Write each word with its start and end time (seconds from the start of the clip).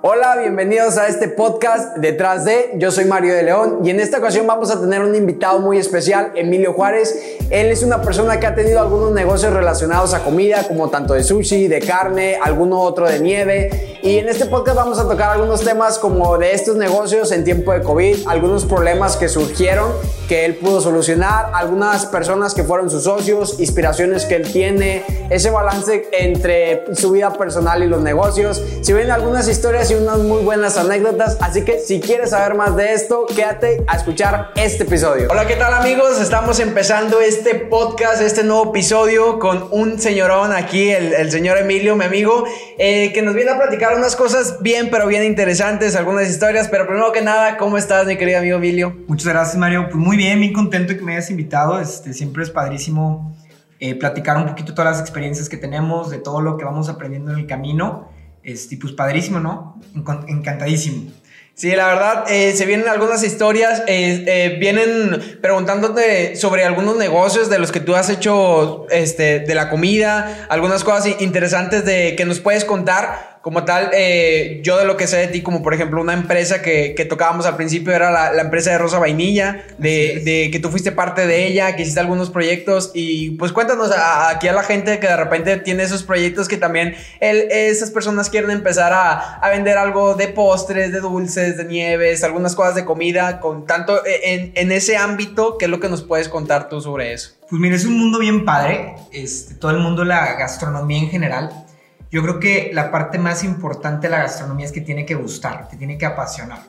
Hola, 0.00 0.36
bienvenidos 0.38 0.96
a 0.96 1.08
este 1.08 1.26
podcast 1.26 1.96
Detrás 1.96 2.44
de. 2.44 2.70
Yo 2.76 2.92
soy 2.92 3.06
Mario 3.06 3.34
de 3.34 3.42
León 3.42 3.80
y 3.82 3.90
en 3.90 3.98
esta 3.98 4.18
ocasión 4.18 4.46
vamos 4.46 4.70
a 4.70 4.80
tener 4.80 5.02
un 5.02 5.12
invitado 5.16 5.58
muy 5.58 5.76
especial, 5.76 6.30
Emilio 6.36 6.72
Juárez. 6.72 7.36
Él 7.50 7.66
es 7.66 7.82
una 7.82 8.00
persona 8.00 8.38
que 8.38 8.46
ha 8.46 8.54
tenido 8.54 8.78
algunos 8.78 9.10
negocios 9.10 9.52
relacionados 9.52 10.14
a 10.14 10.22
comida, 10.22 10.68
como 10.68 10.88
tanto 10.88 11.14
de 11.14 11.24
sushi, 11.24 11.66
de 11.66 11.80
carne, 11.80 12.38
alguno 12.40 12.80
otro 12.80 13.08
de 13.08 13.18
nieve. 13.18 13.97
Y 14.00 14.18
en 14.18 14.28
este 14.28 14.46
podcast 14.46 14.76
vamos 14.76 14.98
a 15.00 15.08
tocar 15.08 15.30
algunos 15.32 15.64
temas 15.64 15.98
como 15.98 16.38
de 16.38 16.52
estos 16.52 16.76
negocios 16.76 17.32
en 17.32 17.42
tiempo 17.42 17.72
de 17.72 17.82
COVID, 17.82 18.28
algunos 18.28 18.64
problemas 18.64 19.16
que 19.16 19.28
surgieron 19.28 19.92
que 20.28 20.44
él 20.44 20.56
pudo 20.56 20.80
solucionar, 20.80 21.50
algunas 21.54 22.04
personas 22.06 22.54
que 22.54 22.62
fueron 22.62 22.90
sus 22.90 23.04
socios, 23.04 23.58
inspiraciones 23.58 24.26
que 24.26 24.36
él 24.36 24.52
tiene, 24.52 25.02
ese 25.30 25.50
balance 25.50 26.06
entre 26.12 26.84
su 26.94 27.12
vida 27.12 27.32
personal 27.32 27.82
y 27.82 27.86
los 27.86 28.02
negocios. 28.02 28.62
Si 28.82 28.92
ven 28.92 29.10
algunas 29.10 29.48
historias 29.48 29.90
y 29.90 29.94
unas 29.94 30.18
muy 30.18 30.42
buenas 30.42 30.76
anécdotas, 30.76 31.38
así 31.40 31.64
que 31.64 31.80
si 31.80 32.00
quieres 32.00 32.30
saber 32.30 32.54
más 32.54 32.76
de 32.76 32.92
esto, 32.92 33.26
quédate 33.26 33.82
a 33.86 33.96
escuchar 33.96 34.50
este 34.54 34.84
episodio. 34.84 35.28
Hola, 35.30 35.46
¿qué 35.46 35.56
tal 35.56 35.72
amigos? 35.72 36.20
Estamos 36.20 36.60
empezando 36.60 37.20
este 37.20 37.54
podcast, 37.54 38.20
este 38.20 38.44
nuevo 38.44 38.70
episodio 38.70 39.38
con 39.38 39.68
un 39.70 39.98
señorón 39.98 40.52
aquí, 40.52 40.90
el, 40.90 41.30
señor 41.30 41.56
Emilio, 41.56 41.96
mi 41.96 42.04
amigo, 42.04 42.44
eh, 42.76 43.12
que 43.14 43.22
nos 43.22 43.34
viene 43.34 43.52
a 43.52 43.56
platicar 43.56 43.87
unas 43.96 44.16
cosas 44.16 44.58
bien, 44.60 44.88
pero 44.90 45.06
bien 45.06 45.24
interesantes, 45.24 45.96
algunas 45.96 46.28
historias, 46.28 46.68
pero 46.68 46.86
primero 46.86 47.12
que 47.12 47.22
nada, 47.22 47.56
¿cómo 47.56 47.78
estás, 47.78 48.06
mi 48.06 48.16
querido 48.16 48.38
amigo 48.38 48.56
Emilio? 48.56 48.96
Muchas 49.06 49.28
gracias, 49.28 49.56
Mario. 49.56 49.84
Pues 49.84 49.96
muy 49.96 50.16
bien, 50.16 50.40
bien 50.40 50.52
contento 50.52 50.94
que 50.96 51.02
me 51.02 51.12
hayas 51.12 51.30
invitado. 51.30 51.80
Este, 51.80 52.12
siempre 52.12 52.42
es 52.42 52.50
padrísimo 52.50 53.36
eh, 53.80 53.94
platicar 53.94 54.36
un 54.36 54.46
poquito 54.46 54.74
todas 54.74 54.92
las 54.92 55.00
experiencias 55.00 55.48
que 55.48 55.56
tenemos, 55.56 56.10
de 56.10 56.18
todo 56.18 56.40
lo 56.40 56.56
que 56.56 56.64
vamos 56.64 56.88
aprendiendo 56.88 57.32
en 57.32 57.38
el 57.38 57.46
camino. 57.46 58.08
Este, 58.42 58.76
pues 58.76 58.92
padrísimo, 58.92 59.40
¿no? 59.40 59.80
Encantadísimo. 60.26 61.10
Sí, 61.54 61.74
la 61.74 61.88
verdad, 61.88 62.24
eh, 62.30 62.52
se 62.54 62.66
vienen 62.66 62.86
algunas 62.86 63.24
historias, 63.24 63.82
eh, 63.88 64.58
vienen 64.60 65.38
preguntándote 65.42 66.36
sobre 66.36 66.64
algunos 66.64 66.96
negocios 66.96 67.50
de 67.50 67.58
los 67.58 67.72
que 67.72 67.80
tú 67.80 67.96
has 67.96 68.08
hecho, 68.10 68.86
este, 68.90 69.40
de 69.40 69.54
la 69.56 69.68
comida, 69.68 70.46
algunas 70.50 70.84
cosas 70.84 71.20
interesantes 71.20 71.84
de 71.84 72.14
que 72.16 72.24
nos 72.24 72.38
puedes 72.38 72.64
contar 72.64 73.37
como 73.42 73.64
tal, 73.64 73.90
eh, 73.94 74.60
yo 74.62 74.76
de 74.78 74.84
lo 74.84 74.96
que 74.96 75.06
sé 75.06 75.16
de 75.18 75.28
ti, 75.28 75.42
como 75.42 75.62
por 75.62 75.74
ejemplo 75.74 76.00
una 76.00 76.12
empresa 76.12 76.60
que, 76.62 76.94
que 76.96 77.04
tocábamos 77.04 77.46
al 77.46 77.56
principio 77.56 77.92
era 77.92 78.10
la, 78.10 78.40
empresa 78.40 78.70
de 78.70 78.78
Rosa 78.78 78.98
Vainilla, 78.98 79.64
de, 79.78 80.22
de, 80.24 80.50
que 80.50 80.58
tú 80.58 80.70
fuiste 80.70 80.92
parte 80.92 81.26
de 81.26 81.46
ella, 81.46 81.76
que 81.76 81.82
hiciste 81.82 82.00
algunos 82.00 82.30
proyectos 82.30 82.90
y 82.94 83.30
pues 83.32 83.52
cuéntanos 83.52 83.90
aquí 83.92 84.48
a 84.48 84.52
la 84.52 84.62
gente 84.62 84.98
que 84.98 85.06
de 85.06 85.16
repente 85.16 85.56
tiene 85.58 85.82
esos 85.82 86.02
proyectos 86.02 86.48
que 86.48 86.56
también 86.56 86.96
esas 87.20 87.90
personas 87.90 88.28
quieren 88.30 88.50
empezar 88.50 88.92
a, 88.92 89.36
a, 89.36 89.50
vender 89.50 89.78
algo 89.78 90.14
de 90.14 90.28
postres, 90.28 90.92
de 90.92 91.00
dulces, 91.00 91.56
de 91.56 91.64
nieves, 91.64 92.24
algunas 92.24 92.54
cosas 92.54 92.74
de 92.74 92.84
comida, 92.84 93.40
con 93.40 93.66
tanto 93.66 94.04
e, 94.04 94.34
en, 94.34 94.52
en 94.54 94.72
ese 94.72 94.96
ámbito, 94.96 95.58
¿qué 95.58 95.66
es 95.66 95.70
lo 95.70 95.80
que 95.80 95.88
nos 95.88 96.02
puedes 96.02 96.28
contar 96.28 96.68
tú 96.68 96.80
sobre 96.80 97.12
eso? 97.12 97.32
Pues 97.48 97.60
mira, 97.60 97.76
es 97.76 97.84
un 97.84 97.98
mundo 97.98 98.18
bien 98.18 98.44
padre, 98.44 98.94
este, 99.12 99.54
todo 99.54 99.70
el 99.70 99.78
mundo, 99.78 100.04
la 100.04 100.34
gastronomía 100.34 100.98
en 100.98 101.08
general 101.08 101.64
yo 102.10 102.22
creo 102.22 102.40
que 102.40 102.70
la 102.72 102.90
parte 102.90 103.18
más 103.18 103.44
importante 103.44 104.06
de 104.06 104.12
la 104.12 104.22
gastronomía 104.22 104.66
es 104.66 104.72
que 104.72 104.80
tiene 104.80 105.04
que 105.04 105.14
gustar, 105.14 105.68
te 105.68 105.76
tiene 105.76 105.98
que 105.98 106.06
apasionar. 106.06 106.60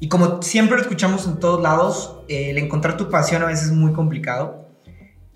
Y 0.00 0.08
como 0.08 0.42
siempre 0.42 0.76
lo 0.76 0.82
escuchamos 0.82 1.26
en 1.26 1.38
todos 1.38 1.62
lados, 1.62 2.20
el 2.28 2.58
encontrar 2.58 2.96
tu 2.96 3.08
pasión 3.08 3.42
a 3.42 3.46
veces 3.46 3.66
es 3.66 3.72
muy 3.72 3.92
complicado. 3.92 4.68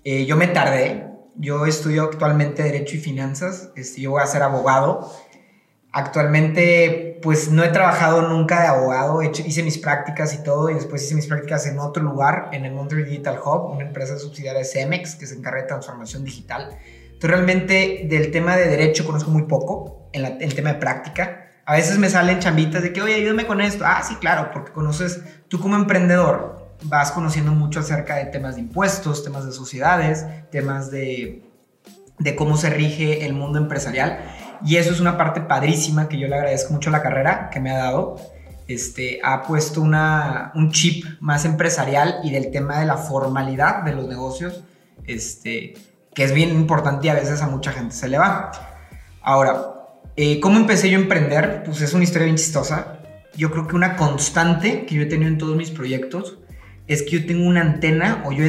Eh, 0.03 0.25
yo 0.25 0.35
me 0.35 0.47
tardé, 0.47 1.07
yo 1.35 1.65
estudio 1.65 2.03
actualmente 2.03 2.63
Derecho 2.63 2.95
y 2.95 2.99
Finanzas, 2.99 3.71
este, 3.75 4.01
yo 4.01 4.11
voy 4.11 4.21
a 4.21 4.27
ser 4.27 4.43
abogado. 4.43 5.11
Actualmente, 5.91 7.19
pues 7.23 7.49
no 7.49 7.63
he 7.63 7.69
trabajado 7.69 8.21
nunca 8.21 8.61
de 8.61 8.67
abogado, 8.67 9.23
hice 9.23 9.63
mis 9.63 9.79
prácticas 9.79 10.35
y 10.35 10.43
todo, 10.43 10.69
y 10.69 10.75
después 10.75 11.03
hice 11.03 11.15
mis 11.15 11.25
prácticas 11.25 11.65
en 11.65 11.79
otro 11.79 12.03
lugar, 12.03 12.49
en 12.51 12.65
el 12.65 12.73
Monterrey 12.73 13.05
Digital 13.05 13.39
Hub, 13.43 13.71
una 13.71 13.85
empresa 13.85 14.19
subsidiaria 14.19 14.59
de 14.59 14.65
Cemex 14.65 15.15
que 15.15 15.25
se 15.25 15.35
encarga 15.35 15.61
de 15.61 15.67
transformación 15.67 16.23
digital. 16.23 16.77
Entonces 17.19 17.35
realmente 17.35 18.05
del 18.09 18.31
tema 18.31 18.55
de 18.55 18.69
derecho 18.69 19.05
conozco 19.05 19.29
muy 19.29 19.41
poco, 19.41 20.09
en, 20.13 20.41
el 20.41 20.55
tema 20.55 20.71
de 20.71 20.79
práctica. 20.79 21.51
A 21.65 21.73
veces 21.73 21.97
me 21.97 22.09
salen 22.09 22.39
chambitas 22.39 22.81
de 22.81 22.93
que, 22.93 23.01
oye, 23.01 23.15
ayúdame 23.15 23.45
con 23.45 23.59
esto. 23.59 23.83
Ah, 23.85 24.01
sí, 24.07 24.15
claro, 24.15 24.51
porque 24.53 24.71
conoces, 24.71 25.21
tú 25.49 25.59
como 25.59 25.75
emprendedor 25.75 26.77
vas 26.83 27.11
conociendo 27.11 27.51
mucho 27.51 27.81
acerca 27.81 28.15
de 28.15 28.23
temas 28.27 28.55
de 28.55 28.61
impuestos, 28.61 29.21
temas 29.25 29.45
de 29.45 29.51
sociedades, 29.51 30.25
temas 30.49 30.91
de, 30.91 31.43
de 32.19 32.35
cómo 32.37 32.55
se 32.55 32.69
rige 32.69 33.25
el 33.25 33.33
mundo 33.33 33.59
empresarial. 33.59 34.21
Y 34.63 34.77
eso 34.77 34.93
es 34.93 35.01
una 35.01 35.17
parte 35.17 35.41
padrísima 35.41 36.07
que 36.07 36.17
yo 36.17 36.29
le 36.29 36.35
agradezco 36.35 36.71
mucho 36.71 36.89
a 36.89 36.93
la 36.93 37.01
carrera 37.01 37.49
que 37.49 37.59
me 37.59 37.71
ha 37.71 37.79
dado. 37.79 38.15
Este, 38.69 39.19
ha 39.25 39.43
puesto 39.43 39.81
una, 39.81 40.53
un 40.55 40.71
chip 40.71 41.03
más 41.19 41.43
empresarial 41.43 42.21
y 42.23 42.31
del 42.31 42.49
tema 42.49 42.79
de 42.79 42.85
la 42.85 42.95
formalidad 42.95 43.83
de 43.83 43.91
los 43.91 44.07
negocios. 44.07 44.63
Este, 45.05 45.73
que 46.13 46.23
es 46.23 46.33
bien 46.33 46.49
importante 46.49 47.07
y 47.07 47.09
a 47.09 47.13
veces 47.13 47.41
a 47.41 47.47
mucha 47.47 47.71
gente 47.71 47.95
se 47.95 48.07
le 48.07 48.17
va. 48.17 48.51
Ahora, 49.21 49.73
eh, 50.15 50.39
¿cómo 50.39 50.57
empecé 50.57 50.89
yo 50.89 50.97
a 50.97 51.01
emprender? 51.01 51.63
Pues 51.63 51.81
es 51.81 51.93
una 51.93 52.03
historia 52.03 52.25
bien 52.25 52.37
chistosa. 52.37 52.99
Yo 53.35 53.51
creo 53.51 53.67
que 53.67 53.75
una 53.75 53.95
constante 53.95 54.85
que 54.85 54.95
yo 54.95 55.01
he 55.03 55.05
tenido 55.05 55.29
en 55.29 55.37
todos 55.37 55.55
mis 55.55 55.71
proyectos 55.71 56.39
es 56.87 57.03
que 57.03 57.11
yo 57.11 57.25
tengo 57.25 57.47
una 57.47 57.61
antena 57.61 58.23
o 58.25 58.31
yo 58.31 58.43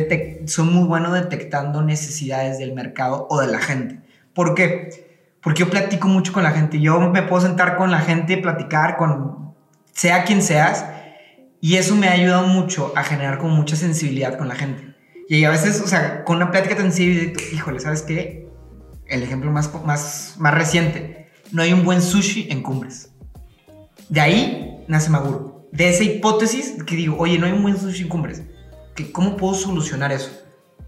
soy 0.47 0.65
muy 0.65 0.87
bueno 0.87 1.13
detectando 1.13 1.83
necesidades 1.83 2.59
del 2.59 2.73
mercado 2.73 3.27
o 3.31 3.41
de 3.41 3.49
la 3.49 3.59
gente. 3.59 4.01
¿Por 4.33 4.55
qué? 4.55 5.37
Porque 5.43 5.61
yo 5.61 5.71
platico 5.71 6.09
mucho 6.09 6.33
con 6.33 6.43
la 6.43 6.51
gente. 6.51 6.81
Yo 6.81 6.99
me 7.01 7.23
puedo 7.23 7.43
sentar 7.43 7.77
con 7.77 7.91
la 7.91 8.01
gente, 8.01 8.39
platicar 8.39 8.97
con 8.97 9.55
sea 9.93 10.25
quien 10.25 10.43
seas, 10.43 10.87
y 11.61 11.77
eso 11.77 11.95
me 11.95 12.09
ha 12.09 12.13
ayudado 12.13 12.47
mucho 12.47 12.93
a 12.97 13.03
generar 13.03 13.39
como 13.39 13.55
mucha 13.55 13.77
sensibilidad 13.77 14.39
con 14.39 14.49
la 14.49 14.55
gente. 14.55 14.90
Y 15.31 15.45
a 15.45 15.51
veces, 15.51 15.81
o 15.81 15.87
sea, 15.87 16.25
con 16.25 16.39
una 16.39 16.51
plática 16.51 16.77
tan 16.77 16.91
seria, 16.91 17.33
híjole, 17.53 17.79
¿sabes 17.79 18.03
qué? 18.03 18.49
El 19.07 19.23
ejemplo 19.23 19.53
más, 19.53 19.73
más, 19.85 20.35
más 20.39 20.53
reciente, 20.53 21.29
no 21.53 21.63
hay 21.63 21.73
un 21.73 21.85
buen 21.85 22.03
sushi 22.03 22.49
en 22.51 22.65
Cumbres. 22.65 23.13
De 24.09 24.21
ahí 24.21 24.85
nace 24.89 25.09
Maguro. 25.09 25.69
De 25.71 25.89
esa 25.89 26.03
hipótesis 26.03 26.83
que 26.83 26.97
digo, 26.97 27.17
oye, 27.17 27.39
no 27.39 27.47
hay 27.47 27.53
un 27.53 27.63
buen 27.63 27.79
sushi 27.79 28.03
en 28.03 28.09
Cumbres. 28.09 28.43
¿Qué, 28.97 29.13
¿Cómo 29.13 29.37
puedo 29.37 29.55
solucionar 29.55 30.11
eso? 30.11 30.33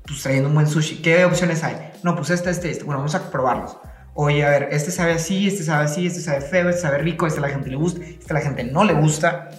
Pues 0.08 0.20
trayendo 0.22 0.48
un 0.48 0.56
buen 0.56 0.66
sushi. 0.66 1.02
¿Qué 1.02 1.24
opciones 1.24 1.62
hay? 1.62 1.76
No, 2.02 2.16
pues 2.16 2.30
este, 2.30 2.50
este, 2.50 2.68
este. 2.72 2.82
Bueno, 2.82 2.98
vamos 2.98 3.14
a 3.14 3.30
probarlos. 3.30 3.76
Oye, 4.14 4.44
a 4.44 4.50
ver, 4.50 4.70
este 4.72 4.90
sabe 4.90 5.12
así, 5.12 5.46
este 5.46 5.62
sabe 5.62 5.84
así, 5.84 6.08
este 6.08 6.20
sabe 6.20 6.40
feo, 6.40 6.68
este 6.68 6.82
sabe 6.82 6.98
rico, 6.98 7.28
este 7.28 7.38
a 7.38 7.42
la 7.42 7.48
gente 7.50 7.70
le 7.70 7.76
gusta, 7.76 8.04
este 8.04 8.32
a 8.32 8.34
la 8.34 8.40
gente 8.40 8.64
no 8.64 8.82
le 8.82 8.94
gusta. 8.94 9.50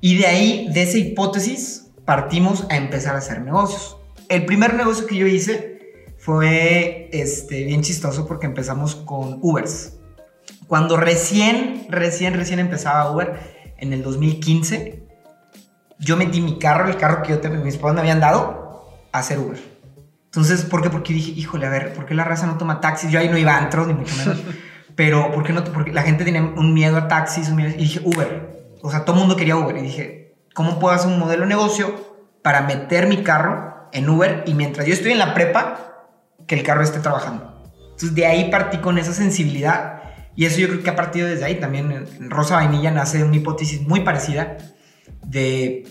Y 0.00 0.18
de 0.18 0.26
ahí, 0.26 0.68
de 0.74 0.82
esa 0.82 0.98
hipótesis, 0.98 1.81
partimos 2.04 2.66
a 2.70 2.76
empezar 2.76 3.14
a 3.14 3.18
hacer 3.18 3.40
negocios. 3.40 3.96
El 4.28 4.46
primer 4.46 4.74
negocio 4.74 5.06
que 5.06 5.16
yo 5.16 5.26
hice 5.26 6.04
fue 6.18 7.08
este, 7.12 7.64
bien 7.64 7.82
chistoso 7.82 8.26
porque 8.26 8.46
empezamos 8.46 8.94
con 8.94 9.38
Ubers. 9.42 9.98
Cuando 10.66 10.96
recién, 10.96 11.86
recién, 11.90 12.34
recién 12.34 12.58
empezaba 12.58 13.10
Uber, 13.10 13.74
en 13.78 13.92
el 13.92 14.02
2015, 14.02 15.02
yo 15.98 16.16
metí 16.16 16.40
mi 16.40 16.58
carro, 16.58 16.88
el 16.88 16.96
carro 16.96 17.22
que 17.22 17.30
yo 17.30 17.40
tenía, 17.40 17.58
mis 17.58 17.82
me 17.82 18.00
habían 18.00 18.20
dado, 18.20 18.88
a 19.12 19.18
hacer 19.18 19.38
Uber. 19.38 19.58
Entonces, 20.26 20.62
¿por 20.64 20.80
qué? 20.80 20.88
Porque 20.88 21.12
dije, 21.12 21.32
híjole, 21.32 21.66
a 21.66 21.70
ver, 21.70 21.92
¿por 21.92 22.06
qué 22.06 22.14
la 22.14 22.24
raza 22.24 22.46
no 22.46 22.56
toma 22.56 22.80
taxis? 22.80 23.10
Yo 23.10 23.18
ahí 23.18 23.28
no 23.28 23.36
iba 23.36 23.54
a 23.54 23.58
antros, 23.58 23.86
ni 23.86 23.94
mucho 23.94 24.16
menos. 24.16 24.38
Pero, 24.96 25.30
¿por 25.32 25.44
qué 25.44 25.52
no? 25.52 25.62
Porque 25.64 25.92
la 25.92 26.02
gente 26.02 26.24
tenía 26.24 26.42
un 26.42 26.72
miedo 26.72 26.96
a 26.96 27.08
taxis, 27.08 27.50
y 27.50 27.76
dije, 27.76 28.00
Uber. 28.04 28.76
O 28.82 28.90
sea, 28.90 29.04
todo 29.04 29.16
el 29.16 29.20
mundo 29.20 29.36
quería 29.36 29.56
Uber. 29.56 29.76
Y 29.76 29.82
dije, 29.82 30.21
¿Cómo 30.54 30.78
puedo 30.78 30.94
hacer 30.94 31.10
un 31.10 31.18
modelo 31.18 31.42
de 31.42 31.48
negocio 31.48 31.94
para 32.42 32.62
meter 32.62 33.06
mi 33.06 33.22
carro 33.22 33.88
en 33.92 34.08
Uber 34.08 34.44
y 34.46 34.54
mientras 34.54 34.86
yo 34.86 34.92
estoy 34.92 35.12
en 35.12 35.18
la 35.18 35.34
prepa, 35.34 36.06
que 36.46 36.54
el 36.54 36.62
carro 36.62 36.82
esté 36.82 37.00
trabajando? 37.00 37.62
Entonces 37.82 38.14
de 38.14 38.26
ahí 38.26 38.50
partí 38.50 38.78
con 38.78 38.98
esa 38.98 39.12
sensibilidad 39.12 40.02
y 40.34 40.46
eso 40.46 40.58
yo 40.58 40.68
creo 40.68 40.82
que 40.82 40.90
ha 40.90 40.96
partido 40.96 41.28
desde 41.28 41.44
ahí. 41.44 41.60
También 41.60 41.92
en 41.92 42.30
Rosa 42.30 42.56
Vainilla 42.56 42.90
nace 42.90 43.22
una 43.22 43.36
hipótesis 43.36 43.82
muy 43.82 44.00
parecida 44.00 44.56
de 45.24 45.84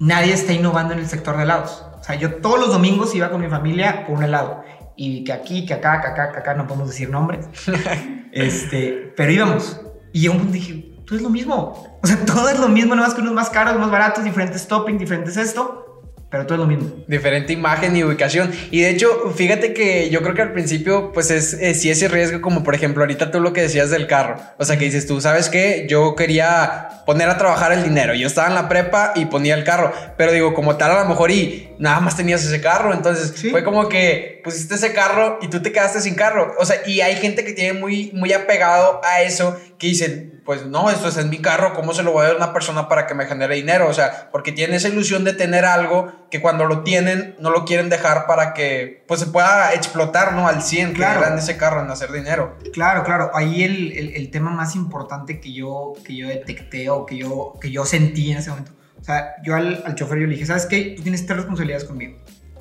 nadie 0.00 0.32
está 0.32 0.52
innovando 0.52 0.94
en 0.94 1.00
el 1.00 1.06
sector 1.06 1.36
de 1.36 1.42
helados. 1.44 1.84
O 2.00 2.04
sea, 2.04 2.14
yo 2.14 2.36
todos 2.36 2.58
los 2.58 2.70
domingos 2.70 3.14
iba 3.14 3.30
con 3.30 3.40
mi 3.40 3.48
familia 3.48 4.06
por 4.06 4.16
un 4.16 4.24
helado. 4.24 4.62
Y 4.96 5.24
que 5.24 5.32
aquí, 5.32 5.64
que 5.64 5.74
acá, 5.74 6.00
que 6.00 6.08
acá, 6.08 6.32
que 6.32 6.38
acá, 6.38 6.54
no 6.54 6.66
podemos 6.66 6.88
decir 6.88 7.08
nombres. 7.10 7.46
este, 8.32 9.12
pero 9.16 9.30
íbamos. 9.30 9.80
Y 10.12 10.22
yo 10.22 10.32
dije, 10.32 10.87
todo 11.08 11.16
es 11.16 11.22
lo 11.22 11.30
mismo. 11.30 11.98
O 12.02 12.06
sea, 12.06 12.18
todo 12.26 12.48
es 12.48 12.58
lo 12.58 12.68
mismo, 12.68 12.94
nada 12.94 13.08
más 13.08 13.14
que 13.14 13.22
unos 13.22 13.32
más 13.32 13.48
caros, 13.50 13.78
más 13.78 13.90
baratos, 13.90 14.24
diferentes 14.24 14.66
toppings, 14.68 15.00
diferentes 15.00 15.36
esto. 15.36 15.84
Pero 16.30 16.44
todo 16.44 16.56
es 16.56 16.60
lo 16.60 16.66
mismo. 16.66 16.90
Diferente 17.06 17.54
imagen 17.54 17.96
y 17.96 18.04
ubicación. 18.04 18.52
Y 18.70 18.82
de 18.82 18.90
hecho, 18.90 19.32
fíjate 19.34 19.72
que 19.72 20.10
yo 20.10 20.20
creo 20.20 20.34
que 20.34 20.42
al 20.42 20.52
principio, 20.52 21.10
pues 21.12 21.30
es, 21.30 21.54
es 21.54 21.80
sí 21.80 21.90
ese 21.90 22.06
riesgo, 22.06 22.42
como 22.42 22.62
por 22.62 22.74
ejemplo, 22.74 23.02
ahorita 23.02 23.30
tú 23.30 23.40
lo 23.40 23.54
que 23.54 23.62
decías 23.62 23.88
del 23.88 24.06
carro. 24.06 24.36
O 24.58 24.64
sea, 24.66 24.76
que 24.76 24.84
dices 24.84 25.06
tú, 25.06 25.22
¿sabes 25.22 25.48
qué? 25.48 25.86
Yo 25.88 26.14
quería 26.16 27.02
poner 27.06 27.30
a 27.30 27.38
trabajar 27.38 27.72
el 27.72 27.82
dinero. 27.82 28.12
Yo 28.12 28.26
estaba 28.26 28.48
en 28.48 28.54
la 28.54 28.68
prepa 28.68 29.12
y 29.16 29.24
ponía 29.24 29.54
el 29.54 29.64
carro. 29.64 29.90
Pero 30.18 30.30
digo, 30.32 30.52
como 30.52 30.76
tal, 30.76 30.90
a 30.90 31.02
lo 31.02 31.08
mejor 31.08 31.30
y 31.30 31.70
nada 31.78 32.00
más 32.00 32.14
tenías 32.14 32.44
ese 32.44 32.60
carro. 32.60 32.92
Entonces 32.92 33.50
fue 33.50 33.64
como 33.64 33.88
que 33.88 34.42
pusiste 34.44 34.74
ese 34.74 34.92
carro 34.92 35.38
y 35.40 35.48
tú 35.48 35.62
te 35.62 35.72
quedaste 35.72 36.02
sin 36.02 36.14
carro. 36.14 36.56
O 36.58 36.66
sea, 36.66 36.76
y 36.86 37.00
hay 37.00 37.16
gente 37.16 37.42
que 37.42 37.54
tiene 37.54 37.72
muy, 37.72 38.10
muy 38.12 38.34
apegado 38.34 39.00
a 39.02 39.22
eso 39.22 39.58
que 39.78 39.86
dicen, 39.86 40.37
pues 40.48 40.64
no, 40.64 40.88
esto 40.88 41.08
es 41.08 41.18
en 41.18 41.28
mi 41.28 41.42
carro, 41.42 41.74
¿cómo 41.74 41.92
se 41.92 42.02
lo 42.02 42.12
voy 42.12 42.22
a 42.24 42.28
dar 42.28 42.36
a 42.36 42.38
una 42.38 42.54
persona 42.54 42.88
para 42.88 43.06
que 43.06 43.12
me 43.12 43.26
genere 43.26 43.56
dinero? 43.56 43.86
O 43.86 43.92
sea, 43.92 44.30
porque 44.32 44.50
tienen 44.50 44.76
esa 44.76 44.88
ilusión 44.88 45.22
de 45.22 45.34
tener 45.34 45.66
algo 45.66 46.10
que 46.30 46.40
cuando 46.40 46.64
lo 46.64 46.84
tienen 46.84 47.36
no 47.38 47.50
lo 47.50 47.66
quieren 47.66 47.90
dejar 47.90 48.26
para 48.26 48.54
que 48.54 49.04
pues 49.06 49.20
se 49.20 49.26
pueda 49.26 49.74
explotar, 49.74 50.32
¿no? 50.32 50.48
Al 50.48 50.62
100, 50.62 50.94
claro. 50.94 51.20
que 51.20 51.38
ese 51.38 51.58
carro 51.58 51.82
en 51.82 51.90
hacer 51.90 52.10
dinero. 52.12 52.56
Claro, 52.72 53.04
claro. 53.04 53.30
Ahí 53.34 53.62
el, 53.62 53.92
el, 53.92 54.14
el, 54.14 54.30
tema 54.30 54.50
más 54.50 54.74
importante 54.74 55.38
que 55.38 55.52
yo, 55.52 55.92
que 56.02 56.16
yo 56.16 56.28
detecté 56.28 56.88
o 56.88 57.04
que 57.04 57.18
yo, 57.18 57.52
que 57.60 57.70
yo 57.70 57.84
sentí 57.84 58.32
en 58.32 58.38
ese 58.38 58.48
momento. 58.48 58.72
O 58.98 59.04
sea, 59.04 59.34
yo 59.44 59.54
al, 59.54 59.82
al 59.84 59.96
chofer 59.96 60.20
yo 60.20 60.26
le 60.26 60.32
dije, 60.32 60.46
¿sabes 60.46 60.64
qué? 60.64 60.94
Tú 60.96 61.02
tienes 61.02 61.26
tres 61.26 61.36
responsabilidades 61.36 61.84
conmigo. 61.84 62.16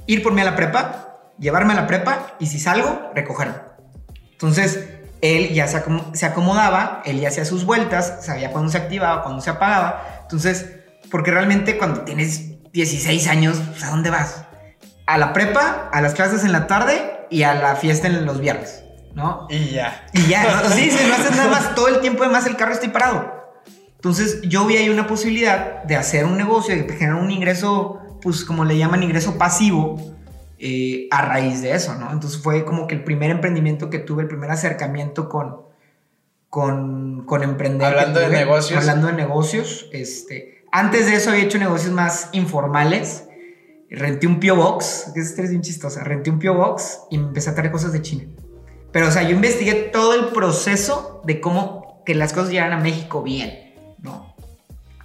Ir 0.08 0.24
por 0.24 0.34
mí 0.34 0.42
a 0.42 0.44
la 0.44 0.58
prepa, 0.58 1.22
llevarme 1.40 1.72
a 1.72 1.78
la 1.78 1.88
prepa 1.88 2.36
y 2.38 2.48
si 2.48 2.60
salgo, 2.60 3.12
recogerme. 3.16 3.56
Entonces, 4.34 4.97
él 5.22 5.54
ya 5.54 5.68
se, 5.68 6.26
acomodaba, 6.26 7.02
él 7.06 7.20
ya 7.20 7.30
hacía 7.30 7.46
sus 7.46 7.66
vueltas, 7.66 8.20
sabía 8.22 8.52
cuándo 8.52 8.72
se 8.72 8.78
activaba, 8.78 9.24
cuándo 9.24 9.42
se 9.42 9.50
apagaba. 9.50 10.20
Entonces, 10.24 10.68
porque 11.10 11.32
realmente 11.32 11.78
cuando 11.78 12.02
tienes 12.02 12.72
16 12.72 13.28
años, 13.28 13.62
pues, 13.72 13.84
¿a 13.84 13.90
dónde 13.90 14.10
vas? 14.10 14.46
A 15.06 15.18
la 15.18 15.34
prepa, 15.34 15.90
a 15.92 16.02
las 16.02 16.14
clases 16.14 16.44
en 16.44 16.52
la 16.52 16.68
tarde 16.68 17.26
y 17.30 17.44
a 17.44 17.54
la 17.56 17.76
fiesta 17.76 18.08
en 18.08 18.26
los 18.26 18.40
viernes, 18.40 18.84
¿no? 19.16 19.48
Y 19.50 19.72
ya. 19.72 20.06
Y 20.14 20.28
ya, 20.28 20.64
sí, 20.70 20.92
sí, 20.92 21.06
no 21.08 21.16
haces 21.16 21.36
nada 21.36 21.50
más, 21.50 21.76
todo 21.76 21.88
el 21.88 22.02
tiempo 22.02 22.24
además 22.24 22.46
el 22.46 22.56
carro 22.56 22.74
está 22.74 22.92
parado. 22.92 23.38
Entonces, 23.96 24.42
yo 24.44 24.66
vi 24.66 24.78
ahí 24.78 24.90
una 24.90 25.08
posibilidad 25.08 25.84
de 25.84 25.96
hacer 25.96 26.26
un 26.26 26.38
negocio, 26.38 26.76
de 26.76 26.88
generar 26.94 27.16
un 27.16 27.32
ingreso, 27.32 28.00
pues 28.22 28.46
como 28.46 28.64
le 28.64 28.78
llaman 28.78 29.02
ingreso 29.02 29.38
pasivo, 29.38 30.17
eh, 30.60 31.08
a 31.12 31.22
raíz 31.22 31.62
de 31.62 31.74
eso, 31.74 31.96
¿no? 31.96 32.12
Entonces 32.12 32.42
fue 32.42 32.66
como 32.66 32.88
que 32.88 32.96
el 32.96 33.04
primer 33.04 33.30
emprendimiento 33.30 33.90
que 33.90 34.00
tuve, 34.00 34.24
el 34.24 34.28
primer 34.28 34.50
acercamiento 34.50 35.30
con, 35.30 35.58
con, 36.50 37.26
con 37.26 37.44
emprender. 37.44 37.88
Hablando 37.88 38.20
de 38.20 38.30
negocios. 38.30 38.80
Hablando 38.80 39.08
de 39.08 39.14
negocios. 39.14 39.88
Este, 39.92 40.66
antes 40.72 41.06
de 41.06 41.16
eso 41.16 41.30
había 41.30 41.44
hecho 41.44 41.60
negocios 41.60 41.94
más 41.94 42.30
informales. 42.32 43.26
Renté 43.90 44.28
un 44.28 44.40
Pio 44.40 44.56
Box, 44.56 45.12
que 45.14 45.22
es 45.22 45.50
bien 45.50 45.62
chistosa. 45.62 46.04
Renté 46.04 46.30
un 46.30 46.40
Pio 46.40 46.56
Box 46.56 47.02
y 47.12 47.18
me 47.18 47.28
empecé 47.28 47.52
a 47.52 47.56
traer 47.56 47.72
cosas 47.72 47.94
de 47.94 48.02
China. 48.02 48.26
Pero, 48.92 49.10
o 49.10 49.12
sea, 49.12 49.24
yo 49.24 49.32
investigué 49.32 49.74
todo 49.74 50.16
el 50.16 50.30
proceso 50.30 51.22
de 51.24 51.40
cómo 51.40 52.02
que 52.06 52.16
las 52.16 52.34
cosas 52.34 52.50
llegaran 52.50 52.80
a 52.80 52.82
México 52.82 53.22
bien, 53.22 53.76
¿no? 54.00 54.34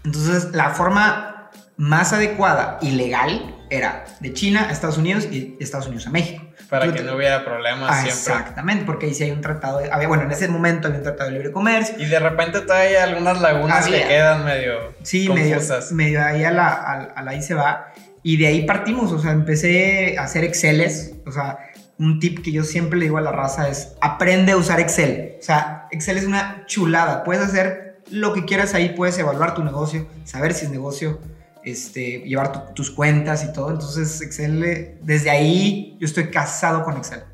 Entonces, 0.04 0.52
la 0.52 0.70
forma 0.70 1.50
más 1.76 2.12
adecuada 2.12 2.78
y 2.80 2.92
legal 2.92 3.54
era 3.76 4.04
de 4.20 4.32
China 4.32 4.66
a 4.68 4.72
Estados 4.72 4.98
Unidos 4.98 5.26
y 5.30 5.56
Estados 5.60 5.86
Unidos 5.86 6.06
a 6.06 6.10
México. 6.10 6.44
Para 6.68 6.92
que 6.92 7.02
no 7.02 7.16
hubiera 7.16 7.44
problemas 7.44 7.90
ah, 7.90 8.02
siempre. 8.02 8.32
Exactamente, 8.32 8.84
porque 8.84 9.06
ahí 9.06 9.14
sí 9.14 9.24
hay 9.24 9.30
un 9.30 9.40
tratado, 9.40 9.78
de, 9.78 9.90
había, 9.90 10.08
bueno, 10.08 10.24
en 10.24 10.32
ese 10.32 10.48
momento 10.48 10.88
había 10.88 10.98
un 10.98 11.04
tratado 11.04 11.30
de 11.30 11.36
libre 11.36 11.52
comercio. 11.52 11.96
Y 11.98 12.06
de 12.06 12.18
repente 12.18 12.60
todavía 12.60 13.04
algunas 13.04 13.40
lagunas 13.40 13.86
que 13.86 14.06
quedan 14.06 14.44
medio 14.44 14.94
Sí, 15.02 15.28
medio, 15.28 15.58
medio, 15.92 16.24
ahí 16.24 16.44
a 16.44 16.50
la, 16.50 16.68
a, 17.14 17.22
la 17.22 17.30
ahí 17.30 17.42
se 17.42 17.54
va. 17.54 17.92
Y 18.22 18.36
de 18.36 18.46
ahí 18.46 18.62
partimos, 18.64 19.12
o 19.12 19.18
sea, 19.18 19.32
empecé 19.32 20.16
a 20.18 20.22
hacer 20.22 20.44
Exceles, 20.44 21.14
o 21.26 21.32
sea, 21.32 21.58
un 21.98 22.18
tip 22.18 22.42
que 22.42 22.52
yo 22.52 22.64
siempre 22.64 22.98
le 22.98 23.06
digo 23.06 23.18
a 23.18 23.20
la 23.20 23.32
raza 23.32 23.68
es, 23.68 23.94
aprende 24.00 24.52
a 24.52 24.56
usar 24.56 24.80
Excel. 24.80 25.36
O 25.38 25.42
sea, 25.42 25.86
Excel 25.90 26.18
es 26.18 26.24
una 26.24 26.64
chulada, 26.66 27.24
puedes 27.24 27.42
hacer 27.42 28.00
lo 28.10 28.32
que 28.32 28.44
quieras 28.44 28.74
ahí, 28.74 28.90
puedes 28.90 29.18
evaluar 29.18 29.54
tu 29.54 29.62
negocio, 29.62 30.08
saber 30.24 30.54
si 30.54 30.66
es 30.66 30.70
negocio, 30.70 31.20
este, 31.64 32.20
llevar 32.20 32.74
tus 32.74 32.90
cuentas 32.90 33.44
y 33.44 33.52
todo. 33.52 33.70
Entonces, 33.70 34.20
Excel, 34.20 34.98
desde 35.02 35.30
ahí 35.30 35.96
yo 36.00 36.06
estoy 36.06 36.30
casado 36.30 36.84
con 36.84 36.96
Excel. 36.96 37.24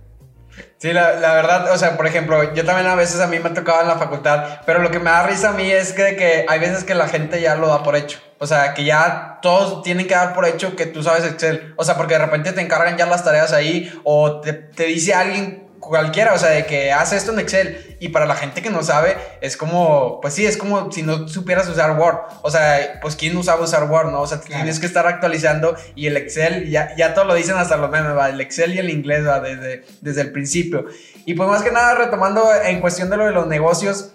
Sí, 0.79 0.93
la, 0.93 1.15
la, 1.15 1.35
verdad, 1.35 1.73
o 1.73 1.79
sea, 1.79 1.97
por 1.97 2.07
ejemplo, 2.07 2.55
yo 2.55 2.65
también 2.65 2.87
a 2.87 2.95
veces 2.95 3.21
a 3.21 3.27
mí 3.27 3.39
me 3.41 3.51
tocaba 3.51 3.83
en 3.83 3.89
la 3.89 3.97
facultad, 3.97 4.61
pero 4.65 4.81
lo 4.81 4.91
que 4.91 4.99
me 4.99 5.11
da 5.11 5.27
risa 5.27 5.51
a 5.51 5.53
mí 5.53 5.71
es 5.71 5.93
que, 5.93 6.47
hay 6.49 6.59
veces 6.61 6.85
que 6.85 6.95
la 6.95 7.09
gente 7.09 7.41
ya 7.41 7.57
lo 7.57 7.69
da 7.69 7.83
por 7.83 7.97
hecho. 7.97 8.21
O 8.39 8.47
sea, 8.47 8.75
que 8.75 8.85
ya 8.85 9.39
todos 9.43 9.83
tienen 9.83 10.07
que 10.07 10.15
dar 10.15 10.35
por 10.35 10.47
hecho 10.47 10.77
que 10.77 10.87
tú 10.87 11.03
sabes 11.03 11.25
Excel. 11.25 11.75
O 11.77 11.85
sea, 11.85 11.97
porque 11.97 12.15
de 12.15 12.21
repente 12.21 12.53
te 12.53 12.61
encargan 12.61 12.97
ya 12.97 13.07
las 13.07 13.25
tareas 13.25 13.53
ahí 13.53 13.93
o 14.05 14.41
te 14.41 14.85
dice 14.85 15.15
alguien 15.15 15.68
cualquiera, 15.89 16.35
o 16.35 16.39
sea, 16.39 16.51
de 16.51 16.67
que 16.67 16.93
hace 16.93 17.17
esto 17.17 17.33
en 17.33 17.41
Excel 17.41 17.97
y 18.01 18.09
para 18.09 18.27
la 18.27 18.35
gente 18.35 18.63
que 18.63 18.71
no 18.71 18.83
sabe 18.83 19.17
es 19.41 19.57
como, 19.57 20.21
pues 20.21 20.35
sí, 20.35 20.47
es 20.47 20.57
como 20.57 20.93
si 20.93 21.03
no 21.03 21.27
supieras 21.29 21.69
usar 21.69 21.99
Word, 21.99 22.19
o 22.43 22.51
sea, 22.51 22.99
pues 23.01 23.17
quién 23.17 23.37
usaba 23.37 23.65
usar 23.65 23.91
Word, 23.91 24.11
¿no? 24.11 24.21
O 24.21 24.27
sea, 24.27 24.41
tienes 24.41 24.79
que 24.79 24.87
estar 24.87 25.07
actualizando 25.07 25.77
y 25.95 26.07
el 26.07 26.17
Excel, 26.17 26.71
ya, 26.71 26.95
ya 26.97 27.15
todo 27.15 27.25
lo 27.25 27.35
dicen 27.35 27.57
hasta 27.57 27.77
los 27.77 27.91
memes, 27.91 28.17
¿va? 28.17 28.29
El 28.29 28.41
Excel 28.41 28.75
y 28.75 28.79
el 28.79 28.91
inglés, 28.91 29.27
¿va? 29.27 29.41
Desde, 29.41 29.85
desde 30.01 30.21
el 30.21 30.33
principio. 30.33 30.87
Y 31.25 31.35
pues 31.35 31.49
más 31.49 31.63
que 31.63 31.73
nada, 31.73 31.95
retomando 31.95 32.49
en 32.65 32.81
cuestión 32.81 33.11
de 33.11 33.17
lo 33.17 33.27
de 33.27 33.33
los 33.33 33.47
negocios, 33.47 34.13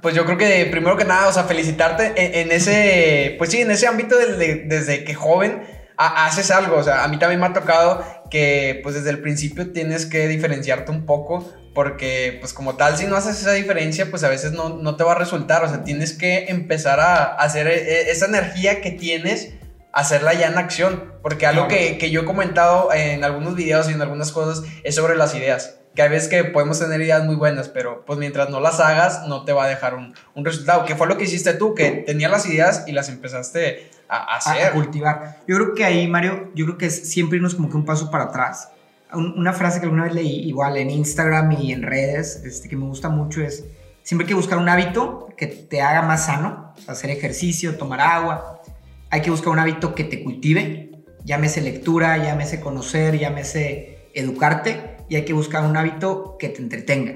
pues 0.00 0.14
yo 0.14 0.24
creo 0.24 0.38
que 0.38 0.66
primero 0.70 0.96
que 0.96 1.04
nada, 1.04 1.28
o 1.28 1.32
sea, 1.32 1.44
felicitarte 1.44 2.12
en, 2.40 2.52
ese, 2.52 3.34
pues 3.38 3.50
sí, 3.50 3.60
en 3.60 3.70
ese 3.70 3.86
ámbito 3.86 4.16
desde 4.16 5.04
que 5.04 5.14
joven 5.14 5.77
haces 5.98 6.50
algo, 6.52 6.76
o 6.76 6.82
sea, 6.82 7.02
a 7.02 7.08
mí 7.08 7.18
también 7.18 7.40
me 7.40 7.46
ha 7.46 7.52
tocado 7.52 8.04
que 8.30 8.80
pues 8.82 8.94
desde 8.94 9.10
el 9.10 9.20
principio 9.20 9.72
tienes 9.72 10.06
que 10.06 10.28
diferenciarte 10.28 10.92
un 10.92 11.06
poco 11.06 11.52
porque 11.74 12.36
pues 12.40 12.52
como 12.52 12.76
tal 12.76 12.96
si 12.96 13.06
no 13.06 13.16
haces 13.16 13.40
esa 13.40 13.52
diferencia 13.52 14.08
pues 14.10 14.22
a 14.22 14.28
veces 14.28 14.52
no, 14.52 14.68
no 14.68 14.96
te 14.96 15.02
va 15.02 15.12
a 15.12 15.14
resultar, 15.16 15.64
o 15.64 15.68
sea, 15.68 15.82
tienes 15.82 16.12
que 16.12 16.46
empezar 16.48 17.00
a 17.00 17.24
hacer 17.34 17.66
e, 17.66 17.74
e, 17.74 18.10
esa 18.10 18.26
energía 18.26 18.80
que 18.80 18.92
tienes, 18.92 19.54
hacerla 19.92 20.34
ya 20.34 20.46
en 20.46 20.58
acción, 20.58 21.14
porque 21.20 21.46
algo 21.46 21.66
que, 21.66 21.98
que 21.98 22.10
yo 22.10 22.20
he 22.20 22.24
comentado 22.24 22.92
en 22.92 23.24
algunos 23.24 23.56
videos 23.56 23.90
y 23.90 23.92
en 23.92 24.00
algunas 24.00 24.30
cosas 24.30 24.64
es 24.84 24.94
sobre 24.94 25.16
las 25.16 25.34
ideas 25.34 25.80
que 25.96 26.02
hay 26.02 26.10
veces 26.10 26.28
que 26.28 26.44
podemos 26.44 26.78
tener 26.78 27.00
ideas 27.00 27.24
muy 27.24 27.34
buenas, 27.34 27.68
pero 27.68 28.04
pues 28.04 28.20
mientras 28.20 28.50
no 28.50 28.60
las 28.60 28.78
hagas, 28.78 29.26
no 29.26 29.44
te 29.44 29.52
va 29.52 29.64
a 29.64 29.68
dejar 29.68 29.96
un, 29.96 30.14
un 30.36 30.44
resultado. 30.44 30.84
¿Qué 30.84 30.94
fue 30.94 31.08
lo 31.08 31.16
que 31.16 31.24
hiciste 31.24 31.54
tú? 31.54 31.74
Que 31.74 31.90
tenías 31.90 32.30
las 32.30 32.46
ideas 32.46 32.84
y 32.86 32.92
las 32.92 33.08
empezaste 33.08 33.90
a, 34.08 34.36
hacer. 34.36 34.66
A, 34.66 34.72
cultivar. 34.72 35.40
Yo 35.46 35.56
creo 35.56 35.74
que 35.74 35.84
ahí, 35.84 36.08
Mario, 36.08 36.50
yo 36.54 36.64
creo 36.66 36.78
que 36.78 36.86
es 36.86 37.10
siempre 37.10 37.36
irnos 37.36 37.54
como 37.54 37.68
que 37.68 37.76
un 37.76 37.84
paso 37.84 38.10
para 38.10 38.24
atrás. 38.24 38.70
una 39.12 39.52
frase 39.52 39.80
que 39.80 39.86
alguna 39.86 40.04
vez 40.04 40.14
leí, 40.14 40.48
igual 40.48 40.76
en 40.76 40.90
Instagram 40.90 41.52
y 41.52 41.72
en 41.72 41.82
redes, 41.82 42.42
este, 42.44 42.68
que 42.68 42.76
me 42.76 42.86
gusta 42.86 43.08
mucho 43.08 43.42
es, 43.42 43.64
siempre 44.02 44.24
hay 44.24 44.28
que 44.28 44.34
buscar 44.34 44.58
un 44.58 44.68
hábito 44.68 45.28
que 45.36 45.46
te 45.46 45.80
haga 45.80 46.02
más 46.02 46.26
sano, 46.26 46.74
hacer 46.86 47.10
ejercicio, 47.10 47.76
tomar 47.76 48.00
agua. 48.00 48.62
Hay 49.10 49.22
que 49.22 49.30
buscar 49.30 49.50
un 49.50 49.58
hábito 49.58 49.94
que 49.94 50.04
te 50.04 50.22
cultive, 50.22 50.90
llámese 51.24 51.60
lectura, 51.60 52.18
llámese 52.18 52.60
conocer, 52.60 53.18
llámese 53.18 54.08
educarte 54.14 54.96
y 55.08 55.16
hay 55.16 55.24
que 55.24 55.32
buscar 55.32 55.64
un 55.64 55.76
hábito 55.76 56.36
que 56.38 56.48
te 56.48 56.60
entretenga. 56.60 57.14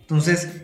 Entonces, 0.00 0.62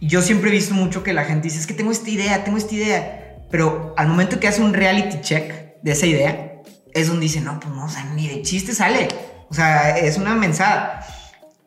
yo 0.00 0.22
siempre 0.22 0.50
he 0.50 0.52
visto 0.52 0.74
mucho 0.74 1.02
que 1.02 1.12
la 1.12 1.24
gente 1.24 1.44
dice, 1.44 1.58
es 1.58 1.66
que 1.66 1.74
tengo 1.74 1.92
esta 1.92 2.10
idea, 2.10 2.42
tengo 2.44 2.58
esta 2.58 2.74
idea, 2.74 3.21
pero 3.52 3.94
al 3.98 4.08
momento 4.08 4.40
que 4.40 4.48
hace 4.48 4.62
un 4.62 4.72
reality 4.72 5.20
check 5.20 5.80
de 5.82 5.92
esa 5.92 6.06
idea, 6.06 6.62
es 6.94 7.08
donde 7.08 7.24
dice, 7.24 7.40
no, 7.40 7.60
pues 7.60 7.72
no, 7.72 7.84
o 7.84 7.88
sea, 7.88 8.04
ni 8.14 8.26
de 8.26 8.42
chiste 8.42 8.74
sale. 8.74 9.08
O 9.50 9.54
sea, 9.54 9.98
es 9.98 10.16
una 10.16 10.34
mensada. 10.34 11.06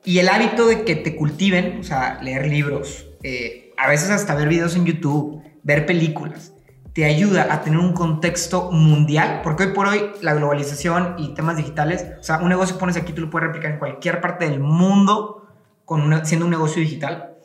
Y 0.03 0.17
el 0.17 0.27
hábito 0.27 0.67
de 0.67 0.83
que 0.83 0.95
te 0.95 1.15
cultiven, 1.15 1.79
o 1.79 1.83
sea, 1.83 2.19
leer 2.21 2.47
libros, 2.47 3.05
eh, 3.21 3.71
a 3.77 3.87
veces 3.87 4.09
hasta 4.09 4.33
ver 4.33 4.49
videos 4.49 4.75
en 4.75 4.85
YouTube, 4.85 5.43
ver 5.61 5.85
películas, 5.85 6.53
te 6.93 7.05
ayuda 7.05 7.53
a 7.53 7.61
tener 7.61 7.79
un 7.79 7.93
contexto 7.93 8.71
mundial, 8.71 9.41
porque 9.43 9.65
hoy 9.65 9.73
por 9.73 9.87
hoy 9.87 10.11
la 10.21 10.33
globalización 10.33 11.15
y 11.19 11.33
temas 11.35 11.57
digitales, 11.57 12.05
o 12.19 12.23
sea, 12.23 12.37
un 12.39 12.49
negocio 12.49 12.77
pones 12.79 12.97
aquí, 12.97 13.13
tú 13.13 13.21
lo 13.21 13.29
puedes 13.29 13.47
replicar 13.47 13.71
en 13.71 13.79
cualquier 13.79 14.21
parte 14.21 14.49
del 14.49 14.59
mundo 14.59 15.47
con 15.85 16.25
siendo 16.25 16.45
un 16.45 16.51
negocio 16.51 16.81
digital. 16.81 17.35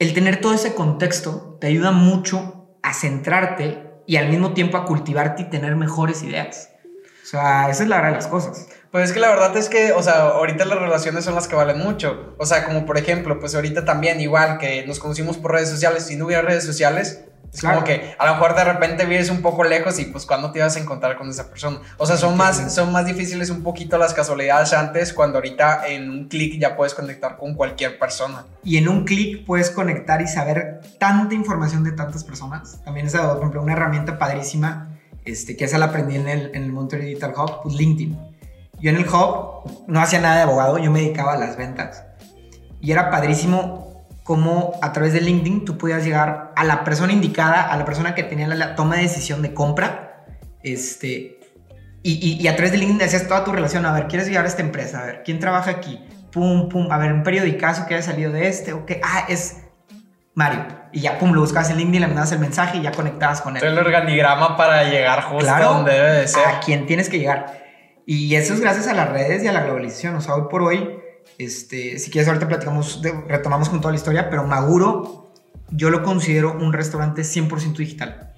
El 0.00 0.14
tener 0.14 0.40
todo 0.40 0.54
ese 0.54 0.74
contexto 0.74 1.58
te 1.60 1.68
ayuda 1.68 1.92
mucho 1.92 2.59
a 2.82 2.94
centrarte 2.94 3.90
y 4.06 4.16
al 4.16 4.28
mismo 4.28 4.52
tiempo 4.52 4.76
a 4.76 4.84
cultivarte 4.84 5.42
y 5.42 5.50
tener 5.50 5.76
mejores 5.76 6.22
ideas. 6.22 6.70
O 7.22 7.26
sea, 7.26 7.70
esa 7.70 7.82
es 7.84 7.88
la 7.88 7.96
verdad 7.96 8.10
de 8.10 8.16
las 8.16 8.26
cosas. 8.26 8.68
Pues 8.90 9.04
es 9.04 9.12
que 9.12 9.20
la 9.20 9.28
verdad 9.28 9.56
es 9.56 9.68
que, 9.68 9.92
o 9.92 10.02
sea, 10.02 10.22
ahorita 10.30 10.64
las 10.64 10.78
relaciones 10.78 11.24
son 11.24 11.36
las 11.36 11.46
que 11.46 11.54
valen 11.54 11.78
mucho. 11.78 12.34
O 12.38 12.46
sea, 12.46 12.64
como 12.64 12.86
por 12.86 12.98
ejemplo, 12.98 13.38
pues 13.38 13.54
ahorita 13.54 13.84
también 13.84 14.20
igual 14.20 14.58
que 14.58 14.84
nos 14.84 14.98
conocimos 14.98 15.36
por 15.36 15.52
redes 15.52 15.70
sociales, 15.70 16.06
si 16.06 16.16
no 16.16 16.26
hubiera 16.26 16.42
redes 16.42 16.64
sociales, 16.64 17.24
es 17.52 17.62
como 17.62 17.82
que 17.82 18.14
a 18.16 18.26
lo 18.26 18.32
mejor 18.34 18.54
de 18.54 18.64
repente 18.64 19.04
vives 19.06 19.28
un 19.28 19.42
poco 19.42 19.64
lejos 19.64 19.98
y 19.98 20.04
pues 20.04 20.24
cuando 20.24 20.52
te 20.52 20.60
ibas 20.60 20.76
a 20.76 20.80
encontrar 20.80 21.16
con 21.16 21.28
esa 21.28 21.50
persona. 21.50 21.80
O 21.98 22.06
sea, 22.06 22.16
son 22.16 22.36
más, 22.36 22.72
son 22.72 22.92
más 22.92 23.06
difíciles 23.06 23.50
un 23.50 23.62
poquito 23.62 23.98
las 23.98 24.14
casualidades 24.14 24.72
antes 24.72 25.12
cuando 25.12 25.38
ahorita 25.38 25.86
en 25.88 26.10
un 26.10 26.28
clic 26.28 26.60
ya 26.60 26.76
puedes 26.76 26.94
conectar 26.94 27.36
con 27.36 27.54
cualquier 27.54 27.98
persona. 27.98 28.46
Y 28.62 28.76
en 28.76 28.88
un 28.88 29.04
clic 29.04 29.44
puedes 29.44 29.70
conectar 29.70 30.22
y 30.22 30.28
saber 30.28 30.80
tanta 30.98 31.34
información 31.34 31.82
de 31.82 31.92
tantas 31.92 32.22
personas. 32.22 32.80
También 32.84 33.06
es, 33.06 33.16
por 33.16 33.38
ejemplo, 33.38 33.62
una 33.62 33.72
herramienta 33.72 34.18
padrísima 34.18 34.98
este, 35.24 35.56
que 35.56 35.64
esa 35.64 35.78
la 35.78 35.86
aprendí 35.86 36.16
en 36.16 36.28
el, 36.28 36.50
en 36.54 36.62
el 36.62 36.72
Monterrey 36.72 37.08
Digital 37.08 37.34
Hub, 37.36 37.62
pues 37.62 37.74
LinkedIn. 37.74 38.16
Yo 38.80 38.90
en 38.90 38.96
el 38.96 39.08
Hub 39.08 39.84
no 39.88 40.00
hacía 40.00 40.20
nada 40.20 40.36
de 40.36 40.42
abogado, 40.42 40.78
yo 40.78 40.90
me 40.90 41.00
dedicaba 41.00 41.34
a 41.34 41.36
las 41.36 41.56
ventas. 41.56 42.04
Y 42.80 42.92
era 42.92 43.10
padrísimo 43.10 43.89
cómo 44.30 44.78
a 44.80 44.92
través 44.92 45.12
de 45.12 45.20
LinkedIn 45.20 45.64
tú 45.64 45.76
podías 45.76 46.04
llegar 46.04 46.52
a 46.54 46.62
la 46.62 46.84
persona 46.84 47.12
indicada, 47.12 47.62
a 47.62 47.76
la 47.76 47.84
persona 47.84 48.14
que 48.14 48.22
tenía 48.22 48.46
la, 48.46 48.76
toma 48.76 48.94
de 48.94 49.02
decisión 49.02 49.42
de 49.42 49.52
compra, 49.52 50.24
este, 50.62 51.40
y, 52.04 52.46
a 52.46 52.54
través 52.54 52.70
de 52.70 52.78
LinkedIn 52.78 53.02
hacías 53.02 53.26
toda 53.26 53.42
tu 53.42 53.50
relación, 53.50 53.84
a 53.86 53.92
ver, 53.92 54.06
¿quieres 54.06 54.28
llegar 54.28 54.44
a 54.44 54.46
esta 54.46 54.62
empresa? 54.62 55.02
A 55.02 55.06
ver, 55.06 55.22
¿quién 55.24 55.40
trabaja 55.40 55.72
aquí? 55.72 56.00
Pum, 56.30 56.68
pum, 56.68 56.92
a 56.92 56.98
ver, 56.98 57.12
un 57.12 57.24
periodicazo 57.24 57.88
que 57.88 57.94
haya 57.94 58.04
salido 58.04 58.30
de 58.30 58.46
este, 58.46 58.72
o 58.72 58.86
qué, 58.86 59.00
ah, 59.02 59.24
es 59.28 59.64
Mario. 60.36 60.64
Y 60.92 61.00
ya, 61.00 61.18
pum, 61.18 61.32
lo 61.32 61.40
buscabas 61.40 61.70
en 61.70 61.78
LinkedIn, 61.78 62.00
le 62.00 62.06
mandabas 62.06 62.30
el 62.30 62.38
mensaje 62.38 62.78
y 62.78 62.82
ya 62.82 62.92
conectabas 62.92 63.40
con 63.40 63.56
él. 63.56 63.64
el 63.64 63.76
organigrama 63.76 64.56
para 64.56 64.84
llegar 64.84 65.24
justo 65.24 65.44
Claro, 65.44 65.74
donde 65.74 65.90
debe 65.90 66.12
de 66.12 66.28
ser. 66.28 66.46
a 66.46 66.60
quien 66.60 66.86
tienes 66.86 67.08
que 67.08 67.18
llegar. 67.18 67.46
Y 68.06 68.32
eso 68.36 68.54
es 68.54 68.60
gracias 68.60 68.86
a 68.86 68.94
las 68.94 69.10
redes 69.10 69.42
y 69.42 69.48
a 69.48 69.52
la 69.52 69.62
globalización. 69.62 70.14
O 70.14 70.20
sea, 70.20 70.36
hoy 70.36 70.44
por 70.48 70.62
hoy, 70.62 70.99
este, 71.38 71.98
si 71.98 72.10
quieres, 72.10 72.28
ahorita 72.28 72.48
platicamos, 72.48 73.02
de- 73.02 73.12
retomamos 73.28 73.68
con 73.68 73.80
toda 73.80 73.92
la 73.92 73.98
historia, 73.98 74.30
pero 74.30 74.46
Maguro, 74.46 75.32
yo 75.70 75.90
lo 75.90 76.02
considero 76.02 76.52
un 76.58 76.72
restaurante 76.72 77.22
100% 77.22 77.76
digital. 77.76 78.32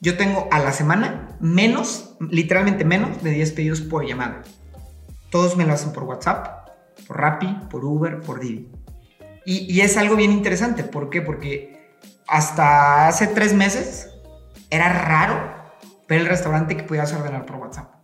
Yo 0.00 0.16
tengo 0.16 0.48
a 0.50 0.58
la 0.58 0.72
semana 0.72 1.36
menos, 1.40 2.16
literalmente 2.20 2.84
menos 2.84 3.22
de 3.22 3.30
10 3.30 3.52
pedidos 3.52 3.80
por 3.80 4.06
llamada. 4.06 4.42
Todos 5.30 5.56
me 5.56 5.64
lo 5.64 5.72
hacen 5.72 5.92
por 5.92 6.04
WhatsApp, 6.04 6.68
por 7.06 7.18
Rappi, 7.18 7.46
por 7.70 7.84
Uber, 7.84 8.20
por 8.20 8.40
Didi. 8.40 8.70
Y, 9.44 9.72
y 9.72 9.80
es 9.80 9.96
algo 9.96 10.16
bien 10.16 10.32
interesante. 10.32 10.82
¿Por 10.84 11.08
qué? 11.10 11.22
Porque 11.22 11.94
hasta 12.28 13.08
hace 13.08 13.28
tres 13.28 13.54
meses 13.54 14.10
era 14.70 14.88
raro 14.92 15.54
ver 16.08 16.20
el 16.20 16.26
restaurante 16.26 16.76
que 16.76 16.82
pudieras 16.82 17.12
ordenar 17.12 17.46
por 17.46 17.56
WhatsApp. 17.56 17.94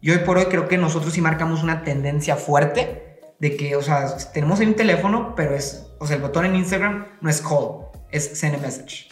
Y 0.00 0.10
hoy 0.10 0.18
por 0.18 0.36
hoy 0.38 0.46
creo 0.46 0.68
que 0.68 0.76
nosotros 0.78 1.14
sí 1.14 1.20
marcamos 1.20 1.62
una 1.62 1.82
tendencia 1.82 2.36
fuerte 2.36 3.13
de 3.38 3.56
que, 3.56 3.76
o 3.76 3.82
sea, 3.82 4.16
tenemos 4.32 4.60
un 4.60 4.74
teléfono, 4.74 5.34
pero 5.34 5.54
es, 5.54 5.86
o 5.98 6.06
sea, 6.06 6.16
el 6.16 6.22
botón 6.22 6.46
en 6.46 6.56
Instagram 6.56 7.18
no 7.20 7.30
es 7.30 7.40
call, 7.40 7.86
es 8.10 8.38
send 8.38 8.56
a 8.56 8.58
message. 8.58 9.08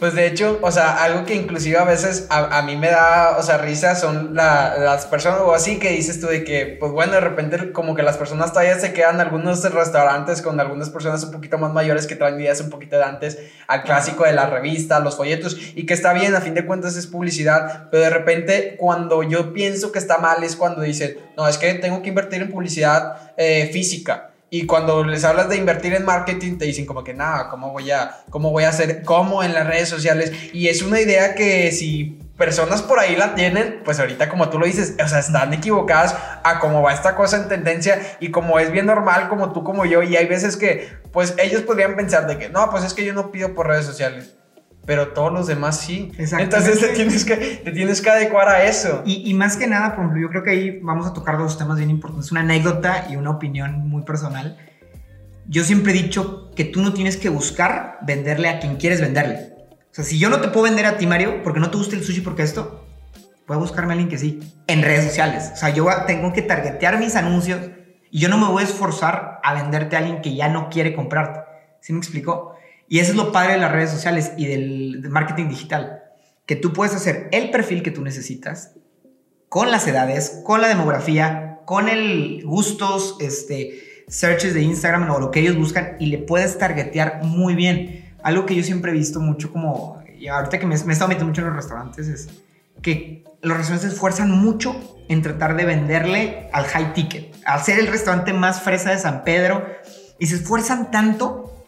Pues 0.00 0.14
de 0.14 0.26
hecho, 0.26 0.58
o 0.62 0.70
sea, 0.72 1.04
algo 1.04 1.26
que 1.26 1.34
inclusive 1.34 1.76
a 1.76 1.84
veces 1.84 2.26
a, 2.30 2.56
a 2.58 2.62
mí 2.62 2.74
me 2.74 2.88
da, 2.88 3.36
o 3.38 3.42
sea, 3.42 3.58
risa 3.58 3.94
son 3.94 4.34
la- 4.34 4.78
las 4.78 5.04
personas 5.04 5.42
o 5.42 5.52
así 5.54 5.78
que 5.78 5.90
dices 5.90 6.18
tú 6.18 6.26
de 6.26 6.42
que, 6.42 6.74
pues 6.80 6.90
bueno, 6.90 7.12
de 7.12 7.20
repente 7.20 7.70
como 7.72 7.94
que 7.94 8.02
las 8.02 8.16
personas 8.16 8.50
todavía 8.50 8.78
se 8.80 8.94
quedan 8.94 9.20
algunos 9.20 9.62
restaurantes 9.70 10.40
con 10.40 10.58
algunas 10.58 10.88
personas 10.88 11.22
un 11.24 11.32
poquito 11.32 11.58
más 11.58 11.74
mayores 11.74 12.06
que 12.06 12.16
traen 12.16 12.40
ideas 12.40 12.62
un 12.62 12.70
poquito 12.70 12.96
de 12.96 13.04
antes 13.04 13.38
al 13.66 13.82
clásico 13.82 14.24
de 14.24 14.32
la 14.32 14.46
revista, 14.46 15.00
los 15.00 15.18
folletos, 15.18 15.58
y 15.74 15.84
que 15.84 15.92
está 15.92 16.14
bien, 16.14 16.34
a 16.34 16.40
fin 16.40 16.54
de 16.54 16.64
cuentas 16.64 16.96
es 16.96 17.06
publicidad, 17.06 17.90
pero 17.90 18.02
de 18.04 18.10
repente 18.10 18.76
cuando 18.78 19.22
yo 19.22 19.52
pienso 19.52 19.92
que 19.92 19.98
está 19.98 20.16
mal 20.16 20.42
es 20.42 20.56
cuando 20.56 20.80
dicen, 20.80 21.18
no, 21.36 21.46
es 21.46 21.58
que 21.58 21.74
tengo 21.74 22.00
que 22.00 22.08
invertir 22.08 22.40
en 22.40 22.50
publicidad 22.50 23.32
eh, 23.36 23.68
física. 23.70 24.30
Y 24.52 24.66
cuando 24.66 25.04
les 25.04 25.24
hablas 25.24 25.48
de 25.48 25.56
invertir 25.56 25.94
en 25.94 26.04
marketing, 26.04 26.58
te 26.58 26.64
dicen 26.64 26.84
como 26.84 27.04
que 27.04 27.14
nada, 27.14 27.48
¿cómo 27.48 27.70
voy 27.70 27.92
a, 27.92 28.22
cómo 28.30 28.50
voy 28.50 28.64
a 28.64 28.70
hacer, 28.70 29.02
cómo 29.04 29.44
en 29.44 29.54
las 29.54 29.64
redes 29.64 29.88
sociales? 29.88 30.32
Y 30.52 30.66
es 30.66 30.82
una 30.82 31.00
idea 31.00 31.36
que 31.36 31.70
si 31.70 32.18
personas 32.36 32.82
por 32.82 32.98
ahí 32.98 33.14
la 33.14 33.36
tienen, 33.36 33.82
pues 33.84 34.00
ahorita 34.00 34.28
como 34.28 34.48
tú 34.48 34.58
lo 34.58 34.66
dices, 34.66 34.96
o 35.02 35.06
sea, 35.06 35.20
están 35.20 35.52
equivocadas 35.54 36.16
a 36.42 36.58
cómo 36.58 36.82
va 36.82 36.92
esta 36.92 37.14
cosa 37.14 37.36
en 37.36 37.48
tendencia 37.48 38.00
y 38.18 38.32
como 38.32 38.58
es 38.58 38.72
bien 38.72 38.86
normal, 38.86 39.28
como 39.28 39.52
tú, 39.52 39.62
como 39.62 39.84
yo, 39.84 40.02
y 40.02 40.16
hay 40.16 40.26
veces 40.26 40.56
que, 40.56 40.88
pues 41.12 41.34
ellos 41.38 41.62
podrían 41.62 41.94
pensar 41.94 42.26
de 42.26 42.38
que, 42.38 42.48
no, 42.48 42.70
pues 42.70 42.82
es 42.82 42.92
que 42.92 43.04
yo 43.04 43.12
no 43.12 43.30
pido 43.30 43.54
por 43.54 43.68
redes 43.68 43.86
sociales. 43.86 44.39
Pero 44.86 45.08
todos 45.08 45.32
los 45.32 45.46
demás 45.46 45.80
sí. 45.80 46.10
Entonces 46.18 46.80
te 46.80 46.88
tienes 46.88 47.24
que, 47.24 47.36
te 47.36 47.70
tienes 47.70 48.00
que 48.00 48.10
adecuar 48.10 48.48
a 48.48 48.64
eso. 48.64 49.02
Y, 49.04 49.30
y 49.30 49.34
más 49.34 49.56
que 49.56 49.66
nada, 49.66 49.94
por 49.94 50.04
ejemplo, 50.04 50.22
yo 50.22 50.28
creo 50.30 50.42
que 50.42 50.50
ahí 50.50 50.80
vamos 50.80 51.06
a 51.06 51.12
tocar 51.12 51.38
dos 51.38 51.58
temas 51.58 51.76
bien 51.76 51.90
importantes, 51.90 52.32
una 52.32 52.40
anécdota 52.40 53.06
y 53.10 53.16
una 53.16 53.30
opinión 53.30 53.88
muy 53.88 54.02
personal. 54.02 54.56
Yo 55.46 55.64
siempre 55.64 55.92
he 55.92 56.02
dicho 56.02 56.50
que 56.54 56.64
tú 56.64 56.80
no 56.80 56.92
tienes 56.92 57.16
que 57.16 57.28
buscar 57.28 57.98
venderle 58.02 58.48
a 58.48 58.60
quien 58.60 58.76
quieres 58.76 59.00
venderle. 59.00 59.50
O 59.90 59.94
sea, 59.94 60.04
si 60.04 60.18
yo 60.18 60.30
no 60.30 60.40
te 60.40 60.48
puedo 60.48 60.64
vender 60.64 60.86
a 60.86 60.96
ti, 60.96 61.06
Mario, 61.06 61.42
porque 61.42 61.58
no 61.58 61.70
te 61.70 61.76
gusta 61.76 61.96
el 61.96 62.04
sushi, 62.04 62.20
porque 62.20 62.42
esto, 62.42 62.86
voy 63.48 63.56
a 63.56 63.58
buscarme 63.60 63.90
a 63.90 63.94
alguien 63.94 64.08
que 64.08 64.18
sí, 64.18 64.38
en 64.68 64.82
redes 64.82 65.06
sociales. 65.06 65.50
O 65.52 65.56
sea, 65.56 65.70
yo 65.70 65.86
tengo 66.06 66.32
que 66.32 66.42
targetear 66.42 67.00
mis 67.00 67.16
anuncios 67.16 67.58
y 68.08 68.20
yo 68.20 68.28
no 68.28 68.38
me 68.38 68.46
voy 68.46 68.62
a 68.62 68.66
esforzar 68.66 69.40
a 69.42 69.54
venderte 69.54 69.96
a 69.96 69.98
alguien 69.98 70.22
que 70.22 70.36
ya 70.36 70.48
no 70.48 70.70
quiere 70.70 70.94
comprarte. 70.94 71.40
¿Sí 71.80 71.92
me 71.92 71.98
explicó? 71.98 72.54
Y 72.90 72.98
eso 72.98 73.12
es 73.12 73.16
lo 73.16 73.30
padre 73.30 73.52
de 73.52 73.60
las 73.60 73.70
redes 73.70 73.90
sociales 73.90 74.32
y 74.36 74.46
del, 74.46 75.08
marketing 75.08 75.48
digital. 75.48 76.02
Que 76.44 76.56
tú 76.56 76.72
puedes 76.72 76.92
hacer 76.92 77.28
el 77.30 77.52
perfil 77.52 77.84
que 77.84 77.92
tú 77.92 78.02
necesitas 78.02 78.72
con 79.48 79.70
las 79.70 79.86
edades, 79.86 80.40
con 80.44 80.60
la 80.60 80.66
demografía, 80.66 81.60
con 81.66 81.88
el 81.88 82.42
gustos, 82.44 83.16
este, 83.20 84.04
searches 84.08 84.54
de 84.54 84.62
Instagram 84.62 85.08
o 85.08 85.20
lo 85.20 85.30
que 85.30 85.38
ellos 85.38 85.56
buscan 85.56 85.98
y 86.00 86.06
le 86.06 86.18
puedes 86.18 86.58
targetear 86.58 87.22
muy 87.22 87.54
bien. 87.54 88.12
Algo 88.24 88.44
que 88.44 88.56
yo 88.56 88.64
siempre 88.64 88.90
he 88.90 88.94
visto 88.94 89.20
mucho 89.20 89.52
como, 89.52 90.02
y 90.18 90.26
ahorita 90.26 90.58
que 90.58 90.66
me, 90.66 90.76
me 90.76 90.90
he 90.90 90.92
estado 90.92 91.08
metiendo 91.10 91.26
mucho 91.26 91.42
en 91.42 91.46
los 91.46 91.56
restaurantes, 91.56 92.08
es 92.08 92.28
que 92.82 93.22
los 93.40 93.56
restaurantes 93.56 93.88
se 93.88 93.94
esfuerzan 93.94 94.32
mucho 94.32 94.74
en 95.08 95.22
tratar 95.22 95.56
de 95.56 95.64
venderle 95.64 96.48
al 96.52 96.64
high 96.64 96.92
ticket, 96.92 97.36
al 97.44 97.62
ser 97.62 97.78
el 97.78 97.86
restaurante 97.86 98.32
más 98.32 98.62
fresa 98.62 98.90
de 98.90 98.98
San 98.98 99.22
Pedro, 99.22 99.64
y 100.18 100.26
se 100.26 100.34
esfuerzan 100.34 100.90
tanto 100.90 101.59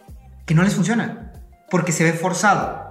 que 0.47 0.55
no 0.55 0.63
les 0.63 0.75
funciona, 0.75 1.33
porque 1.71 1.93
se 1.93 2.05
ve 2.05 2.13
forzado. 2.13 2.91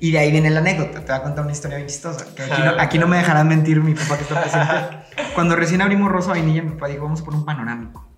Y 0.00 0.10
de 0.10 0.18
ahí 0.18 0.32
viene 0.32 0.50
la 0.50 0.60
anécdota, 0.60 1.00
te 1.00 1.06
voy 1.06 1.14
a 1.14 1.22
contar 1.22 1.44
una 1.44 1.52
historia 1.52 1.76
bien 1.76 1.88
chistosa, 1.88 2.26
que 2.34 2.42
aquí 2.42 2.62
no, 2.62 2.70
aquí 2.78 2.98
no 2.98 3.06
me 3.06 3.18
dejarán 3.18 3.46
mentir 3.46 3.80
mi 3.80 3.94
papá 3.94 4.16
que 4.16 4.24
está 4.24 4.40
presente. 4.40 5.32
Cuando 5.34 5.54
recién 5.54 5.80
abrimos 5.80 6.10
Rosa 6.10 6.30
Vainilla, 6.30 6.62
mi 6.62 6.70
papá 6.70 6.88
dijo, 6.88 7.04
vamos 7.04 7.22
por 7.22 7.34
un 7.34 7.44
panorámico. 7.44 8.08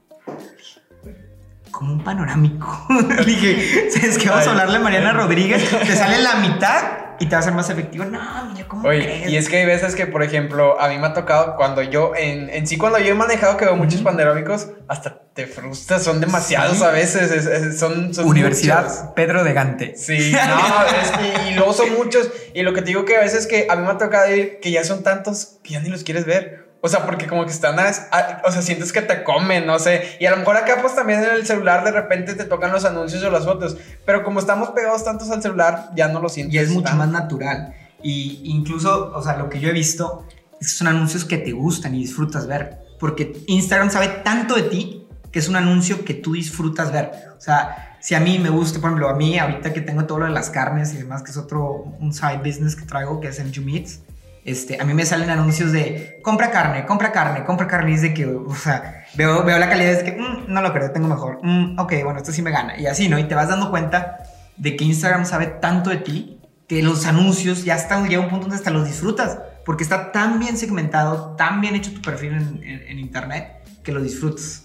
Como 1.71 1.93
un 1.93 2.03
panorámico. 2.03 2.87
Le 3.19 3.25
dije, 3.27 3.91
¿sabes 3.91 4.17
qué? 4.17 4.31
Vamos 4.31 4.47
a 4.47 4.51
hablarle 4.53 4.79
a 4.79 4.81
Mariana 4.81 5.13
Rodríguez, 5.13 5.69
te 5.69 5.95
sale 5.95 6.23
la 6.23 6.37
mitad 6.37 7.04
y 7.21 7.27
te 7.27 7.35
va 7.37 7.41
a 7.41 7.43
ser 7.43 7.53
más 7.53 7.71
efectivo. 7.71 8.05
No, 8.05 8.21
mira, 8.53 8.67
¿cómo 8.69 8.89
Oye, 8.89 9.03
crees? 9.05 9.29
y 9.31 9.37
es 9.37 9.49
que 9.49 9.59
hay 9.59 9.67
veces 9.67 9.95
que, 9.95 10.07
por 10.07 10.23
ejemplo, 10.23 10.81
a 10.81 10.89
mí 10.89 10.99
me 10.99 11.07
ha 11.07 11.13
tocado 11.15 11.57
cuando 11.57 11.83
yo, 11.83 12.13
en, 12.17 12.51
en 12.51 12.67
sí, 12.67 12.77
cuando 12.79 12.99
yo 12.99 13.13
he 13.13 13.15
manejado 13.15 13.57
que 13.57 13.65
veo 13.65 13.77
muchos 13.77 14.01
panorámicos, 14.03 14.69
hasta 14.89 15.21
te 15.35 15.47
frustras, 15.47 16.03
son 16.05 16.21
demasiados 16.21 16.79
Sí. 16.79 16.85
a 16.85 16.91
veces, 16.91 17.31
es- 17.33 17.47
es- 17.47 17.79
son, 17.79 18.15
son 18.15 18.25
muchos. 18.25 18.25
Universidad 18.25 19.15
Pedro 19.15 19.43
de 19.45 19.53
Gante. 19.53 19.97
Sí, 19.97 20.33
no, 20.33 20.87
es 21.03 21.11
que- 21.11 21.51
y 21.51 21.55
luego 21.55 21.73
son 21.73 21.93
muchos. 21.95 22.31
Y 22.55 22.63
lo 22.63 22.73
que 22.73 22.81
te 22.83 22.89
digo 22.89 23.05
que 23.05 23.17
a 23.17 23.21
veces 23.21 23.47
que 23.47 23.67
a 23.69 23.75
mí 23.77 23.83
me 23.85 23.91
ha 23.91 23.99
tocado 23.99 24.33
ir 24.35 24.61
que 24.61 24.71
ya 24.71 24.85
son 24.85 25.03
tantos 25.03 25.59
que 25.65 25.71
ya 25.75 25.81
ni 25.81 25.89
los 25.89 26.05
quieres 26.05 26.25
ver. 26.25 26.64
O 26.87 26.89
sea, 26.91 27.07
porque 27.07 27.27
como 27.27 27.47
que 27.47 27.51
están, 27.51 27.79
a- 27.79 27.89
a- 27.89 28.43
o 28.45 28.53
sea, 28.53 28.61
sientes 28.61 28.93
que 28.93 29.01
te 29.01 29.23
comen, 29.25 29.65
no 29.67 29.79
sé. 29.79 30.19
Y 30.21 30.27
a 30.27 30.31
lo 30.33 30.37
mejor 30.37 30.59
acá 30.59 30.77
pues 30.83 30.95
también 30.95 31.25
en 31.25 31.31
el 31.31 31.47
celular 31.47 31.83
de 31.83 31.91
repente 31.93 32.35
te 32.35 32.45
tocan 32.45 32.73
los 32.73 32.85
anuncios 32.85 33.23
o 33.25 33.31
las 33.31 33.47
fotos. 33.47 33.79
Pero 34.05 34.23
como 34.23 34.39
estamos 34.39 34.69
pegados 34.73 35.03
tantos 35.03 35.31
al 35.31 35.41
celular, 35.41 35.89
ya 35.97 36.09
no 36.09 36.21
lo 36.21 36.29
sientes. 36.29 36.55
Y 36.55 36.59
es 36.59 36.69
mucho 36.69 36.83
tanto. 36.85 36.99
más 36.99 37.09
natural. 37.09 37.73
Y 38.03 38.43
incluso, 38.45 39.13
o 39.15 39.23
sea, 39.23 39.39
lo 39.39 39.49
que 39.49 39.61
yo 39.61 39.71
he 39.71 39.73
visto 39.73 40.27
es 40.61 40.69
que 40.69 40.75
son 40.75 40.89
anuncios 40.89 41.25
que 41.25 41.39
te 41.39 41.53
gustan 41.53 41.95
y 41.95 42.01
disfrutas 42.01 42.47
ver. 42.47 42.81
Porque 43.01 43.33
Instagram 43.47 43.91
sabe 43.91 44.09
tanto 44.23 44.55
de 44.55 44.65
ti 44.65 45.07
que 45.33 45.39
es 45.39 45.49
un 45.49 45.57
anuncio 45.57 46.05
que 46.05 46.13
tú 46.13 46.35
disfrutas 46.35 46.93
ver. 46.93 47.11
O 47.39 47.41
sea, 47.41 47.97
si 47.99 48.15
a 48.15 48.21
mí 48.21 48.39
me 48.39 48.51
gusta, 48.51 48.79
por 48.79 48.91
ejemplo, 48.91 49.09
a 49.09 49.15
mí 49.15 49.39
ahorita 49.39 49.73
que 49.73 49.81
tengo 49.81 50.05
todo 50.05 50.19
lo 50.19 50.27
de 50.27 50.33
las 50.33 50.51
carnes 50.51 50.93
y 50.93 50.99
demás, 50.99 51.23
que 51.23 51.31
es 51.31 51.39
otro, 51.39 51.95
un 51.99 52.13
side 52.13 52.43
business 52.45 52.77
que 52.77 52.85
traigo, 52.85 53.21
que 53.21 53.29
es 53.29 53.39
el 53.39 53.51
Meats, 53.65 54.01
este, 54.45 54.81
a 54.81 54.85
mí 54.85 54.93
me 54.95 55.07
salen 55.07 55.31
anuncios 55.31 55.73
de 55.73 56.21
compra 56.23 56.51
carne, 56.51 56.85
compra 56.87 57.13
carne, 57.13 57.45
compra 57.45 57.67
carne, 57.67 57.93
y 57.93 57.95
es 57.95 58.03
de 58.03 58.13
que, 58.15 58.27
o 58.27 58.55
sea, 58.55 59.05
veo, 59.15 59.43
veo 59.45 59.59
la 59.59 59.69
calidad, 59.69 59.93
es 59.93 60.03
que, 60.03 60.13
"Mm, 60.13 60.53
no 60.53 60.61
lo 60.63 60.73
creo, 60.73 60.91
tengo 60.91 61.09
mejor, 61.09 61.39
Mm, 61.43 61.79
ok, 61.79 61.93
bueno, 62.05 62.19
esto 62.19 62.33
sí 62.33 62.43
me 62.43 62.51
gana, 62.51 62.79
y 62.79 62.87
así, 62.87 63.09
¿no? 63.09 63.19
Y 63.19 63.25
te 63.25 63.35
vas 63.35 63.49
dando 63.49 63.71
cuenta 63.71 64.19
de 64.57 64.77
que 64.77 64.85
Instagram 64.85 65.25
sabe 65.27 65.47
tanto 65.47 65.91
de 65.91 65.97
ti 65.97 66.41
que 66.69 66.83
los 66.83 67.07
anuncios 67.07 67.65
ya 67.65 67.75
están, 67.77 68.09
llega 68.09 68.23
un 68.23 68.29
punto 68.31 68.45
donde 68.45 68.57
hasta 68.57 68.71
los 68.71 68.87
disfrutas, 68.87 69.39
porque 69.67 69.83
está 69.83 70.13
tan 70.13 70.39
bien 70.39 70.57
segmentado, 70.57 71.35
tan 71.37 71.61
bien 71.61 71.75
hecho 71.75 71.93
tu 71.93 72.01
perfil 72.03 72.33
en, 72.35 72.63
en- 72.63 72.83
en 72.89 72.99
internet, 72.99 73.49
que 73.83 73.93
lo 73.93 74.01
disfrutas. 74.03 74.65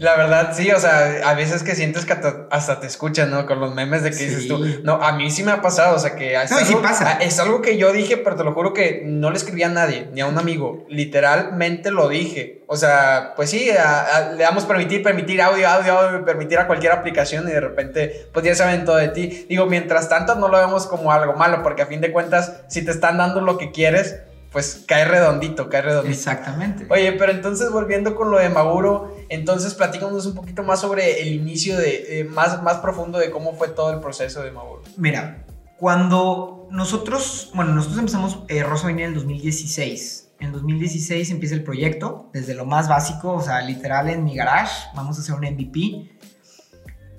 La 0.00 0.16
verdad, 0.16 0.52
sí, 0.54 0.70
o 0.70 0.80
sea, 0.80 1.28
a 1.28 1.34
veces 1.34 1.62
que 1.62 1.74
sientes 1.74 2.06
que 2.06 2.14
hasta, 2.50 2.80
te 2.80 2.86
escuchan, 2.86 3.30
¿no? 3.30 3.44
Con 3.44 3.60
los 3.60 3.74
memes 3.74 4.02
de 4.02 4.10
que 4.10 4.16
dices 4.16 4.42
Sí. 4.44 4.48
tú. 4.48 4.58
No, 4.82 4.94
a 4.94 5.12
mí 5.12 5.30
sí 5.30 5.42
me 5.42 5.52
ha 5.52 5.60
pasado, 5.60 5.94
o 5.94 5.98
sea, 5.98 6.16
que 6.16 6.34
es, 6.42 6.50
No, 6.50 6.58
y 6.58 6.64
sí 6.64 6.72
algo, 6.72 6.82
pasa. 6.82 7.18
es 7.20 7.38
algo 7.38 7.60
que 7.60 7.76
yo 7.76 7.92
dije, 7.92 8.16
pero 8.16 8.34
te 8.34 8.42
lo 8.42 8.54
juro 8.54 8.72
que 8.72 9.02
no 9.04 9.30
le 9.30 9.36
escribí 9.36 9.62
a 9.62 9.68
nadie, 9.68 10.08
ni 10.14 10.22
a 10.22 10.26
un 10.26 10.38
amigo. 10.38 10.86
Literalmente 10.88 11.90
lo 11.90 12.08
dije. 12.08 12.62
O 12.66 12.76
sea, 12.76 13.34
pues 13.36 13.50
sí, 13.50 13.68
a- 13.70 14.16
a- 14.16 14.32
le 14.32 14.42
damos 14.42 14.64
permitir, 14.64 15.02
permitir 15.02 15.42
audio, 15.42 15.68
audio, 15.68 15.98
audio, 15.98 16.24
permitir 16.24 16.58
a 16.58 16.66
cualquier 16.66 16.92
aplicación 16.92 17.46
y 17.46 17.52
de 17.52 17.60
repente, 17.60 18.26
pues 18.32 18.46
ya 18.46 18.54
saben 18.54 18.86
todo 18.86 18.96
de 18.96 19.08
ti. 19.08 19.44
Digo, 19.50 19.66
mientras 19.66 20.08
tanto, 20.08 20.34
no 20.34 20.48
lo 20.48 20.56
vemos 20.56 20.86
como 20.86 21.12
algo 21.12 21.34
malo, 21.34 21.62
porque 21.62 21.82
a 21.82 21.86
fin 21.86 22.00
de 22.00 22.10
cuentas, 22.10 22.62
si 22.68 22.82
te 22.82 22.90
están 22.90 23.18
dando 23.18 23.42
lo 23.42 23.58
que 23.58 23.70
quieres, 23.70 24.16
pues 24.50 24.82
cae 24.88 25.04
redondito, 25.04 25.68
cae 25.68 25.82
redondito. 25.82 26.12
Exactamente. 26.16 26.86
Oye, 26.88 27.12
pero 27.12 27.30
entonces 27.32 27.70
volviendo 27.70 28.16
con 28.16 28.30
lo 28.32 28.38
de 28.38 28.48
Maguro, 28.48 29.14
entonces 29.30 29.74
platícanos 29.74 30.26
un 30.26 30.34
poquito 30.34 30.64
más 30.64 30.80
sobre 30.80 31.22
el 31.22 31.32
inicio 31.32 31.78
de, 31.78 32.28
más, 32.28 32.62
más 32.62 32.78
profundo 32.78 33.18
de 33.18 33.30
cómo 33.30 33.54
fue 33.54 33.68
todo 33.68 33.92
el 33.92 34.00
proceso 34.00 34.42
de 34.42 34.50
Maguro. 34.50 34.82
Mira, 34.96 35.46
cuando 35.78 36.66
nosotros, 36.70 37.50
bueno, 37.54 37.72
nosotros 37.72 38.00
empezamos 38.00 38.40
eh, 38.48 38.62
Rosa 38.64 38.84
Vainilla 38.84 39.06
en 39.06 39.12
el 39.12 39.18
2016. 39.18 40.32
En 40.40 40.52
2016 40.52 41.30
empieza 41.30 41.54
el 41.54 41.62
proyecto, 41.62 42.28
desde 42.32 42.54
lo 42.54 42.66
más 42.66 42.88
básico, 42.88 43.32
o 43.32 43.40
sea, 43.40 43.60
literal 43.62 44.08
en 44.08 44.24
mi 44.24 44.34
garage, 44.34 44.88
vamos 44.94 45.16
a 45.16 45.20
hacer 45.20 45.34
un 45.34 45.42
MVP. 45.42 46.10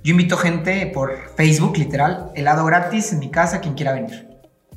Yo 0.03 0.11
invito 0.11 0.35
gente 0.35 0.87
por 0.87 1.33
Facebook, 1.35 1.77
literal, 1.77 2.31
helado 2.35 2.65
gratis 2.65 3.13
en 3.13 3.19
mi 3.19 3.31
casa, 3.31 3.61
quien 3.61 3.75
quiera 3.75 3.93
venir. 3.93 4.27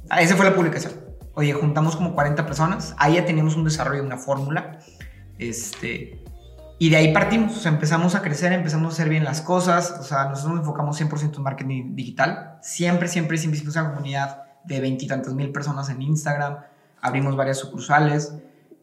Ah, 0.08 0.22
Esa 0.22 0.36
fue 0.36 0.44
la 0.44 0.54
publicación. 0.54 0.92
Oye, 1.34 1.52
juntamos 1.52 1.96
como 1.96 2.14
40 2.14 2.46
personas, 2.46 2.94
ahí 2.98 3.14
ya 3.14 3.24
teníamos 3.24 3.56
un 3.56 3.64
desarrollo 3.64 4.02
de 4.02 4.06
una 4.06 4.18
fórmula. 4.18 4.78
Este, 5.38 6.23
y 6.84 6.90
de 6.90 6.96
ahí 6.96 7.14
partimos, 7.14 7.56
o 7.56 7.60
sea, 7.60 7.72
empezamos 7.72 8.14
a 8.14 8.20
crecer, 8.20 8.52
empezamos 8.52 8.92
a 8.92 8.94
hacer 8.94 9.08
bien 9.08 9.24
las 9.24 9.40
cosas, 9.40 9.96
o 9.98 10.02
sea, 10.02 10.26
nosotros 10.26 10.52
nos 10.52 10.60
enfocamos 10.60 11.00
100% 11.00 11.34
en 11.34 11.42
marketing 11.42 11.96
digital, 11.96 12.58
siempre, 12.60 13.08
siempre, 13.08 13.38
siempre 13.38 13.56
hicimos 13.56 13.74
una 13.74 13.88
comunidad 13.88 14.42
de 14.64 14.82
veintitantos 14.82 15.32
mil 15.32 15.50
personas 15.50 15.88
en 15.88 16.02
Instagram, 16.02 16.58
abrimos 17.00 17.36
varias 17.36 17.56
sucursales, 17.56 18.34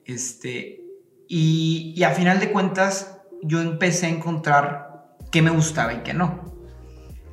este, 0.03 0.81
y, 1.27 1.93
y 1.95 2.01
a 2.01 2.09
final 2.09 2.39
de 2.39 2.51
cuentas 2.51 3.19
yo 3.43 3.61
empecé 3.61 4.07
a 4.07 4.09
encontrar 4.09 5.15
qué 5.29 5.43
me 5.43 5.51
gustaba 5.51 5.93
y 5.93 5.97
qué 5.97 6.15
no. 6.15 6.51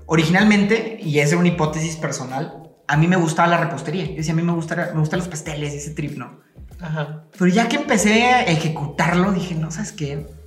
Originalmente, 0.04 0.98
y 1.00 1.20
esa 1.20 1.36
es 1.36 1.40
una 1.40 1.48
hipótesis 1.48 1.96
personal, 1.96 2.74
a 2.86 2.98
mí 2.98 3.06
me 3.06 3.16
gustaba 3.16 3.48
la 3.48 3.56
repostería. 3.56 4.04
Yo 4.04 4.16
decía, 4.16 4.34
a 4.34 4.36
mí 4.36 4.42
me, 4.42 4.52
gusta, 4.52 4.90
me 4.92 5.00
gustan 5.00 5.20
los 5.20 5.28
pasteles 5.28 5.72
y 5.72 5.78
ese 5.78 5.94
trip, 5.94 6.18
¿no? 6.18 6.40
Ajá. 6.78 7.24
Pero 7.38 7.46
ya 7.46 7.70
que 7.70 7.76
empecé 7.76 8.24
a 8.24 8.42
ejecutarlo, 8.42 9.32
dije, 9.32 9.54
no, 9.54 9.70
¿sabes 9.70 9.92
qué? 9.92 10.37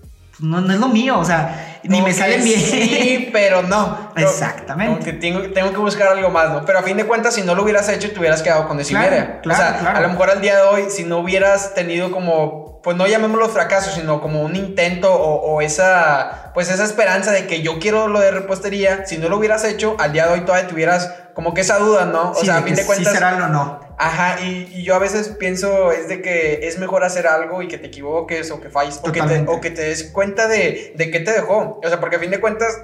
No, 0.41 0.59
no 0.61 0.73
es 0.73 0.79
lo 0.79 0.87
mío, 0.87 1.17
o 1.19 1.25
sea, 1.25 1.79
ni 1.83 1.95
Como 1.97 2.07
me 2.07 2.13
salen 2.13 2.43
bien. 2.43 2.59
Sí, 2.59 3.29
pero 3.33 3.61
no. 3.63 4.11
No, 4.15 4.21
Exactamente. 4.21 4.91
Como 4.93 5.03
que 5.05 5.13
tengo, 5.13 5.41
tengo 5.53 5.71
que 5.71 5.77
buscar 5.77 6.09
algo 6.09 6.29
más, 6.29 6.49
¿no? 6.49 6.65
Pero 6.65 6.79
a 6.79 6.83
fin 6.83 6.97
de 6.97 7.05
cuentas, 7.05 7.33
si 7.35 7.41
no 7.43 7.55
lo 7.55 7.63
hubieras 7.63 7.87
hecho, 7.89 8.11
te 8.11 8.19
hubieras 8.19 8.41
quedado 8.41 8.67
con 8.67 8.79
esa 8.79 8.89
Claro, 8.91 9.07
idea. 9.15 9.39
claro, 9.41 9.63
o 9.63 9.67
sea, 9.69 9.79
claro. 9.79 9.97
a 9.97 10.01
lo 10.01 10.09
mejor 10.09 10.29
al 10.29 10.41
día 10.41 10.57
de 10.57 10.61
hoy, 10.63 10.83
si 10.89 11.03
no 11.03 11.19
hubieras 11.19 11.73
tenido 11.73 12.11
como, 12.11 12.60
pues 12.83 12.97
no 12.97 13.05
llamémoslo 13.07 13.47
fracaso, 13.49 13.91
sino 13.91 14.21
como 14.21 14.41
un 14.41 14.55
intento 14.55 15.13
o, 15.13 15.53
o 15.55 15.61
esa, 15.61 16.51
pues 16.53 16.69
esa 16.69 16.83
esperanza 16.83 17.31
de 17.31 17.45
que 17.47 17.61
yo 17.61 17.79
quiero 17.79 18.07
lo 18.07 18.19
de 18.19 18.31
repostería, 18.31 19.05
si 19.05 19.17
no 19.17 19.29
lo 19.29 19.37
hubieras 19.37 19.63
hecho, 19.63 19.95
al 19.99 20.13
día 20.13 20.27
de 20.27 20.33
hoy 20.33 20.41
todavía 20.41 20.67
tuvieras 20.67 21.13
como 21.33 21.53
que 21.53 21.61
esa 21.61 21.77
duda, 21.77 22.05
¿no? 22.05 22.31
O 22.31 22.35
Sí, 22.35 22.47
sea, 22.47 22.57
a 22.57 22.61
fin 22.63 22.75
de 22.75 22.85
cuentas. 22.85 23.07
sí 23.07 23.13
será 23.13 23.35
o 23.45 23.47
no. 23.49 23.79
Ajá, 23.97 24.41
y, 24.41 24.67
y 24.73 24.83
yo 24.83 24.95
a 24.95 24.99
veces 24.99 25.29
pienso 25.39 25.91
es 25.91 26.07
de 26.09 26.21
que 26.21 26.67
es 26.67 26.79
mejor 26.79 27.03
hacer 27.03 27.27
algo 27.27 27.61
y 27.61 27.67
que 27.67 27.77
te 27.77 27.87
equivoques 27.87 28.49
o 28.51 28.59
que 28.59 28.69
falles 28.69 28.99
o 29.03 29.11
que, 29.11 29.21
te, 29.21 29.45
o 29.47 29.61
que 29.61 29.69
te 29.69 29.83
des 29.83 30.05
cuenta 30.11 30.47
de, 30.47 30.93
de 30.95 31.11
qué 31.11 31.19
te 31.19 31.31
dejó. 31.31 31.79
O 31.83 31.87
sea, 31.87 31.99
porque 31.99 32.15
a 32.15 32.19
fin 32.19 32.31
de 32.31 32.39
cuentas 32.41 32.75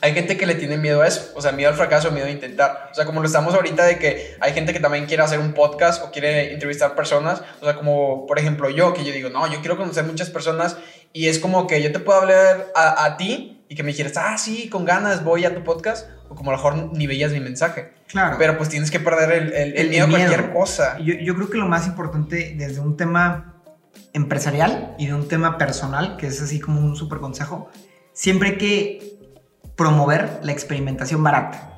hay 0.00 0.12
gente 0.14 0.36
que 0.36 0.46
le 0.46 0.54
tiene 0.54 0.76
miedo 0.76 1.02
a 1.02 1.06
eso, 1.08 1.32
o 1.34 1.40
sea, 1.40 1.52
miedo 1.52 1.70
al 1.70 1.76
fracaso, 1.76 2.10
miedo 2.12 2.26
a 2.26 2.30
intentar. 2.30 2.88
O 2.92 2.94
sea, 2.94 3.04
como 3.06 3.20
lo 3.20 3.26
estamos 3.26 3.54
ahorita 3.54 3.84
de 3.84 3.98
que 3.98 4.36
hay 4.40 4.52
gente 4.52 4.72
que 4.72 4.80
también 4.80 5.06
quiere 5.06 5.22
hacer 5.22 5.38
un 5.38 5.52
podcast 5.54 6.02
o 6.04 6.10
quiere 6.10 6.52
entrevistar 6.52 6.94
personas. 6.94 7.42
O 7.60 7.64
sea, 7.64 7.74
como 7.76 8.26
por 8.26 8.38
ejemplo 8.38 8.68
yo, 8.70 8.92
que 8.94 9.04
yo 9.04 9.12
digo, 9.12 9.30
no, 9.30 9.50
yo 9.50 9.60
quiero 9.60 9.76
conocer 9.76 10.04
muchas 10.04 10.30
personas 10.30 10.76
y 11.12 11.28
es 11.28 11.38
como 11.38 11.66
que 11.66 11.82
yo 11.82 11.92
te 11.92 11.98
puedo 11.98 12.20
hablar 12.20 12.66
a, 12.74 13.04
a 13.06 13.16
ti 13.16 13.64
y 13.68 13.74
que 13.74 13.82
me 13.82 13.88
dijeras, 13.88 14.12
ah, 14.16 14.36
sí, 14.38 14.68
con 14.68 14.84
ganas 14.84 15.24
voy 15.24 15.44
a 15.44 15.54
tu 15.54 15.64
podcast. 15.64 16.08
O 16.28 16.34
como 16.34 16.50
a 16.50 16.54
lo 16.54 16.58
mejor 16.58 16.92
ni 16.92 17.06
veías 17.06 17.30
mi 17.32 17.38
mensaje. 17.40 17.92
Claro. 18.08 18.36
Pero 18.38 18.56
pues 18.58 18.68
tienes 18.68 18.90
que 18.90 18.98
perder 18.98 19.30
el, 19.30 19.52
el- 19.52 19.76
el 19.76 19.88
miedo 19.90 20.06
a 20.06 20.10
cualquier 20.10 20.52
cosa. 20.52 20.98
Yo, 20.98 21.14
yo 21.14 21.34
creo 21.36 21.48
que 21.50 21.56
lo 21.58 21.66
más 21.66 21.86
importante 21.86 22.54
desde 22.56 22.80
un 22.80 22.96
tema 22.96 23.54
empresarial 24.12 24.94
y 24.98 25.06
de 25.06 25.14
un 25.14 25.28
tema 25.28 25.58
personal, 25.58 26.16
que 26.16 26.26
es 26.26 26.40
así 26.42 26.60
como 26.60 26.80
un 26.80 26.96
súper 26.96 27.18
consejo, 27.18 27.70
siempre 28.12 28.50
hay 28.50 28.56
que 28.58 29.15
promover 29.76 30.40
la 30.42 30.52
experimentación 30.52 31.22
barata. 31.22 31.72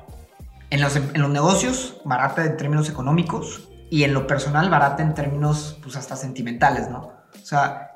En 0.69 0.81
los, 0.81 0.95
en 0.95 1.21
los 1.21 1.29
negocios, 1.29 2.01
barata 2.05 2.45
en 2.45 2.57
términos 2.57 2.89
económicos 2.89 3.69
y 3.89 4.03
en 4.03 4.13
lo 4.13 4.27
personal, 4.27 4.69
barata 4.69 5.03
en 5.03 5.13
términos 5.13 5.77
pues 5.81 5.95
hasta 5.95 6.15
sentimentales, 6.15 6.89
¿no? 6.89 6.99
O 6.99 7.45
sea, 7.45 7.91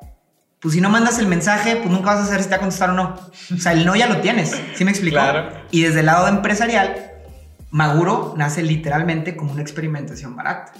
pues 0.59 0.73
si 0.73 0.81
no 0.81 0.89
mandas 0.89 1.19
el 1.19 1.27
mensaje, 1.27 1.75
pues 1.75 1.89
nunca 1.89 2.15
vas 2.15 2.23
a 2.23 2.25
saber 2.25 2.41
si 2.41 2.47
te 2.47 2.51
va 2.51 2.57
a 2.57 2.59
contestar 2.61 2.89
o 2.89 2.93
no. 2.93 3.15
O 3.53 3.57
sea, 3.59 3.73
el 3.73 3.85
no 3.85 3.95
ya 3.95 4.07
lo 4.07 4.21
tienes, 4.21 4.59
¿sí 4.75 4.85
me 4.85 4.91
explico? 4.91 5.15
Claro. 5.15 5.49
Y 5.71 5.81
desde 5.81 5.99
el 5.99 6.07
lado 6.07 6.27
empresarial, 6.27 7.11
Maguro 7.69 8.33
nace 8.37 8.63
literalmente 8.63 9.35
como 9.35 9.51
una 9.51 9.61
experimentación 9.61 10.35
barata. 10.35 10.73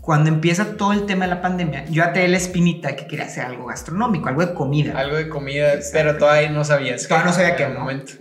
Cuando 0.00 0.28
empieza 0.28 0.76
todo 0.76 0.92
el 0.92 1.06
tema 1.06 1.26
de 1.26 1.30
la 1.30 1.40
pandemia, 1.40 1.84
yo 1.84 2.02
até 2.02 2.26
la 2.26 2.36
espinita 2.36 2.96
que 2.96 3.06
quería 3.06 3.26
hacer 3.26 3.44
algo 3.44 3.66
gastronómico, 3.66 4.28
algo 4.28 4.44
de 4.44 4.52
comida. 4.52 4.98
Algo 4.98 5.16
de 5.16 5.28
comida, 5.28 5.74
pero 5.92 6.16
todavía 6.16 6.50
no 6.50 6.64
sabías. 6.64 7.06
Todavía 7.06 7.26
no 7.26 7.32
sabía 7.32 7.54
el 7.54 7.74
¿no? 7.74 7.80
momento. 7.80 8.14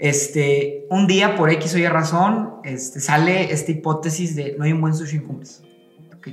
Este, 0.00 0.86
un 0.88 1.06
día 1.06 1.36
por 1.36 1.50
X 1.50 1.74
o 1.74 1.78
Y 1.78 1.86
razón, 1.86 2.54
este, 2.64 3.00
sale 3.00 3.52
esta 3.52 3.70
hipótesis 3.70 4.34
de 4.34 4.54
no 4.58 4.64
hay 4.64 4.72
un 4.72 4.80
buen 4.80 4.94
sushi 4.94 5.16
en 5.18 5.24
Cumbres. 5.26 5.62
Ok. 6.16 6.28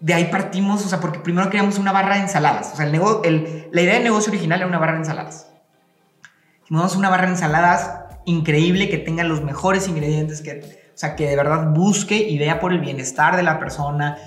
De 0.00 0.12
ahí 0.14 0.26
partimos, 0.30 0.84
o 0.84 0.88
sea, 0.88 1.00
porque 1.00 1.18
primero 1.20 1.48
queríamos 1.48 1.78
una 1.78 1.92
barra 1.92 2.16
de 2.16 2.22
ensaladas. 2.22 2.72
O 2.74 2.76
sea, 2.76 2.84
el 2.86 2.94
el- 3.24 3.68
la 3.72 3.80
idea 3.80 3.94
de 3.94 4.00
negocio 4.04 4.30
original 4.30 4.58
era 4.58 4.66
una 4.68 4.78
barra 4.78 4.92
de 4.92 4.98
ensaladas. 4.98 5.48
Dijimos, 6.60 6.94
una 6.94 7.08
barra 7.08 7.24
de 7.24 7.32
ensaladas 7.32 7.90
increíble 8.26 8.90
que 8.90 8.98
tenga 8.98 9.24
los 9.24 9.42
mejores 9.42 9.88
ingredientes, 9.88 10.42
que, 10.42 10.60
o 10.94 10.96
sea, 10.98 11.16
que 11.16 11.26
de 11.28 11.36
verdad 11.36 11.70
busque 11.70 12.16
y 12.16 12.38
vea 12.38 12.60
por 12.60 12.72
el 12.72 12.80
bienestar 12.80 13.34
de 13.36 13.42
la 13.44 13.58
persona, 13.58 14.18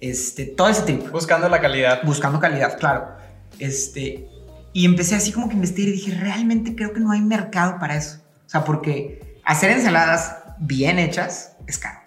este, 0.00 0.46
todo 0.46 0.68
ese 0.70 0.82
tipo 0.84 1.08
Buscando 1.10 1.48
la 1.50 1.60
calidad. 1.60 2.00
buscando 2.02 2.40
calidad, 2.40 2.78
claro. 2.78 3.08
Este, 3.58 4.26
y 4.74 4.84
empecé 4.84 5.14
así 5.14 5.32
como 5.32 5.48
que 5.48 5.54
investigar 5.54 5.88
y 5.88 5.92
dije, 5.92 6.14
realmente 6.20 6.74
creo 6.76 6.92
que 6.92 7.00
no 7.00 7.12
hay 7.12 7.20
mercado 7.22 7.78
para 7.78 7.96
eso. 7.96 8.18
O 8.46 8.50
sea, 8.50 8.64
porque 8.64 9.38
hacer 9.44 9.70
ensaladas 9.70 10.36
bien 10.58 10.98
hechas 10.98 11.52
es 11.66 11.78
caro. 11.78 12.00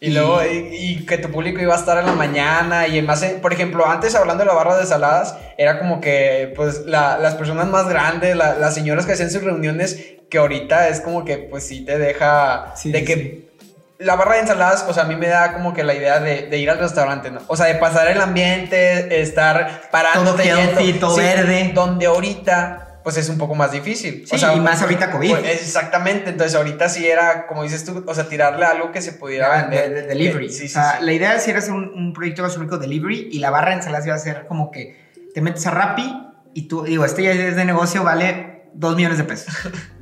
Y 0.00 0.10
luego, 0.10 0.40
y, 0.44 0.56
y 0.70 1.06
que 1.06 1.18
tu 1.18 1.28
público 1.30 1.60
iba 1.60 1.74
a 1.74 1.78
estar 1.78 1.98
en 1.98 2.06
la 2.06 2.12
mañana 2.12 2.86
y 2.86 3.02
más, 3.02 3.24
por 3.42 3.52
ejemplo, 3.52 3.84
antes 3.84 4.14
hablando 4.14 4.44
de 4.44 4.46
la 4.48 4.54
barra 4.54 4.76
de 4.78 4.86
saladas, 4.86 5.34
era 5.58 5.80
como 5.80 6.00
que, 6.00 6.52
pues, 6.54 6.86
la- 6.86 7.18
las 7.18 7.34
personas 7.34 7.66
más 7.66 7.88
grandes, 7.88 8.36
la- 8.36 8.54
las 8.54 8.74
señoras 8.74 9.06
que 9.06 9.12
hacían 9.14 9.30
sus 9.30 9.42
reuniones, 9.42 9.98
que 10.30 10.38
ahorita 10.38 10.88
es 10.88 11.00
como 11.00 11.24
que, 11.24 11.38
pues, 11.38 11.66
sí 11.66 11.84
te 11.84 11.98
deja, 11.98 12.74
Sí, 12.76 12.92
de 12.92 13.00
sí, 13.00 13.04
que. 13.04 13.47
La 13.98 14.14
barra 14.16 14.34
de 14.34 14.40
ensaladas, 14.40 14.84
o 14.88 14.94
sea, 14.94 15.02
a 15.04 15.06
mí 15.06 15.16
me 15.16 15.26
da 15.28 15.52
como 15.54 15.74
que 15.74 15.82
la 15.82 15.94
idea 15.94 16.20
de, 16.20 16.46
de 16.46 16.58
ir 16.58 16.70
al 16.70 16.78
restaurante, 16.78 17.30
¿no? 17.30 17.40
O 17.48 17.56
sea, 17.56 17.66
de 17.66 17.74
pasar 17.76 18.08
el 18.08 18.20
ambiente, 18.20 19.20
estar 19.20 19.82
parándote 19.90 20.48
Todo 20.48 20.80
yendo. 20.80 21.00
todo 21.00 21.16
verde. 21.16 21.72
Donde 21.74 22.06
ahorita, 22.06 23.00
pues 23.02 23.16
es 23.16 23.28
un 23.28 23.38
poco 23.38 23.54
más 23.56 23.72
difícil. 23.72 24.24
Sí, 24.28 24.36
y 24.54 24.60
más 24.60 24.82
ahorita 24.82 25.10
COVID. 25.10 25.30
pues, 25.30 25.62
exactamente, 25.62 26.30
entonces 26.30 26.54
ahorita 26.56 26.88
sí 26.88 27.08
era, 27.08 27.46
como 27.48 27.64
dices 27.64 27.84
tú, 27.84 28.04
o 28.06 28.14
sea, 28.14 28.28
tirarle 28.28 28.64
algo 28.66 28.92
que 28.92 29.02
se 29.02 29.12
pudiera 29.12 29.62
De, 29.62 29.76
vender. 29.76 29.88
de- 29.94 30.02
de 30.02 30.06
delivery. 30.08 30.48
Sí, 30.50 30.58
sí, 30.60 30.66
o 30.66 30.68
sea, 30.80 30.98
sí. 30.98 31.04
la 31.04 31.12
idea 31.12 31.38
sí 31.40 31.50
era 31.50 31.58
hacer 31.58 31.72
un, 31.72 31.92
un 31.94 32.12
proyecto 32.12 32.42
gastronómico 32.44 32.78
delivery 32.78 33.30
y 33.32 33.38
la 33.40 33.50
barra 33.50 33.70
de 33.70 33.76
ensaladas 33.76 34.06
iba 34.06 34.14
a 34.14 34.18
ser 34.18 34.46
como 34.46 34.70
que 34.70 35.08
te 35.34 35.40
metes 35.40 35.66
a 35.66 35.70
Rappi 35.72 36.24
y 36.54 36.68
tú, 36.68 36.84
digo, 36.84 37.04
este 37.04 37.22
ya 37.24 37.32
es 37.32 37.56
de 37.56 37.64
negocio, 37.64 38.04
vale 38.04 38.62
2 38.74 38.94
millones 38.94 39.18
de 39.18 39.24
pesos. 39.24 39.52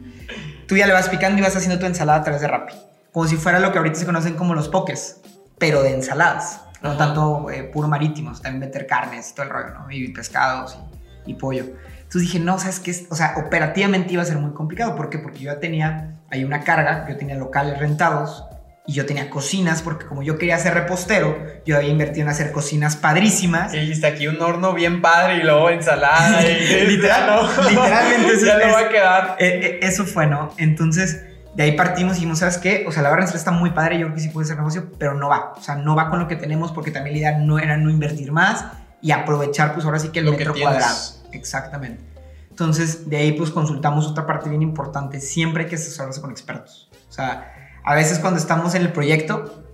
tú 0.68 0.76
ya 0.76 0.87
le 0.87 0.92
vas 0.92 1.09
picando 1.09 1.38
y 1.38 1.42
vas 1.42 1.56
haciendo 1.56 1.78
tu 1.78 1.87
ensalada 1.87 2.18
a 2.20 2.22
través 2.24 2.42
de 2.42 2.48
Rappi. 2.48 2.74
Como 3.16 3.26
si 3.26 3.37
fuera 3.38 3.61
lo 3.61 3.72
que 3.72 3.79
ahorita 3.79 3.98
se 3.98 4.05
conocen 4.05 4.35
como 4.35 4.55
los 4.55 4.68
pokés, 4.68 5.22
pero 5.57 5.83
de 5.83 5.94
ensaladas. 5.94 6.61
No 6.83 6.90
Ajá. 6.90 6.98
tanto 6.98 7.48
eh, 7.50 7.62
puro 7.62 7.88
marítimos, 7.88 8.42
también 8.42 8.61
meter 8.61 8.87
carnes 8.87 9.31
y 9.31 9.35
todo 9.35 9.46
el 9.46 9.52
rollo, 9.52 9.70
¿no? 9.70 9.90
Y 9.90 10.09
pescados 10.09 10.76
y, 11.24 11.31
y 11.31 11.35
pollo. 11.35 11.64
Entonces 11.96 12.20
dije, 12.20 12.40
no, 12.40 12.59
¿sabes 12.59 12.79
qué? 12.79 12.90
es? 12.90 13.07
O 13.09 13.14
sea, 13.16 13.33
operativamente 13.38 14.12
iba 14.12 14.20
a 14.22 14.26
ser 14.26 14.37
muy 14.37 14.52
complicado. 14.52 14.94
¿Por 14.96 15.09
qué? 15.09 15.18
Porque 15.18 15.38
yo 15.38 15.50
ya 15.50 15.59
tenía 15.61 16.18
ahí 16.31 16.44
una 16.44 16.61
carga, 16.62 17.07
yo 17.09 17.16
tenía 17.16 17.37
locales 17.37 17.79
rentados 17.79 18.44
y 18.87 18.92
yo 18.92 19.07
tenía 19.07 19.31
cocinas, 19.31 19.81
porque 19.81 20.05
como 20.05 20.22
yo 20.22 20.37
quería 20.37 20.59
ser 20.59 20.74
repostero, 20.74 21.38
yo 21.64 21.79
había 21.79 21.88
invertido 21.88 22.24
en 22.26 22.29
hacer 22.29 22.52
cocinas 22.52 22.96
padrísimas. 22.96 23.72
Y 23.72 23.79
dijiste 23.79 24.09
aquí 24.09 24.29
un 24.29 24.38
horno 24.42 24.74
bien 24.74 25.00
padre 25.00 25.37
y 25.38 25.42
luego 25.42 25.70
ensalada. 25.70 26.42
Y, 26.46 26.55
Literal- 26.87 27.26
no. 27.29 27.70
literalmente 27.70 28.33
ya 28.44 28.59
no 28.59 28.74
va 28.74 28.81
a 28.81 28.88
quedar. 28.90 29.37
Eh, 29.38 29.61
eh, 29.62 29.79
eso 29.81 30.05
fue, 30.05 30.26
¿no? 30.26 30.52
Entonces, 30.59 31.22
de 31.57 31.62
ahí 31.62 31.73
partimos 31.73 32.12
y 32.12 32.14
dijimos, 32.16 32.40
¿sabes 32.40 32.59
qué? 32.59 32.85
O 32.87 32.92
sea, 32.92 33.03
la 33.03 33.09
barra 33.09 33.25
está 33.25 33.51
muy 33.51 33.71
padre, 33.71 33.99
yo 33.99 34.07
creo 34.07 34.14
que 34.14 34.21
sí 34.21 34.29
puede 34.29 34.47
ser 34.47 34.59
negocio, 34.59 34.92
pero 34.99 35.14
no 35.14 35.31
va. 35.31 35.55
O 35.57 35.62
sea, 35.62 35.77
no 35.77 35.97
va 35.97 36.11
con 36.11 36.19
lo 36.19 36.29
que 36.29 36.37
tenemos 36.37 36.71
porque 36.71 36.90
también 36.90 37.14
la 37.14 37.19
idea 37.21 37.38
no 37.38 37.59
era 37.59 37.79
no 37.79 37.88
invertir 37.88 38.31
más 38.31 38.66
y 39.01 39.11
aprovechar, 39.12 39.73
pues 39.73 39.87
ahora 39.87 39.99
sí 39.99 40.11
que 40.11 40.19
el 40.19 40.27
Lo 40.27 40.33
que 40.33 40.38
metro 40.38 40.53
tienes. 40.53 40.75
cuadrado. 40.75 40.99
Exactamente. 41.33 42.05
Entonces, 42.51 43.09
de 43.09 43.16
ahí 43.16 43.33
pues 43.33 43.51
consultamos 43.51 44.07
otra 44.07 44.27
parte 44.27 44.51
bien 44.51 44.61
importante. 44.61 45.19
Siempre 45.19 45.64
hay 45.64 45.69
que 45.71 45.77
asesorarse 45.77 46.21
con 46.21 46.31
expertos. 46.31 46.90
O 47.09 47.12
sea, 47.12 47.51
a 47.83 47.95
veces 47.95 48.19
cuando 48.19 48.38
estamos 48.38 48.75
en 48.75 48.83
el 48.83 48.92
proyecto, 48.92 49.64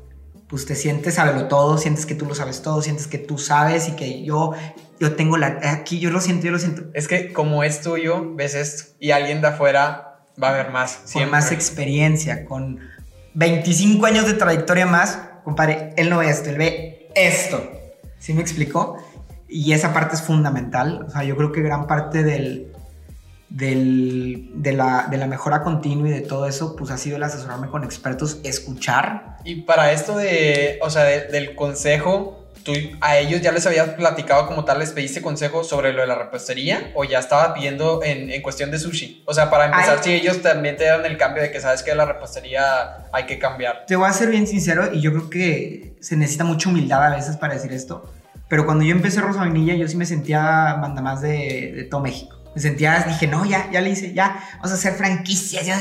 pues 0.47 0.66
te 0.66 0.77
sientes 0.77 1.14
sabelo 1.14 1.49
todo, 1.49 1.79
sientes 1.79 2.07
que 2.07 2.14
tú 2.14 2.27
lo 2.27 2.37
sabes 2.37 2.62
todo, 2.62 2.81
sientes 2.81 3.09
que 3.09 3.18
tú 3.18 3.38
sabes 3.38 3.88
y 3.88 3.97
que 3.97 4.23
yo, 4.23 4.53
yo 5.01 5.16
tengo 5.16 5.37
la... 5.37 5.59
Aquí 5.64 5.99
yo 5.99 6.11
lo 6.11 6.21
siento, 6.21 6.47
yo 6.47 6.53
lo 6.53 6.61
siento. 6.61 6.85
Es 6.95 7.09
que 7.09 7.33
como 7.33 7.64
es 7.64 7.81
tuyo, 7.81 8.35
ves 8.37 8.55
esto. 8.55 8.92
Y 9.01 9.11
alguien 9.11 9.40
de 9.40 9.49
afuera 9.49 10.12
va 10.42 10.50
a 10.50 10.52
ver 10.52 10.70
más. 10.70 11.02
con 11.12 11.31
más 11.31 11.52
experiencia, 11.52 12.44
con 12.44 12.81
25 13.35 14.05
años 14.07 14.26
de 14.26 14.35
trayectoria 14.35 14.87
más, 14.87 15.18
compadre, 15.44 15.92
él 15.96 16.11
no 16.11 16.18
ve 16.18 16.28
esto, 16.31 16.50
él 16.50 16.57
ve 16.59 17.09
esto. 17.14 17.70
¿Sí 18.18 18.33
me 18.35 18.40
explicó? 18.42 18.96
Y 19.48 19.72
esa 19.72 19.92
parte 19.92 20.14
es 20.16 20.22
fundamental. 20.22 21.05
O 21.09 21.11
sea, 21.11 21.24
yo 21.24 21.37
creo 21.37 21.52
que 21.52 21.61
gran 21.62 21.87
parte 21.87 22.22
del, 22.22 22.72
del, 23.48 24.50
de, 24.55 24.72
la, 24.72 25.09
de 25.11 25.16
la 25.18 25.26
mejora 25.26 25.62
continua 25.62 26.09
y 26.09 26.12
de 26.12 26.20
todo 26.22 26.46
eso, 26.46 26.74
pues 26.76 26.90
ha 26.90 26.98
sido 26.98 27.16
el 27.16 27.22
asesorarme 27.22 27.68
con 27.68 27.85
expertos, 27.85 28.38
escuchar. 28.44 29.37
Y 29.44 29.62
para 29.62 29.92
esto 29.92 30.16
de, 30.16 30.78
o 30.83 30.88
sea, 30.90 31.05
de- 31.05 31.26
del 31.26 31.55
consejo, 31.55 32.41
¿tú 32.64 32.72
a 33.01 33.16
ellos 33.18 33.40
ya 33.40 33.53
les 33.53 33.66
habías 33.66 33.90
platicado 33.90 34.46
como 34.46 34.64
tal, 34.64 34.79
les 34.79 34.90
pediste 34.90 35.22
consejo 35.22 35.64
sobre 35.64 35.92
lo 35.92 36.01
de 36.03 36.07
la 36.07 36.14
repostería 36.14 36.90
o 36.94 37.05
ya 37.05 37.18
estaba 37.18 37.55
pidiendo 37.55 38.03
en, 38.03 38.31
en 38.31 38.42
cuestión 38.42 38.70
de 38.70 38.79
sushi? 38.79 39.22
O 39.27 39.35
sea, 39.35 39.51
para 39.51 39.66
empezar, 39.66 39.98
Ay. 39.98 40.05
si 40.05 40.12
ellos 40.12 40.42
también 40.42 40.77
te 40.77 40.85
dan 40.85 41.05
el 41.05 41.16
cambio 41.16 41.42
de 41.42 41.51
que 41.51 41.61
sabes 41.61 41.83
que 41.83 41.94
la 41.94 42.05
repostería 42.05 43.07
hay 43.12 43.27
que 43.27 43.38
cambiar. 43.38 43.85
Te 43.87 43.96
voy 43.96 44.09
a 44.09 44.12
ser 44.12 44.31
bien 44.31 44.46
sincero 44.46 44.90
y 44.92 45.01
yo 45.01 45.12
creo 45.12 45.31
que 45.31 45.96
se 46.01 46.16
necesita 46.16 46.44
mucha 46.44 46.68
humildad 46.68 47.05
a 47.05 47.16
veces 47.16 47.37
para 47.37 47.55
decir 47.55 47.72
esto. 47.72 48.11
Pero 48.48 48.66
cuando 48.66 48.85
yo 48.85 48.92
empecé 48.92 49.20
Rosa 49.20 49.40
Vainilla, 49.40 49.75
yo 49.75 49.88
sí 49.88 49.96
me 49.96 50.05
sentía 50.05 50.77
manda 50.79 51.01
más 51.01 51.22
de, 51.22 51.72
de 51.75 51.85
todo 51.85 52.01
México. 52.03 52.37
Me 52.55 52.61
sentía, 52.61 53.03
dije, 53.09 53.27
no, 53.27 53.46
ya, 53.46 53.70
ya 53.70 53.81
le 53.81 53.90
hice, 53.90 54.12
ya, 54.12 54.38
vamos 54.57 54.72
a 54.72 54.75
hacer 54.75 54.92
franquicias. 54.92 55.64
Ya, 55.64 55.81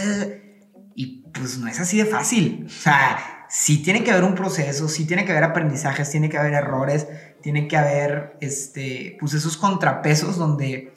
Y 0.95 1.23
pues 1.33 1.57
no 1.57 1.67
es 1.67 1.79
así 1.79 1.97
de 1.97 2.05
fácil. 2.05 2.65
O 2.65 2.69
sea, 2.69 3.30
sí 3.51 3.83
tiene 3.83 4.03
que 4.03 4.11
haber 4.11 4.23
un 4.23 4.33
proceso, 4.33 4.87
sí 4.87 5.05
tiene 5.05 5.25
que 5.25 5.31
haber 5.31 5.43
aprendizajes, 5.43 6.09
tiene 6.09 6.29
que 6.29 6.37
haber 6.37 6.53
errores, 6.53 7.07
tiene 7.41 7.67
que 7.67 7.75
haber, 7.75 8.37
este, 8.39 9.17
pues 9.19 9.33
esos 9.33 9.57
contrapesos 9.57 10.37
donde 10.37 10.93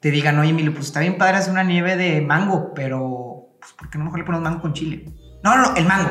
te 0.00 0.10
digan, 0.10 0.38
oye, 0.38 0.50
Emilio, 0.50 0.74
pues 0.74 0.86
está 0.86 1.00
bien 1.00 1.16
padre 1.16 1.38
hacer 1.38 1.50
una 1.50 1.64
nieve 1.64 1.96
de 1.96 2.20
mango, 2.20 2.74
pero, 2.74 3.48
pues, 3.58 3.72
¿por 3.72 3.88
qué 3.88 3.96
no 3.96 4.04
mejor 4.04 4.18
le 4.18 4.26
ponemos 4.26 4.44
mango 4.44 4.60
con 4.60 4.74
chile? 4.74 5.06
No, 5.42 5.56
no, 5.56 5.70
no, 5.70 5.76
el 5.76 5.86
mango. 5.86 6.10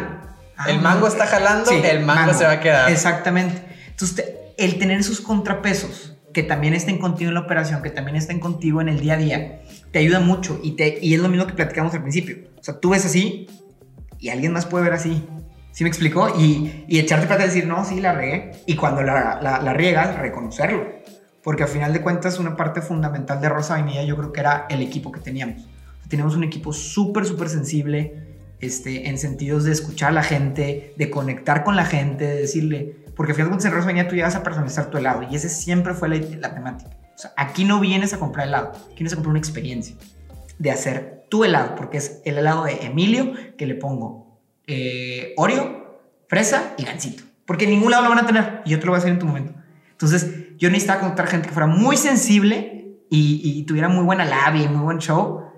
Ah, 0.58 0.66
el 0.68 0.82
mango 0.82 1.08
está 1.08 1.28
jalando, 1.28 1.70
el 1.70 2.04
mango, 2.04 2.34
se 2.34 2.44
va 2.44 2.54
a 2.54 2.60
quedar. 2.60 2.92
Exactamente. 2.92 3.64
Entonces, 3.90 4.26
el 4.58 4.80
tener 4.80 5.00
esos 5.00 5.22
contrapesos 5.22 6.18
que 6.34 6.42
también 6.42 6.74
estén 6.74 6.98
contigo 6.98 7.30
en 7.30 7.36
la 7.36 7.42
operación, 7.42 7.84
que 7.84 7.92
también 7.92 8.16
estén 8.16 8.40
contigo 8.40 8.82
en 8.82 8.90
el 8.90 9.00
día 9.00 9.14
a 9.14 9.18
día, 9.18 9.62
te 9.92 10.00
ayuda 10.00 10.20
mucho 10.20 10.60
y, 10.64 10.72
te, 10.72 10.98
y 11.00 11.14
es 11.14 11.20
lo 11.20 11.30
mismo 11.30 11.46
que 11.46 11.54
platicamos 11.54 11.94
al 11.94 12.02
principio. 12.02 12.38
O 12.60 12.64
sea, 12.64 12.80
tú 12.80 12.90
ves 12.90 13.06
así 13.06 13.48
y 14.20 14.30
alguien 14.30 14.54
más 14.54 14.66
puede 14.66 14.86
ver 14.86 14.94
así. 14.94 15.24
¿Sí 15.74 15.84
me 15.84 15.90
explicó? 15.90 16.40
Y, 16.40 16.86
y 16.88 17.00
echarte 17.00 17.26
para 17.26 17.46
decir, 17.46 17.66
no, 17.66 17.84
sí, 17.84 18.00
la 18.00 18.14
regué. 18.14 18.52
Y 18.68 18.76
cuando 18.76 19.02
la, 19.02 19.40
la, 19.42 19.60
la, 19.60 19.74
riegas, 19.74 20.16
reconocerlo. 20.20 20.86
Porque 21.42 21.64
al 21.64 21.70
final 21.70 21.92
de 21.94 22.02
cuentas, 22.02 22.40
una 22.40 22.56
parte 22.56 22.82
fundamental 22.82 23.42
de 23.42 23.50
Rosa 23.50 23.74
Vainilla 23.74 24.04
yo 24.04 24.16
creo 24.16 24.32
que 24.32 24.40
era 24.40 24.68
el 24.70 24.84
equipo 24.84 25.12
que 25.12 25.20
teníamos. 25.20 25.68
Teníamos 26.08 26.36
un 26.36 26.44
equipo 26.44 26.74
súper, 26.74 27.26
súper 27.26 27.50
sensible 27.50 28.38
este, 28.60 29.10
en 29.10 29.18
sentidos 29.18 29.64
de 29.64 29.72
escuchar 29.72 30.10
a 30.10 30.14
la 30.14 30.24
gente, 30.24 30.94
de 30.96 31.10
conectar 31.10 31.64
con 31.64 31.76
la 31.76 31.86
gente, 31.86 32.24
de 32.24 32.36
decirle, 32.42 32.98
porque 33.16 33.32
al 33.32 33.36
final 33.36 33.48
de 33.48 33.50
cuentas 33.50 33.66
en 33.66 33.72
Rosa 33.72 33.86
Vainilla 33.88 34.08
tú 34.08 34.16
llegas 34.16 34.36
a 34.36 34.44
personalizar 34.44 34.92
tu 34.92 35.00
helado 35.00 35.24
y 35.24 35.36
ese 35.36 35.50
siempre 35.50 35.96
fue 35.96 36.08
la, 36.08 36.18
la 36.40 36.54
temática. 36.54 36.92
O 37.16 37.18
sea, 37.18 37.34
aquí 37.36 37.66
no 37.66 37.80
vienes 37.80 38.14
a 38.14 38.20
comprar 38.20 38.48
helado, 38.48 38.70
aquí 38.70 38.98
vienes 38.98 39.14
a 39.14 39.16
comprar 39.16 39.32
una 39.32 39.40
experiencia 39.40 39.96
de 40.60 40.70
hacer 40.70 41.26
tu 41.30 41.44
helado, 41.44 41.76
porque 41.76 41.98
es 41.98 42.22
el 42.26 42.38
helado 42.38 42.66
de 42.66 42.86
Emilio 42.86 43.34
que 43.58 43.66
le 43.66 43.74
pongo 43.74 44.23
eh, 44.68 45.34
Oreo, 45.38 46.02
fresa 46.28 46.74
y 46.78 46.84
gansito. 46.84 47.24
Porque 47.46 47.66
en 47.66 47.72
ningún 47.72 47.92
lado 47.92 48.04
lo 48.04 48.10
van 48.10 48.20
a 48.20 48.26
tener 48.26 48.62
y 48.66 48.72
yo 48.72 48.80
te 48.80 48.86
lo 48.86 48.92
voy 48.92 48.98
a 48.98 49.00
hacer 49.00 49.12
en 49.12 49.20
tu 49.20 49.26
momento. 49.26 49.54
Entonces, 49.92 50.58
yo 50.58 50.70
necesitaba 50.70 51.02
contar 51.02 51.28
gente 51.28 51.48
que 51.48 51.54
fuera 51.54 51.68
muy 51.68 51.98
sensible 51.98 52.98
y, 53.10 53.42
y 53.44 53.64
tuviera 53.64 53.90
muy 53.90 54.04
buena 54.04 54.26
labia 54.26 54.64
y 54.64 54.68
muy 54.68 54.82
buen 54.82 55.00
show 55.00 55.53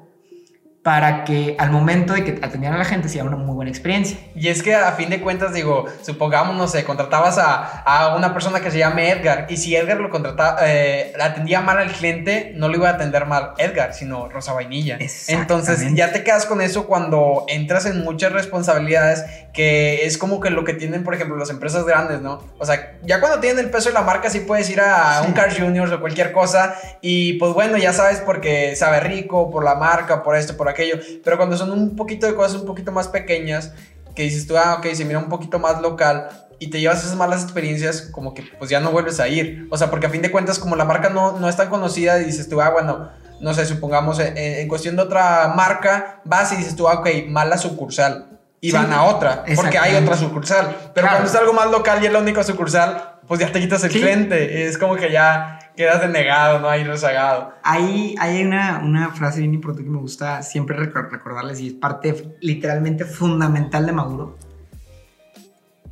para 0.86 1.24
que 1.24 1.56
al 1.58 1.72
momento 1.72 2.14
de 2.14 2.24
que 2.24 2.46
atendieran 2.46 2.76
a 2.76 2.78
la 2.78 2.86
gente 2.86 3.10
sea 3.10 3.24
una 3.24 3.38
muy 3.38 3.56
buena 3.56 3.72
experiencia. 3.72 4.20
Y 4.36 4.50
es 4.50 4.62
que 4.62 4.76
a 4.76 4.92
fin 4.92 5.10
de 5.10 5.20
cuentas, 5.20 5.52
digo, 5.52 5.86
supongamos, 6.04 6.56
no 6.56 6.68
sé, 6.68 6.84
contratabas 6.84 7.40
a, 7.40 7.82
a 7.82 8.16
una 8.16 8.34
persona 8.34 8.60
que 8.60 8.70
se 8.70 8.78
llame 8.78 9.10
Edgar 9.10 9.48
y 9.50 9.58
si 9.58 9.76
Edgar 9.76 10.00
lo 10.00 10.12
contrataba, 10.12 10.60
eh, 10.62 11.12
atendía 11.20 11.60
mal 11.62 11.80
al 11.80 11.92
cliente, 11.92 12.52
no 12.56 12.68
lo 12.70 12.76
iba 12.76 12.90
a 12.90 12.92
atender 12.92 13.26
mal 13.26 13.54
Edgar, 13.58 13.96
sino 13.96 14.30
Rosa 14.30 14.54
Vainilla. 14.54 15.00
Entonces 15.28 15.92
ya 15.96 16.12
te 16.12 16.24
quedas 16.24 16.46
con 16.46 16.62
eso 16.62 16.86
cuando 16.86 17.46
entras 17.48 17.88
en 17.88 18.04
muchas 18.04 18.32
responsabilidades 18.32 19.26
que 19.54 20.06
es 20.06 20.20
como 20.20 20.40
que 20.40 20.52
lo 20.52 20.66
que 20.66 20.74
tienen, 20.74 21.04
por 21.04 21.16
ejemplo, 21.16 21.36
las 21.36 21.50
empresas 21.50 21.86
grandes, 21.86 22.22
¿no? 22.22 22.44
O 22.60 22.66
sea, 22.66 23.00
ya 23.02 23.20
cuando 23.22 23.40
tienen 23.40 23.66
el 23.66 23.72
peso 23.72 23.90
de 23.90 23.94
la 23.94 24.02
marca 24.02 24.30
sí 24.30 24.42
puedes 24.42 24.70
ir 24.70 24.82
a 24.82 25.24
un 25.26 25.34
Car 25.34 25.52
Juniors 25.52 25.92
o 25.92 26.00
cualquier 26.00 26.32
cosa 26.32 26.76
y 27.02 27.40
pues 27.40 27.54
bueno, 27.54 27.76
ya 27.78 27.92
sabes 27.92 28.20
porque 28.20 28.76
sabe 28.76 29.00
rico, 29.00 29.50
por 29.50 29.64
la 29.64 29.74
marca, 29.74 30.22
por 30.22 30.36
esto, 30.36 30.56
por 30.56 30.68
aquello, 30.68 30.75
pero 31.24 31.38
cuando 31.38 31.58
son 31.58 31.72
un 31.72 31.96
poquito 31.96 32.28
de 32.28 32.36
cosas 32.36 32.60
un 32.62 32.66
poquito 32.66 32.92
más 32.92 33.08
pequeñas, 33.08 33.74
que 34.16 34.24
dices 34.24 34.48
tú, 34.48 34.58
ah, 34.58 34.76
ok, 34.80 34.88
se 34.94 35.06
mira 35.06 35.20
un 35.20 35.30
poquito 35.30 35.60
más 35.60 35.82
local 35.82 36.30
y 36.58 36.70
te 36.70 36.80
llevas 36.80 37.04
esas 37.04 37.16
malas 37.16 37.44
experiencias, 37.44 38.04
como 38.12 38.34
que 38.34 38.44
pues 38.58 38.70
ya 38.70 38.80
no 38.80 38.92
vuelves 38.92 39.20
a 39.20 39.28
ir. 39.28 39.68
O 39.72 39.78
sea, 39.78 39.90
porque 39.90 40.08
a 40.08 40.10
fin 40.10 40.22
de 40.22 40.32
cuentas, 40.32 40.58
como 40.58 40.76
la 40.76 40.86
marca 40.86 41.10
no, 41.10 41.38
no 41.38 41.50
es 41.50 41.56
tan 41.58 41.70
conocida, 41.70 42.16
dices 42.16 42.48
tú, 42.48 42.62
ah, 42.62 42.70
bueno, 42.70 43.10
no 43.42 43.54
sé, 43.54 43.66
supongamos 43.66 44.20
en, 44.20 44.38
en 44.38 44.68
cuestión 44.68 44.96
de 44.96 45.04
otra 45.04 45.54
marca, 45.56 46.22
vas 46.24 46.54
y 46.54 46.56
dices 46.56 46.76
tú, 46.76 46.88
ah, 46.88 47.00
ok, 47.00 47.28
mala 47.28 47.58
sucursal. 47.58 48.30
Y 48.62 48.72
van 48.72 48.92
a 48.92 49.04
otra, 49.04 49.44
porque 49.56 49.78
hay 49.78 49.96
otra 49.96 50.18
sucursal. 50.18 50.76
Pero 50.96 51.08
cuando 51.08 51.30
es 51.30 51.36
algo 51.36 51.54
más 51.54 51.70
local 51.70 52.02
y 52.02 52.08
es 52.08 52.12
la 52.12 52.18
única 52.18 52.44
sucursal, 52.44 53.20
pues 53.28 53.40
ya 53.40 53.52
te 53.52 53.60
quitas 53.60 53.84
el 53.84 53.92
cliente. 53.92 54.66
Es 54.66 54.80
como 54.80 54.96
que 54.96 55.12
ya 55.12 55.60
quedas 55.76 56.02
denegado, 56.02 56.60
no 56.60 56.70
hay 56.70 56.84
rezagado. 56.84 57.54
Ahí 57.64 58.16
hay 58.20 58.44
una, 58.44 58.82
una 58.84 59.12
frase 59.12 59.40
bien 59.40 59.54
importante 59.54 59.84
que 59.84 59.90
me 59.90 60.00
gusta 60.00 60.42
siempre 60.42 60.78
recordarles 60.78 61.60
y 61.60 61.68
es 61.68 61.74
parte 61.74 62.38
literalmente 62.42 63.06
fundamental 63.06 63.86
de 63.86 63.92
Maduro. 63.92 64.38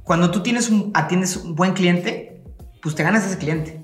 Cuando 0.04 0.32
tú 0.32 0.41
tienes 0.41 0.69
un, 0.69 0.91
atiendes 0.93 1.38
un 1.38 1.56
buen 1.56 1.74
cliente, 1.74 2.41
pues 2.82 2.96
te 2.96 3.04
ganas 3.04 3.26
ese 3.26 3.38
cliente. 3.38 3.84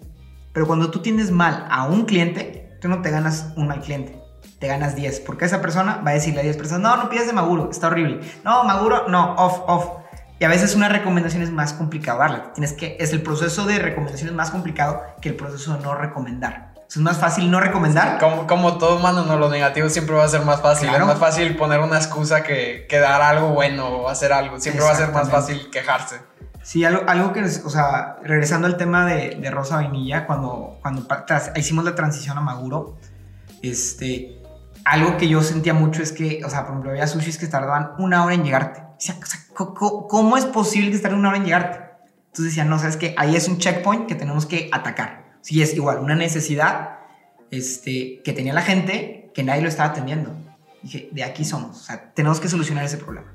Pero 0.54 0.68
cuando 0.68 0.92
tú 0.92 1.02
tienes 1.02 1.32
mal 1.32 1.66
a 1.70 1.86
un 1.86 2.06
cliente, 2.06 2.78
tú 2.82 2.88
no 2.88 3.02
te 3.02 3.12
ganas 3.12 3.54
un 3.56 3.68
mal 3.68 3.82
cliente 3.82 4.20
te 4.60 4.68
ganas 4.68 4.96
10. 4.96 5.22
Porque 5.22 5.46
esa 5.46 5.62
persona 5.62 6.02
va 6.06 6.12
a 6.12 6.14
decirle 6.14 6.42
a 6.42 6.44
10 6.44 6.58
personas, 6.58 6.82
no, 6.82 7.04
no 7.04 7.10
pidas 7.10 7.28
de 7.28 7.34
Maguro, 7.34 7.70
está 7.72 7.88
horrible. 7.88 8.20
No, 8.44 8.64
Maguro, 8.64 9.08
no, 9.08 9.34
off, 9.36 9.62
off. 9.68 9.99
Y 10.40 10.46
a 10.46 10.48
veces 10.48 10.74
una 10.76 10.88
recomendación 10.88 11.44
es 11.44 11.52
más 11.52 11.74
complicado 11.74 12.20
darla. 12.20 12.54
Tienes 12.54 12.72
que, 12.74 12.96
es 13.00 13.12
el 13.12 13.22
proceso 13.22 13.66
de 13.66 13.78
recomendación 13.78 14.30
es 14.30 14.36
más 14.36 14.52
complicado 14.52 15.04
que 15.22 15.30
el 15.30 15.36
proceso 15.36 15.76
de 15.76 15.84
no 15.84 15.96
recomendar. 15.96 16.74
Es 16.90 16.98
más 16.98 17.18
fácil 17.18 17.52
no 17.52 17.60
recomendar. 17.60 18.18
Como, 18.20 18.48
como 18.48 18.78
todo 18.78 18.98
humano, 18.98 19.24
no, 19.24 19.38
lo 19.38 19.50
negativo 19.50 19.90
siempre 19.90 20.16
va 20.16 20.24
a 20.24 20.30
ser 20.30 20.42
más 20.42 20.62
fácil. 20.62 20.90
Es 20.90 21.06
más 21.06 21.20
fácil 21.20 21.56
poner 21.56 21.82
una 21.82 21.98
excusa 21.98 22.42
que, 22.42 22.88
que, 22.90 23.00
dar 23.00 23.22
algo 23.22 23.50
bueno 23.50 23.88
o 23.88 24.10
hacer 24.10 24.34
algo. 24.34 24.60
Siempre 24.60 24.84
va 24.84 24.92
a 24.92 24.96
ser 24.96 25.12
más 25.12 25.30
fácil 25.30 25.70
quejarse. 25.72 26.22
Sí, 26.64 26.84
algo, 26.86 27.04
algo 27.08 27.34
que, 27.34 27.44
o 27.44 27.70
sea, 27.70 28.18
regresando 28.24 28.66
al 28.66 28.78
tema 28.78 29.06
de, 29.06 29.36
de 29.36 29.52
Rosa 29.52 29.76
Vainilla, 29.76 30.26
cuando, 30.26 30.80
cuando 30.82 31.06
hicimos 31.56 31.86
la 31.86 31.96
transición 31.96 32.38
a 32.38 32.42
Maguro, 32.42 32.98
este, 33.62 34.42
algo 34.86 35.18
que 35.18 35.28
yo 35.28 35.44
sentía 35.44 35.74
mucho 35.74 36.02
es 36.02 36.12
que, 36.12 36.42
o 36.44 36.50
sea, 36.50 36.62
por 36.62 36.72
ejemplo, 36.72 36.92
había 36.92 37.08
sushis 37.08 37.38
que 37.38 37.48
tardaban 37.48 37.92
una 38.00 38.24
hora 38.24 38.34
en 38.34 38.44
llegarte. 38.44 38.89
O 39.00 39.02
sea, 39.02 39.16
¿cómo 39.54 40.36
es 40.36 40.44
posible 40.46 40.92
que 40.92 41.00
tarden 41.00 41.20
una 41.20 41.30
hora 41.30 41.38
en 41.38 41.46
llegarte? 41.46 41.78
Entonces 42.28 42.54
decía, 42.54 42.66
no, 42.66 42.78
sabes 42.78 42.98
que 42.98 43.16
ahí 43.18 43.34
es 43.34 43.48
un 43.48 43.58
checkpoint 43.58 44.08
que 44.08 44.16
tenemos 44.16 44.46
que 44.46 44.70
atacar. 44.74 45.38
Sí, 45.42 45.62
es 45.62 45.74
igual, 45.74 46.00
una 46.00 46.16
necesidad 46.16 47.00
este, 47.50 48.22
que 48.26 48.34
tenía 48.34 48.54
la 48.54 48.62
gente 48.62 49.32
que 49.34 49.42
nadie 49.42 49.62
lo 49.62 49.70
estaba 49.70 49.92
atendiendo. 49.92 50.36
Dije, 50.84 51.10
de 51.14 51.24
aquí 51.24 51.46
somos, 51.46 51.78
o 51.78 51.84
sea, 51.84 52.12
tenemos 52.14 52.42
que 52.42 52.50
solucionar 52.50 52.84
ese 52.84 52.98
problema. 52.98 53.34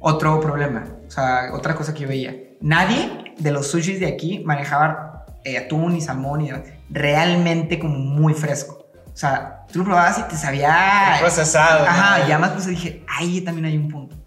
Otro 0.00 0.40
problema, 0.40 0.86
o 1.06 1.10
sea, 1.10 1.50
otra 1.52 1.74
cosa 1.74 1.92
que 1.92 2.00
yo 2.00 2.08
veía, 2.08 2.34
nadie 2.60 3.34
de 3.38 3.50
los 3.50 3.66
sushis 3.66 4.00
de 4.00 4.06
aquí 4.06 4.42
manejaba 4.44 5.26
eh, 5.44 5.58
atún 5.58 5.96
y 5.96 6.00
salmón 6.00 6.40
y 6.40 6.50
realmente 6.88 7.78
como 7.78 7.98
muy 7.98 8.32
fresco. 8.32 8.86
O 9.06 9.16
sea, 9.16 9.66
tú 9.70 9.80
lo 9.80 9.84
probabas 9.84 10.18
y 10.18 10.22
te 10.22 10.36
sabía... 10.36 11.16
procesado. 11.20 11.84
Ajá, 11.86 12.20
y 12.20 12.32
además 12.32 12.52
pues 12.52 12.66
dije, 12.66 13.04
ahí 13.08 13.40
también 13.42 13.66
hay 13.66 13.76
un 13.76 13.88
punto. 13.88 14.17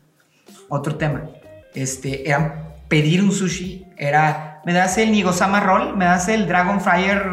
Otro 0.73 0.95
tema, 0.95 1.29
este, 1.73 2.29
era 2.29 2.77
pedir 2.87 3.21
un 3.21 3.33
sushi, 3.33 3.87
era, 3.97 4.61
me 4.65 4.71
das 4.71 4.97
el 4.97 5.11
Nigosama 5.11 5.59
Roll, 5.59 5.97
me 5.97 6.05
das 6.05 6.29
el 6.29 6.47
Dragon 6.47 6.79
Fryer 6.79 7.23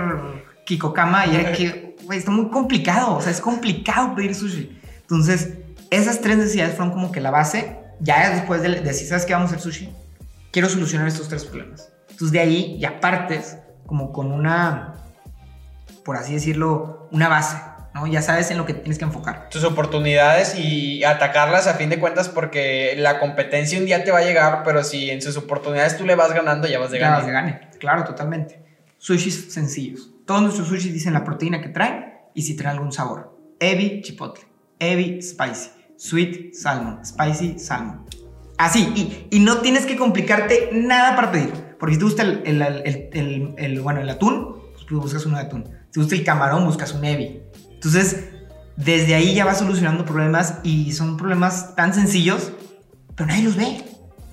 Kikokama, 0.67 1.25
y 1.29 1.37
era 1.37 1.53
que, 1.53 1.97
güey, 2.03 2.19
está 2.19 2.33
muy 2.33 2.49
complicado, 2.49 3.15
o 3.15 3.21
sea, 3.21 3.31
es 3.31 3.41
complicado 3.41 4.17
pedir 4.17 4.35
sushi. 4.35 4.81
Entonces, 5.03 5.53
esas 5.89 6.21
tres 6.21 6.37
necesidades 6.37 6.75
fueron 6.75 6.93
como 6.93 7.13
que 7.13 7.21
la 7.21 7.31
base, 7.31 7.79
ya 8.01 8.29
después 8.31 8.61
de, 8.61 8.81
decir, 8.81 9.07
¿sabes 9.07 9.25
qué 9.25 9.35
vamos 9.35 9.53
a 9.53 9.55
hacer 9.55 9.63
sushi? 9.63 9.95
Quiero 10.51 10.69
solucionar 10.69 11.07
estos 11.07 11.29
tres 11.29 11.45
problemas. 11.45 11.93
Entonces, 12.11 12.33
de 12.33 12.41
ahí 12.41 12.77
ya 12.81 12.99
partes 12.99 13.57
como 13.87 14.13
con 14.13 14.33
una, 14.33 14.95
por 16.05 16.17
así 16.17 16.35
decirlo, 16.35 17.09
una 17.13 17.29
base. 17.29 17.57
Ya 18.07 18.23
sabes 18.23 18.51
en 18.51 18.59
lo 18.59 18.67
que 18.67 18.75
tienes 18.75 18.99
que 18.99 19.05
enfocar. 19.05 19.49
Tus 19.51 19.65
oportunidades 19.65 20.59
y 20.59 21.05
atacarlas 21.05 21.67
a 21.67 21.75
fin 21.75 21.91
de 21.91 21.99
cuentas 21.99 22.29
porque 22.29 22.95
la 22.97 23.19
competencia 23.19 23.79
un 23.79 23.87
día 23.87 24.05
te 24.05 24.11
va 24.11 24.19
a 24.19 24.23
llegar, 24.23 24.63
pero 24.65 24.85
si 24.85 25.11
en 25.11 25.23
sus 25.23 25.37
oportunidades 25.37 25.97
tú 25.97 26.05
le 26.05 26.15
vas 26.15 26.33
ganando, 26.33 26.69
ya 26.69 26.79
vas 26.79 26.91
de 26.91 26.99
gane. 26.99 27.13
Ya 27.13 27.17
vas 27.17 27.27
de 27.27 27.33
gane, 27.33 27.61
claro, 27.79 28.05
totalmente. 28.05 28.63
Sushis 28.99 29.53
sencillos. 29.53 30.11
Todos 30.27 30.43
nuestros 30.43 30.69
sushis 30.69 30.93
dicen 30.93 31.13
la 31.13 31.25
proteína 31.25 31.61
que 31.61 31.69
traen 31.69 32.15
y 32.35 32.43
si 32.43 32.57
traen 32.57 32.77
algún 32.77 32.93
sabor. 32.93 33.37
Evi 33.61 34.03
chipotle, 34.03 34.45
Evi 34.79 35.21
spicy, 35.23 35.71
sweet 35.97 36.55
salmon, 36.55 37.05
spicy 37.05 37.59
salmon. 37.59 38.07
Así, 38.59 38.93
y, 38.97 39.37
y 39.37 39.41
no 39.41 39.59
tienes 39.59 39.87
que 39.87 39.97
complicarte 39.97 40.71
nada 40.73 41.15
para 41.15 41.31
pedir. 41.31 41.53
Porque 41.79 41.95
si 41.95 41.99
te 42.01 42.05
gusta 42.05 42.23
el, 42.23 42.43
el, 42.45 43.55
el, 43.57 43.81
bueno, 43.81 44.01
el 44.01 44.11
atún, 44.11 44.57
pues 44.73 44.85
buscas 44.91 45.25
uno 45.27 45.37
de 45.37 45.45
atún. 45.45 45.65
Si 45.87 45.93
te 45.93 46.01
gusta 46.01 46.15
el 46.17 46.25
camarón, 46.25 46.65
buscas 46.65 46.93
un 46.93 47.05
Evi. 47.05 47.41
Entonces, 47.79 48.25
desde 48.77 49.15
ahí 49.15 49.35
ya 49.35 49.45
vas 49.45 49.59
solucionando 49.59 50.05
problemas 50.05 50.55
y 50.65 50.93
son 50.93 51.17
problemas 51.17 51.77
tan 51.77 51.95
sencillos, 51.95 52.51
pero 53.15 53.29
nadie 53.29 53.45
los 53.45 53.55
ve. 53.55 53.85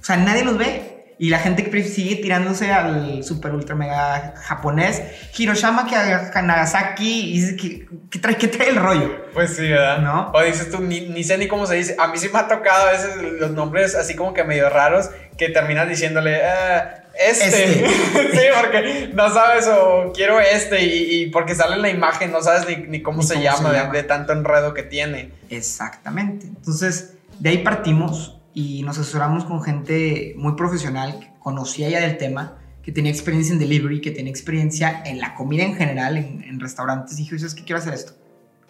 O 0.02 0.04
sea, 0.04 0.18
nadie 0.18 0.44
los 0.44 0.58
ve. 0.58 0.95
Y 1.18 1.30
la 1.30 1.40
gente 1.40 1.64
que 1.64 1.84
sigue 1.84 2.18
tirándose 2.18 2.72
al 2.74 3.24
super 3.24 3.54
ultra 3.54 3.74
mega 3.76 4.34
japonés, 4.36 5.02
Hiroshima 5.38 5.88
que 5.88 5.96
a 5.96 6.42
Nagasaki, 6.42 7.30
y 7.32 7.40
dice 7.42 7.56
que, 7.56 7.88
¿qué, 8.12 8.20
trae, 8.20 8.36
¿qué 8.36 8.48
trae 8.50 8.70
el 8.70 8.76
rollo? 8.76 9.26
Pues 9.34 9.56
sí, 9.56 9.70
¿verdad? 9.70 10.00
¿No? 10.00 10.32
O 10.34 10.42
dices 10.44 10.70
tú, 10.70 10.80
ni, 10.82 11.02
ni 11.08 11.24
sé 11.24 11.38
ni 11.38 11.48
cómo 11.48 11.66
se 11.68 11.76
dice. 11.76 11.96
A 12.00 12.08
mí 12.08 12.18
sí 12.18 12.28
me 12.34 12.40
ha 12.40 12.48
tocado 12.50 12.90
a 12.90 12.92
veces 12.92 13.16
los 13.40 13.52
nombres 13.52 13.96
así 13.96 14.16
como 14.16 14.34
que 14.34 14.44
medio 14.44 14.70
raros 14.70 15.10
que 15.38 15.50
terminas 15.50 15.88
diciéndole, 15.88 16.42
"Ah, 16.46 17.04
este. 17.18 17.48
Este. 17.48 17.88
sí, 18.34 18.40
porque 18.60 19.10
no 19.14 19.34
sabes 19.34 19.68
o 19.68 20.12
quiero 20.14 20.42
este 20.42 20.84
y, 20.84 21.22
y 21.24 21.26
porque 21.30 21.56
sale 21.56 21.76
en 21.76 21.82
la 21.82 21.90
imagen, 21.90 22.32
no 22.32 22.42
sabes 22.42 22.68
ni, 22.68 22.88
ni 22.88 23.02
cómo 23.02 23.20
Ni 23.22 23.28
se 23.28 23.34
cómo 23.36 23.44
llama, 23.46 23.58
se 23.70 23.74
de- 23.76 23.80
llama. 23.80 23.94
De, 23.94 24.04
tanto 24.04 24.34
enredo 24.34 24.74
que 24.74 24.84
tiene. 24.84 25.32
Exactamente. 25.50 26.46
Entonces, 26.48 27.14
de 27.40 27.50
ahí 27.52 27.58
partimos 27.60 28.35
y 28.56 28.82
nos 28.82 28.98
asesoramos 28.98 29.46
con 29.46 29.62
gente 29.62 30.34
muy 30.38 30.56
profesional 30.56 31.20
que 31.20 31.30
conocía 31.40 31.90
ya 31.90 32.00
del 32.00 32.18
tema, 32.18 32.58
que 32.82 32.92
tenía 32.92 33.12
experiencia 33.12 33.54
en 33.54 33.60
delivery, 33.60 34.02
que 34.02 34.12
tenía 34.12 34.32
experiencia 34.32 35.04
en 35.06 35.20
la 35.20 35.36
comida 35.36 35.64
en 35.64 35.76
general, 35.76 36.18
en, 36.18 36.42
en 36.44 36.60
restaurantes. 36.60 37.20
Y 37.20 37.24
dije, 37.24 37.38
¿sabes 37.38 37.54
qué 37.54 37.64
quiero 37.64 37.80
hacer 37.80 37.94
esto? 37.94 38.14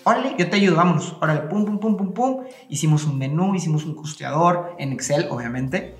Órale, 0.04 0.36
yo 0.38 0.50
te 0.50 0.56
ayudo, 0.56 0.76
vámonos. 0.76 1.15
Órale, 1.21 1.41
pum, 1.41 1.65
pum, 1.65 1.80
pum, 1.80 1.98
pum, 1.98 2.13
pum. 2.13 2.43
Hicimos 2.69 3.06
un 3.06 3.17
menú, 3.17 3.56
hicimos 3.56 3.86
un 3.86 3.95
costeador 3.95 4.76
en 4.80 4.91
Excel, 4.91 5.28
obviamente. 5.30 5.95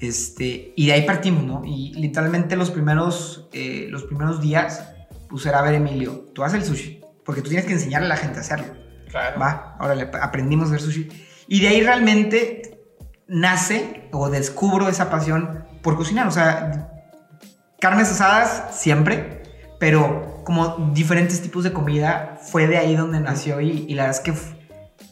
Este, 0.00 0.72
y 0.76 0.86
de 0.86 0.92
ahí 0.92 1.06
partimos, 1.06 1.44
¿no? 1.44 1.62
Y 1.64 1.92
literalmente 1.94 2.56
los 2.56 2.70
primeros, 2.70 3.48
eh, 3.52 3.88
los 3.90 4.04
primeros 4.04 4.40
días, 4.40 4.92
pues 5.28 5.44
era, 5.44 5.58
a 5.58 5.62
ver, 5.62 5.74
Emilio, 5.74 6.26
tú 6.34 6.44
haces 6.44 6.60
el 6.60 6.66
sushi, 6.66 7.00
porque 7.24 7.42
tú 7.42 7.48
tienes 7.48 7.66
que 7.66 7.72
enseñarle 7.72 8.06
a 8.06 8.10
la 8.10 8.16
gente 8.16 8.38
a 8.38 8.40
hacerlo. 8.40 8.66
Claro. 9.10 9.40
Va, 9.40 9.76
órale, 9.80 10.08
aprendimos 10.22 10.70
a 10.70 10.74
hacer 10.74 10.86
sushi. 10.86 11.08
Y 11.48 11.60
de 11.60 11.68
ahí 11.68 11.82
realmente 11.82 12.77
nace 13.28 14.08
o 14.12 14.30
descubro 14.30 14.88
esa 14.88 15.10
pasión 15.10 15.64
por 15.82 15.96
cocinar. 15.96 16.26
O 16.26 16.30
sea, 16.30 16.90
carnes 17.78 18.10
asadas 18.10 18.74
siempre, 18.76 19.42
pero 19.78 20.42
como 20.44 20.90
diferentes 20.92 21.40
tipos 21.40 21.62
de 21.62 21.72
comida 21.72 22.38
fue 22.40 22.66
de 22.66 22.78
ahí 22.78 22.96
donde 22.96 23.20
nació 23.20 23.60
y, 23.60 23.84
y 23.88 23.94
la 23.94 24.04
verdad 24.04 24.18
es 24.18 24.24
que 24.24 24.58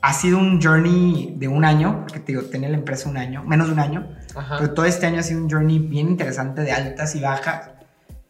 ha 0.01 0.13
sido 0.13 0.39
un 0.39 0.61
journey 0.63 1.35
de 1.37 1.49
un 1.49 1.65
año, 1.65 2.03
porque 2.03 2.21
te 2.21 2.33
digo, 2.33 2.45
tenía 2.45 2.69
la 2.69 2.77
empresa 2.77 3.09
un 3.09 3.17
año, 3.17 3.43
menos 3.45 3.67
de 3.67 3.73
un 3.73 3.81
año, 3.81 4.09
Ajá. 4.35 4.57
pero 4.59 4.73
todo 4.73 4.87
este 4.87 5.07
año 5.07 5.21
ha 5.21 5.23
sido 5.23 5.41
un 5.41 5.51
journey 5.51 5.79
bien 5.79 6.09
interesante 6.09 6.63
de 6.63 6.73
altas 6.73 7.15
y 7.15 7.21
bajas. 7.21 7.71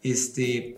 Este, 0.01 0.77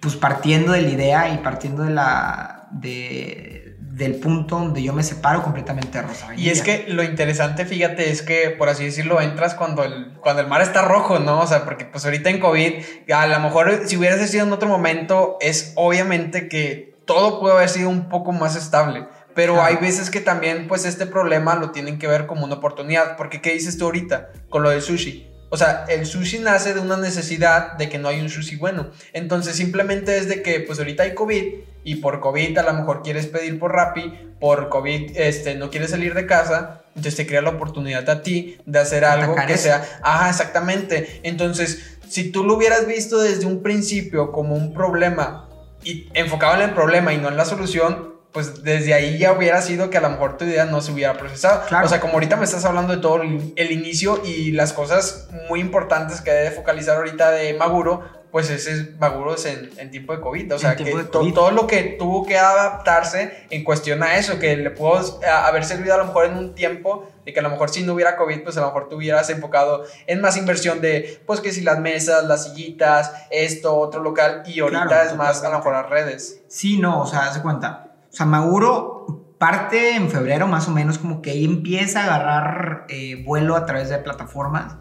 pues 0.00 0.16
partiendo 0.16 0.72
de 0.72 0.82
la 0.82 0.88
idea 0.88 1.34
y 1.34 1.38
partiendo 1.38 1.84
de 1.84 1.90
la, 1.90 2.68
de, 2.72 3.71
del 3.92 4.14
punto 4.14 4.56
donde 4.58 4.82
yo 4.82 4.94
me 4.94 5.02
separo 5.02 5.42
completamente 5.42 5.98
de 5.98 6.02
Rosa 6.06 6.34
Y 6.34 6.48
es 6.48 6.62
que 6.62 6.86
lo 6.88 7.02
interesante, 7.02 7.66
fíjate, 7.66 8.10
es 8.10 8.22
que, 8.22 8.48
por 8.50 8.70
así 8.70 8.84
decirlo, 8.84 9.20
entras 9.20 9.54
cuando 9.54 9.84
el, 9.84 10.14
cuando 10.20 10.40
el 10.40 10.48
mar 10.48 10.62
está 10.62 10.82
rojo, 10.82 11.18
¿no? 11.18 11.40
O 11.40 11.46
sea, 11.46 11.64
porque 11.64 11.84
pues 11.84 12.04
ahorita 12.04 12.30
en 12.30 12.40
COVID, 12.40 12.72
a 13.12 13.26
lo 13.26 13.40
mejor 13.40 13.82
si 13.86 13.98
hubieras 13.98 14.28
sido 14.30 14.46
en 14.46 14.52
otro 14.52 14.68
momento, 14.68 15.36
es 15.40 15.72
obviamente 15.76 16.48
que 16.48 16.94
todo 17.04 17.38
puede 17.40 17.54
haber 17.54 17.68
sido 17.68 17.90
un 17.90 18.08
poco 18.08 18.32
más 18.32 18.56
estable. 18.56 19.06
Pero 19.34 19.54
Claro. 19.54 19.68
hay 19.68 19.76
veces 19.76 20.10
que 20.10 20.20
también, 20.20 20.68
pues, 20.68 20.84
este 20.84 21.06
problema 21.06 21.54
lo 21.54 21.70
tienen 21.70 21.98
que 21.98 22.06
ver 22.06 22.26
como 22.26 22.44
una 22.44 22.56
oportunidad. 22.56 23.16
Porque, 23.16 23.40
¿qué 23.40 23.52
dices 23.52 23.78
tú 23.78 23.86
ahorita 23.86 24.30
con 24.50 24.62
lo 24.62 24.70
del 24.70 24.82
sushi? 24.82 25.26
O 25.52 25.58
sea, 25.58 25.84
el 25.86 26.06
sushi 26.06 26.38
nace 26.38 26.72
de 26.72 26.80
una 26.80 26.96
necesidad 26.96 27.72
de 27.72 27.90
que 27.90 27.98
no 27.98 28.08
hay 28.08 28.22
un 28.22 28.30
sushi 28.30 28.56
bueno. 28.56 28.86
Entonces, 29.12 29.54
simplemente 29.54 30.16
es 30.16 30.26
de 30.26 30.40
que, 30.40 30.60
pues, 30.60 30.78
ahorita 30.78 31.02
hay 31.02 31.12
COVID 31.12 31.44
y 31.84 31.96
por 31.96 32.20
COVID 32.20 32.56
a 32.56 32.62
lo 32.62 32.72
mejor 32.72 33.02
quieres 33.02 33.26
pedir 33.26 33.58
por 33.58 33.70
Rappi, 33.74 34.32
por 34.40 34.70
COVID 34.70 35.14
este, 35.14 35.54
no 35.56 35.68
quieres 35.68 35.90
salir 35.90 36.14
de 36.14 36.24
casa, 36.24 36.84
entonces 36.96 37.16
te 37.16 37.26
crea 37.26 37.42
la 37.42 37.50
oportunidad 37.50 38.08
a 38.08 38.22
ti 38.22 38.56
de 38.64 38.78
hacer 38.78 39.04
algo 39.04 39.36
que 39.46 39.58
sea, 39.58 39.84
ajá, 40.02 40.30
exactamente. 40.30 41.20
Entonces, 41.22 41.98
si 42.08 42.30
tú 42.30 42.44
lo 42.44 42.56
hubieras 42.56 42.86
visto 42.86 43.20
desde 43.20 43.44
un 43.44 43.62
principio 43.62 44.32
como 44.32 44.54
un 44.54 44.72
problema 44.72 45.50
y 45.84 46.08
enfocado 46.14 46.54
en 46.54 46.70
el 46.70 46.74
problema 46.74 47.12
y 47.12 47.18
no 47.18 47.28
en 47.28 47.36
la 47.36 47.44
solución, 47.44 48.11
pues 48.32 48.62
desde 48.64 48.94
ahí 48.94 49.18
ya 49.18 49.32
hubiera 49.32 49.60
sido 49.60 49.90
que 49.90 49.98
a 49.98 50.00
lo 50.00 50.08
mejor 50.10 50.38
tu 50.38 50.44
idea 50.44 50.64
no 50.64 50.80
se 50.80 50.90
hubiera 50.92 51.14
procesado. 51.14 51.66
Claro. 51.68 51.86
O 51.86 51.88
sea, 51.88 52.00
como 52.00 52.14
ahorita 52.14 52.36
me 52.36 52.44
estás 52.44 52.64
hablando 52.64 52.94
de 52.96 53.00
todo 53.02 53.22
el, 53.22 53.52
el 53.56 53.70
inicio 53.72 54.22
y 54.24 54.52
las 54.52 54.72
cosas 54.72 55.28
muy 55.48 55.60
importantes 55.60 56.20
que 56.22 56.30
debe 56.30 56.50
focalizar 56.50 56.96
ahorita 56.96 57.30
de 57.30 57.52
Maguro, 57.54 58.02
pues 58.30 58.48
ese 58.48 58.72
es 58.72 58.98
Maguro 58.98 59.34
es 59.34 59.44
en, 59.44 59.68
en 59.76 59.90
tiempo 59.90 60.14
de 60.16 60.22
COVID. 60.22 60.54
O 60.54 60.58
sea, 60.58 60.74
que 60.76 60.90
to- 61.04 61.30
todo 61.34 61.50
lo 61.50 61.66
que 61.66 61.82
tuvo 61.98 62.24
que 62.24 62.38
adaptarse 62.38 63.44
en 63.50 63.62
cuestión 63.62 64.02
a 64.02 64.16
eso, 64.16 64.38
que 64.38 64.56
le 64.56 64.70
pudo 64.70 65.20
haber 65.28 65.64
servido 65.66 65.92
a 65.94 65.98
lo 65.98 66.06
mejor 66.06 66.24
en 66.24 66.38
un 66.38 66.54
tiempo 66.54 67.06
de 67.26 67.34
que 67.34 67.40
a 67.40 67.42
lo 67.42 67.50
mejor 67.50 67.68
si 67.68 67.82
no 67.82 67.92
hubiera 67.92 68.16
COVID, 68.16 68.42
pues 68.42 68.56
a 68.56 68.60
lo 68.60 68.66
mejor 68.68 68.88
tú 68.88 68.96
hubieras 68.96 69.28
enfocado 69.28 69.84
en 70.06 70.22
más 70.22 70.38
inversión 70.38 70.80
de, 70.80 71.22
pues 71.26 71.40
que 71.40 71.52
si 71.52 71.60
las 71.60 71.78
mesas, 71.78 72.24
las 72.24 72.44
sillitas, 72.44 73.12
esto, 73.30 73.76
otro 73.76 74.02
local, 74.02 74.42
y 74.46 74.60
ahorita 74.60 74.86
Claro, 74.86 75.10
es 75.10 75.16
más 75.16 75.44
a 75.44 75.50
lo 75.50 75.58
mejor 75.58 75.74
las 75.74 75.90
redes. 75.90 76.40
Sí, 76.48 76.78
no, 76.78 77.02
o 77.02 77.06
sea, 77.06 77.26
hace 77.26 77.42
cuenta. 77.42 77.88
O 78.12 78.14
sea, 78.14 78.26
Maguro 78.26 79.36
parte 79.38 79.96
en 79.96 80.10
febrero 80.10 80.46
más 80.46 80.68
o 80.68 80.70
menos 80.70 80.98
como 80.98 81.22
que 81.22 81.30
ahí 81.30 81.44
empieza 81.44 82.00
a 82.00 82.04
agarrar 82.04 82.86
eh, 82.88 83.24
vuelo 83.24 83.56
a 83.56 83.64
través 83.64 83.88
de 83.88 83.98
plataformas, 83.98 84.76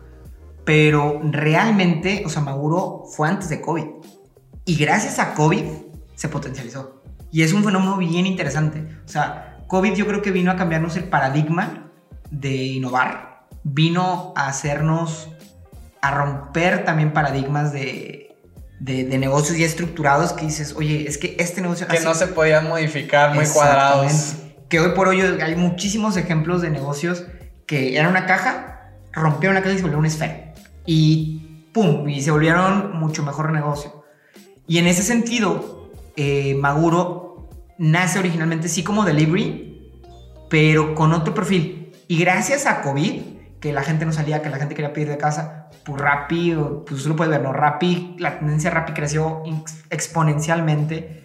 pero 0.66 1.22
realmente, 1.24 2.24
o 2.26 2.30
sea, 2.30 2.42
Maguro 2.42 3.06
fue 3.16 3.30
antes 3.30 3.50
de 3.50 3.62
COVID. 3.62 3.86
Y 4.66 4.76
gracias 4.76 5.18
a 5.18 5.34
COVID 5.34 5.64
se 6.16 6.30
potencializó. 6.30 7.02
Y 7.32 7.44
es 7.44 7.54
un 7.54 7.64
fenómeno 7.64 7.98
bien 7.98 8.26
interesante. 8.26 8.86
O 9.06 9.08
sea, 9.08 9.64
COVID 9.68 9.94
yo 9.94 10.06
creo 10.06 10.22
que 10.22 10.32
vino 10.32 10.52
a 10.52 10.58
cambiarnos 10.58 10.98
el 10.98 11.06
paradigma 11.06 11.90
de 12.30 12.66
innovar, 12.66 13.48
vino 13.64 14.34
a 14.36 14.48
hacernos, 14.48 15.30
a 16.02 16.12
romper 16.12 16.84
también 16.84 17.14
paradigmas 17.14 17.72
de, 17.72 18.31
de, 18.82 19.04
de 19.06 19.18
negocios 19.20 19.58
ya 19.60 19.66
estructurados 19.68 20.34
que 20.34 20.46
dices, 20.46 20.74
oye, 20.76 21.08
es 21.08 21.20
que 21.20 21.36
este 21.38 21.62
negocio... 21.62 21.88
Que 21.88 21.98
así- 21.98 22.06
no 22.06 22.16
se 22.16 22.28
podían 22.28 22.68
modificar 22.68 23.36
muy 23.36 23.46
cuadrados. 23.46 24.38
Que 24.70 24.80
hoy 24.80 24.92
por 24.96 25.08
hoy 25.08 25.22
hay 25.22 25.56
muchísimos 25.56 26.18
ejemplos 26.18 26.62
de 26.64 26.72
negocios 26.72 27.26
que 27.68 27.96
eran 27.96 28.10
una 28.10 28.26
caja, 28.26 28.92
rompieron 29.14 29.54
la 29.54 29.62
caja 29.62 29.74
y 29.74 29.78
se 29.78 29.82
volvieron 29.84 30.00
una 30.00 30.08
esfera. 30.08 30.54
Y 30.86 31.68
pum, 31.74 32.10
y 32.10 32.22
se 32.22 32.32
volvieron 32.32 32.98
mucho 32.98 33.24
mejor 33.24 33.52
negocio. 33.52 34.04
Y 34.66 34.80
en 34.80 34.88
ese 34.88 35.04
sentido, 35.04 35.92
eh, 36.16 36.56
Maguro 36.56 37.50
nace 37.78 38.18
originalmente 38.18 38.68
sí 38.68 38.84
como 38.84 39.06
delivery, 39.06 39.92
pero 40.50 40.96
con 40.96 41.14
otro 41.14 41.36
perfil. 41.36 41.94
Y 42.08 42.18
gracias 42.18 42.66
a 42.66 42.82
COVID, 42.82 43.22
que 43.60 43.74
la 43.74 43.84
gente 43.84 44.06
no 44.06 44.12
salía, 44.12 44.42
que 44.42 44.50
la 44.50 44.58
gente 44.58 44.74
quería 44.74 44.92
pedir 44.92 45.10
de 45.10 45.18
casa, 45.18 45.61
pues 45.84 46.02
Rappi, 46.02 46.56
pues 46.88 47.04
tú 47.04 47.10
lo 47.10 47.16
puedes 47.16 47.32
ver, 47.32 47.42
¿no? 47.42 47.54
Rappi, 47.54 48.16
la 48.20 48.40
tendencia 48.40 48.70
de 48.70 48.76
Rappi 48.76 48.94
creció 48.94 49.44
ex- 49.46 49.84
exponencialmente. 49.90 51.24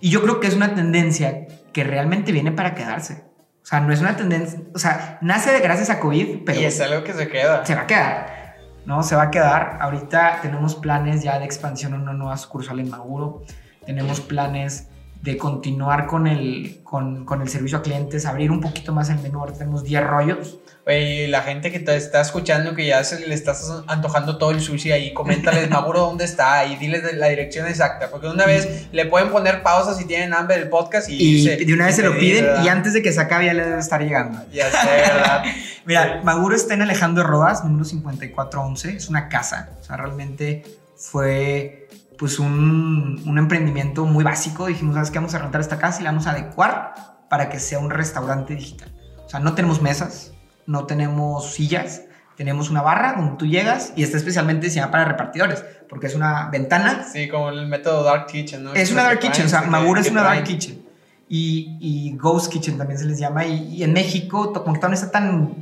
Y 0.00 0.10
yo 0.10 0.22
creo 0.22 0.40
que 0.40 0.46
es 0.46 0.54
una 0.54 0.74
tendencia 0.74 1.46
que 1.72 1.84
realmente 1.84 2.32
viene 2.32 2.52
para 2.52 2.74
quedarse. 2.74 3.24
O 3.62 3.66
sea, 3.66 3.80
no 3.80 3.92
es 3.92 4.00
una 4.00 4.16
tendencia, 4.16 4.60
o 4.74 4.78
sea, 4.78 5.18
nace 5.20 5.52
de 5.52 5.60
gracias 5.60 5.90
a 5.90 6.00
COVID, 6.00 6.44
pero 6.44 6.60
y 6.60 6.64
es 6.64 6.80
algo 6.80 7.04
que 7.04 7.12
se 7.12 7.28
queda. 7.28 7.64
se 7.64 7.74
va 7.74 7.82
a 7.82 7.86
quedar. 7.86 8.40
¿no? 8.86 9.02
Se 9.02 9.14
va 9.14 9.24
a 9.24 9.30
quedar. 9.30 9.78
Ahorita 9.80 10.38
tenemos 10.42 10.74
planes 10.74 11.22
ya 11.22 11.38
de 11.38 11.44
expansión 11.44 11.94
en 11.94 12.00
una 12.00 12.14
nueva 12.14 12.36
sucursal 12.38 12.80
en 12.80 12.88
Maguro. 12.90 13.42
Tenemos 13.84 14.20
planes 14.20 14.88
de 15.22 15.36
continuar 15.36 16.06
con 16.06 16.26
el, 16.26 16.80
con, 16.82 17.24
con 17.26 17.42
el 17.42 17.48
servicio 17.48 17.78
a 17.78 17.82
clientes, 17.82 18.24
abrir 18.24 18.50
un 18.50 18.60
poquito 18.60 18.92
más 18.92 19.10
el 19.10 19.18
menú. 19.18 19.40
Ahora 19.40 19.52
tenemos 19.52 19.84
10 19.84 20.06
rollos. 20.06 20.58
Oye, 20.86 21.28
la 21.28 21.42
gente 21.42 21.70
que 21.70 21.78
te 21.78 21.94
está 21.94 22.22
escuchando, 22.22 22.74
que 22.74 22.86
ya 22.86 23.04
se 23.04 23.26
le 23.26 23.34
estás 23.34 23.70
antojando 23.86 24.38
todo 24.38 24.50
el 24.50 24.62
sushi 24.62 24.92
ahí, 24.92 25.12
coméntales, 25.12 25.68
Maguro, 25.70 26.00
dónde 26.00 26.24
está 26.24 26.64
y 26.64 26.76
diles 26.76 27.02
la 27.16 27.28
dirección 27.28 27.66
exacta. 27.66 28.10
Porque 28.10 28.28
una 28.28 28.46
vez 28.46 28.88
le 28.92 29.04
pueden 29.04 29.30
poner 29.30 29.62
pausa 29.62 29.94
si 29.94 30.06
tienen 30.06 30.32
hambre 30.32 30.58
del 30.58 30.70
podcast 30.70 31.10
y, 31.10 31.14
Y 31.14 31.42
irse 31.42 31.64
de 31.64 31.74
una 31.74 31.86
vez 31.86 31.96
se 31.96 32.02
lo 32.02 32.16
piden 32.18 32.46
¿verdad? 32.46 32.64
y 32.64 32.68
antes 32.68 32.94
de 32.94 33.02
que 33.02 33.12
se 33.12 33.20
acabe 33.20 33.46
ya 33.46 33.54
le 33.54 33.64
debe 33.64 33.78
estar 33.78 34.02
llegando. 34.02 34.42
Ya 34.52 34.70
sé, 34.70 34.88
¿verdad? 34.88 35.44
Mira, 35.84 36.22
Maguro 36.24 36.56
está 36.56 36.72
en 36.72 36.82
Alejandro 36.82 37.24
Rodas, 37.24 37.62
número 37.62 37.84
5411. 37.84 38.96
Es 38.96 39.08
una 39.10 39.28
casa. 39.28 39.70
O 39.80 39.84
sea, 39.84 39.98
realmente 39.98 40.64
fue 40.96 41.79
pues 42.20 42.38
un, 42.38 43.20
un 43.26 43.38
emprendimiento 43.38 44.04
muy 44.04 44.22
básico. 44.22 44.66
Dijimos, 44.66 44.94
¿sabes 44.94 45.10
qué? 45.10 45.18
Vamos 45.18 45.34
a 45.34 45.38
rentar 45.38 45.60
esta 45.62 45.78
casa 45.78 46.00
y 46.00 46.04
la 46.04 46.10
vamos 46.10 46.26
a 46.26 46.32
adecuar 46.32 46.94
para 47.30 47.48
que 47.48 47.58
sea 47.58 47.78
un 47.78 47.88
restaurante 47.90 48.54
digital. 48.54 48.92
O 49.24 49.28
sea, 49.28 49.40
no 49.40 49.54
tenemos 49.54 49.80
mesas, 49.80 50.32
no 50.66 50.84
tenemos 50.84 51.52
sillas, 51.54 52.02
tenemos 52.36 52.68
una 52.68 52.82
barra 52.82 53.14
donde 53.16 53.36
tú 53.38 53.46
llegas 53.46 53.92
y 53.96 54.02
está 54.02 54.18
especialmente 54.18 54.66
diseñada 54.66 54.90
para 54.92 55.04
repartidores, 55.06 55.64
porque 55.88 56.08
es 56.08 56.14
una 56.14 56.50
ventana 56.50 57.06
Sí, 57.10 57.26
como 57.28 57.48
el 57.48 57.66
método 57.66 58.02
Dark 58.04 58.26
Kitchen, 58.26 58.64
¿no? 58.64 58.74
es 58.74 58.92
una 58.92 59.02
dark 59.04 59.18
kitchen, 59.20 59.46
o 59.46 59.48
sea, 59.48 59.60
que- 59.62 60.00
es 60.00 60.10
una 60.10 60.22
dark 60.22 60.44
kitchen. 60.44 60.82
Y, 61.32 61.76
y 61.80 62.16
Ghost 62.18 62.52
Kitchen 62.52 62.76
también 62.76 62.98
se 62.98 63.04
les 63.06 63.18
llama. 63.18 63.46
Y, 63.46 63.76
y 63.76 63.84
en 63.84 63.92
México, 63.92 64.52
como 64.52 64.78
que 64.78 64.86
no 64.88 64.92
está 64.94 65.10
tan 65.10 65.54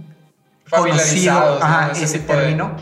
conocido 0.70 1.34
¿no? 1.58 1.64
ajá, 1.64 1.92
Ese 1.92 2.04
ese 2.04 2.18
tipo 2.20 2.32
de- 2.32 2.38
término. 2.40 2.72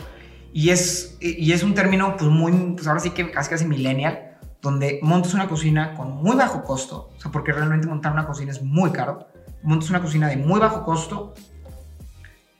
Y, 0.56 0.70
es, 0.70 1.18
y 1.20 1.52
es 1.52 1.62
un 1.62 1.74
término, 1.74 2.16
pues 2.16 2.30
muy, 2.30 2.50
pues 2.74 2.86
ahora 2.86 2.98
sí 2.98 3.10
que 3.10 3.30
casi 3.30 3.50
casi 3.50 3.66
millennial, 3.66 4.38
donde 4.62 5.00
montas 5.02 5.34
una 5.34 5.48
cocina 5.48 5.92
con 5.92 6.22
muy 6.22 6.34
bajo 6.34 6.64
costo. 6.64 7.10
O 7.14 7.20
sea, 7.20 7.30
porque 7.30 7.52
realmente 7.52 7.86
montar 7.86 8.14
una 8.14 8.26
cocina 8.26 8.52
es 8.52 8.62
muy 8.62 8.90
caro. 8.90 9.28
Montas 9.62 9.90
una 9.90 10.00
cocina 10.00 10.28
de 10.28 10.38
muy 10.38 10.58
bajo 10.58 10.82
costo. 10.82 11.34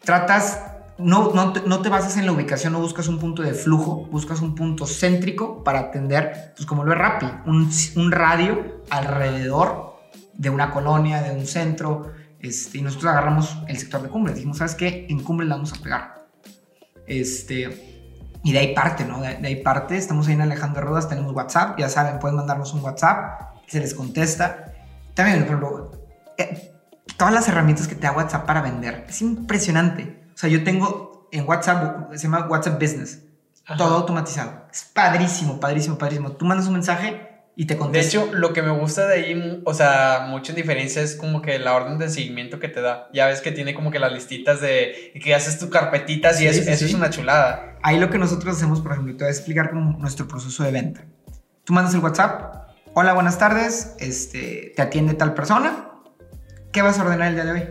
Tratas 0.04 0.61
no, 0.98 1.32
no, 1.32 1.54
te, 1.54 1.62
no 1.62 1.80
te 1.80 1.88
basas 1.88 2.18
en 2.18 2.26
la 2.26 2.32
ubicación, 2.32 2.74
no 2.74 2.80
buscas 2.80 3.09
un 3.09 3.18
punto 3.18 3.40
de 3.40 3.54
flujo, 3.54 4.06
buscas 4.11 4.42
un 4.42 4.54
punto 4.54 4.85
céntrico 4.85 5.64
para 5.64 5.78
atender, 5.78 6.52
pues 6.54 6.66
como 6.66 6.85
lo 6.85 6.92
es 6.92 6.98
Rappi, 6.98 7.30
un, 7.46 7.70
un 7.96 8.12
radio 8.12 8.82
alrededor 8.90 10.00
de 10.35 10.50
una 10.50 10.70
colonia, 10.70 11.22
de 11.22 11.35
un 11.35 11.46
centro, 11.46 12.12
este, 12.40 12.76
y 12.76 12.82
nosotros 12.82 13.11
agarramos 13.11 13.56
el 13.68 13.78
sector 13.78 14.02
de 14.02 14.11
Cumbre. 14.11 14.35
Dijimos, 14.35 14.59
¿sabes 14.59 14.74
qué? 14.74 15.06
En 15.09 15.22
Cumbre 15.22 15.46
la 15.46 15.54
vamos 15.54 15.72
a 15.72 15.82
pegar. 15.82 16.25
Este, 17.06 18.38
y 18.42 18.52
de 18.52 18.58
ahí 18.58 18.74
parte, 18.74 19.04
¿no? 19.04 19.20
De, 19.20 19.36
de 19.36 19.48
ahí 19.48 19.62
parte. 19.62 19.96
Estamos 19.96 20.26
ahí 20.28 20.34
en 20.34 20.42
Alejandro 20.42 20.82
Rodas, 20.82 21.08
tenemos 21.08 21.32
WhatsApp, 21.32 21.78
ya 21.78 21.88
saben, 21.88 22.18
pueden 22.18 22.36
mandarnos 22.36 22.72
un 22.74 22.82
WhatsApp, 22.82 23.56
se 23.66 23.80
les 23.80 23.94
contesta. 23.94 24.72
También, 25.14 25.46
por 25.46 25.56
ejemplo, 25.56 25.90
eh, 26.38 26.72
todas 27.16 27.32
las 27.32 27.48
herramientas 27.48 27.88
que 27.88 27.94
te 27.94 28.02
da 28.02 28.12
WhatsApp 28.12 28.46
para 28.46 28.60
vender. 28.60 29.06
Es 29.08 29.22
impresionante. 29.22 30.22
O 30.34 30.38
sea, 30.38 30.50
yo 30.50 30.62
tengo 30.64 31.28
en 31.32 31.48
WhatsApp, 31.48 32.12
se 32.14 32.24
llama 32.24 32.46
WhatsApp 32.46 32.80
Business. 32.80 33.22
Ajá. 33.64 33.76
Todo 33.76 33.96
automatizado. 33.96 34.66
Es 34.72 34.84
padrísimo, 34.84 35.58
padrísimo, 35.58 35.98
padrísimo. 35.98 36.32
Tú 36.32 36.44
mandas 36.44 36.66
un 36.66 36.74
mensaje 36.74 37.36
y 37.58 37.64
te 37.64 37.72
De 37.74 37.80
contesta. 37.80 38.08
hecho, 38.20 38.32
lo 38.34 38.52
que 38.52 38.60
me 38.62 38.70
gusta 38.70 39.06
de 39.06 39.14
ahí, 39.14 39.62
o 39.64 39.72
sea, 39.72 40.26
mucho 40.28 40.52
en 40.52 40.56
diferencia 40.56 41.00
es 41.00 41.16
como 41.16 41.40
que 41.40 41.58
la 41.58 41.74
orden 41.74 41.96
de 41.98 42.10
seguimiento 42.10 42.60
que 42.60 42.68
te 42.68 42.82
da. 42.82 43.08
Ya 43.14 43.26
ves 43.26 43.40
que 43.40 43.50
tiene 43.50 43.74
como 43.74 43.90
que 43.90 43.98
las 43.98 44.12
listitas 44.12 44.60
de 44.60 45.12
que 45.24 45.34
haces 45.34 45.58
tus 45.58 45.70
carpetitas 45.70 46.36
y 46.36 46.44
Sí, 46.44 46.48
eso, 46.48 46.62
sí, 46.64 46.68
eso 46.70 46.78
sí. 46.80 46.84
es 46.84 46.94
una 46.94 47.08
chulada. 47.08 47.78
Ahí 47.82 47.98
lo 47.98 48.10
que 48.10 48.18
nosotros 48.18 48.54
hacemos, 48.56 48.82
por 48.82 48.92
ejemplo, 48.92 49.16
te 49.16 49.24
voy 49.24 49.28
a 49.28 49.34
explicar 49.34 49.70
como 49.70 49.98
nuestro 49.98 50.28
proceso 50.28 50.62
de 50.64 50.70
venta. 50.70 51.04
Tú 51.64 51.72
mandas 51.72 51.94
el 51.94 52.00
WhatsApp. 52.00 52.68
Hola, 52.92 53.14
buenas 53.14 53.38
tardes. 53.38 53.96
Este, 54.00 54.72
te 54.76 54.82
atiende 54.82 55.14
tal 55.14 55.32
persona. 55.32 55.88
¿Qué 56.72 56.82
vas 56.82 56.98
a 56.98 57.04
ordenar 57.04 57.28
el 57.28 57.34
día 57.36 57.44
de 57.46 57.52
hoy? 57.52 57.64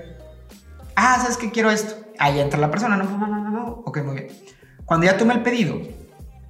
Ah, 0.95 1.19
¿sabes 1.21 1.37
qué? 1.37 1.51
Quiero 1.51 1.69
esto. 1.69 1.93
Ahí 2.17 2.39
entra 2.39 2.59
la 2.59 2.71
persona. 2.71 2.97
No, 2.97 3.03
no, 3.03 3.27
no, 3.27 3.27
no, 3.27 3.49
no. 3.51 3.65
Ok, 3.85 3.99
muy 4.03 4.15
bien. 4.15 4.27
Cuando 4.85 5.05
ya 5.05 5.15
toma 5.15 5.33
el 5.33 5.43
pedido, 5.43 5.79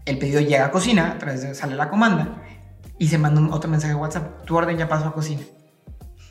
el 0.06 0.18
pedido 0.20 0.40
llega 0.40 0.66
a 0.68 0.72
cocina, 0.72 1.12
a 1.12 1.18
través 1.18 1.42
de 1.42 1.54
sale 1.54 1.76
la 1.76 1.90
comanda 1.90 2.42
y 2.98 3.08
se 3.08 3.18
manda 3.18 3.42
otro 3.54 3.70
mensaje 3.70 3.94
de 3.94 4.00
WhatsApp. 4.00 4.46
Tu 4.46 4.56
orden 4.56 4.78
ya 4.78 4.88
pasó 4.88 5.08
a 5.08 5.14
cocina. 5.14 5.42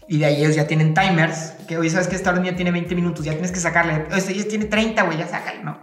Y 0.09 0.19
de 0.19 0.27
ahí 0.27 0.45
ellos 0.45 0.55
ya 0.55 0.67
tienen 0.67 0.95
timers, 0.95 1.55
que 1.67 1.79
hoy 1.79 1.89
sabes 1.89 2.09
que 2.09 2.17
esta 2.17 2.31
orden 2.31 2.45
ya 2.45 2.57
tiene 2.57 2.71
20 2.71 2.95
minutos, 2.95 3.25
ya 3.25 3.33
tienes 3.33 3.53
que 3.53 3.61
sacarle. 3.61 4.07
Este 4.15 4.35
ya 4.35 4.45
tiene 4.45 4.67
30, 4.67 5.03
güey, 5.03 5.19
ya 5.19 5.27
sácale, 5.27 5.63
¿no? 5.63 5.79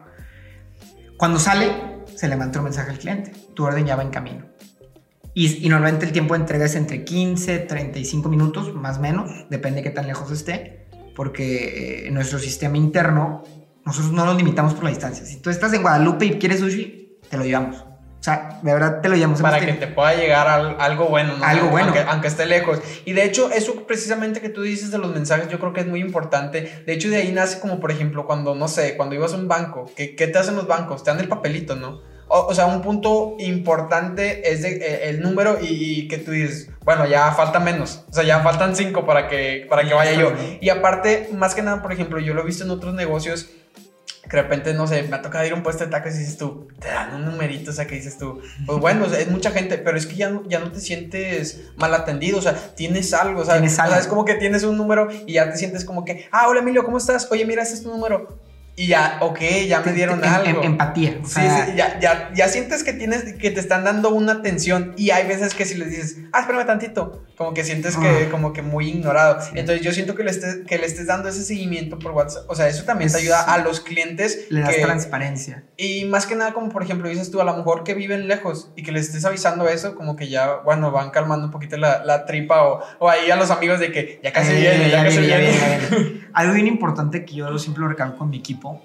Cuando 1.18 1.40
sale, 1.40 1.72
se 2.16 2.28
le 2.28 2.36
manda 2.36 2.60
un 2.60 2.66
mensaje 2.66 2.92
al 2.92 3.00
cliente. 3.00 3.32
Tu 3.56 3.64
orden 3.64 3.86
ya 3.86 3.96
va 3.96 4.04
en 4.04 4.10
camino. 4.10 4.46
Y, 5.34 5.66
y 5.66 5.70
normalmente 5.70 6.06
el 6.06 6.12
tiempo 6.12 6.34
de 6.34 6.42
entrega 6.42 6.66
es 6.66 6.76
entre 6.76 7.04
15, 7.04 7.60
35 7.60 8.30
minutos, 8.30 8.74
más 8.74 8.98
o 8.98 9.02
menos, 9.02 9.32
depende 9.50 9.78
de 9.78 9.84
qué 9.84 9.90
tan 9.92 10.06
lejos 10.06 10.30
esté, 10.30 10.88
porque 11.16 12.04
eh, 12.04 12.08
en 12.08 12.14
nuestro 12.16 12.38
sistema 12.38 12.76
interno 12.76 13.44
nosotros 13.86 14.12
no 14.12 14.26
nos 14.26 14.36
limitamos 14.36 14.74
por 14.74 14.84
la 14.84 14.90
distancia. 14.90 15.26
Si 15.26 15.38
tú 15.38 15.50
estás 15.50 15.74
en 15.74 15.82
Guadalupe 15.82 16.26
y 16.26 16.32
quieres 16.32 16.60
sushi, 16.60 17.20
te 17.30 17.38
lo 17.38 17.46
llevamos. 17.46 17.91
O 18.22 18.24
sea, 18.24 18.60
de 18.62 18.72
verdad 18.72 19.02
te 19.02 19.10
lo 19.10 19.16
llevamos. 19.16 19.42
Para 19.42 19.60
que 19.60 19.74
te 19.74 19.88
pueda 19.88 20.14
llegar 20.14 20.48
al- 20.48 20.76
algo 20.80 21.06
bueno, 21.08 21.38
¿no? 21.38 21.44
Algo 21.44 21.70
bueno. 21.70 21.88
Aunque, 21.88 22.02
aunque 22.08 22.28
esté 22.28 22.46
lejos. 22.46 22.80
Y 23.04 23.14
de 23.14 23.26
hecho, 23.26 23.50
eso 23.52 23.88
precisamente 23.88 24.42
que 24.42 24.50
tú 24.50 24.62
dices 24.62 24.92
de 24.92 25.00
los 25.00 25.12
mensajes, 25.12 25.50
yo 25.50 25.58
creo 25.60 25.74
que 25.74 25.82
es 25.82 25.88
muy 25.88 26.02
importante. 26.02 26.84
De 26.86 26.94
hecho, 26.94 27.10
de 27.10 27.18
ahí 27.18 27.32
nace 27.32 27.60
como, 27.60 27.80
por 27.80 27.90
ejemplo, 27.90 28.28
cuando, 28.28 28.54
no 28.54 28.68
sé, 28.68 28.96
cuando 28.96 29.16
ibas 29.16 29.34
a 29.34 29.38
un 29.38 29.48
banco, 29.48 29.90
¿qué, 29.96 30.16
qué 30.16 30.28
te 30.28 30.38
hacen 30.38 30.56
los 30.56 30.68
bancos? 30.68 31.04
Te 31.04 31.10
dan 31.10 31.20
el 31.20 31.28
papelito, 31.30 31.76
¿no? 31.76 32.04
O, 32.28 32.46
o 32.46 32.54
sea, 32.54 32.68
un 32.68 32.84
punto 32.84 33.36
importante 33.40 34.52
es 34.52 34.62
de, 34.62 34.70
eh, 34.78 35.10
el 35.10 35.22
número 35.22 35.58
y, 35.60 36.02
y 36.02 36.08
que 36.08 36.18
tú 36.20 36.30
dices, 36.32 36.70
bueno, 36.86 37.06
ya 37.08 37.32
falta 37.32 37.60
menos. 37.60 38.06
O 38.10 38.14
sea, 38.14 38.24
ya 38.24 38.40
faltan 38.42 38.76
cinco 38.76 39.06
para 39.06 39.28
que, 39.28 39.66
para 39.70 39.84
que 39.88 39.94
vaya 39.94 40.14
yo. 40.14 40.32
Y 40.62 40.70
aparte, 40.70 41.30
más 41.34 41.56
que 41.56 41.62
nada, 41.62 41.82
por 41.82 41.92
ejemplo, 41.92 42.20
yo 42.20 42.34
lo 42.34 42.42
he 42.42 42.46
visto 42.46 42.64
en 42.64 42.70
otros 42.72 42.94
negocios 42.94 43.50
que 44.30 44.38
de 44.38 44.44
repente, 44.44 44.74
no 44.74 44.88
sé, 44.88 45.04
me 45.04 45.16
ha 45.16 45.22
tocado 45.22 45.46
ir 45.46 45.52
a 45.52 45.56
un 45.56 45.64
puesto 45.64 45.84
de 45.84 45.90
tacos 45.90 46.16
y 46.16 46.20
dices 46.20 46.38
tú, 46.38 46.68
te 46.80 46.88
dan 46.88 47.16
un 47.16 47.26
numerito, 47.26 47.72
o 47.72 47.74
sea, 47.74 47.88
que 47.88 47.96
dices 47.96 48.18
tú, 48.18 48.40
pues 48.66 48.80
bueno, 48.80 49.06
o 49.06 49.10
sea, 49.10 49.20
es 49.20 49.30
mucha 49.30 49.52
gente, 49.52 49.78
pero 49.78 49.98
es 49.98 50.06
que 50.06 50.16
ya 50.16 50.30
no, 50.30 50.44
ya 50.48 50.60
no 50.60 50.72
te 50.72 50.80
sientes 50.80 51.72
mal 51.76 51.94
atendido, 51.94 52.38
o 52.38 52.42
sea, 52.42 52.54
tienes 52.76 53.14
algo, 53.14 53.42
o 53.42 53.46
sea, 53.46 53.56
Tienes 53.56 53.74
o 53.74 53.76
sea, 53.76 53.86
algo. 53.86 53.98
es 53.98 54.08
como 54.08 54.24
que 54.26 54.36
tienes 54.36 54.64
un 54.64 54.78
número 54.78 55.10
y 55.26 55.34
ya 55.34 55.52
te 55.52 55.58
sientes 55.58 55.86
como 55.86 56.06
que, 56.06 56.28
ah, 56.32 56.48
hola 56.48 56.60
Emilio, 56.62 56.84
¿cómo 56.84 56.98
estás? 56.98 57.28
Oye, 57.32 57.46
mira, 57.46 57.64
este 57.64 57.76
es 57.76 57.84
tu 57.84 57.90
número. 57.90 58.38
Y 58.82 58.88
ya, 58.88 59.18
ok, 59.22 59.40
ya 59.68 59.82
me 59.82 59.94
dieron 59.94 60.24
Em- 60.24 60.34
algo. 60.34 60.62
em- 60.64 60.72
empatía. 60.72 61.20
O 61.22 61.28
Sí, 61.28 61.34
sea, 61.34 61.66
sí, 61.68 61.74
ya, 61.76 62.00
ya, 62.00 62.32
ya 62.34 62.48
sientes 62.48 62.84
que 62.84 62.94
tienes, 62.94 63.34
que 63.36 63.52
te 63.52 63.60
están 63.60 63.84
dando 63.84 64.10
una 64.10 64.32
atención 64.32 64.94
y 64.98 65.12
hay 65.12 65.28
veces 65.28 65.54
que 65.54 65.66
si 65.66 65.76
les 65.76 65.92
dices, 65.92 66.18
ah, 66.34 66.40
espérame 66.40 66.66
tantito, 66.66 67.24
como 67.38 67.54
que 67.54 67.64
sientes 67.64 67.96
que, 67.96 68.08
Ah. 68.08 68.32
como 68.32 68.54
que 68.54 68.64
muy 68.64 68.90
ignorado. 68.90 69.40
Sí. 69.42 69.52
Entonces 69.54 69.86
yo 69.86 69.92
siento 69.92 70.16
que 70.16 70.24
le, 70.24 70.32
estés, 70.32 70.66
que 70.66 70.80
le 70.80 70.88
estés 70.88 71.06
dando 71.06 71.30
ese 71.30 71.44
seguimiento 71.44 72.00
por 72.00 72.12
WhatsApp, 72.14 72.46
o 72.50 72.56
sea, 72.56 72.68
eso 72.70 72.84
también 72.84 73.12
te 73.12 73.18
ayuda 73.20 73.42
a 73.44 73.60
los 73.60 73.82
clientes. 73.82 74.48
le 74.50 74.62
das 74.62 74.76
que- 74.76 74.82
transparencia. 74.82 75.64
Y 75.84 76.06
más 76.06 76.28
que 76.28 76.36
nada, 76.36 76.54
como 76.54 76.70
por 76.70 76.84
ejemplo 76.84 77.10
dices 77.10 77.32
tú, 77.32 77.42
a 77.42 77.44
lo 77.44 77.58
mejor 77.58 77.84
que 77.84 77.96
viven 77.96 78.28
lejos 78.28 78.70
y 78.76 78.84
que 78.84 78.92
les 78.92 79.08
estés 79.08 79.26
avisando 79.26 79.68
eso, 79.68 79.96
como 79.96 80.16
que 80.16 80.30
ya, 80.30 80.58
bueno, 80.58 80.92
van 80.92 81.10
calmando 81.10 81.48
un 81.48 81.52
poquito 81.52 81.76
la, 81.76 82.06
la 82.06 82.28
tripa 82.28 82.62
o, 82.68 82.82
o 83.00 83.10
ahí 83.10 83.32
a 83.32 83.36
los 83.36 83.50
amigos 83.50 83.80
de 83.80 83.92
que 83.92 84.20
ya 84.24 84.32
casi 84.32 84.52
Eh, 84.52 84.60
viene, 84.60 84.92
ya, 84.92 85.04
casi 85.04 85.18
viene, 85.18 85.52
ya 85.52 85.60
ya 85.60 85.90
viene. 85.90 86.28
Algo 86.34 86.54
bien 86.54 86.68
importante 86.68 87.26
que 87.26 87.34
yo 87.34 87.58
siempre 87.58 87.82
lo 87.82 87.90
recalco 87.90 88.20
con 88.20 88.30
mi 88.30 88.38
equipo 88.38 88.80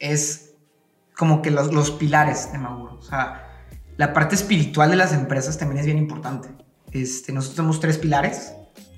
es 0.00 0.54
como 1.16 1.40
que 1.40 1.52
los, 1.52 1.72
los 1.72 1.92
pilares 1.92 2.50
de 2.50 2.58
Maguro. 2.58 2.94
O 2.98 3.02
sea, 3.02 3.62
la 3.96 4.12
parte 4.12 4.34
espiritual 4.34 4.90
de 4.90 4.96
las 4.96 5.12
empresas 5.12 5.56
también 5.56 5.78
es 5.78 5.86
bien 5.86 5.98
importante. 5.98 6.48
Este, 6.90 7.32
nosotros 7.32 7.54
tenemos 7.54 7.78
tres 7.78 7.96
pilares. 7.96 8.54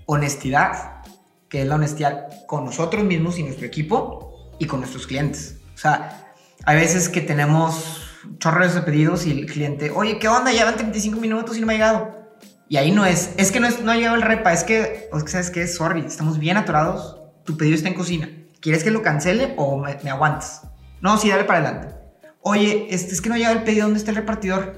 Honestidad, 0.07 1.03
que 1.51 1.61
es 1.61 1.69
la 1.69 1.75
honestidad 1.75 2.47
con 2.47 2.65
nosotros 2.65 3.05
mismos 3.05 3.39
y 3.39 3.43
nuestro 3.43 3.67
equipo 3.67 4.55
y 4.59 4.65
con 4.65 4.81
nuestros 4.81 5.07
clientes. 5.07 5.59
O 5.75 5.79
sea, 5.79 6.22
hay 6.65 6.77
veces 6.77 7.09
que 7.09 7.21
tenemos 7.21 8.03
chorros 8.39 8.75
de 8.75 8.83
pedidos 8.83 9.27
y 9.27 9.33
el 9.33 9.47
cliente, 9.47 9.91
oye, 9.91 10.19
¿qué 10.19 10.29
onda? 10.29 10.53
Ya 10.53 10.65
van 10.65 10.77
35 10.77 11.21
minutos 11.21 11.57
y 11.57 11.61
no 11.61 11.67
me 11.67 11.75
ha 11.75 11.77
llegado. 11.77 12.23
Y 12.69 12.77
ahí 12.77 12.91
no 12.91 13.05
es, 13.05 13.35
es 13.37 13.53
que 13.53 13.61
no, 13.61 13.67
es, 13.67 13.81
no 13.83 13.93
ha 13.93 13.97
llegado 13.97 14.17
el 14.17 14.23
repa, 14.23 14.53
es 14.53 14.65
que, 14.65 15.09
¿sabes 15.27 15.51
qué? 15.51 15.67
Sorry, 15.67 16.05
estamos 16.07 16.39
bien 16.39 16.57
atorados, 16.57 17.21
tu 17.45 17.57
pedido 17.57 17.75
está 17.75 17.89
en 17.89 17.95
cocina. 17.95 18.31
¿Quieres 18.61 18.85
que 18.85 18.91
lo 18.91 19.03
cancele 19.03 19.55
o 19.57 19.77
me, 19.77 19.99
me 20.03 20.11
aguantas? 20.11 20.63
No, 21.01 21.19
sí, 21.19 21.29
dale 21.29 21.45
para 21.45 21.59
adelante. 21.59 21.95
Oye, 22.41 22.87
este, 22.91 23.13
es 23.13 23.21
que 23.21 23.29
no 23.29 23.35
ha 23.35 23.39
llegado 23.39 23.57
el 23.57 23.65
pedido, 23.65 23.85
¿dónde 23.85 23.99
está 23.99 24.11
el 24.11 24.17
repartidor? 24.17 24.75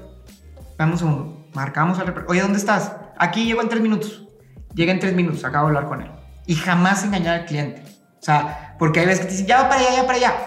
Vamos 0.77 1.01
a 1.03 1.05
marcamos 1.53 1.99
al 1.99 2.07
repartidor. 2.07 2.31
Oye, 2.31 2.41
¿dónde 2.41 2.57
estás? 2.57 2.91
Aquí 3.17 3.45
llego 3.45 3.61
en 3.61 3.69
tres 3.69 3.81
minutos. 3.81 4.27
Llega 4.73 4.91
en 4.91 4.99
tres 4.99 5.13
minutos, 5.13 5.45
acabo 5.45 5.69
de 5.69 5.77
hablar 5.77 5.89
con 5.89 6.01
él. 6.01 6.11
Y 6.47 6.55
jamás 6.55 7.03
engañar 7.03 7.41
al 7.41 7.45
cliente. 7.45 7.81
O 8.19 8.23
sea, 8.25 8.75
porque 8.77 8.99
hay 8.99 9.05
veces 9.05 9.21
que 9.21 9.25
te 9.27 9.31
dicen, 9.31 9.47
ya 9.47 9.63
va 9.63 9.69
para 9.69 9.81
allá, 9.81 9.95
ya 9.95 10.05
para 10.05 10.17
allá. 10.17 10.45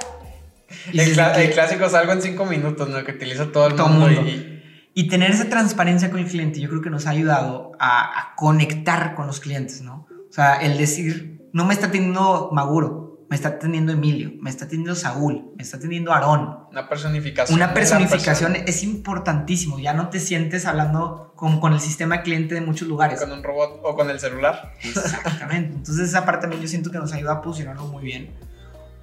Y 0.93 1.01
El, 1.01 1.15
"¿Qué?". 1.15 1.45
el 1.47 1.51
clásico 1.53 1.89
salgo 1.89 2.13
en 2.13 2.23
cinco 2.23 2.45
minutos, 2.47 2.89
¿no? 2.89 3.03
Que 3.05 3.13
utiliza 3.13 3.47
todo 3.53 3.69
el 3.69 3.75
Todo 3.77 3.89
mundo. 3.89 4.07
mundo. 4.23 4.31
Y, 4.31 4.55
Y 4.95 5.07
tener 5.09 5.31
esa 5.31 5.49
transparencia 5.49 6.11
con 6.11 6.19
el 6.19 6.27
cliente, 6.27 6.59
yo 6.61 6.69
creo 6.69 6.83
que 6.83 6.91
nos 6.91 7.07
ha 7.07 7.11
ayudado 7.11 7.73
a, 7.79 8.01
a 8.19 8.35
conectar 8.35 9.15
con 9.15 9.27
los 9.29 9.39
clientes, 9.39 9.81
¿no? 9.81 10.07
O 10.29 10.33
sea, 10.33 10.57
el 10.57 10.77
decir, 10.77 11.49
no 11.53 11.65
me 11.65 11.73
está 11.75 11.87
atendiendo 11.87 12.51
Maguro, 12.53 13.25
me 13.31 13.37
está 13.37 13.49
atendiendo 13.51 13.93
Emilio, 13.93 14.33
me 14.41 14.51
está 14.51 14.65
atendiendo 14.65 14.95
Saúl, 14.97 15.53
me 15.57 15.63
está 15.63 15.77
atendiendo 15.77 16.13
Aarón. 16.13 16.65
una 16.73 16.89
personificación. 16.89 17.57
Una 17.57 17.73
personificación 17.75 18.57
es 18.57 18.83
importantísimo, 18.83 19.79
ya 19.79 19.93
no 19.95 20.09
te 20.09 20.19
sientes 20.19 20.67
hablando 20.67 21.33
con, 21.37 21.61
con 21.61 21.73
el 21.75 21.81
sistema 21.81 22.23
cliente 22.23 22.55
de 22.57 22.61
muchos 22.63 22.89
lugares. 22.89 23.21
Con 23.21 23.31
un 23.31 23.43
robot 23.45 23.81
o 23.85 23.95
con 23.95 24.11
el 24.11 24.19
celular. 24.19 24.73
Exactamente. 24.83 25.77
Entonces 25.77 26.09
esa 26.09 26.25
parte 26.25 26.43
también 26.43 26.61
yo 26.63 26.69
siento 26.69 26.91
que 26.91 26.99
nos 26.99 27.13
ayuda 27.13 27.35
a 27.35 27.41
posicionarlo 27.43 27.87
muy 27.87 28.03
bien, 28.03 28.31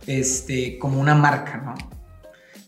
este, 0.08 0.78
como 0.78 1.00
una 1.00 1.15
marca, 1.15 1.58
¿no? 1.58 1.76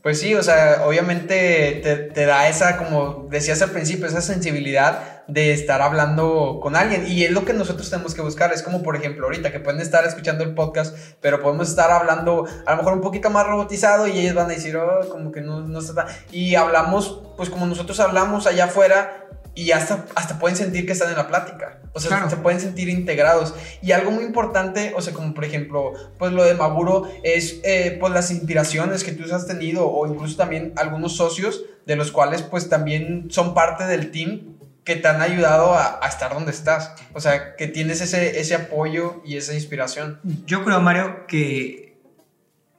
Pues 0.08 0.22
sí, 0.22 0.36
o 0.36 0.42
sea, 0.42 0.84
obviamente 0.86 2.10
te, 2.14 2.26
da 2.26 2.48
esa, 2.48 2.78
como 2.78 3.28
decías 3.30 3.62
al 3.62 3.72
principio, 3.72 4.06
esa 4.06 4.22
sensibilidad 4.22 5.26
de 5.28 5.52
estar 5.52 5.82
hablando 5.82 6.60
con 6.62 6.78
alguien. 6.78 7.06
Y 7.08 7.26
es 7.26 7.32
lo 7.32 7.44
que 7.44 7.52
nosotros 7.52 7.90
tenemos 7.90 8.16
que 8.16 8.22
buscar. 8.22 8.54
Es 8.54 8.64
como, 8.64 8.84
por 8.84 8.96
ejemplo, 8.96 9.26
ahorita 9.26 9.52
que 9.52 9.60
pueden 9.60 9.82
estar 9.82 10.06
escuchando 10.06 10.46
el 10.46 10.54
podcast, 10.54 10.96
pero 11.20 11.42
podemos 11.42 11.68
estar 11.68 11.92
hablando 11.92 12.48
a 12.66 12.72
lo 12.72 12.78
mejor 12.78 12.94
un 12.94 13.02
poquito 13.02 13.30
más 13.30 13.46
robotizado 13.48 14.08
y 14.08 14.18
ellos 14.18 14.34
van 14.34 14.46
a 14.46 14.54
decir, 14.54 14.78
oh, 14.78 15.10
como 15.10 15.34
que 15.34 15.42
no, 15.42 15.60
no 15.60 15.80
está 15.80 15.94
tan... 15.94 16.08
Y 16.32 16.56
hablamos, 16.56 17.24
pues 17.36 17.50
como 17.50 17.66
nosotros 17.66 18.00
hablamos 18.00 18.48
allá 18.48 18.66
afuera. 18.66 19.26
Y 19.58 19.72
hasta, 19.72 20.06
hasta 20.14 20.38
pueden 20.38 20.56
sentir 20.56 20.86
que 20.86 20.92
están 20.92 21.10
en 21.10 21.18
la 21.18 21.28
plática. 21.28 21.80
O 21.94 22.00
sea, 22.00 22.10
Claro. 22.10 22.30
se 22.30 22.38
pueden 22.38 22.60
sentir 22.62 22.90
integrados. 22.90 23.56
Y 23.82 23.92
algo 23.92 24.12
muy 24.12 24.24
importante, 24.24 24.94
o 24.96 25.02
sea, 25.02 25.14
como 25.14 25.34
por 25.34 25.44
ejemplo, 25.46 25.94
pues 26.20 26.32
lo 26.32 26.44
de 26.44 26.54
Maguro 26.54 27.10
es 27.24 27.60
eh, 27.64 27.98
pues 28.00 28.14
las 28.14 28.30
inspiraciones 28.30 29.04
que 29.04 29.14
tú 29.14 29.24
has 29.34 29.48
tenido 29.48 29.90
o 29.90 30.06
incluso 30.06 30.38
también 30.38 30.74
algunos 30.76 31.16
socios 31.18 31.64
de 31.88 31.96
los 31.96 32.12
cuales 32.12 32.44
pues 32.44 32.70
también 32.70 33.30
son 33.32 33.56
parte 33.56 33.86
del 33.88 34.12
team 34.12 34.58
que 34.84 34.96
te 34.96 35.08
han 35.08 35.22
ayudado 35.22 35.74
a, 35.74 36.00
a 36.04 36.08
estar 36.08 36.34
donde 36.34 36.52
estás. 36.52 36.94
O 37.14 37.20
sea, 37.20 37.56
que 37.56 37.68
tienes 37.68 38.00
ese, 38.02 38.40
ese 38.40 38.54
apoyo 38.54 39.22
y 39.26 39.38
esa 39.38 39.54
inspiración. 39.56 40.20
Yo 40.46 40.64
creo, 40.64 40.80
Mario, 40.82 41.26
que 41.28 41.98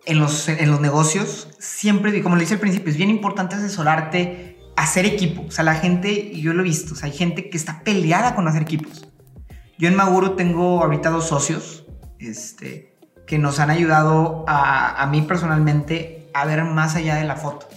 en 0.07 0.19
los, 0.21 0.49
en 0.49 0.71
los 0.71 0.81
negocios 0.81 1.49
siempre, 1.59 2.23
como 2.23 2.37
lo 2.37 2.41
dije 2.41 2.55
al 2.55 2.61
principio, 2.61 2.91
es 2.91 2.97
bien 2.97 3.11
importante 3.11 3.57
asesorarte, 3.57 4.48
hacer 4.79 5.07
equipo. 5.07 5.45
O 5.49 5.51
sea, 5.51 5.65
la 5.65 5.75
gente, 5.75 6.11
y 6.11 6.41
yo 6.41 6.55
lo 6.55 6.61
he 6.61 6.65
visto, 6.65 6.95
o 6.95 6.97
sea, 6.97 7.07
hay 7.07 7.17
gente 7.17 7.51
que 7.51 7.57
está 7.57 7.83
peleada 7.83 8.35
con 8.35 8.47
hacer 8.47 8.63
equipos. 8.63 9.07
Yo 9.77 9.89
en 9.89 9.97
Maguro 9.97 10.33
tengo 10.33 10.83
ahorita 10.83 11.11
dos 11.11 11.29
socios 11.29 11.85
este, 12.19 12.97
que 13.27 13.39
nos 13.39 13.59
han 13.59 13.71
ayudado 13.71 14.45
a, 14.49 15.03
a 15.03 15.07
mí 15.07 15.23
personalmente 15.23 16.31
a 16.35 16.45
ver 16.47 16.65
más 16.65 16.95
allá 16.95 17.17
de 17.17 17.25
la 17.25 17.37
foto. 17.37 17.69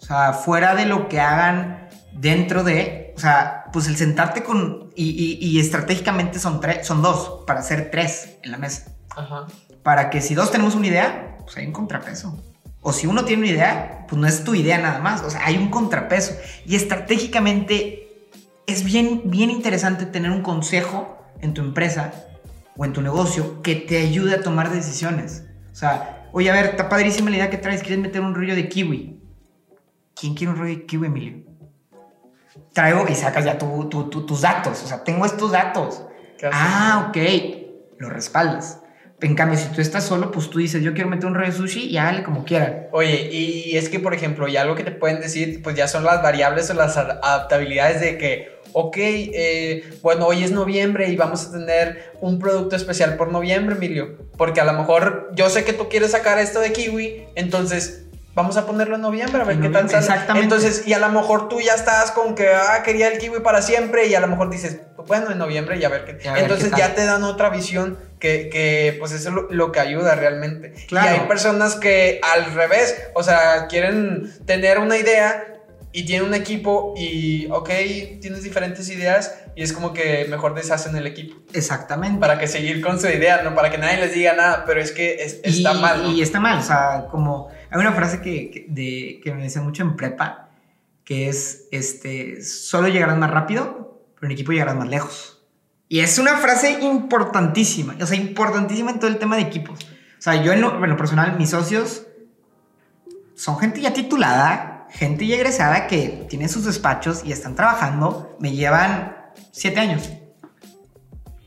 O 0.00 0.04
sea, 0.04 0.32
fuera 0.32 0.74
de 0.74 0.86
lo 0.86 1.08
que 1.08 1.20
hagan 1.20 1.88
dentro 2.12 2.62
de, 2.62 3.12
o 3.16 3.20
sea, 3.20 3.64
pues 3.72 3.88
el 3.88 3.96
sentarte 3.96 4.42
con, 4.42 4.90
y, 4.94 5.38
y, 5.40 5.60
estratégicamente 5.60 6.38
son, 6.38 6.60
tres, 6.60 6.86
son 6.86 7.02
dos, 7.02 7.44
para 7.46 7.60
hacer 7.60 7.90
tres 7.90 8.38
en 8.42 8.52
la 8.52 8.58
mesa. 8.58 8.92
Ajá. 9.10 9.46
Para 9.82 10.10
que 10.10 10.20
si 10.20 10.34
dos 10.34 10.50
tenemos 10.50 10.74
una 10.74 10.86
idea, 10.86 11.36
pues 11.40 11.56
hay 11.56 11.66
un 11.66 11.72
contrapeso. 11.72 12.40
O 12.88 12.92
si 12.92 13.08
uno 13.08 13.24
tiene 13.24 13.42
una 13.42 13.50
idea, 13.50 14.06
pues 14.06 14.20
no 14.20 14.28
es 14.28 14.44
tu 14.44 14.54
idea 14.54 14.78
nada 14.78 15.00
más, 15.00 15.20
o 15.22 15.28
sea, 15.28 15.44
hay 15.44 15.56
un 15.56 15.70
contrapeso. 15.70 16.36
Y 16.64 16.76
estratégicamente 16.76 18.30
es 18.64 18.84
bien, 18.84 19.22
bien 19.24 19.50
interesante 19.50 20.06
tener 20.06 20.30
un 20.30 20.40
consejo 20.40 21.18
en 21.40 21.52
tu 21.52 21.62
empresa 21.62 22.12
o 22.76 22.84
en 22.84 22.92
tu 22.92 23.02
negocio 23.02 23.60
que 23.60 23.74
te 23.74 23.98
ayude 23.98 24.36
a 24.36 24.40
tomar 24.40 24.70
decisiones. 24.70 25.46
O 25.72 25.74
sea, 25.74 26.28
oye, 26.30 26.48
a 26.48 26.54
ver, 26.54 26.66
está 26.66 26.88
padrísima 26.88 27.28
la 27.30 27.38
idea 27.38 27.50
que 27.50 27.58
traes, 27.58 27.80
quieres 27.80 27.98
meter 27.98 28.20
un 28.20 28.36
rollo 28.36 28.54
de 28.54 28.68
kiwi. 28.68 29.20
¿Quién 30.14 30.34
quiere 30.36 30.52
un 30.52 30.58
rollo 30.60 30.76
de 30.76 30.86
kiwi, 30.86 31.08
Emilio? 31.08 31.44
Traigo 32.72 33.08
y 33.08 33.16
sacas 33.16 33.44
ya 33.44 33.58
tus 33.58 34.40
datos. 34.40 34.80
O 34.84 34.86
sea, 34.86 35.02
tengo 35.02 35.26
estos 35.26 35.50
datos. 35.50 36.04
Ah, 36.52 37.08
ok. 37.08 37.16
Lo 37.98 38.10
respaldas. 38.10 38.78
En 39.22 39.34
cambio, 39.34 39.58
si 39.58 39.68
tú 39.68 39.80
estás 39.80 40.04
solo, 40.04 40.30
pues 40.30 40.50
tú 40.50 40.58
dices, 40.58 40.82
yo 40.82 40.92
quiero 40.92 41.08
meter 41.08 41.26
un 41.26 41.34
rollo 41.34 41.46
de 41.46 41.56
sushi 41.56 41.86
y 41.86 41.96
hágale 41.96 42.22
como 42.22 42.44
quieran. 42.44 42.88
Oye, 42.92 43.30
y 43.32 43.76
es 43.76 43.88
que, 43.88 43.98
por 43.98 44.12
ejemplo, 44.12 44.46
ya 44.46 44.60
algo 44.60 44.74
que 44.74 44.84
te 44.84 44.90
pueden 44.90 45.20
decir, 45.20 45.62
pues 45.62 45.74
ya 45.74 45.88
son 45.88 46.04
las 46.04 46.22
variables 46.22 46.68
o 46.68 46.74
las 46.74 46.98
adaptabilidades 46.98 48.02
de 48.02 48.18
que, 48.18 48.60
ok, 48.72 48.96
eh, 48.98 49.84
bueno, 50.02 50.26
hoy 50.26 50.44
es 50.44 50.52
noviembre 50.52 51.08
y 51.08 51.16
vamos 51.16 51.46
a 51.46 51.52
tener 51.52 52.12
un 52.20 52.38
producto 52.38 52.76
especial 52.76 53.16
por 53.16 53.32
noviembre, 53.32 53.76
Emilio. 53.76 54.18
Porque 54.36 54.60
a 54.60 54.64
lo 54.66 54.74
mejor 54.74 55.30
yo 55.34 55.48
sé 55.48 55.64
que 55.64 55.72
tú 55.72 55.88
quieres 55.88 56.10
sacar 56.10 56.38
esto 56.38 56.60
de 56.60 56.72
kiwi, 56.72 57.24
entonces 57.36 58.05
vamos 58.36 58.58
a 58.58 58.66
ponerlo 58.66 58.96
en 58.96 59.00
noviembre 59.00 59.40
a 59.40 59.44
ver 59.44 59.58
qué 59.58 59.70
tal 59.70 59.88
sale. 59.88 60.04
Exactamente. 60.04 60.44
Entonces, 60.44 60.86
y 60.86 60.92
a 60.92 60.98
lo 60.98 61.08
mejor 61.08 61.48
tú 61.48 61.58
ya 61.58 61.72
estás 61.72 62.10
con 62.10 62.34
que, 62.34 62.50
ah, 62.54 62.82
quería 62.84 63.08
el 63.08 63.18
kiwi 63.18 63.40
para 63.40 63.62
siempre 63.62 64.06
y 64.06 64.14
a 64.14 64.20
lo 64.20 64.28
mejor 64.28 64.50
dices, 64.50 64.82
bueno, 65.06 65.30
en 65.30 65.38
noviembre 65.38 65.78
y 65.78 65.84
a 65.84 65.88
ver 65.88 66.04
qué. 66.04 66.18
Entonces 66.36 66.70
ya 66.76 66.94
te 66.94 67.06
dan 67.06 67.24
otra 67.24 67.48
visión 67.48 67.98
que, 68.20 68.50
que 68.50 68.94
pues 68.98 69.12
eso 69.12 69.30
es 69.30 69.34
lo, 69.50 69.72
que 69.72 69.80
ayuda 69.80 70.14
realmente. 70.16 70.74
Claro. 70.86 71.16
Y 71.16 71.20
hay 71.20 71.26
personas 71.26 71.76
que 71.76 72.20
al 72.22 72.52
revés, 72.52 73.08
o 73.14 73.22
sea, 73.22 73.68
quieren 73.68 74.30
tener 74.44 74.80
una 74.80 74.98
idea 74.98 75.55
y 75.96 76.04
tienen 76.04 76.28
un 76.28 76.34
equipo 76.34 76.92
y, 76.94 77.48
ok, 77.50 77.70
tienes 78.20 78.42
diferentes 78.42 78.86
ideas 78.90 79.34
y 79.54 79.62
es 79.62 79.72
como 79.72 79.94
que 79.94 80.26
mejor 80.28 80.54
deshacen 80.54 80.94
el 80.94 81.06
equipo. 81.06 81.36
Exactamente. 81.54 82.20
Para 82.20 82.38
que 82.38 82.46
seguir 82.48 82.82
con 82.82 83.00
su 83.00 83.06
idea, 83.06 83.40
no 83.42 83.54
para 83.54 83.70
que 83.70 83.78
nadie 83.78 83.96
les 83.96 84.12
diga 84.12 84.34
nada, 84.34 84.64
pero 84.66 84.78
es 84.78 84.92
que 84.92 85.16
está 85.42 85.72
mal. 85.72 86.12
Y 86.14 86.20
está 86.20 86.38
mal, 86.38 86.58
o 86.58 86.62
sea, 86.62 87.06
como 87.10 87.48
hay 87.70 87.80
una 87.80 87.92
frase 87.92 88.20
que, 88.20 88.66
de, 88.68 89.22
que 89.24 89.32
me 89.32 89.44
dicen 89.44 89.62
mucho 89.62 89.84
en 89.84 89.96
prepa, 89.96 90.50
que 91.02 91.30
es, 91.30 91.66
este, 91.72 92.42
solo 92.42 92.88
llegarás 92.88 93.16
más 93.16 93.30
rápido, 93.30 94.04
pero 94.16 94.26
en 94.26 94.32
equipo 94.32 94.52
llegarás 94.52 94.76
más 94.76 94.88
lejos. 94.88 95.46
Y 95.88 96.00
es 96.00 96.18
una 96.18 96.36
frase 96.36 96.72
importantísima, 96.82 97.96
o 97.98 98.04
sea, 98.04 98.18
importantísima 98.18 98.90
en 98.90 98.98
todo 98.98 99.10
el 99.10 99.16
tema 99.16 99.36
de 99.36 99.42
equipos. 99.44 99.82
O 99.82 100.20
sea, 100.22 100.42
yo 100.42 100.52
en 100.52 100.60
lo, 100.60 100.78
personal, 100.98 101.38
mis 101.38 101.48
socios 101.48 102.06
son 103.34 103.58
gente 103.58 103.80
ya 103.80 103.94
titulada, 103.94 104.75
gente 104.90 105.26
ya 105.26 105.36
egresada 105.36 105.86
que 105.86 106.26
tienen 106.28 106.48
sus 106.48 106.64
despachos 106.64 107.22
y 107.24 107.32
están 107.32 107.54
trabajando, 107.54 108.36
me 108.40 108.52
llevan 108.52 109.16
siete 109.52 109.80
años. 109.80 110.10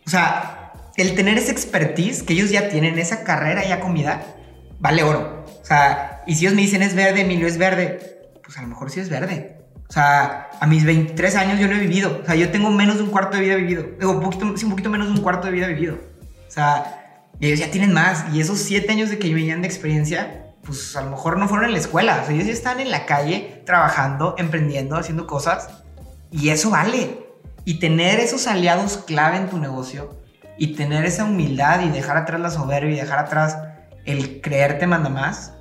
O 0.05 0.09
sea, 0.09 0.73
el 0.97 1.15
tener 1.15 1.37
esa 1.37 1.51
expertise 1.51 2.23
que 2.23 2.33
ellos 2.33 2.49
ya 2.49 2.69
tienen, 2.69 2.99
esa 2.99 3.23
carrera 3.23 3.65
ya 3.67 3.79
comida, 3.79 4.21
vale 4.79 5.03
oro. 5.03 5.45
O 5.61 5.65
sea, 5.65 6.23
y 6.27 6.35
si 6.35 6.45
ellos 6.45 6.55
me 6.55 6.61
dicen 6.61 6.81
es 6.81 6.95
verde, 6.95 7.21
Emilio 7.21 7.47
es 7.47 7.57
verde, 7.57 8.31
pues 8.43 8.57
a 8.57 8.61
lo 8.61 8.67
mejor 8.67 8.89
sí 8.89 8.99
es 8.99 9.09
verde. 9.09 9.57
O 9.87 9.91
sea, 9.91 10.49
a 10.59 10.67
mis 10.67 10.85
23 10.85 11.35
años 11.35 11.59
yo 11.59 11.67
no 11.67 11.75
he 11.75 11.79
vivido. 11.79 12.19
O 12.21 12.25
sea, 12.25 12.35
yo 12.35 12.49
tengo 12.51 12.69
menos 12.69 12.97
de 12.97 13.03
un 13.03 13.09
cuarto 13.09 13.37
de 13.37 13.43
vida 13.43 13.55
vivido. 13.55 13.83
Digo, 13.99 14.11
un 14.11 14.21
poquito, 14.21 14.55
sí, 14.55 14.65
un 14.65 14.71
poquito 14.71 14.89
menos 14.89 15.07
de 15.07 15.13
un 15.13 15.21
cuarto 15.21 15.47
de 15.47 15.53
vida 15.53 15.67
vivido. 15.67 15.97
O 16.47 16.51
sea, 16.51 17.25
ellos 17.39 17.59
ya 17.59 17.71
tienen 17.71 17.93
más. 17.93 18.25
Y 18.33 18.39
esos 18.39 18.59
7 18.59 18.91
años 18.91 19.09
de 19.09 19.17
que 19.17 19.33
venían 19.33 19.61
de 19.61 19.67
experiencia, 19.67 20.48
pues 20.69 20.95
a 20.95 21.01
lo 21.01 21.09
mejor 21.09 21.37
no 21.37 21.47
fueron 21.47 21.65
en 21.65 21.71
la 21.73 21.79
escuela. 21.79 22.19
O 22.21 22.25
sea, 22.25 22.35
ellos 22.35 22.45
ya 22.45 22.53
están 22.53 22.79
en 22.79 22.91
la 22.91 23.07
calle 23.07 23.63
trabajando, 23.65 24.35
emprendiendo, 24.37 24.95
haciendo 24.97 25.25
cosas. 25.25 25.67
Y 26.29 26.49
eso 26.49 26.69
vale. 26.69 27.25
Y 27.65 27.79
tener 27.79 28.19
esos 28.19 28.45
aliados 28.45 28.97
clave 28.97 29.37
en 29.37 29.49
tu 29.49 29.57
negocio 29.57 30.21
y 30.59 30.75
tener 30.75 31.05
esa 31.05 31.25
humildad 31.25 31.81
y 31.81 31.89
dejar 31.89 32.17
atrás 32.17 32.39
la 32.39 32.51
soberbia 32.51 32.93
y 32.93 32.99
dejar 32.99 33.17
atrás 33.17 33.57
el 34.05 34.41
creerte 34.41 34.85
manda 34.85 35.09
más, 35.09 35.53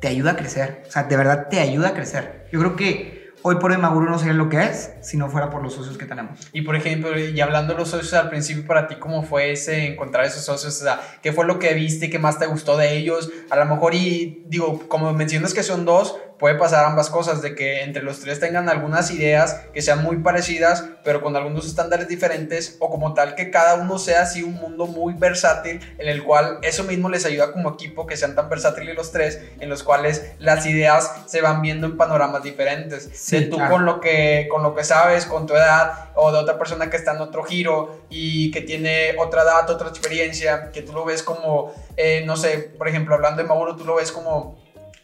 te 0.00 0.08
ayuda 0.08 0.30
a 0.30 0.36
crecer. 0.36 0.84
O 0.88 0.90
sea, 0.90 1.02
de 1.02 1.16
verdad 1.16 1.48
te 1.50 1.60
ayuda 1.60 1.88
a 1.88 1.94
crecer. 1.94 2.48
Yo 2.50 2.58
creo 2.60 2.74
que 2.74 3.17
hoy 3.42 3.56
por 3.56 3.70
hoy 3.70 3.78
Maguro 3.78 4.10
no 4.10 4.18
sería 4.18 4.34
lo 4.34 4.48
que 4.48 4.62
es 4.62 4.92
si 5.00 5.16
no 5.16 5.28
fuera 5.28 5.50
por 5.50 5.62
los 5.62 5.74
socios 5.74 5.96
que 5.98 6.06
tenemos. 6.06 6.48
Y 6.52 6.62
por 6.62 6.76
ejemplo, 6.76 7.18
y 7.18 7.40
hablando 7.40 7.74
de 7.74 7.80
los 7.80 7.90
socios 7.90 8.14
al 8.14 8.28
principio, 8.28 8.66
para 8.66 8.86
ti, 8.86 8.96
¿cómo 8.96 9.22
fue 9.22 9.52
ese 9.52 9.86
encontrar 9.86 10.24
esos 10.24 10.44
socios? 10.44 10.80
O 10.80 10.84
sea, 10.84 11.00
¿qué 11.22 11.32
fue 11.32 11.46
lo 11.46 11.58
que 11.58 11.74
viste, 11.74 12.10
qué 12.10 12.18
más 12.18 12.38
te 12.38 12.46
gustó 12.46 12.76
de 12.76 12.96
ellos? 12.96 13.30
A 13.50 13.56
lo 13.56 13.66
mejor, 13.66 13.94
y 13.94 14.44
digo, 14.46 14.88
como 14.88 15.12
mencionas 15.12 15.54
que 15.54 15.62
son 15.62 15.84
dos, 15.84 16.16
puede 16.38 16.54
pasar 16.54 16.84
ambas 16.84 17.10
cosas, 17.10 17.42
de 17.42 17.54
que 17.54 17.82
entre 17.82 18.02
los 18.02 18.20
tres 18.20 18.40
tengan 18.40 18.68
algunas 18.68 19.10
ideas 19.10 19.62
que 19.72 19.82
sean 19.82 20.02
muy 20.02 20.18
parecidas, 20.18 20.84
pero 21.04 21.20
con 21.20 21.36
algunos 21.36 21.66
estándares 21.66 22.08
diferentes, 22.08 22.76
o 22.78 22.90
como 22.90 23.14
tal 23.14 23.34
que 23.34 23.50
cada 23.50 23.74
uno 23.74 23.98
sea 23.98 24.22
así 24.22 24.42
un 24.42 24.54
mundo 24.54 24.86
muy 24.86 25.14
versátil, 25.14 25.80
en 25.98 26.08
el 26.08 26.22
cual 26.22 26.58
eso 26.62 26.84
mismo 26.84 27.08
les 27.08 27.24
ayuda 27.24 27.52
como 27.52 27.70
equipo, 27.70 28.06
que 28.06 28.16
sean 28.16 28.34
tan 28.34 28.48
versátiles 28.48 28.94
los 28.94 29.10
tres, 29.10 29.40
en 29.60 29.68
los 29.68 29.82
cuales 29.82 30.32
las 30.38 30.64
ideas 30.66 31.12
se 31.26 31.40
van 31.40 31.60
viendo 31.62 31.86
en 31.86 31.96
panoramas 31.96 32.42
diferentes. 32.42 33.30
de 33.30 33.42
tú 33.42 33.58
con, 33.68 33.84
lo 33.84 34.00
que, 34.00 34.48
con 34.50 34.62
lo 34.62 34.74
que 34.74 34.84
sabes, 34.84 35.26
con 35.26 35.46
tu 35.46 35.54
edad, 35.54 36.10
o 36.14 36.32
de 36.32 36.38
otra 36.38 36.58
persona 36.58 36.90
que 36.90 36.96
está 36.96 37.12
en 37.12 37.20
otro 37.20 37.42
giro 37.44 38.00
y 38.08 38.50
que 38.50 38.60
tiene 38.60 39.14
otra 39.18 39.42
edad, 39.42 39.68
otra 39.70 39.88
experiencia, 39.88 40.70
que 40.72 40.82
tú 40.82 40.92
lo 40.92 41.04
ves 41.04 41.22
como, 41.22 41.72
eh, 41.96 42.22
no 42.26 42.36
sé, 42.36 42.58
por 42.76 42.88
ejemplo, 42.88 43.14
hablando 43.14 43.42
de 43.42 43.48
Mauro, 43.48 43.76
tú 43.76 43.84
lo 43.84 43.96
ves 43.96 44.12
como 44.12 44.56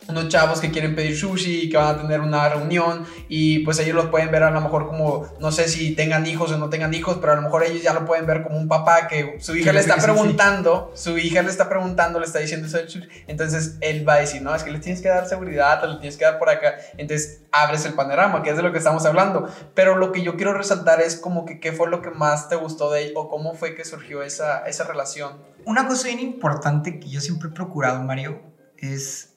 unos 0.08 0.28
chavos 0.28 0.60
que 0.60 0.70
quieren 0.70 0.94
pedir 0.94 1.16
sushi 1.16 1.62
y 1.62 1.68
que 1.70 1.76
van 1.76 1.96
a 1.96 2.02
tener 2.02 2.20
una 2.20 2.48
reunión 2.48 3.06
y 3.28 3.60
pues 3.60 3.78
ellos 3.78 3.94
los 3.94 4.06
pueden 4.06 4.30
ver 4.30 4.42
a 4.42 4.50
lo 4.50 4.60
mejor 4.60 4.86
como, 4.86 5.26
no 5.40 5.52
sé 5.52 5.68
si 5.68 5.94
tengan 5.94 6.26
hijos 6.26 6.52
o 6.52 6.58
no 6.58 6.68
tengan 6.68 6.92
hijos, 6.94 7.18
pero 7.20 7.32
a 7.32 7.36
lo 7.36 7.42
mejor 7.42 7.64
ellos 7.64 7.82
ya 7.82 7.92
lo 7.92 8.04
pueden 8.04 8.26
ver 8.26 8.42
como 8.42 8.58
un 8.58 8.68
papá 8.68 9.08
que 9.08 9.36
su 9.40 9.56
hija 9.56 9.72
le 9.72 9.80
está 9.80 9.96
preguntando, 9.96 10.92
su 10.94 11.18
hija 11.18 11.42
le 11.42 11.50
está 11.50 11.68
preguntando, 11.68 12.20
le 12.20 12.26
está 12.26 12.38
diciendo 12.38 12.66
eso 12.66 12.78
sushi, 12.86 13.08
entonces 13.26 13.76
él 13.80 14.06
va 14.08 14.14
a 14.14 14.18
decir, 14.18 14.42
no, 14.42 14.54
es 14.54 14.62
que 14.62 14.70
le 14.70 14.78
tienes 14.78 15.00
que 15.00 15.08
dar 15.08 15.26
seguridad, 15.28 15.80
te 15.80 15.86
lo 15.86 15.98
tienes 15.98 16.16
que 16.16 16.24
dar 16.24 16.38
por 16.38 16.50
acá, 16.50 16.74
entonces 16.96 17.42
abres 17.52 17.84
el 17.86 17.94
panorama, 17.94 18.42
que 18.42 18.50
es 18.50 18.56
de 18.56 18.62
lo 18.62 18.72
que 18.72 18.78
estamos 18.78 19.06
hablando, 19.06 19.48
pero 19.74 19.96
lo 19.96 20.12
que 20.12 20.22
yo 20.22 20.36
quiero 20.36 20.52
resaltar 20.54 21.00
es 21.00 21.16
como 21.16 21.44
que 21.44 21.60
qué 21.60 21.72
fue 21.72 21.88
lo 21.88 22.02
que 22.02 22.10
más 22.10 22.48
te 22.48 22.56
gustó 22.56 22.90
de 22.90 23.06
él 23.06 23.12
o 23.16 23.28
cómo 23.28 23.54
fue 23.54 23.74
que 23.74 23.84
surgió 23.84 24.22
esa, 24.22 24.66
esa 24.66 24.84
relación. 24.84 25.38
Una 25.64 25.86
cosa 25.86 26.08
bien 26.08 26.20
importante 26.20 27.00
que 27.00 27.08
yo 27.08 27.20
siempre 27.20 27.48
he 27.48 27.52
procurado, 27.52 28.02
Mario, 28.02 28.42
es 28.76 29.33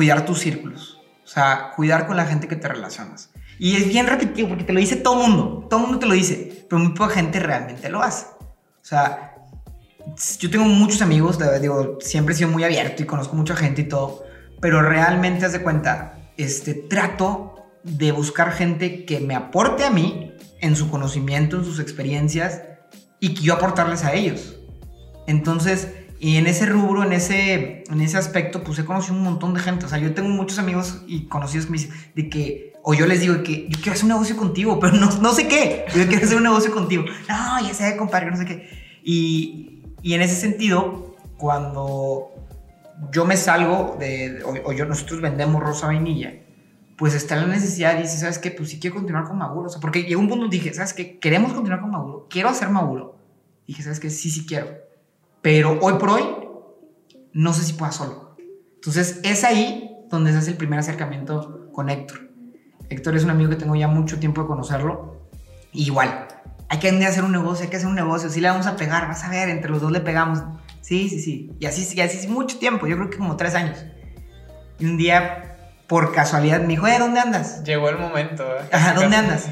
cuidar 0.00 0.24
tus 0.24 0.38
círculos. 0.38 0.98
O 1.22 1.26
sea, 1.26 1.72
cuidar 1.76 2.06
con 2.06 2.16
la 2.16 2.24
gente 2.24 2.48
que 2.48 2.56
te 2.56 2.66
relacionas. 2.66 3.28
Y 3.58 3.76
es 3.76 3.86
bien 3.86 4.06
repetido 4.06 4.48
porque 4.48 4.64
te 4.64 4.72
lo 4.72 4.80
dice 4.80 4.96
todo 4.96 5.16
mundo. 5.16 5.66
Todo 5.68 5.80
mundo 5.80 5.98
te 5.98 6.06
lo 6.06 6.14
dice, 6.14 6.64
pero 6.70 6.80
muy 6.80 6.94
poca 6.94 7.12
gente 7.12 7.38
realmente 7.38 7.90
lo 7.90 8.02
hace. 8.02 8.24
O 8.40 8.46
sea, 8.80 9.34
yo 10.38 10.48
tengo 10.48 10.64
muchos 10.64 11.02
amigos, 11.02 11.38
digo, 11.60 11.98
siempre 12.00 12.32
he 12.32 12.38
sido 12.38 12.48
muy 12.48 12.64
abierto 12.64 13.02
y 13.02 13.04
conozco 13.04 13.36
mucha 13.36 13.54
gente 13.54 13.82
y 13.82 13.88
todo, 13.88 14.24
pero 14.62 14.80
realmente, 14.80 15.44
haz 15.44 15.52
de 15.52 15.60
cuenta, 15.60 16.14
este, 16.38 16.72
trato 16.72 17.66
de 17.84 18.10
buscar 18.12 18.52
gente 18.52 19.04
que 19.04 19.20
me 19.20 19.34
aporte 19.34 19.84
a 19.84 19.90
mí 19.90 20.34
en 20.62 20.76
su 20.76 20.90
conocimiento, 20.90 21.58
en 21.58 21.64
sus 21.66 21.78
experiencias 21.78 22.62
y 23.20 23.34
que 23.34 23.42
yo 23.42 23.52
aportarles 23.52 24.02
a 24.02 24.14
ellos. 24.14 24.56
Entonces, 25.26 25.88
y 26.22 26.36
en 26.36 26.46
ese 26.46 26.66
rubro, 26.66 27.02
en 27.02 27.14
ese, 27.14 27.82
en 27.88 28.00
ese 28.02 28.18
aspecto, 28.18 28.62
pues 28.62 28.78
he 28.78 28.84
conocido 28.84 29.14
un 29.14 29.22
montón 29.22 29.54
de 29.54 29.60
gente. 29.60 29.86
O 29.86 29.88
sea, 29.88 29.96
yo 29.96 30.12
tengo 30.12 30.28
muchos 30.28 30.58
amigos 30.58 31.02
y 31.06 31.24
conocidos 31.28 31.64
que 31.64 31.72
me 31.72 31.78
dicen 31.78 31.94
de 32.14 32.28
que, 32.28 32.74
o 32.82 32.92
yo 32.92 33.06
les 33.06 33.22
digo 33.22 33.42
que 33.42 33.66
yo 33.70 33.78
quiero 33.78 33.92
hacer 33.92 34.04
un 34.04 34.10
negocio 34.10 34.36
contigo, 34.36 34.78
pero 34.78 34.92
no, 34.98 35.10
no 35.10 35.32
sé 35.32 35.48
qué. 35.48 35.86
Yo 35.96 36.06
quiero 36.08 36.26
hacer 36.26 36.36
un 36.36 36.42
negocio 36.42 36.72
contigo. 36.72 37.04
No, 37.26 37.66
ya 37.66 37.72
sé, 37.72 37.96
compadre, 37.96 38.30
no 38.30 38.36
sé 38.36 38.44
qué. 38.44 38.68
Y, 39.02 39.82
y 40.02 40.12
en 40.12 40.20
ese 40.20 40.34
sentido, 40.34 41.16
cuando 41.38 42.28
yo 43.10 43.24
me 43.24 43.38
salgo 43.38 43.96
de, 43.98 44.42
o, 44.44 44.72
yo, 44.74 44.84
nosotros 44.84 45.22
vendemos 45.22 45.62
rosa 45.62 45.86
vainilla, 45.86 46.34
pues 46.98 47.14
está 47.14 47.36
la 47.36 47.46
necesidad 47.46 47.98
y 47.98 48.02
dice, 48.02 48.18
¿sabes 48.18 48.38
qué? 48.38 48.50
Pues 48.50 48.68
sí 48.68 48.78
quiero 48.78 48.96
continuar 48.96 49.24
con 49.24 49.38
Maguro. 49.38 49.68
O 49.68 49.70
sea, 49.70 49.80
porque 49.80 50.02
llegó 50.02 50.20
un 50.20 50.28
punto 50.28 50.42
donde 50.42 50.58
dije, 50.58 50.74
¿sabes 50.74 50.92
qué? 50.92 51.18
Queremos 51.18 51.54
continuar 51.54 51.80
con 51.80 51.90
Maguro. 51.90 52.26
Quiero 52.28 52.50
hacer 52.50 52.68
Maguro. 52.68 53.16
dije, 53.66 53.82
¿sabes 53.82 54.00
qué? 54.00 54.10
Sí, 54.10 54.30
sí 54.30 54.44
quiero 54.44 54.89
pero 55.42 55.78
hoy 55.80 55.94
por 55.94 56.10
hoy, 56.10 56.22
no 57.32 57.52
sé 57.52 57.64
si 57.64 57.72
pueda 57.74 57.92
solo. 57.92 58.36
Entonces, 58.74 59.20
es 59.24 59.44
ahí 59.44 59.90
donde 60.10 60.32
se 60.32 60.38
hace 60.38 60.50
el 60.50 60.56
primer 60.56 60.78
acercamiento 60.78 61.70
con 61.72 61.88
Héctor. 61.88 62.30
Héctor 62.88 63.16
es 63.16 63.24
un 63.24 63.30
amigo 63.30 63.50
que 63.50 63.56
tengo 63.56 63.76
ya 63.76 63.88
mucho 63.88 64.18
tiempo 64.18 64.42
de 64.42 64.48
conocerlo. 64.48 65.28
igual, 65.72 66.26
hay 66.68 66.78
que 66.78 66.88
hacer 67.04 67.24
un 67.24 67.32
negocio, 67.32 67.64
hay 67.64 67.70
que 67.70 67.76
hacer 67.76 67.88
un 67.88 67.94
negocio. 67.94 68.28
Sí 68.30 68.40
le 68.40 68.48
vamos 68.48 68.66
a 68.66 68.76
pegar, 68.76 69.08
vas 69.08 69.24
a 69.24 69.30
ver, 69.30 69.48
entre 69.48 69.70
los 69.70 69.80
dos 69.80 69.90
le 69.90 70.00
pegamos. 70.00 70.42
Sí, 70.80 71.08
sí, 71.08 71.20
sí. 71.20 71.52
Y 71.58 71.66
así, 71.66 71.86
y 71.96 72.00
así 72.00 72.26
mucho 72.28 72.58
tiempo, 72.58 72.86
yo 72.86 72.96
creo 72.96 73.10
que 73.10 73.18
como 73.18 73.36
tres 73.36 73.54
años. 73.54 73.84
Y 74.78 74.86
un 74.86 74.96
día, 74.96 75.56
por 75.86 76.12
casualidad, 76.12 76.60
me 76.60 76.68
dijo, 76.68 76.86
eh, 76.86 76.96
¿dónde 76.98 77.20
andas? 77.20 77.62
Llegó 77.64 77.88
el 77.88 77.98
momento. 77.98 78.44
¿eh? 78.44 78.68
Ajá, 78.72 78.94
¿dónde 78.94 79.16
andas? 79.16 79.48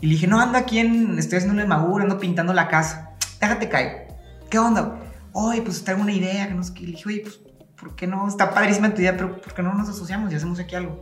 Y 0.00 0.06
le 0.06 0.12
dije, 0.12 0.26
no, 0.26 0.40
ando 0.40 0.58
aquí 0.58 0.78
en, 0.78 1.18
estoy 1.18 1.38
haciendo 1.38 1.54
una 1.54 1.66
magura, 1.66 2.04
ando 2.04 2.18
pintando 2.18 2.52
la 2.52 2.68
casa. 2.68 3.12
Déjate 3.40 3.68
caer. 3.68 4.08
¿Qué 4.50 4.58
onda? 4.58 4.98
Oye, 5.32 5.62
pues 5.62 5.82
traigo 5.84 6.02
una 6.02 6.12
idea, 6.12 6.48
que 6.48 6.54
no 6.54 6.62
sé 6.62 6.74
qué. 6.74 6.80
Le 6.82 6.86
dije, 6.92 7.04
oye, 7.08 7.20
pues, 7.22 7.40
¿por 7.78 7.94
qué 7.96 8.06
no? 8.06 8.28
Está 8.28 8.52
padrísima 8.52 8.92
tu 8.94 9.00
idea, 9.00 9.16
pero 9.16 9.40
¿por 9.40 9.54
qué 9.54 9.62
no 9.62 9.72
nos 9.74 9.88
asociamos 9.88 10.32
y 10.32 10.36
hacemos 10.36 10.58
aquí 10.60 10.74
algo? 10.74 11.00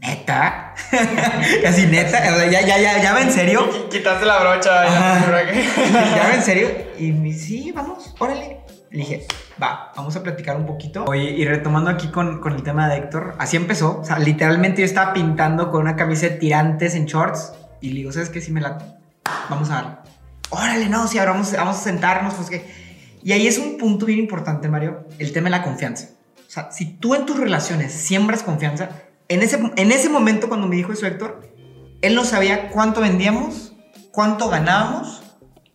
¿Neta? 0.00 0.74
Casi 1.62 1.86
neta. 1.86 2.18
O 2.18 2.36
sea, 2.38 2.50
ya, 2.50 2.60
ya, 2.60 2.78
ya, 2.78 3.02
ya 3.02 3.12
va 3.12 3.22
en 3.22 3.32
serio. 3.32 3.68
Qu- 3.70 3.88
Quitaste 3.88 4.26
la 4.26 4.38
brocha. 4.40 4.84
ya, 4.86 5.16
Ajá. 5.16 5.24
por 5.24 5.34
aquí. 5.34 5.58
¿Ya 5.92 6.22
va 6.28 6.34
en 6.34 6.42
serio? 6.42 6.68
Y 6.98 7.12
me 7.12 7.28
dice, 7.28 7.46
sí, 7.46 7.72
vamos, 7.72 8.14
órale. 8.18 8.60
Le 8.90 8.98
dije, 8.98 9.26
va, 9.60 9.92
vamos 9.96 10.14
a 10.16 10.22
platicar 10.22 10.56
un 10.56 10.66
poquito. 10.66 11.04
Oye, 11.06 11.30
y 11.30 11.44
retomando 11.46 11.90
aquí 11.90 12.08
con, 12.08 12.40
con 12.40 12.52
el 12.54 12.62
tema 12.62 12.88
de 12.88 12.98
Héctor, 12.98 13.34
así 13.38 13.56
empezó. 13.56 14.00
O 14.00 14.04
sea, 14.04 14.18
literalmente 14.18 14.82
yo 14.82 14.86
estaba 14.86 15.12
pintando 15.12 15.70
con 15.70 15.80
una 15.82 15.96
camisa 15.96 16.26
de 16.26 16.32
tirantes 16.36 16.94
en 16.94 17.06
shorts. 17.06 17.52
Y 17.80 17.88
le 17.90 17.94
digo, 17.96 18.12
¿sabes 18.12 18.28
qué? 18.30 18.40
Sí 18.40 18.52
me 18.52 18.60
la... 18.60 18.78
Vamos 19.50 19.70
a 19.70 19.74
darle. 19.74 19.90
Órale, 20.50 20.88
no, 20.88 21.08
sí, 21.08 21.18
ahora 21.18 21.32
vamos, 21.32 21.52
vamos 21.52 21.76
a 21.76 21.80
sentarnos, 21.80 22.34
pues 22.34 22.48
que... 22.50 22.75
Y 23.26 23.32
ahí 23.32 23.48
es 23.48 23.58
un 23.58 23.76
punto 23.76 24.06
bien 24.06 24.20
importante, 24.20 24.68
Mario, 24.68 25.04
el 25.18 25.32
tema 25.32 25.46
de 25.46 25.50
la 25.50 25.64
confianza. 25.64 26.10
O 26.36 26.48
sea, 26.48 26.70
si 26.70 26.92
tú 26.92 27.16
en 27.16 27.26
tus 27.26 27.36
relaciones 27.36 27.90
siembras 27.90 28.44
confianza, 28.44 28.88
en 29.26 29.42
ese, 29.42 29.58
en 29.74 29.90
ese 29.90 30.08
momento 30.08 30.46
cuando 30.46 30.68
me 30.68 30.76
dijo 30.76 30.92
eso 30.92 31.08
Héctor, 31.08 31.52
él 32.02 32.14
no 32.14 32.24
sabía 32.24 32.70
cuánto 32.70 33.00
vendíamos, 33.00 33.72
cuánto 34.12 34.48
ganábamos 34.48 35.24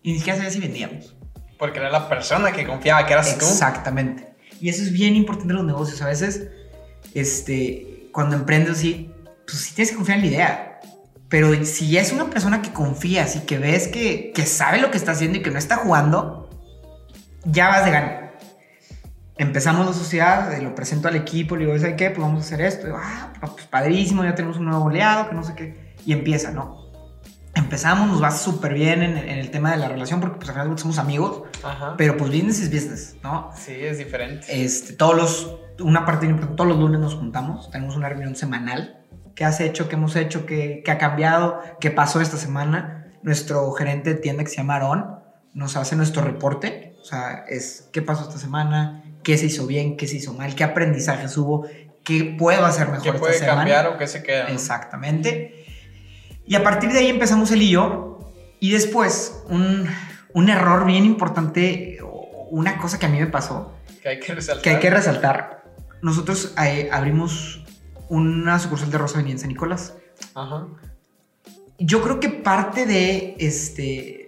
y 0.01 0.13
ni 0.13 0.19
siquiera 0.19 0.37
sabía 0.37 0.49
si 0.49 0.61
vendíamos. 0.61 1.17
Porque 1.59 1.79
era 1.79 1.89
la 1.89 2.07
persona 2.07 2.53
que 2.53 2.65
confiaba, 2.65 3.05
que 3.05 3.11
eras 3.11 3.37
tú. 3.37 3.45
Exactamente. 3.45 4.33
Y 4.61 4.69
eso 4.69 4.81
es 4.81 4.93
bien 4.93 5.17
importante 5.17 5.51
en 5.51 5.57
los 5.57 5.65
negocios. 5.65 6.01
A 6.01 6.07
veces, 6.07 6.47
este, 7.13 8.07
cuando 8.13 8.37
emprendes, 8.37 8.77
sí, 8.77 9.11
pues 9.45 9.57
sí 9.57 9.75
tienes 9.75 9.91
que 9.91 9.97
confiar 9.97 10.19
en 10.19 10.23
la 10.23 10.31
idea. 10.31 10.79
Pero 11.27 11.53
si 11.65 11.97
es 11.97 12.13
una 12.13 12.29
persona 12.29 12.61
que 12.61 12.71
confías 12.71 13.35
y 13.35 13.39
que 13.41 13.57
ves 13.57 13.89
que, 13.89 14.31
que 14.33 14.45
sabe 14.45 14.79
lo 14.79 14.89
que 14.89 14.95
está 14.95 15.11
haciendo 15.11 15.37
y 15.37 15.41
que 15.41 15.51
no 15.51 15.59
está 15.59 15.75
jugando, 15.75 16.47
ya 17.45 17.69
vas 17.69 17.85
de 17.85 17.91
gana. 17.91 18.31
Empezamos 19.37 19.85
la 19.85 19.93
sociedad, 19.93 20.53
eh, 20.53 20.61
lo 20.61 20.75
presento 20.75 21.07
al 21.07 21.15
equipo, 21.15 21.55
le 21.55 21.65
digo, 21.65 21.77
¿sabes 21.79 21.95
qué? 21.97 22.09
Pues 22.11 22.21
vamos 22.21 22.43
a 22.43 22.45
hacer 22.45 22.61
esto. 22.61 22.83
Y 22.83 22.85
digo, 22.87 22.99
ah, 23.01 23.33
pues 23.39 23.65
padrísimo, 23.65 24.23
ya 24.23 24.35
tenemos 24.35 24.57
un 24.57 24.65
nuevo 24.65 24.85
oleado, 24.85 25.29
que 25.29 25.35
no 25.35 25.43
sé 25.43 25.55
qué. 25.55 25.95
Y 26.05 26.13
empieza, 26.13 26.51
¿no? 26.51 26.91
Empezamos, 27.55 28.07
nos 28.07 28.21
va 28.21 28.31
súper 28.31 28.73
bien 28.73 29.01
en, 29.01 29.17
en 29.17 29.39
el 29.39 29.51
tema 29.51 29.71
de 29.71 29.77
la 29.77 29.89
relación, 29.89 30.19
porque 30.19 30.37
pues 30.37 30.49
al 30.49 30.55
final 30.55 30.77
somos 30.77 30.99
amigos, 30.99 31.43
Ajá. 31.63 31.95
pero 31.97 32.15
pues 32.17 32.29
business 32.29 32.61
es 32.61 32.71
business, 32.71 33.15
¿no? 33.23 33.49
Sí, 33.55 33.73
es 33.73 33.97
diferente. 33.97 34.45
Este, 34.47 34.93
todos 34.93 35.15
los, 35.15 35.57
una 35.79 36.05
parte 36.05 36.27
todos 36.55 36.67
los 36.67 36.79
lunes 36.79 36.99
nos 37.01 37.15
juntamos, 37.15 37.69
tenemos 37.71 37.95
una 37.95 38.09
reunión 38.09 38.35
semanal. 38.35 39.05
¿Qué 39.35 39.43
has 39.43 39.59
hecho? 39.59 39.89
¿Qué 39.89 39.95
hemos 39.95 40.15
hecho? 40.15 40.45
¿Qué, 40.45 40.81
qué 40.85 40.91
ha 40.91 40.97
cambiado? 40.97 41.59
¿Qué 41.79 41.89
pasó 41.89 42.21
esta 42.21 42.37
semana? 42.37 43.07
Nuestro 43.23 43.71
gerente 43.71 44.13
de 44.13 44.19
tienda 44.19 44.43
que 44.43 44.49
se 44.49 44.57
llama 44.57 44.75
Aaron 44.75 45.19
nos 45.53 45.75
hace 45.77 45.95
nuestro 45.95 46.23
reporte. 46.23 46.90
O 47.01 47.05
sea, 47.05 47.45
es 47.49 47.89
qué 47.91 48.01
pasó 48.01 48.23
esta 48.23 48.37
semana, 48.37 49.03
qué 49.23 49.37
se 49.37 49.47
hizo 49.47 49.65
bien, 49.67 49.97
qué 49.97 50.07
se 50.07 50.17
hizo 50.17 50.33
mal, 50.33 50.53
qué 50.55 50.63
aprendizajes 50.63 51.35
hubo, 51.37 51.65
qué 52.03 52.35
puedo 52.37 52.65
hacer 52.65 52.87
mejor 52.89 53.03
¿Qué 53.03 53.09
esta 53.09 53.19
puede 53.19 53.33
semana. 53.33 53.55
cambiar 53.57 53.87
o 53.87 53.97
qué 53.97 54.07
se 54.07 54.23
queda? 54.23 54.43
¿no? 54.47 54.53
Exactamente. 54.53 55.65
Y 56.45 56.55
a 56.55 56.63
partir 56.63 56.91
de 56.91 56.99
ahí 56.99 57.09
empezamos 57.09 57.51
él 57.51 57.61
y 57.63 57.71
yo. 57.71 58.33
Y 58.59 58.71
después, 58.71 59.41
un, 59.49 59.87
un 60.33 60.49
error 60.49 60.85
bien 60.85 61.05
importante, 61.05 61.97
una 62.51 62.77
cosa 62.77 62.99
que 62.99 63.07
a 63.07 63.09
mí 63.09 63.19
me 63.19 63.27
pasó, 63.27 63.73
Que 64.03 64.09
hay 64.09 64.19
que 64.19 64.35
resaltar. 64.35 64.61
que 64.63 64.69
hay 64.69 64.79
que 64.79 64.89
resaltar. 64.89 65.63
Nosotros 66.03 66.53
eh, 66.63 66.89
abrimos 66.91 67.63
una 68.09 68.59
sucursal 68.59 68.91
de 68.91 68.97
Rosa 68.99 69.15
Avenida 69.15 69.33
en 69.33 69.39
San 69.39 69.49
Nicolás. 69.49 69.95
Ajá. 70.35 70.67
Yo 71.79 72.01
creo 72.03 72.19
que 72.19 72.29
parte 72.29 72.85
de 72.85 73.35
este 73.39 74.20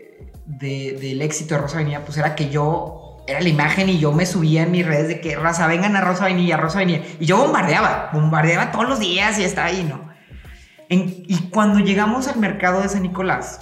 de- 0.45 0.97
del 0.99 1.21
éxito 1.21 1.55
de 1.55 1.61
Rosa 1.61 1.77
Avenida 1.77 2.01
pues 2.05 2.17
era 2.17 2.35
que 2.35 2.49
yo 2.49 2.99
era 3.27 3.39
la 3.39 3.47
imagen 3.49 3.87
y 3.89 3.99
yo 3.99 4.11
me 4.11 4.25
subía 4.25 4.63
en 4.63 4.71
mis 4.71 4.85
redes 4.85 5.07
de 5.07 5.21
que 5.21 5.35
raza 5.37 5.65
vengan 5.67 5.95
a 5.95 6.01
Rosa 6.01 6.25
Avenida, 6.25 6.57
Rosa 6.57 6.79
Avenida 6.79 7.01
y 7.19 7.25
yo 7.25 7.37
bombardeaba, 7.37 8.09
bombardeaba 8.11 8.71
todos 8.71 8.89
los 8.89 8.99
días 8.99 9.39
y 9.39 9.43
estaba 9.43 9.67
ahí, 9.67 9.83
¿no? 9.83 10.11
Y 10.89 11.49
cuando 11.49 11.79
llegamos 11.79 12.27
al 12.27 12.37
mercado 12.39 12.81
de 12.81 12.89
San 12.89 13.01
Nicolás 13.03 13.61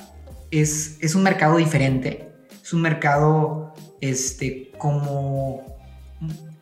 es, 0.49 0.97
es 0.99 1.15
un 1.15 1.23
mercado 1.23 1.57
diferente, 1.57 2.27
es 2.61 2.73
un 2.73 2.81
mercado 2.81 3.73
este 4.01 4.71
como 4.77 5.61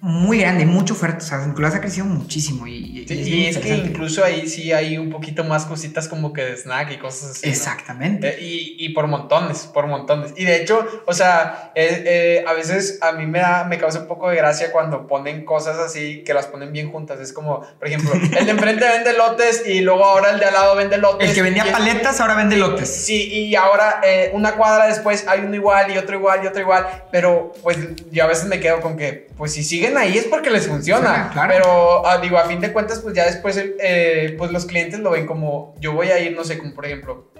muy 0.01 0.39
grande, 0.39 0.65
mucha 0.65 0.93
oferta, 0.93 1.17
o 1.17 1.21
sea, 1.27 1.39
San 1.39 1.49
Nicolás 1.49 1.75
ha 1.75 1.81
crecido 1.81 2.05
muchísimo 2.05 2.65
y, 2.67 2.99
y- 3.01 3.05
Sí, 3.09 3.15
y 3.15 3.45
es 3.47 3.57
que 3.57 3.69
incluso 3.75 4.23
ahí 4.23 4.47
sí 4.47 4.71
hay 4.71 4.97
un 4.97 5.09
poquito 5.09 5.43
más 5.43 5.65
cositas 5.65 6.07
como 6.07 6.31
que 6.31 6.43
de 6.45 6.55
snack 6.55 6.91
y 6.91 6.97
cosas 6.97 7.31
así. 7.31 7.49
Exactamente. 7.49 8.29
Eh, 8.29 8.41
y, 8.41 8.75
y 8.85 8.89
por 8.89 9.07
montones, 9.07 9.69
por 9.73 9.87
montones. 9.87 10.31
Y 10.37 10.45
de 10.45 10.61
hecho, 10.61 10.85
o 11.05 11.13
sea, 11.13 11.71
eh, 11.75 12.03
eh, 12.05 12.45
a 12.47 12.53
veces 12.53 12.99
a 13.01 13.11
mí 13.11 13.25
me, 13.25 13.39
da, 13.39 13.65
me 13.65 13.77
causa 13.77 13.99
un 13.99 14.07
poco 14.07 14.29
de 14.29 14.35
gracia 14.37 14.71
cuando 14.71 15.05
ponen 15.07 15.43
cosas 15.43 15.77
así 15.79 16.23
que 16.25 16.33
las 16.33 16.47
ponen 16.47 16.71
bien 16.71 16.91
juntas. 16.91 17.19
Es 17.19 17.33
como, 17.33 17.61
por 17.77 17.87
ejemplo, 17.87 18.11
el 18.39 18.45
de 18.45 18.51
enfrente 18.51 18.85
vende 18.87 19.13
lotes 19.17 19.63
y 19.67 19.81
luego 19.81 20.05
ahora 20.05 20.31
el 20.31 20.39
de 20.39 20.45
al 20.45 20.53
lado 20.53 20.75
vende 20.75 20.97
lotes. 20.97 21.27
El 21.29 21.35
que 21.35 21.41
vendía 21.41 21.69
paletas 21.71 22.21
ahora 22.21 22.35
vende 22.35 22.55
lotes. 22.57 22.89
Sí, 22.89 23.23
y 23.33 23.55
ahora 23.55 23.99
eh, 24.05 24.31
una 24.33 24.53
cuadra 24.55 24.87
después 24.87 25.27
hay 25.27 25.41
uno 25.41 25.55
igual 25.55 25.91
y 25.93 25.97
otro 25.97 26.15
igual 26.15 26.41
y 26.43 26.47
otro 26.47 26.61
igual, 26.61 26.85
pero 27.11 27.51
pues 27.63 27.77
yo 28.11 28.23
a 28.23 28.27
veces 28.27 28.45
me 28.45 28.59
quedo 28.59 28.79
con 28.81 28.95
que, 28.97 29.27
pues 29.37 29.53
si 29.53 29.63
ahí 29.97 30.17
es 30.17 30.25
porque 30.25 30.49
les 30.49 30.67
funciona, 30.67 31.07
Funciona, 31.07 31.29
claro. 31.31 31.53
pero 31.53 32.07
ah, 32.07 32.17
digo, 32.19 32.37
a 32.37 32.45
fin 32.45 32.59
de 32.59 32.71
cuentas, 32.71 32.99
pues 32.99 33.15
ya 33.15 33.25
después 33.25 33.57
eh, 33.57 34.35
pues 34.37 34.51
los 34.51 34.65
clientes 34.65 34.99
lo 34.99 35.11
ven 35.11 35.25
como, 35.25 35.75
yo 35.79 35.93
voy 35.93 36.09
a 36.09 36.19
ir, 36.19 36.35
no 36.35 36.43
sé, 36.43 36.57
como 36.57 36.73
por 36.73 36.85
ejemplo, 36.85 37.31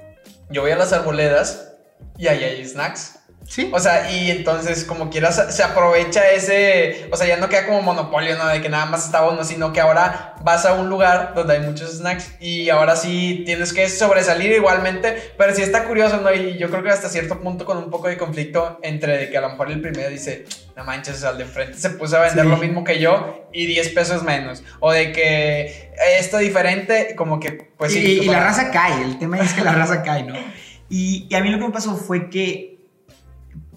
yo 0.50 0.62
voy 0.62 0.72
a 0.72 0.76
las 0.76 0.93
arboledas 0.93 1.74
y 2.18 2.28
ahí 2.28 2.43
hay 2.43 2.66
snacks. 2.66 3.18
Sí. 3.50 3.68
O 3.74 3.80
sea, 3.80 4.12
y 4.12 4.30
entonces, 4.30 4.84
como 4.86 5.10
quieras, 5.10 5.43
se 5.50 5.64
aprovecha 5.64 6.30
ese. 6.30 7.08
O 7.12 7.18
sea, 7.18 7.26
ya 7.26 7.38
no 7.38 7.50
queda 7.50 7.66
como 7.66 7.82
monopolio, 7.82 8.38
¿no? 8.38 8.47
De 8.47 8.62
que 8.62 8.70
nada 8.70 8.86
más 8.86 9.06
está 9.06 9.28
uno, 9.28 9.43
sino 9.43 9.74
que 9.74 9.82
ahora 9.82 10.36
vas 10.43 10.68
a 10.68 10.74
un 10.74 10.88
lugar 10.88 11.34
donde 11.36 11.56
hay 11.56 11.62
muchos 11.62 11.97
snacks 11.97 12.36
y 12.39 12.70
ahora 12.70 12.95
sí 12.95 13.41
tienes 13.47 13.74
que 13.74 13.89
sobresalir 13.89 14.52
igualmente. 14.52 15.34
Pero 15.36 15.56
sí 15.56 15.64
está 15.64 15.86
curioso, 15.86 16.18
¿no? 16.22 16.32
Y 16.32 16.60
yo 16.60 16.70
creo 16.70 16.84
que 16.84 16.91
hasta 16.91 17.10
cierto 17.10 17.39
punto 17.41 17.66
con 17.66 17.78
un 17.80 17.89
poco 17.89 18.08
de 18.08 18.20
conflicto 18.20 18.80
entre 18.84 19.18
de 19.18 19.30
que 19.32 19.38
a 19.39 19.41
lo 19.41 19.50
mejor 19.50 19.72
el 19.72 19.82
primero 19.82 20.12
dice, 20.12 20.45
no 20.78 20.84
manches, 20.84 21.16
o 21.16 21.20
sea, 21.20 21.32
el 21.32 21.38
de 21.39 21.43
enfrente 21.45 21.80
se 21.80 21.89
puso 21.89 22.18
a 22.18 22.22
vender 22.22 22.45
Sí. 22.45 22.52
lo 22.52 22.58
mismo 22.58 22.84
que 22.84 23.00
yo 23.00 23.47
y 23.52 23.66
10 23.66 23.89
pesos 23.89 24.22
menos. 24.22 24.62
O 24.80 24.91
de 24.91 25.12
que 25.12 25.91
esto 26.20 26.38
diferente, 26.38 27.16
como 27.16 27.39
que, 27.39 27.72
pues 27.80 27.93
sí. 27.93 28.20
y, 28.22 28.26
la 28.26 28.41
raza 28.41 28.70
cae, 28.70 29.02
el 29.04 29.18
tema 29.18 29.39
es 29.39 29.54
que 29.54 29.62
la 29.64 29.72
raza 29.72 30.04
cae, 30.04 30.22
¿no? 30.22 30.36
Y, 30.91 31.28
y 31.30 31.36
a 31.36 31.41
mí 31.41 31.50
lo 31.50 31.60
que 31.60 31.66
me 31.66 31.72
pasó 31.72 31.95
fue 31.95 32.32
que 32.32 32.78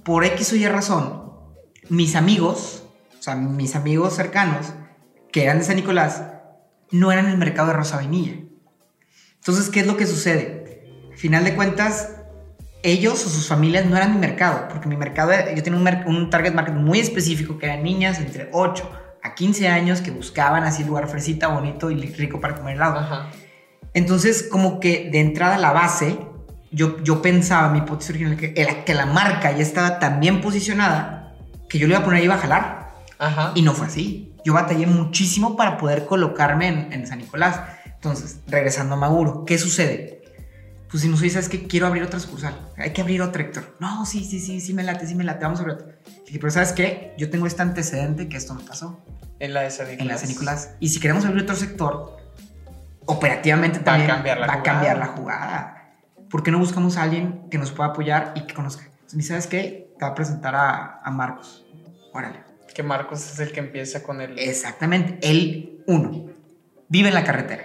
por 0.05 0.25
X 0.25 0.53
o 0.53 0.57
Y 0.57 0.67
razón, 0.69 1.23
mis 1.89 2.17
amigos, 2.17 2.85
o 3.19 3.23
sea, 3.23 3.35
mis 3.37 3.77
amigos 3.77 4.15
cercanos, 4.15 4.73
que 5.31 5.45
eran 5.45 5.59
de 5.59 5.65
San 5.65 5.77
Nicolás, 5.77 6.23
no 6.91 7.11
eran 7.13 7.27
el 7.27 7.39
mercado 7.39 7.69
de 7.69 7.75
Rosa 7.75 7.97
Vainilla. 7.97 8.35
Entonces, 9.37 9.69
¿qué 9.71 9.81
es 9.81 9.87
lo 9.87 9.97
que 9.97 10.07
sucede? 10.07 10.87
Al 11.11 11.17
final 11.19 11.45
de 11.45 11.55
cuentas, 11.55 12.17
ellos 12.83 13.25
o 13.27 13.29
sus 13.29 13.47
familias 13.49 13.87
no 13.87 13.97
eran 13.97 14.13
mi 14.15 14.19
mercado, 14.19 14.67
porque 14.69 14.89
mi 14.89 14.97
mercado, 14.97 15.33
era- 15.33 15.53
yo 15.55 15.63
tenía 15.63 15.79
un, 15.79 15.85
mer- 15.85 16.05
un 16.07 16.31
target 16.31 16.53
market 16.55 16.75
muy 16.75 17.01
específico, 17.01 17.59
que 17.59 17.67
eran 17.67 17.83
niñas 17.83 18.19
entre 18.19 18.49
8 18.53 18.91
a 19.23 19.35
15 19.35 19.69
años 19.69 20.01
que 20.01 20.11
buscaban 20.11 20.65
así 20.65 20.83
lugar 20.85 21.07
fresita, 21.09 21.49
bonito 21.49 21.91
y 21.91 21.97
rico 22.01 22.41
para 22.41 22.57
comer 22.57 22.77
helado. 22.77 22.99
Ajá. 22.99 23.31
Entonces, 23.95 24.43
como 24.51 24.81
que 24.81 25.11
de 25.13 25.21
entrada 25.21 25.59
la 25.59 25.73
base, 25.73 26.19
yo, 26.73 27.03
yo 27.03 27.23
pensaba, 27.23 27.69
mi 27.71 27.79
hipótesis 27.79 28.11
original, 28.11 28.37
que, 28.37 28.55
era 28.57 28.85
que 28.85 28.95
la 28.95 29.07
marca 29.07 29.53
ya 29.53 29.63
estaba 29.63 29.99
tan 29.99 30.21
bien 30.21 30.41
posicionada 30.41 31.35
que 31.69 31.79
yo 31.79 31.87
le 31.87 31.93
iba 31.95 32.01
a 32.01 32.05
poner 32.05 32.19
ahí 32.21 32.25
iba 32.25 32.35
a 32.35 32.39
jalar. 32.39 32.93
Ajá. 33.19 33.53
Y 33.55 33.63
no 33.63 33.73
fue 33.73 33.87
así. 33.87 34.35
Yo 34.45 34.55
batallé 34.55 34.87
muchísimo 34.87 35.57
para 35.57 35.79
poder 35.79 36.07
colocarme 36.07 36.69
en, 36.69 36.93
en 36.93 37.07
San 37.07 37.19
Nicolás. 37.19 37.61
Entonces, 37.87 38.41
regresando 38.49 38.95
a 38.95 38.99
Maguro, 38.99 39.45
¿qué 39.45 39.59
sucede? 39.59 40.23
Pues 40.91 41.03
si 41.03 41.09
nos 41.09 41.21
dices, 41.21 41.49
que 41.49 41.67
quiero 41.67 41.87
abrir 41.87 42.03
otra 42.03 42.21
sucursal. 42.21 42.55
Hay 42.77 42.91
que 42.93 43.01
abrir 43.01 43.23
otra, 43.23 43.43
Héctor. 43.43 43.77
No, 43.81 44.05
sí, 44.05 44.25
sí, 44.25 44.41
sí, 44.41 44.61
sí 44.61 44.75
me 44.75 44.83
late, 44.83 45.07
sí 45.07 45.15
me 45.15 45.25
late. 45.25 45.43
Vamos 45.45 45.61
a 45.61 45.63
abrir 45.63 45.77
otra. 45.77 45.95
Dije, 46.27 46.39
pero 46.39 46.51
¿sabes 46.51 46.73
qué? 46.73 47.15
Yo 47.17 47.31
tengo 47.31 47.47
este 47.47 47.63
antecedente 47.63 48.29
que 48.29 48.37
esto 48.37 48.55
me 48.55 48.63
pasó 48.63 49.03
En 49.39 49.55
la 49.55 49.63
de 49.63 49.71
San 49.71 49.87
Nicolás. 49.87 50.01
en 50.03 50.09
la 50.09 50.19
San 50.19 50.29
Nicolás. 50.29 50.71
Y 50.81 50.89
si 50.91 51.01
queremos 51.01 51.25
abrir 51.25 51.45
otro 51.45 51.57
sector, 51.57 52.17
operativamente 53.07 53.79
Va 53.79 53.83
a 53.83 53.85
también 53.85 54.11
cambiar 54.11 54.39
la 54.41 54.47
va 54.47 54.53
a 54.53 54.57
jugada. 54.57 54.73
cambiar 54.75 54.99
la 54.99 55.07
jugada. 55.07 55.82
¿Por 56.33 56.43
qué 56.43 56.51
no 56.51 56.59
buscamos 56.59 56.97
a 56.97 57.03
alguien 57.03 57.43
que 57.51 57.59
nos 57.59 57.73
pueda 57.73 57.91
apoyar 57.91 58.33
y 58.35 58.47
que 58.47 58.55
conozca? 58.55 58.89
¿Y 59.15 59.21
sabes 59.23 59.47
qué? 59.47 59.91
Te 59.99 60.05
va 60.07 60.13
a 60.13 60.15
presentar 60.15 60.55
a, 60.55 60.99
a 61.05 61.11
Marcos. 61.11 61.67
Órale. 62.15 62.41
Que 62.75 62.83
Marcos 62.83 63.31
es 63.31 63.39
el 63.39 63.53
que 63.53 63.61
empieza 63.61 64.03
con 64.03 64.23
el. 64.23 64.39
Exactamente. 64.39 65.19
Él, 65.21 65.83
uno, 65.87 66.31
vive 66.89 67.09
en 67.09 67.15
la 67.15 67.23
carretera. 67.23 67.65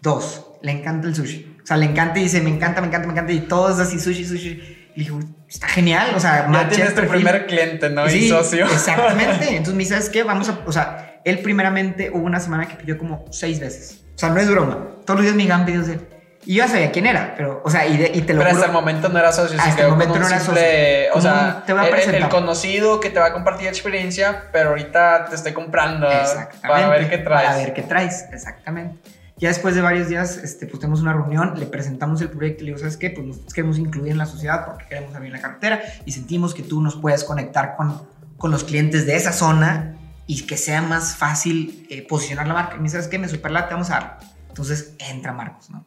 Dos, 0.00 0.46
le 0.62 0.72
encanta 0.72 1.06
el 1.06 1.14
sushi. 1.14 1.58
O 1.62 1.66
sea, 1.66 1.76
le 1.76 1.84
encanta 1.84 2.18
y 2.18 2.22
dice, 2.22 2.40
me 2.40 2.48
encanta, 2.48 2.80
me 2.80 2.86
encanta, 2.86 3.06
me 3.06 3.12
encanta. 3.12 3.32
Y 3.32 3.40
todo 3.40 3.70
es 3.70 3.78
así, 3.78 4.00
sushi, 4.00 4.24
sushi. 4.24 4.88
Y 4.94 4.98
le 5.00 5.04
digo, 5.04 5.20
está 5.46 5.68
genial. 5.68 6.14
O 6.16 6.20
sea, 6.20 6.50
Ya 6.50 6.68
tienes 6.70 6.88
el 6.88 6.94
tu 6.94 7.00
perfil. 7.02 7.22
primer 7.22 7.46
cliente, 7.46 7.90
¿no? 7.90 8.08
Sí, 8.08 8.24
y 8.24 8.28
socio. 8.30 8.64
Exactamente. 8.64 9.48
Entonces 9.50 9.74
me 9.74 9.80
dice, 9.80 9.90
¿sabes 9.92 10.08
qué? 10.08 10.22
Vamos 10.22 10.48
a, 10.48 10.58
o 10.64 10.72
sea, 10.72 11.20
él 11.22 11.40
primeramente 11.40 12.10
hubo 12.10 12.24
una 12.24 12.40
semana 12.40 12.66
que 12.66 12.76
pidió 12.76 12.96
como 12.96 13.26
seis 13.30 13.60
veces. 13.60 14.06
O 14.14 14.18
sea, 14.18 14.30
no 14.30 14.40
es 14.40 14.50
broma. 14.50 14.88
Todos 15.04 15.18
los 15.18 15.24
días 15.24 15.36
me 15.36 15.42
llegaban 15.42 15.66
pedidos 15.66 15.88
de 15.88 15.92
él. 15.94 16.00
Y 16.44 16.56
yo 16.56 16.66
sabía 16.66 16.90
quién 16.90 17.06
era, 17.06 17.34
pero, 17.36 17.62
o 17.64 17.70
sea, 17.70 17.86
y, 17.86 17.96
de- 17.96 18.10
y 18.14 18.22
te 18.22 18.34
lo 18.34 18.40
Pero 18.40 18.50
juro. 18.50 18.54
hasta 18.54 18.66
el 18.66 18.72
momento 18.72 19.08
no 19.08 19.18
era 19.18 19.30
socio, 19.32 19.56
Hasta 19.60 19.74
se 19.76 19.82
el 19.82 19.88
momento 19.90 20.18
no 20.18 20.26
era 20.26 20.40
simple, 20.40 21.06
socio. 21.06 21.14
o 21.14 21.20
sea, 21.20 21.52
Como 21.52 21.64
te 21.64 21.72
voy 21.72 21.82
a 21.82 21.88
el- 22.02 22.14
el, 22.16 22.28
conocido 22.28 22.98
que 23.00 23.10
te 23.10 23.20
va 23.20 23.26
a 23.26 23.32
compartir 23.32 23.68
experiencia, 23.68 24.44
pero 24.52 24.70
ahorita 24.70 25.26
te 25.26 25.36
estoy 25.36 25.52
comprando 25.52 26.10
Exactamente. 26.10 26.68
para 26.68 26.88
ver 26.88 27.08
qué 27.10 27.18
traes. 27.18 27.46
Para 27.46 27.56
ver 27.58 27.72
qué 27.74 27.82
traes, 27.82 28.24
exactamente. 28.32 28.98
Ya 29.38 29.48
después 29.48 29.74
de 29.74 29.80
varios 29.82 30.08
días, 30.08 30.36
este, 30.36 30.66
pues 30.66 30.80
tenemos 30.80 31.00
una 31.00 31.12
reunión, 31.12 31.54
le 31.58 31.66
presentamos 31.66 32.20
el 32.20 32.28
proyecto 32.30 32.62
y 32.62 32.66
le 32.66 32.70
digo, 32.72 32.78
¿sabes 32.78 32.96
qué? 32.96 33.10
Pues 33.10 33.26
nos 33.26 33.38
queremos 33.54 33.78
incluir 33.78 34.10
en 34.12 34.18
la 34.18 34.26
sociedad 34.26 34.64
porque 34.66 34.84
queremos 34.86 35.14
abrir 35.14 35.32
la 35.32 35.40
carretera 35.40 35.80
y 36.04 36.12
sentimos 36.12 36.54
que 36.54 36.62
tú 36.62 36.80
nos 36.80 36.96
puedes 36.96 37.24
conectar 37.24 37.76
con, 37.76 38.02
con 38.36 38.50
los 38.50 38.64
clientes 38.64 39.06
de 39.06 39.14
esa 39.16 39.32
zona 39.32 39.96
y 40.26 40.44
que 40.46 40.56
sea 40.56 40.82
más 40.82 41.16
fácil 41.16 41.86
eh, 41.90 42.06
posicionar 42.06 42.46
la 42.48 42.54
marca. 42.54 42.74
Y 42.74 42.78
me 42.78 42.84
dice, 42.84 42.96
¿sabes 42.96 43.08
qué? 43.08 43.18
Me 43.18 43.28
superlate, 43.28 43.74
vamos 43.74 43.90
a 43.90 43.94
dar. 43.94 44.18
Entonces 44.48 44.94
entra 44.98 45.32
Marcos, 45.32 45.70
¿no? 45.70 45.84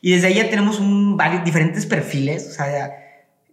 Y 0.00 0.12
desde 0.12 0.28
ahí 0.28 0.34
ya 0.34 0.48
tenemos 0.50 0.78
un, 0.80 1.16
varios, 1.16 1.44
diferentes 1.44 1.86
perfiles, 1.86 2.46
o 2.48 2.52
sea, 2.52 2.92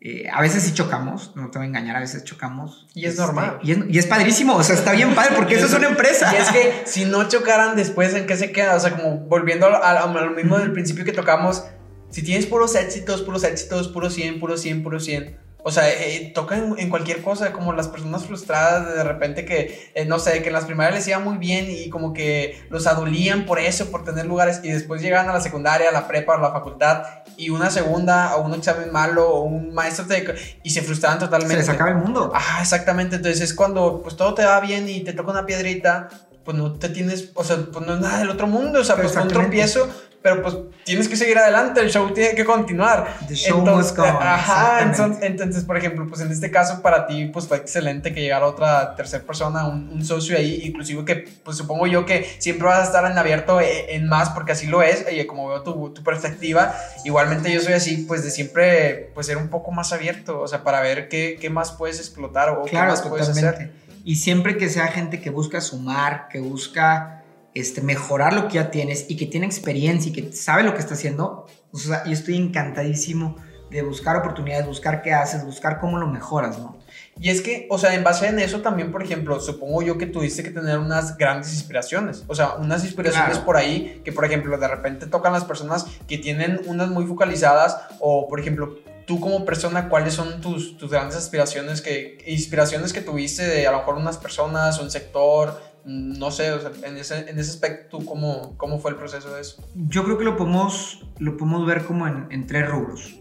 eh, 0.02 0.28
a 0.32 0.40
veces 0.42 0.62
sí 0.64 0.74
chocamos, 0.74 1.32
no 1.36 1.50
te 1.50 1.58
voy 1.58 1.66
a 1.66 1.70
engañar, 1.70 1.96
a 1.96 2.00
veces 2.00 2.24
chocamos. 2.24 2.86
Y 2.94 3.06
es 3.06 3.12
Este, 3.14 3.22
normal. 3.24 3.60
Y 3.64 3.72
es, 3.72 3.78
y 3.90 3.98
es 3.98 4.06
padrísimo, 4.06 4.56
o 4.56 4.64
sea, 4.64 4.76
está 4.76 4.92
bien 4.92 5.16
padre 5.16 5.32
porque 5.36 5.56
eso 5.58 5.66
es 5.66 5.74
una 5.74 5.88
empresa. 5.88 6.32
Y 6.34 6.38
es 6.42 6.50
que 6.50 6.84
si 6.86 7.06
no 7.06 7.28
chocaran 7.28 7.76
después, 7.76 8.14
¿en 8.14 8.28
qué 8.28 8.38
se 8.38 8.52
queda? 8.52 8.76
O 8.76 8.80
sea, 8.80 8.92
como 8.92 9.18
volviendo 9.28 9.66
a, 9.66 9.78
a- 9.78 10.04
a 10.04 10.22
lo 10.22 10.32
mismo 10.32 10.60
del 10.60 10.72
principio 10.74 11.04
que 11.06 11.12
tocamos, 11.12 11.64
si 12.12 12.22
tienes 12.22 12.46
puros 12.46 12.76
éxitos, 12.76 13.24
puros 13.24 13.44
éxitos, 13.44 13.88
puro 13.88 14.10
100, 14.12 14.40
puro 14.40 14.58
100, 14.58 14.84
puro 14.84 15.00
100. 15.00 15.38
O 15.68 15.72
sea, 15.72 15.90
eh, 15.90 16.32
toca 16.36 16.56
en, 16.58 16.76
en 16.78 16.92
cualquier 16.92 17.24
cosa, 17.24 17.52
como 17.52 17.74
las 17.74 17.88
personas 17.88 18.24
frustradas 18.24 18.94
de, 18.94 19.04
repente 19.04 19.46
que, 19.46 19.90
eh, 19.96 20.06
no 20.06 20.20
sé, 20.20 20.44
que 20.44 20.50
en 20.50 20.54
las 20.54 20.66
primarias 20.66 20.94
les 20.94 21.08
iba 21.08 21.18
muy 21.18 21.40
bien 21.40 21.66
y 21.68 21.90
como 21.90 22.14
que 22.14 22.64
los 22.70 22.86
adulían 22.86 23.48
por 23.48 23.58
eso, 23.58 23.90
por 23.90 24.04
tener 24.04 24.28
lugares 24.28 24.62
y 24.62 24.70
después 24.70 25.02
llegan 25.02 25.28
a 25.28 25.34
la 25.34 25.42
secundaria, 25.42 25.90
a 25.90 25.92
la 25.92 26.08
prepa, 26.08 26.36
a 26.36 26.40
la 26.40 26.52
facultad 26.52 27.02
y 27.36 27.50
una 27.50 27.72
segunda 27.72 28.36
o 28.36 28.44
un 28.44 28.54
examen 28.54 28.92
malo 28.92 29.28
o 29.28 29.42
un 29.42 29.74
maestro 29.74 30.06
te, 30.06 30.36
y 30.62 30.70
se 30.70 30.84
frustraban 30.84 31.18
totalmente. 31.18 31.56
Se 31.56 31.62
les 31.62 31.70
acaba 31.70 31.90
el 31.90 31.98
mundo. 31.98 32.32
Ah, 32.36 32.60
exactamente. 32.62 33.16
Entonces 33.16 33.42
es 33.42 33.56
cuando 33.56 34.04
pues 34.04 34.16
todo 34.16 34.36
te 34.36 34.46
va 34.46 34.60
bien 34.60 34.88
y 34.88 35.04
te 35.04 35.14
toca 35.14 35.32
una 35.32 35.48
piedrita, 35.48 36.10
pues 36.46 36.56
no 36.56 36.74
te 36.74 36.90
tienes, 36.90 37.32
o 37.34 37.44
sea, 37.44 37.58
pues 37.74 37.84
no 37.86 37.96
es 37.96 38.02
nada 38.02 38.20
del 38.20 38.30
otro 38.30 38.46
mundo, 38.46 38.80
o 38.80 38.84
sea, 38.84 38.96
pues 38.96 39.16
un 39.16 39.28
tropiezo, 39.28 39.90
pero 40.26 40.42
pues 40.42 40.58
tienes 40.86 41.08
que 41.08 41.16
seguir 41.16 41.38
adelante, 41.38 41.80
el 41.82 41.92
show 41.92 42.12
tiene 42.12 42.34
que 42.34 42.44
continuar. 42.44 43.16
The 43.28 43.36
show 43.36 43.62
must 43.64 43.96
go 43.96 44.02
on, 44.02 44.16
Ajá, 44.24 44.82
entonces, 44.82 45.22
entonces, 45.22 45.64
por 45.64 45.78
ejemplo, 45.78 46.08
pues 46.08 46.20
en 46.22 46.32
este 46.32 46.50
caso 46.50 46.82
para 46.82 47.06
ti 47.06 47.26
pues 47.26 47.48
fue 47.48 47.58
excelente 47.58 48.12
que 48.12 48.22
llegara 48.22 48.48
otra 48.48 48.96
tercera 48.96 49.24
persona, 49.24 49.68
un, 49.68 49.88
un 49.88 50.04
socio 50.04 50.36
ahí, 50.36 50.62
inclusive 50.64 51.06
que 51.06 51.30
pues 51.44 51.58
supongo 51.58 51.86
yo 51.86 52.08
que 52.08 52.28
siempre 52.40 52.68
vas 52.68 52.80
a 52.80 52.84
estar 52.86 53.06
en 53.12 53.16
abierto 53.20 53.62
eh, 53.62 53.94
en 53.94 54.08
más 54.08 54.32
porque 54.32 54.54
así 54.54 54.66
lo 54.66 54.82
es, 54.82 55.06
y 55.12 55.24
como 55.28 55.48
veo 55.50 55.62
tu, 55.62 55.94
tu 55.94 56.02
perspectiva, 56.02 56.74
igualmente 57.04 57.54
yo 57.54 57.62
soy 57.62 57.74
así 57.74 57.98
pues 58.08 58.24
de 58.24 58.32
siempre 58.32 59.12
pues 59.14 59.28
ser 59.28 59.38
un 59.38 59.50
poco 59.50 59.70
más 59.70 59.94
abierto, 59.94 60.42
o 60.42 60.48
sea, 60.48 60.64
para 60.64 60.82
ver 60.82 61.08
qué, 61.08 61.38
qué 61.40 61.52
más 61.52 61.72
puedes 61.72 62.00
explotar 62.00 62.50
o 62.50 62.64
qué 62.64 62.72
Claro, 62.72 62.90
más 62.90 63.04
puedes 63.04 63.30
hacer. 63.30 63.52
totalmente. 63.52 63.80
Y 64.04 64.16
siempre 64.16 64.58
que 64.58 64.70
sea 64.70 64.88
gente 64.88 65.22
que 65.22 65.30
busca 65.30 65.62
sumar, 65.62 66.30
que 66.30 66.40
busca 66.40 67.22
este, 67.56 67.82
mejorar 67.82 68.34
lo 68.34 68.48
que 68.48 68.56
ya 68.56 68.70
tienes 68.70 69.06
y 69.10 69.16
que 69.16 69.26
tiene 69.26 69.46
experiencia 69.46 70.10
y 70.10 70.14
que 70.14 70.32
sabe 70.34 70.64
lo 70.64 70.74
que 70.74 70.80
está 70.80 70.94
haciendo, 70.94 71.48
o 71.72 71.78
sea, 71.78 72.04
yo 72.06 72.12
estoy 72.12 72.38
encantadísimo 72.38 73.38
de 73.72 73.82
buscar 73.82 74.16
oportunidades, 74.18 74.68
buscar 74.68 75.02
qué 75.02 75.14
haces, 75.14 75.44
buscar 75.44 75.80
cómo 75.80 75.98
lo 75.98 76.08
mejoras, 76.08 76.60
¿no? 76.60 76.78
Y 77.20 77.30
es 77.30 77.42
que, 77.42 77.68
o 77.70 77.78
sea, 77.78 77.96
en 77.96 78.04
base 78.04 78.28
en 78.28 78.40
eso 78.40 78.62
también, 78.62 78.92
por 78.92 79.02
ejemplo, 79.02 79.40
supongo 79.40 79.82
yo 79.82 79.98
que 79.98 80.06
tuviste 80.06 80.44
que 80.44 80.52
tener 80.52 80.78
unas 80.78 81.18
grandes 81.18 81.54
inspiraciones. 81.54 82.24
O 82.28 82.36
sea, 82.36 82.56
unas 82.56 82.84
inspiraciones 82.84 83.32
Claro. 83.32 83.46
por 83.46 83.58
ahí 83.58 84.02
que, 84.04 84.12
por 84.12 84.26
ejemplo, 84.26 84.58
de 84.58 84.68
repente 84.68 85.08
tocan 85.08 85.34
las 85.34 85.46
personas 85.46 85.86
que 86.08 86.18
tienen 86.18 86.62
unas 86.66 86.90
muy 86.90 87.06
focalizadas 87.06 87.78
o, 88.00 88.28
por 88.28 88.40
ejemplo, 88.40 88.78
tú 89.06 89.20
como 89.20 89.46
persona, 89.46 89.88
¿cuáles 89.90 90.14
son 90.14 90.42
tus, 90.42 90.78
tus 90.78 90.92
grandes 90.92 91.16
aspiraciones 91.16 91.82
que, 91.82 92.18
inspiraciones 92.28 92.92
que 92.92 93.02
tuviste 93.02 93.48
de 93.48 93.68
a 93.68 93.72
lo 93.72 93.80
mejor 93.80 93.96
unas 93.96 94.18
personas, 94.18 94.80
un 94.80 94.92
sector? 94.92 95.75
No 95.86 96.32
sé, 96.32 96.52
o 96.52 96.60
sea, 96.60 96.72
en 96.84 96.98
ese, 96.98 97.30
en 97.30 97.38
ese 97.38 97.52
aspecto, 97.52 98.00
¿tú 98.00 98.06
cómo, 98.06 98.58
¿cómo 98.58 98.80
fue 98.80 98.92
el 98.92 98.98
proceso 98.98 99.34
de 99.34 99.42
eso? 99.42 99.64
Yo 99.76 100.04
creo 100.04 100.18
que 100.18 100.24
lo 100.24 100.36
podemos, 100.36 101.06
lo 101.20 101.38
podemos 101.38 101.66
ver 101.68 101.86
como 101.86 102.08
en, 102.08 102.28
en 102.32 102.48
tres 102.48 102.68
rubros. 102.68 103.20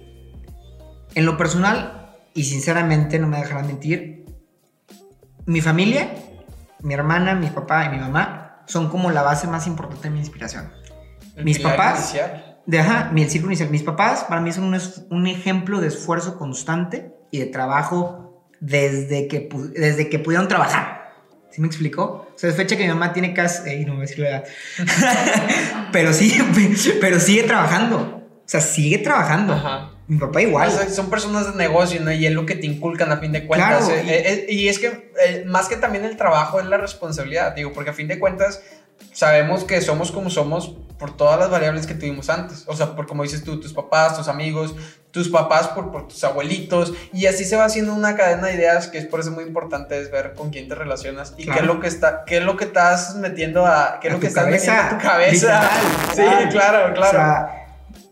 En 1.15 1.27
lo 1.27 1.37
personal, 1.37 2.15
y 2.33 2.45
sinceramente 2.45 3.19
no 3.19 3.29
me 3.29 3.37
dejarán 3.39 3.67
mentir, 3.67 4.25
mi 5.47 5.61
familia, 5.61 6.15
mi 6.81 6.95
hermana, 6.95 7.35
mi 7.35 7.49
papá 7.49 7.85
y 7.85 7.91
mi 7.91 7.99
mamá 7.99 8.63
son 8.67 8.89
como 8.89 9.11
la 9.11 9.23
base 9.23 9.47
más 9.47 9.67
importante 9.67 10.09
de 10.09 10.11
mi 10.11 10.21
inspiración. 10.21 10.73
El 11.37 11.45
Mis 11.45 11.59
papás. 11.59 11.99
inicial. 11.99 12.61
De, 12.67 12.81
ajá, 12.81 13.11
mi 13.13 13.23
el 13.23 13.31
círculo 13.31 13.53
inicial. 13.53 13.71
Mis 13.71 13.83
papás 13.83 14.25
para 14.25 14.41
mí 14.41 14.53
son 14.53 14.65
un, 14.65 14.81
un 15.11 15.27
ejemplo 15.27 15.81
de 15.81 15.89
esfuerzo 15.89 16.39
constante 16.39 17.15
y 17.31 17.41
de 17.41 17.47
trabajo 17.47 18.43
desde 18.61 19.29
que, 19.29 19.49
desde 19.75 20.09
que 20.09 20.19
pudieron 20.19 20.49
trabajar. 20.49 21.04
¿Sí 21.55 21.61
me 21.61 21.69
explicó? 21.69 22.03
O 22.35 22.39
sea, 22.39 22.51
es 22.51 22.57
fecha 22.57 22.77
que 22.77 22.83
mi 22.83 22.89
mamá 22.89 23.13
tiene 23.13 23.33
casi... 23.33 23.69
Ey, 23.71 23.85
no 23.85 23.93
voy 23.93 23.99
a 23.99 24.07
decir 24.09 24.19
la 24.19 24.29
edad. 24.29 24.45
pero, 25.93 26.13
sí, 26.13 26.37
pero 27.01 27.21
sigue 27.21 27.45
trabajando. 27.45 27.99
O 27.99 28.43
sea, 28.45 28.61
sigue 28.61 28.99
trabajando. 28.99 29.53
Ajá. 29.55 29.91
Mi 30.09 30.19
papá 30.19 30.43
igual. 30.43 30.69
O 30.69 30.73
sea, 30.73 30.89
son 30.89 31.09
personas 31.09 31.53
de 31.53 31.57
negocio, 31.57 32.01
¿no? 32.01 32.11
Y 32.13 32.27
es 32.27 32.33
lo 32.33 32.45
que 32.45 32.57
te 32.57 32.67
inculcan 32.67 33.13
a 33.13 33.19
fin 33.19 33.31
de 33.33 33.47
cuentas. 33.47 33.87
Claro, 33.87 34.01
Eh, 34.01 34.05
y- 34.05 34.11
eh, 34.11 34.23
eh, 34.33 34.47
y, 34.53 34.69
es 34.69 34.79
que 34.81 35.13
eh, 35.25 35.45
más 35.47 35.69
que 35.69 35.77
también 35.77 36.05
el 36.05 36.17
trabajo 36.17 36.59
es 36.61 36.67
la 36.67 36.77
responsabilidad, 36.77 37.55
digo, 37.55 37.73
porque 37.73 37.91
a 37.91 37.95
fin 37.95 38.09
de 38.09 38.19
cuentas 38.19 38.61
sabemos 39.13 39.63
que 39.65 39.81
somos 39.81 40.11
como 40.11 40.31
somos 40.31 40.77
por 40.99 41.17
todas 41.17 41.39
las 41.39 41.51
variables 41.51 41.87
que 41.87 41.95
tuvimos 41.95 42.31
antes. 42.31 42.65
O 42.67 42.77
sea, 42.77 42.95
por 42.97 43.07
como 43.07 43.23
dices 43.23 43.43
tú, 43.45 43.61
tus 43.61 43.73
papás, 43.73 44.17
tus 44.17 44.29
amigos, 44.29 44.75
tus 45.11 45.29
papás 45.29 45.69
por, 45.69 45.91
por 45.93 46.09
tus 46.09 46.23
abuelitos. 46.25 46.93
Y 47.13 47.27
así 47.27 47.45
se 47.45 47.57
va 47.57 47.65
haciendo 47.65 47.95
una 47.95 48.17
cadena 48.17 48.49
de 48.49 48.55
ideas 48.55 48.89
que 48.89 48.99
es 48.99 49.07
por 49.07 49.21
eso 49.21 49.31
muy 49.33 49.45
importante 49.45 50.01
es 50.01 50.11
ver 50.11 50.35
con 50.35 50.51
quién 50.51 50.69
te 50.69 50.75
relacionas 50.75 51.33
y 51.37 51.45
qué 51.45 51.51
es 51.51 51.57
Claro. 51.59 51.75
lo 51.75 51.81
que 51.81 51.89
está, 51.89 52.25
qué 52.27 52.39
es 52.39 52.43
lo 52.45 52.57
que 52.57 52.65
estás 52.65 53.17
metiendo 53.17 53.67
a, 53.67 53.99
qué 54.01 54.09
es 54.09 54.13
A 54.13 54.17
lo 54.17 54.21
que 54.21 54.27
estás 54.29 54.47
metiendo 54.47 54.73
cabeza. 54.73 54.87
a 54.97 54.99
tu 54.99 55.05
cabeza. 55.05 55.71
Literal, 55.71 56.07
sí, 56.15 56.23
literal. 56.23 56.49
claro, 56.51 56.95
claro. 56.95 57.19
O 57.19 57.23
sea, 57.23 57.67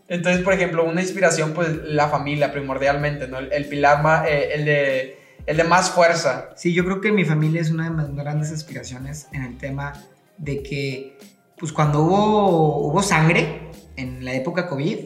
Entonces, 0.09 0.43
por 0.43 0.53
ejemplo, 0.53 0.83
una 0.83 1.01
inspiración, 1.01 1.53
pues 1.53 1.69
la 1.85 2.07
familia 2.09 2.51
primordialmente, 2.51 3.27
¿no? 3.27 3.39
El, 3.39 3.51
el 3.51 3.65
pilar 3.67 4.03
más, 4.03 4.27
eh, 4.27 4.49
el, 4.53 4.65
de, 4.65 5.17
el 5.45 5.57
de 5.57 5.63
más 5.63 5.89
fuerza. 5.89 6.49
Sí, 6.55 6.73
yo 6.73 6.83
creo 6.85 7.01
que 7.01 7.11
mi 7.11 7.25
familia 7.25 7.61
es 7.61 7.71
una 7.71 7.85
de 7.85 7.89
mis 7.91 8.15
grandes 8.15 8.51
aspiraciones 8.51 9.27
en 9.31 9.43
el 9.43 9.57
tema 9.57 9.93
de 10.37 10.61
que, 10.61 11.17
pues 11.57 11.71
cuando 11.71 12.01
hubo, 12.01 12.87
hubo 12.87 13.03
sangre 13.03 13.71
en 13.95 14.25
la 14.25 14.33
época 14.33 14.67
COVID, 14.67 14.97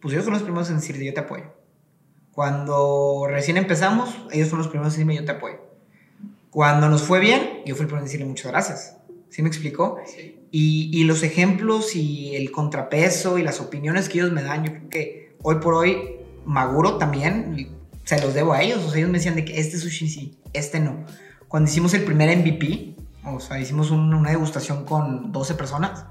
pues 0.00 0.12
ellos 0.12 0.24
fueron 0.24 0.34
los 0.34 0.42
primeros 0.42 0.70
en 0.70 0.76
decir 0.76 0.96
yo 1.02 1.14
te 1.14 1.20
apoyo. 1.20 1.44
Cuando 2.32 3.26
recién 3.28 3.56
empezamos, 3.56 4.10
ellos 4.30 4.48
fueron 4.48 4.64
los 4.64 4.68
primeros 4.68 4.94
en 4.94 5.06
decirme 5.06 5.16
yo 5.16 5.24
te 5.24 5.32
apoyo. 5.32 5.56
Cuando 6.50 6.88
nos 6.88 7.02
fue 7.02 7.20
bien, 7.20 7.62
yo 7.66 7.74
fui 7.74 7.82
el 7.82 7.88
primero 7.88 7.98
en 7.98 8.04
decirle 8.04 8.26
muchas 8.26 8.50
gracias. 8.52 8.96
¿Sí 9.28 9.42
me 9.42 9.48
explicó? 9.48 9.98
Y, 10.50 10.90
y 10.92 11.04
los 11.04 11.22
ejemplos 11.22 11.96
y 11.96 12.36
el 12.36 12.50
contrapeso 12.50 13.38
y 13.38 13.42
las 13.42 13.60
opiniones 13.60 14.08
que 14.08 14.18
ellos 14.18 14.32
me 14.32 14.42
dan, 14.42 14.64
yo 14.64 14.72
creo 14.72 14.88
que 14.88 15.36
hoy 15.42 15.56
por 15.56 15.74
hoy, 15.74 16.16
Maguro 16.44 16.96
también, 16.96 17.76
se 18.04 18.20
los 18.22 18.32
debo 18.32 18.52
a 18.54 18.62
ellos. 18.62 18.78
O 18.84 18.88
sea, 18.88 18.98
ellos 18.98 19.10
me 19.10 19.18
decían 19.18 19.34
de 19.34 19.44
que 19.44 19.60
este 19.60 19.76
sushi 19.76 20.08
sí, 20.08 20.38
este 20.52 20.80
no. 20.80 21.04
Cuando 21.48 21.68
hicimos 21.68 21.92
el 21.94 22.04
primer 22.04 22.34
MVP, 22.36 22.95
o 23.26 23.40
sea, 23.40 23.58
hicimos 23.58 23.90
un- 23.90 24.12
una 24.14 24.30
degustación 24.30 24.84
con 24.84 25.32
12 25.32 25.54
personas, 25.54 26.04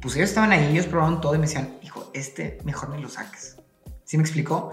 pues 0.00 0.16
ellos 0.16 0.28
estaban 0.30 0.52
ahí, 0.52 0.72
ellos 0.72 0.86
probaron 0.86 1.20
todo 1.20 1.34
y 1.34 1.38
me 1.38 1.46
decían, 1.46 1.76
hijo, 1.82 2.10
este 2.14 2.58
mejor 2.64 2.88
me 2.90 2.98
lo 2.98 3.08
saques. 3.08 3.56
¿Sí 4.04 4.16
me 4.16 4.22
explicó? 4.22 4.70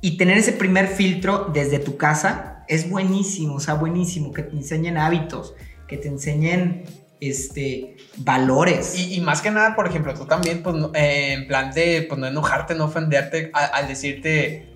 Y 0.00 0.16
tener 0.16 0.38
ese 0.38 0.52
primer 0.52 0.86
filtro 0.86 1.50
desde 1.52 1.78
tu 1.78 1.96
casa 1.96 2.64
es 2.68 2.88
buenísimo, 2.88 3.54
o 3.56 3.60
sea, 3.60 3.74
buenísimo, 3.74 4.32
que 4.32 4.42
te 4.42 4.54
enseñen 4.56 4.96
hábitos, 4.98 5.54
que 5.88 5.96
te 5.96 6.08
enseñen 6.08 6.84
este, 7.20 7.96
valores. 8.18 8.98
Y, 8.98 9.20
más 9.20 9.40
que 9.40 9.50
nada, 9.50 9.74
por 9.74 9.88
ejemplo, 9.88 10.12
tú 10.14 10.26
también, 10.26 10.62
pues, 10.62 10.76
eh, 10.94 11.32
en 11.32 11.46
plan 11.46 11.72
de, 11.72 12.04
pues, 12.08 12.20
no 12.20 12.26
enojarte, 12.26 12.74
no 12.74 12.84
ofenderte 12.84 13.50
al 13.54 13.88
decirte, 13.88 14.75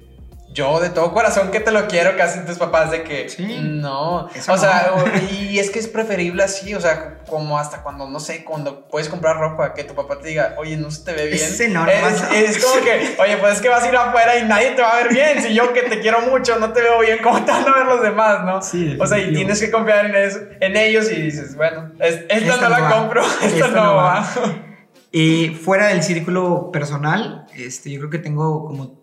yo 0.53 0.81
de 0.81 0.91
todo 0.91 1.13
corazón 1.13 1.51
que 1.53 1.61
te 1.61 1.71
lo 1.71 1.87
quiero, 1.87 2.17
casi 2.17 2.41
tus 2.41 2.59
papás 2.59 2.91
de 2.91 3.05
que, 3.05 3.29
Sí. 3.29 3.59
no, 3.63 4.27
o 4.27 4.59
sea, 4.59 4.91
no. 4.97 5.05
y 5.33 5.59
es 5.61 5.71
que 5.71 5.79
es 5.79 5.87
preferible 5.87 6.43
así, 6.43 6.75
o 6.75 6.81
sea, 6.81 7.19
como 7.29 7.57
hasta 7.57 7.83
cuando, 7.85 8.09
no 8.09 8.19
sé, 8.19 8.43
cuando 8.45 8.89
puedes 8.89 9.09
comprar 9.09 9.37
ropa, 9.39 9.75
que 9.75 9.85
tu 9.85 9.95
papá 9.95 10.19
te 10.19 10.27
diga, 10.29 10.57
oye, 10.59 10.77
no 10.77 10.91
se 10.91 11.05
te 11.05 11.13
ve 11.13 11.27
bien. 11.27 11.37
Es, 11.39 11.63
pasa. 12.03 12.35
es 12.37 12.65
como 12.65 12.83
que, 12.85 13.17
oye, 13.21 13.37
pues 13.37 13.55
es 13.55 13.61
que 13.61 13.69
vas 13.69 13.85
a 13.85 13.89
ir 13.89 13.97
afuera 13.97 14.39
y 14.39 14.45
nadie 14.45 14.73
te 14.73 14.83
va 14.83 14.91
a 14.93 14.97
ver 14.97 15.09
bien, 15.15 15.41
si 15.41 15.55
yo 15.55 15.73
que 15.73 15.83
te 15.83 16.01
quiero 16.01 16.21
mucho 16.23 16.59
no 16.59 16.73
te 16.73 16.81
veo 16.83 16.99
bien, 17.01 17.19
¿cómo 17.23 17.45
te 17.45 17.53
van 17.53 17.69
a 17.69 17.75
ver 17.75 17.87
los 17.87 18.03
demás, 18.03 18.45
no? 18.45 18.61
Sí, 18.61 18.97
o 19.01 19.07
sea, 19.07 19.19
y 19.19 19.33
tienes 19.33 19.61
que 19.61 19.71
confiar 19.71 20.07
en, 20.07 20.17
eso, 20.17 20.41
en 20.61 20.77
ellos 20.77 21.11
y 21.13 21.15
dices, 21.15 21.55
bueno, 21.55 21.93
es- 22.01 22.25
esta, 22.29 22.35
Esta 22.37 22.57
no 22.57 22.63
no 22.63 22.69
la 22.71 22.81
va. 22.81 22.91
compro, 22.91 23.23
esta, 23.43 23.69
no 23.69 23.95
va. 23.95 24.03
va. 24.21 24.29
Y 25.13 25.49
fuera 25.51 25.87
del 25.89 26.03
círculo 26.03 26.71
personal, 26.73 27.47
este, 27.57 27.91
yo 27.91 27.99
creo 28.01 28.11
que 28.11 28.19
tengo 28.19 28.67
como 28.67 29.00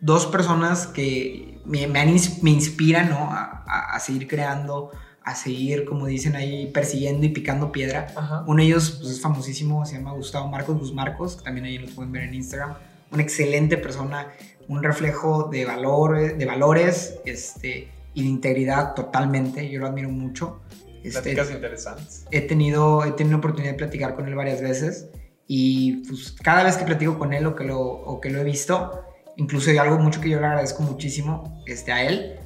dos 0.00 0.26
personas 0.26 0.86
que 0.86 1.60
me, 1.64 1.86
me 1.86 2.00
han 2.00 2.14
me 2.42 2.50
inspiran 2.50 3.10
¿no? 3.10 3.18
a, 3.30 3.64
a- 3.66 3.94
a 3.96 4.00
seguir 4.00 4.26
creando, 4.26 4.90
a 5.22 5.34
seguir, 5.34 5.84
como 5.84 6.06
dicen 6.06 6.34
ahí, 6.36 6.66
persiguiendo 6.72 7.26
y 7.26 7.28
picando 7.28 7.70
piedra. 7.72 8.06
Ajá. 8.16 8.44
Uno 8.46 8.56
de 8.62 8.68
ellos 8.68 8.96
pues, 9.00 9.12
es 9.12 9.20
famosísimo, 9.20 9.84
se 9.84 9.96
llama 9.96 10.12
Gustavo 10.12 10.48
Marcos 10.48 10.78
Guzmarcos, 10.78 11.36
que 11.36 11.42
también 11.44 11.66
ahí 11.66 11.78
lo 11.78 11.86
pueden 11.88 12.12
ver 12.12 12.22
en 12.24 12.34
Instagram. 12.34 12.74
Una 13.12 13.22
excelente 13.22 13.76
persona, 13.76 14.28
un 14.68 14.82
reflejo 14.82 15.48
de, 15.50 15.64
valores 15.64 16.38
de 16.38 16.46
valores 16.46 17.16
este, 17.26 17.88
y 18.14 18.22
de 18.22 18.28
integridad 18.28 18.94
totalmente. 18.94 19.68
Yo 19.68 19.80
lo 19.80 19.86
admiro 19.88 20.08
mucho. 20.10 20.60
Este, 21.02 21.32
interesantes. 21.32 22.26
he 22.30 22.42
tenido, 22.42 23.04
he 23.04 23.12
tenido 23.12 23.32
la 23.32 23.38
oportunidad 23.38 23.72
de 23.72 23.78
platicar 23.78 24.14
con 24.14 24.28
él 24.28 24.34
varias 24.34 24.60
veces 24.60 25.08
y 25.46 26.06
pues 26.06 26.32
cada 26.42 26.62
vez 26.62 26.76
que 26.76 26.84
platico 26.84 27.18
con 27.18 27.32
él 27.32 27.46
o 27.46 27.56
que 27.56 27.64
lo, 27.64 27.80
o 27.80 28.20
que 28.20 28.28
lo 28.28 28.38
he 28.40 28.44
visto, 28.44 29.02
incluso 29.40 29.70
hay 29.70 29.78
algo 29.78 29.98
mucho 29.98 30.20
que 30.20 30.28
yo 30.28 30.38
le 30.38 30.46
agradezco 30.46 30.82
muchísimo 30.82 31.62
este, 31.66 31.92
a 31.92 32.02
él, 32.04 32.36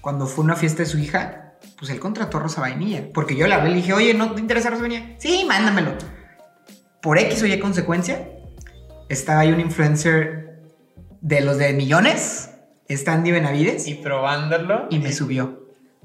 cuando 0.00 0.26
fue 0.26 0.44
una 0.44 0.56
fiesta 0.56 0.82
de 0.82 0.88
su 0.88 0.98
hija, 0.98 1.54
pues 1.78 1.90
él 1.90 2.00
contrató 2.00 2.38
a 2.38 2.40
Rosa 2.42 2.60
Vainilla, 2.60 3.04
porque 3.14 3.36
yo 3.36 3.46
la 3.46 3.56
hablé 3.56 3.70
y 3.70 3.74
le 3.74 3.76
dije, 3.80 3.92
oye, 3.92 4.14
¿no 4.14 4.32
te 4.34 4.40
interesa 4.40 4.68
Rosa 4.70 4.82
Vainilla? 4.82 5.14
Sí, 5.18 5.44
mándamelo. 5.46 5.92
Por 7.00 7.18
X 7.18 7.42
o 7.42 7.46
Y 7.46 7.58
consecuencia, 7.60 8.28
estaba 9.08 9.40
ahí 9.40 9.52
un 9.52 9.60
influencer 9.60 10.60
de 11.20 11.40
los 11.40 11.58
de 11.58 11.72
millones, 11.72 12.50
está 12.88 13.12
Andy 13.12 13.30
Benavides, 13.30 13.86
Y 13.86 13.94
probándolo. 13.94 14.86
y 14.90 14.98
me 14.98 15.12
subió. 15.12 15.60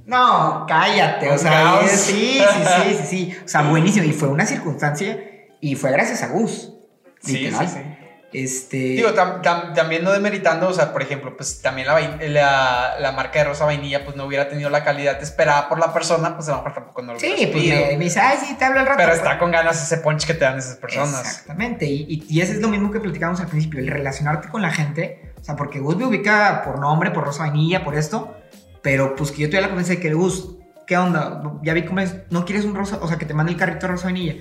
No, 0.05 0.65
cállate, 0.67 1.29
o 1.31 1.37
sea, 1.37 1.51
caos. 1.51 1.89
sí, 1.91 2.39
sí, 2.39 2.63
sí, 2.63 2.95
sí, 2.95 3.03
sí, 3.07 3.37
o 3.43 3.47
sea, 3.47 3.63
buenísimo, 3.69 4.05
y 4.05 4.13
fue 4.13 4.27
una 4.29 4.45
circunstancia, 4.45 5.19
y 5.59 5.75
fue 5.75 5.91
gracias 5.91 6.21
a 6.23 6.27
Gus, 6.27 6.73
Sí, 7.19 7.39
literal. 7.39 7.67
sí, 7.67 7.73
sí. 7.75 7.96
Este, 8.43 8.77
Digo, 8.77 9.09
tam- 9.15 9.41
tam- 9.41 9.73
también 9.73 10.03
no 10.03 10.11
demeritando, 10.11 10.67
o 10.67 10.73
sea, 10.73 10.93
por 10.93 11.01
ejemplo, 11.01 11.35
pues 11.35 11.61
también 11.61 11.87
la, 11.87 11.93
vain- 11.99 12.19
la, 12.29 12.95
la 12.99 13.11
marca 13.13 13.39
de 13.39 13.45
Rosa 13.45 13.65
Vainilla 13.65 14.03
pues 14.05 14.15
no 14.15 14.25
hubiera 14.25 14.47
tenido 14.47 14.69
la 14.69 14.83
calidad 14.83 15.21
esperada 15.23 15.67
por 15.69 15.79
la 15.79 15.91
persona, 15.93 16.35
pues 16.35 16.47
a 16.49 16.51
lo 16.51 16.57
mejor 16.57 16.73
tampoco 16.73 17.01
no 17.01 17.13
lo 17.13 17.19
sí, 17.19 17.49
pues 17.51 17.63
me, 17.65 17.97
me 17.97 18.03
dice, 18.03 18.19
ay, 18.19 18.37
sí, 18.45 18.55
te 18.57 18.65
hablo 18.65 18.79
al 18.81 18.85
rato. 18.85 18.97
Pero 18.97 19.09
pues. 19.09 19.19
está 19.19 19.39
con 19.39 19.49
ganas 19.51 19.81
ese 19.81 19.97
punch 19.97 20.25
que 20.25 20.33
te 20.33 20.45
dan 20.45 20.57
esas 20.59 20.75
personas. 20.75 21.19
Exactamente, 21.21 21.85
y, 21.85 22.05
y, 22.07 22.25
y 22.29 22.41
eso 22.41 22.53
es 22.53 22.59
lo 22.61 22.67
mismo 22.67 22.91
que 22.91 22.99
platicábamos 22.99 23.39
al 23.41 23.47
principio, 23.47 23.79
el 23.79 23.87
relacionarte 23.87 24.49
con 24.49 24.61
la 24.61 24.71
gente, 24.71 25.33
o 25.39 25.43
sea, 25.43 25.55
porque 25.55 25.79
Gus 25.79 25.97
me 25.97 26.05
ubica 26.05 26.61
por 26.63 26.79
nombre, 26.79 27.11
por 27.11 27.23
Rosa 27.23 27.43
Vainilla, 27.43 27.83
por 27.83 27.95
esto, 27.95 28.35
pero 28.81 29.15
pues 29.15 29.31
que 29.31 29.41
yo 29.43 29.49
tuve 29.49 29.61
la 29.61 29.67
confianza 29.69 29.93
de 29.93 29.99
que 29.99 30.13
Gus, 30.13 30.57
¿qué 30.85 30.97
onda? 30.97 31.41
Ya 31.63 31.73
vi 31.73 31.83
cómo 31.85 31.99
es, 32.01 32.15
¿no 32.29 32.45
quieres 32.45 32.65
un 32.65 32.75
rosa? 32.75 32.99
O 33.01 33.07
sea, 33.07 33.17
que 33.17 33.25
te 33.25 33.33
mande 33.33 33.51
el 33.53 33.57
carrito 33.57 33.87
de 33.87 33.93
Rosa 33.93 34.05
Vainilla. 34.05 34.35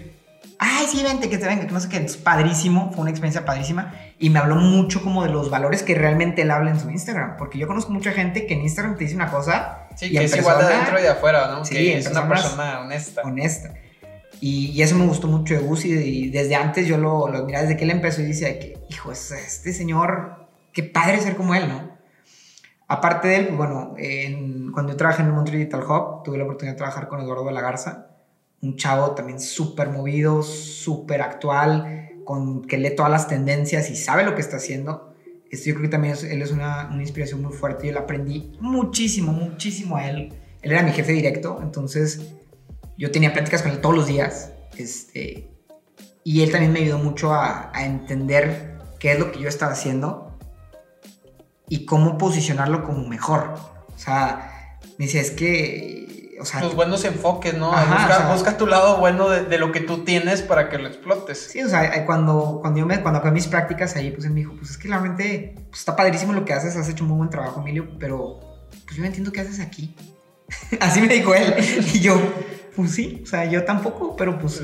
Ay, 0.58 0.86
sí, 0.88 1.02
vente, 1.02 1.28
que 1.28 1.36
te 1.38 1.46
venga, 1.46 1.66
que 1.66 1.72
no 1.72 1.80
sé 1.80 1.88
qué, 1.88 1.98
es 1.98 2.16
padrísimo, 2.16 2.90
fue 2.92 3.02
una 3.02 3.10
experiencia 3.10 3.44
padrísima, 3.44 3.92
y 4.18 4.30
me 4.30 4.38
habló 4.38 4.56
mucho 4.56 5.02
como 5.02 5.22
de 5.22 5.30
los 5.30 5.50
valores 5.50 5.82
que 5.82 5.94
realmente 5.94 6.42
él 6.42 6.50
habla 6.50 6.70
en 6.70 6.80
su 6.80 6.88
Instagram, 6.90 7.36
porque 7.36 7.58
yo 7.58 7.66
conozco 7.66 7.92
mucha 7.92 8.12
gente 8.12 8.46
que 8.46 8.54
en 8.54 8.62
Instagram 8.62 8.96
te 8.96 9.04
dice 9.04 9.16
una 9.16 9.30
cosa 9.30 9.86
Sí, 9.96 10.06
y 10.06 10.12
que 10.16 10.24
es 10.24 10.36
igual 10.36 10.56
de 10.58 10.62
persona- 10.64 10.76
adentro 10.82 10.98
y 10.98 11.02
de 11.02 11.08
afuera, 11.10 11.48
¿no? 11.48 11.64
Sí, 11.64 11.74
que 11.74 11.98
es 11.98 12.06
una 12.10 12.26
persona 12.28 12.80
honesta. 12.80 13.22
honesta. 13.22 13.74
Y, 14.40 14.66
y 14.72 14.82
eso 14.82 14.94
me 14.96 15.06
gustó 15.06 15.28
mucho 15.28 15.54
de 15.54 15.60
Gus 15.60 15.84
y, 15.86 15.92
de- 15.94 16.06
y 16.06 16.30
desde 16.30 16.54
antes 16.56 16.86
yo 16.86 16.96
lo, 16.98 17.28
lo 17.28 17.38
admiraba, 17.38 17.62
desde 17.64 17.76
que 17.76 17.84
él 17.84 17.90
empezó 17.90 18.20
y 18.22 18.26
decía 18.26 18.58
que, 18.58 18.78
hijo, 18.88 19.12
es- 19.12 19.30
este 19.32 19.72
señor, 19.74 20.46
qué 20.72 20.82
padre 20.82 21.20
ser 21.20 21.36
como 21.36 21.54
él, 21.54 21.68
¿no? 21.68 21.96
Aparte 22.88 23.28
de 23.28 23.36
él, 23.36 23.46
pues 23.48 23.56
bueno, 23.58 23.94
en- 23.98 24.70
cuando 24.72 24.92
yo 24.92 24.96
trabajé 24.96 25.22
en 25.22 25.28
el 25.28 25.34
Montreal 25.34 25.58
Digital 25.58 25.82
Hub, 25.82 26.22
tuve 26.22 26.38
la 26.38 26.44
oportunidad 26.44 26.74
de 26.74 26.78
trabajar 26.78 27.08
con 27.08 27.20
Eduardo 27.20 27.44
de 27.46 27.52
la 27.52 27.60
Garza, 27.60 28.06
un 28.62 28.76
chavo 28.76 29.12
también 29.12 29.40
súper 29.40 29.90
movido, 29.90 30.42
súper 30.42 31.22
actual, 31.22 32.10
con, 32.24 32.62
que 32.66 32.78
lee 32.78 32.94
todas 32.96 33.10
las 33.12 33.28
tendencias 33.28 33.90
y 33.90 33.96
sabe 33.96 34.24
lo 34.24 34.34
que 34.34 34.40
está 34.40 34.56
haciendo. 34.56 35.14
Esto 35.50 35.66
yo 35.68 35.74
creo 35.74 35.82
que 35.84 35.90
también 35.90 36.14
es- 36.14 36.24
él 36.24 36.42
es 36.42 36.50
una, 36.50 36.88
una 36.92 37.02
inspiración 37.02 37.40
muy 37.42 37.52
fuerte. 37.52 37.86
Yo 37.86 37.92
le 37.92 37.98
aprendí 38.00 38.52
muchísimo, 38.60 39.32
muchísimo 39.32 39.96
a 39.96 40.08
él. 40.08 40.32
Él 40.62 40.72
era 40.72 40.82
mi 40.82 40.90
jefe 40.92 41.12
directo, 41.12 41.60
entonces 41.62 42.32
yo 42.98 43.10
tenía 43.12 43.32
pláticas 43.32 43.62
con 43.62 43.70
él 43.70 43.80
todos 43.80 43.94
los 43.94 44.06
días. 44.08 44.50
Este, 44.76 45.48
y 46.24 46.42
él 46.42 46.50
también 46.50 46.72
me 46.72 46.80
ayudó 46.80 46.98
mucho 46.98 47.32
a, 47.32 47.70
a 47.72 47.84
entender 47.86 48.78
qué 48.98 49.12
es 49.12 49.18
lo 49.20 49.30
que 49.30 49.38
yo 49.38 49.48
estaba 49.48 49.72
haciendo 49.72 50.36
y 51.68 51.84
cómo 51.84 52.18
posicionarlo 52.18 52.82
como 52.84 53.06
mejor. 53.06 53.54
O 53.94 53.98
sea, 53.98 54.78
me 54.98 55.06
decía, 55.06 55.20
es 55.20 55.30
que, 55.30 56.05
o 56.40 56.44
sea, 56.44 56.60
Los 56.60 56.74
buenos 56.74 57.04
enfoques, 57.04 57.54
¿no? 57.54 57.72
Ajá, 57.72 57.84
busca, 57.94 58.04
o 58.04 58.20
sea- 58.22 58.32
busca 58.32 58.56
tu 58.58 58.66
lado 58.66 58.98
bueno 58.98 59.28
de, 59.28 59.44
de 59.44 59.58
lo 59.58 59.72
que 59.72 59.80
tú 59.80 60.04
tienes 60.04 60.42
para 60.42 60.68
que 60.68 60.78
lo 60.78 60.86
explotes. 60.88 61.48
Sí, 61.52 61.62
o 61.62 61.68
sea, 61.68 61.84
eh, 61.96 62.04
cuando, 62.04 62.58
cuando 62.60 62.80
yo 62.80 62.86
me, 62.86 63.00
cuando 63.00 63.18
acabé 63.20 63.34
mis 63.34 63.46
prácticas 63.46 63.96
ahí, 63.96 64.10
pues 64.10 64.24
él 64.26 64.32
me 64.32 64.40
dijo, 64.40 64.54
pues 64.56 64.70
es 64.70 64.78
que 64.78 64.88
realmente 64.88 65.54
pues, 65.70 65.80
está 65.80 65.96
padrísimo 65.96 66.32
lo 66.32 66.44
que 66.44 66.52
haces, 66.52 66.76
has 66.76 66.88
hecho 66.88 67.04
muy 67.04 67.16
buen 67.16 67.30
trabajo, 67.30 67.60
Emilio, 67.60 67.88
pero 67.98 68.40
pues 68.84 68.96
yo 68.96 69.00
no 69.02 69.06
entiendo 69.06 69.32
qué 69.32 69.40
haces 69.40 69.60
aquí. 69.60 69.94
Así 70.80 71.00
me 71.00 71.08
dijo 71.08 71.34
él. 71.34 71.54
Y 71.94 72.00
yo, 72.00 72.20
pues 72.74 72.92
sí, 72.92 73.20
o 73.24 73.26
sea, 73.26 73.44
yo 73.46 73.64
tampoco, 73.64 74.16
pero 74.16 74.38
pues 74.38 74.62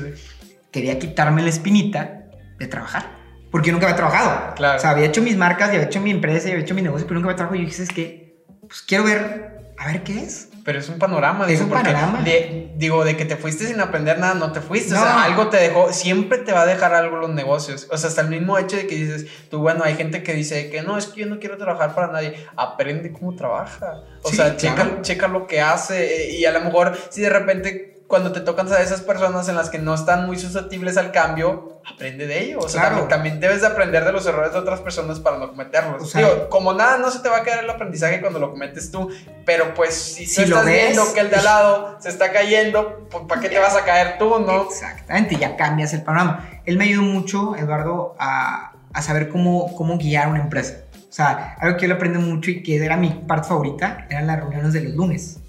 quería 0.71 0.97
quitarme 0.99 1.41
la 1.41 1.49
espinita 1.49 2.25
de 2.59 2.67
trabajar. 2.67 3.21
Porque 3.51 3.67
yo 3.67 3.73
nunca 3.73 3.85
había 3.85 3.97
trabajado. 3.97 4.55
Claro. 4.55 4.77
O 4.77 4.81
sea, 4.81 4.89
había 4.91 5.05
hecho 5.05 5.21
mis 5.21 5.37
marcas, 5.37 5.69
y 5.71 5.75
había 5.75 5.87
hecho 5.87 6.01
mi 6.01 6.09
empresa, 6.09 6.47
y 6.47 6.51
había 6.51 6.63
hecho 6.63 6.73
mi 6.73 6.81
negocio, 6.81 7.05
pero 7.05 7.19
nunca 7.19 7.29
había 7.29 7.35
trabajado. 7.37 7.61
Y 7.61 7.65
yo 7.65 7.69
dije, 7.69 7.83
es 7.83 7.89
que, 7.89 8.43
pues 8.67 8.81
quiero 8.81 9.03
ver, 9.03 9.73
a 9.77 9.87
ver 9.91 10.03
qué 10.03 10.23
es. 10.23 10.49
Pero 10.65 10.79
es 10.79 10.87
un 10.89 10.97
panorama, 10.97 11.43
Es 11.45 11.49
digo, 11.51 11.63
un 11.65 11.69
porque 11.69 11.91
panorama. 11.91 12.21
de- 12.21 12.71
digo, 12.75 13.03
de 13.03 13.17
que 13.17 13.25
te 13.25 13.35
fuiste 13.35 13.65
sin 13.67 13.79
aprender 13.81 14.17
nada, 14.19 14.33
no 14.33 14.51
te 14.53 14.61
fuiste. 14.61 14.93
O 14.93 14.97
sea, 14.97 15.23
algo 15.23 15.49
te 15.49 15.57
dejó, 15.57 15.91
siempre 15.91 16.37
te 16.39 16.53
va 16.53 16.61
a 16.61 16.65
dejar 16.65 16.93
algo 16.93 17.17
los 17.17 17.29
negocios. 17.31 17.87
O 17.91 17.97
sea, 17.97 18.09
hasta 18.09 18.21
el 18.21 18.29
mismo 18.29 18.57
hecho 18.57 18.77
de 18.77 18.87
que 18.87 18.95
dices, 18.95 19.25
tú, 19.49 19.59
bueno, 19.59 19.83
hay 19.83 19.95
gente 19.95 20.23
que 20.23 20.33
dice 20.33 20.69
que 20.69 20.81
no, 20.81 20.97
es 20.97 21.07
que 21.07 21.21
yo 21.21 21.27
no 21.27 21.39
quiero 21.39 21.57
trabajar 21.57 21.93
para 21.93 22.11
nadie. 22.13 22.35
Aprende 22.55 23.11
cómo 23.11 23.35
trabaja. 23.35 24.03
O 24.21 24.29
Sí, 24.29 24.37
sea, 24.37 24.55
checa, 24.55 24.75
claro. 24.75 25.01
checa 25.01 25.27
lo 25.27 25.47
que 25.47 25.59
hace. 25.61 26.29
eh, 26.29 26.31
Y 26.39 26.45
a 26.45 26.51
lo 26.51 26.61
mejor, 26.61 26.97
si 27.09 27.21
de 27.21 27.29
repente 27.29 27.92
cuando 28.13 28.31
te 28.31 28.41
tocan 28.41 28.71
a 28.71 28.77
esas 28.77 29.01
personas 29.01 29.49
en 29.49 29.55
las 29.55 29.71
que 29.71 29.79
no 29.79 29.95
están 29.95 30.27
muy 30.27 30.37
susceptibles 30.37 30.97
al 30.97 31.11
cambio, 31.11 31.79
aprende 31.91 32.27
de 32.27 32.43
ello. 32.43 32.59
O 32.59 32.69
sea, 32.69 32.81
Claro. 32.81 32.95
también, 33.07 33.09
también 33.09 33.39
debes 33.39 33.61
de 33.61 33.67
aprender 33.67 34.05
de 34.05 34.11
los 34.11 34.23
errores 34.27 34.53
de 34.53 34.59
otras 34.59 34.81
personas 34.81 35.19
para 35.19 35.39
no 35.39 35.49
cometerlos. 35.49 36.03
O 36.03 36.05
sea- 36.05 36.21
Digo, 36.21 36.47
como 36.49 36.73
nada, 36.73 36.99
no 36.99 37.09
se 37.09 37.19
te 37.19 37.29
va 37.29 37.37
a 37.37 37.43
quedar 37.43 37.63
el 37.63 37.69
aprendizaje 37.71 38.21
cuando 38.21 38.37
lo 38.37 38.51
cometes 38.51 38.91
tú, 38.91 39.09
pero 39.47 39.73
pues 39.73 39.95
si, 39.95 40.27
Si 40.27 40.43
tú 40.43 40.49
lo 40.51 40.57
estás 40.57 40.65
ves- 40.71 40.85
viendo 40.89 41.11
que 41.15 41.19
el 41.21 41.29
de 41.31 41.35
al 41.37 41.43
lado 41.43 41.97
se 41.99 42.09
está 42.09 42.31
cayendo, 42.31 43.07
pues 43.09 43.23
¿para 43.27 43.41
qué 43.41 43.49
te 43.49 43.57
vas 43.57 43.75
a 43.75 43.83
caer 43.83 44.19
tú, 44.19 44.37
no? 44.39 44.65
Exactamente, 44.69 45.35
ya 45.37 45.55
cambias 45.55 45.91
el 45.93 46.03
panorama. 46.03 46.47
Él 46.67 46.77
me 46.77 46.83
ayudó 46.83 47.01
mucho, 47.01 47.55
Eduardo, 47.55 48.15
a, 48.19 48.73
a 48.93 49.01
saber 49.01 49.29
cómo, 49.29 49.73
cómo 49.75 49.97
guiar 49.97 50.27
una 50.27 50.39
empresa. 50.41 50.83
O 51.09 51.11
sea, 51.15 51.55
algo 51.59 51.77
que 51.77 51.83
yo 51.83 51.87
le 51.87 51.95
aprendí 51.95 52.19
mucho 52.19 52.51
y 52.51 52.61
que 52.61 52.75
era 52.75 52.95
mi 52.95 53.09
parte 53.09 53.47
favorita 53.47 54.05
eran 54.09 54.27
las 54.27 54.37
reuniones 54.39 54.71
de 54.73 54.81
los 54.81 54.93
lunes, 54.93 55.39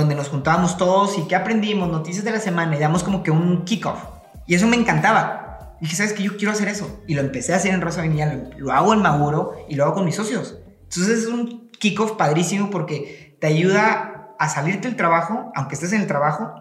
donde 0.00 0.14
nos 0.14 0.28
juntábamos 0.28 0.76
todos 0.76 1.18
y 1.18 1.22
qué 1.22 1.36
aprendimos, 1.36 1.88
noticias 1.88 2.24
de 2.24 2.30
la 2.30 2.40
semana 2.40 2.76
y 2.76 2.78
damos 2.78 3.02
como 3.02 3.22
que 3.22 3.30
un 3.30 3.64
kickoff. 3.64 4.02
Y 4.46 4.54
eso 4.54 4.66
me 4.66 4.76
encantaba. 4.76 5.76
Y 5.80 5.84
dije, 5.84 5.96
¿sabes 5.96 6.12
qué? 6.12 6.22
Yo 6.22 6.36
quiero 6.36 6.52
hacer 6.52 6.68
eso. 6.68 7.02
Y 7.06 7.14
lo 7.14 7.20
empecé 7.20 7.52
a 7.52 7.56
hacer 7.56 7.74
en 7.74 7.80
Rosa 7.80 8.00
Avenida, 8.00 8.32
lo, 8.32 8.58
lo 8.58 8.72
hago 8.72 8.94
en 8.94 9.02
Maguro 9.02 9.54
y 9.68 9.74
lo 9.74 9.84
hago 9.84 9.94
con 9.94 10.04
mis 10.04 10.14
socios. 10.14 10.58
Entonces 10.84 11.24
es 11.24 11.26
un 11.26 11.68
kickoff 11.70 12.12
padrísimo 12.12 12.70
porque 12.70 13.36
te 13.40 13.46
ayuda 13.48 14.34
a 14.38 14.48
salirte 14.48 14.88
del 14.88 14.96
trabajo, 14.96 15.52
aunque 15.54 15.74
estés 15.74 15.92
en 15.92 16.02
el 16.02 16.06
trabajo, 16.06 16.54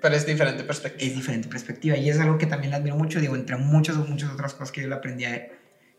Pero 0.00 0.14
es 0.14 0.26
diferente 0.26 0.64
perspectiva. 0.64 1.10
es 1.10 1.14
diferente 1.16 1.48
perspectiva 1.48 1.96
y 1.96 2.08
es 2.08 2.18
algo 2.18 2.38
que 2.38 2.46
también 2.46 2.74
admiro 2.74 2.96
mucho, 2.96 3.20
digo, 3.20 3.36
entre 3.36 3.56
muchas 3.56 3.96
muchas 3.96 4.30
otras 4.30 4.54
cosas 4.54 4.72
que 4.72 4.82
yo 4.82 4.88
le 4.88 4.94
aprendí 4.94 5.24
a 5.24 5.36
él. 5.36 5.42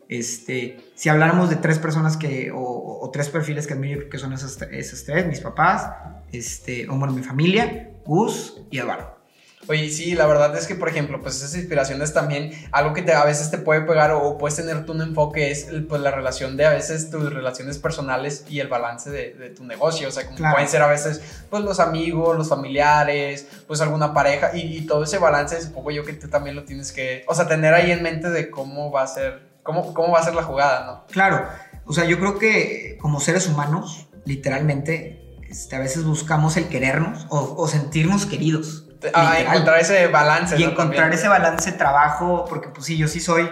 Este, 0.08 0.78
si 0.94 1.08
habláramos 1.08 1.48
de 1.48 1.56
tres 1.56 1.78
personas 1.78 2.16
que, 2.16 2.50
o, 2.50 2.58
o 3.00 3.10
tres 3.10 3.30
perfiles 3.30 3.66
que 3.66 3.74
admiro, 3.74 4.08
que 4.10 4.18
son 4.18 4.32
esas, 4.32 4.60
esas 4.70 5.04
tres, 5.04 5.26
mis 5.26 5.40
papás, 5.40 5.88
este, 6.32 6.88
o 6.88 6.94
bueno, 6.96 7.12
mi 7.14 7.22
familia, 7.22 7.90
Gus 8.04 8.60
y 8.70 8.78
Eduardo. 8.78 9.20
Oye, 9.68 9.88
sí, 9.90 10.16
la 10.16 10.26
verdad 10.26 10.56
es 10.56 10.66
que, 10.66 10.74
por 10.74 10.88
ejemplo, 10.88 11.20
pues 11.22 11.36
esas 11.36 11.54
inspiraciones 11.54 12.12
también, 12.12 12.50
algo 12.72 12.92
que 12.92 13.00
te, 13.02 13.12
a 13.12 13.24
veces 13.24 13.48
te 13.48 13.58
puede 13.58 13.82
pegar 13.82 14.10
o 14.10 14.36
puedes 14.36 14.56
tener 14.56 14.84
tú 14.84 14.90
un 14.90 15.02
enfoque 15.02 15.52
es 15.52 15.68
el, 15.68 15.86
pues 15.86 16.00
la 16.02 16.10
relación 16.10 16.56
de 16.56 16.66
a 16.66 16.70
veces 16.70 17.10
tus 17.10 17.32
relaciones 17.32 17.78
personales 17.78 18.44
y 18.48 18.58
el 18.58 18.66
balance 18.66 19.08
de, 19.08 19.34
de 19.34 19.50
tu 19.50 19.64
negocio, 19.64 20.08
o 20.08 20.10
sea, 20.10 20.24
como 20.24 20.36
Claro. 20.38 20.54
pueden 20.56 20.68
ser 20.68 20.82
a 20.82 20.88
veces 20.88 21.44
pues 21.48 21.62
los 21.62 21.78
amigos, 21.78 22.36
los 22.36 22.48
familiares, 22.48 23.46
pues 23.68 23.80
alguna 23.80 24.12
pareja 24.12 24.50
y, 24.52 24.78
y 24.78 24.80
todo 24.84 25.04
ese 25.04 25.18
balance 25.18 25.62
supongo 25.62 25.92
yo 25.92 26.04
que 26.04 26.14
tú 26.14 26.26
también 26.28 26.56
lo 26.56 26.64
tienes 26.64 26.90
que, 26.90 27.24
o 27.28 27.34
sea, 27.34 27.46
tener 27.46 27.72
ahí 27.72 27.92
en 27.92 28.02
mente 28.02 28.30
de 28.30 28.50
cómo 28.50 28.90
va 28.90 29.02
a 29.02 29.06
ser, 29.06 29.42
cómo, 29.62 29.94
cómo 29.94 30.12
va 30.14 30.18
a 30.18 30.24
ser 30.24 30.34
la 30.34 30.42
jugada, 30.42 30.86
¿no? 30.86 31.06
Claro, 31.12 31.46
o 31.86 31.92
sea, 31.92 32.04
yo 32.04 32.18
creo 32.18 32.36
que 32.36 32.98
como 33.00 33.20
seres 33.20 33.46
humanos, 33.46 34.08
literalmente, 34.24 35.21
este, 35.52 35.76
a 35.76 35.80
veces 35.80 36.04
buscamos 36.04 36.56
el 36.56 36.68
querernos 36.68 37.26
o, 37.28 37.54
o 37.58 37.68
sentirnos 37.68 38.24
queridos. 38.24 38.88
A 39.12 39.34
literal. 39.34 39.46
encontrar 39.48 39.80
ese 39.80 40.06
balance. 40.06 40.56
y 40.56 40.62
¿no? 40.62 40.70
encontrar 40.70 41.02
También. 41.02 41.18
ese 41.18 41.28
balance 41.28 41.72
trabajo, 41.72 42.46
porque 42.48 42.68
pues 42.68 42.86
sí, 42.86 42.96
yo 42.96 43.06
sí 43.06 43.20
soy, 43.20 43.50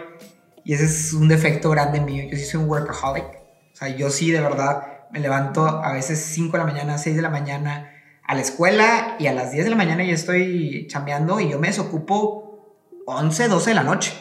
y 0.64 0.72
ese 0.72 0.86
es 0.86 1.12
un 1.12 1.28
defecto 1.28 1.68
grande 1.68 2.00
mío, 2.00 2.24
yo 2.30 2.38
sí 2.38 2.44
soy 2.44 2.62
un 2.62 2.70
workaholic, 2.70 3.26
o 3.26 3.76
sea, 3.76 3.88
yo 3.88 4.08
sí 4.08 4.30
de 4.30 4.40
verdad 4.40 4.82
me 5.12 5.20
levanto 5.20 5.66
a 5.66 5.92
veces 5.92 6.20
5 6.20 6.52
de 6.52 6.58
la 6.58 6.64
mañana, 6.64 6.96
6 6.96 7.16
de 7.16 7.22
la 7.22 7.30
mañana 7.30 7.92
a 8.26 8.34
la 8.34 8.40
escuela 8.40 9.16
y 9.18 9.26
a 9.26 9.34
las 9.34 9.52
10 9.52 9.64
de 9.64 9.70
la 9.70 9.76
mañana 9.76 10.02
ya 10.02 10.14
estoy 10.14 10.86
chambeando 10.88 11.38
y 11.40 11.50
yo 11.50 11.58
me 11.58 11.66
desocupo 11.66 13.02
11, 13.06 13.48
12 13.48 13.70
de 13.70 13.74
la 13.74 13.82
noche 13.82 14.14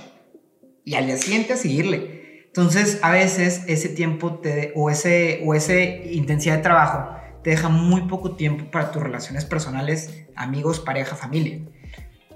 y 0.84 0.96
al 0.96 1.06
día 1.06 1.18
siguiente 1.18 1.54
a 1.54 1.58
seguirle. 1.58 2.44
Entonces, 2.48 3.00
a 3.04 3.12
veces 3.12 3.62
ese 3.68 3.90
tiempo 3.90 4.40
te, 4.40 4.74
o, 4.76 4.90
ese, 4.90 5.44
o 5.46 5.54
ese 5.54 6.10
intensidad 6.12 6.58
de 6.58 6.64
trabajo 6.64 7.19
te 7.44 7.52
deja 7.52 7.70
muy 7.70 8.02
poco 8.02 8.36
tiempo 8.36 8.70
para 8.72 8.92
tus 8.92 9.02
relaciones 9.02 9.46
personales, 9.46 10.26
amigos, 10.36 10.80
pareja, 10.80 11.16
familia. 11.16 11.60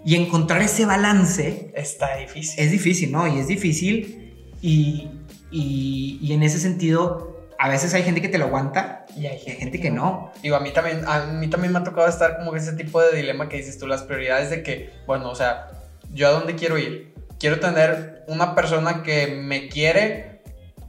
Y 0.05 0.15
encontrar 0.15 0.61
ese 0.61 0.85
balance 0.85 1.71
Está 1.75 2.17
difícil. 2.17 2.59
es 2.63 2.71
difícil, 2.71 3.11
¿no? 3.11 3.27
Y 3.27 3.39
es 3.39 3.47
difícil 3.47 4.33
y, 4.61 5.09
y, 5.51 6.19
y 6.21 6.33
en 6.33 6.43
ese 6.43 6.59
sentido, 6.59 7.47
a 7.57 7.69
veces 7.69 7.93
hay 7.93 8.03
gente 8.03 8.21
que 8.21 8.27
te 8.27 8.37
lo 8.37 8.45
aguanta 8.45 9.05
y 9.15 9.27
hay 9.27 9.39
gente 9.39 9.79
que 9.79 9.91
no. 9.91 10.31
Digo, 10.41 10.55
a 10.55 10.59
mí 10.59 10.71
también, 10.71 11.03
a 11.07 11.25
mí 11.25 11.47
también 11.49 11.71
me 11.71 11.79
ha 11.79 11.83
tocado 11.83 12.07
estar 12.07 12.37
como 12.37 12.51
que 12.51 12.59
ese 12.59 12.73
tipo 12.73 13.01
de 13.01 13.15
dilema 13.15 13.47
que 13.47 13.57
dices 13.57 13.77
tú, 13.77 13.87
las 13.87 14.03
prioridades 14.03 14.49
de 14.49 14.63
que, 14.63 14.89
bueno, 15.07 15.29
o 15.29 15.35
sea, 15.35 15.69
yo 16.11 16.27
a 16.27 16.31
dónde 16.31 16.55
quiero 16.55 16.77
ir. 16.77 17.13
Quiero 17.39 17.59
tener 17.59 18.23
una 18.27 18.55
persona 18.55 19.03
que 19.03 19.27
me 19.27 19.67
quiere 19.67 20.41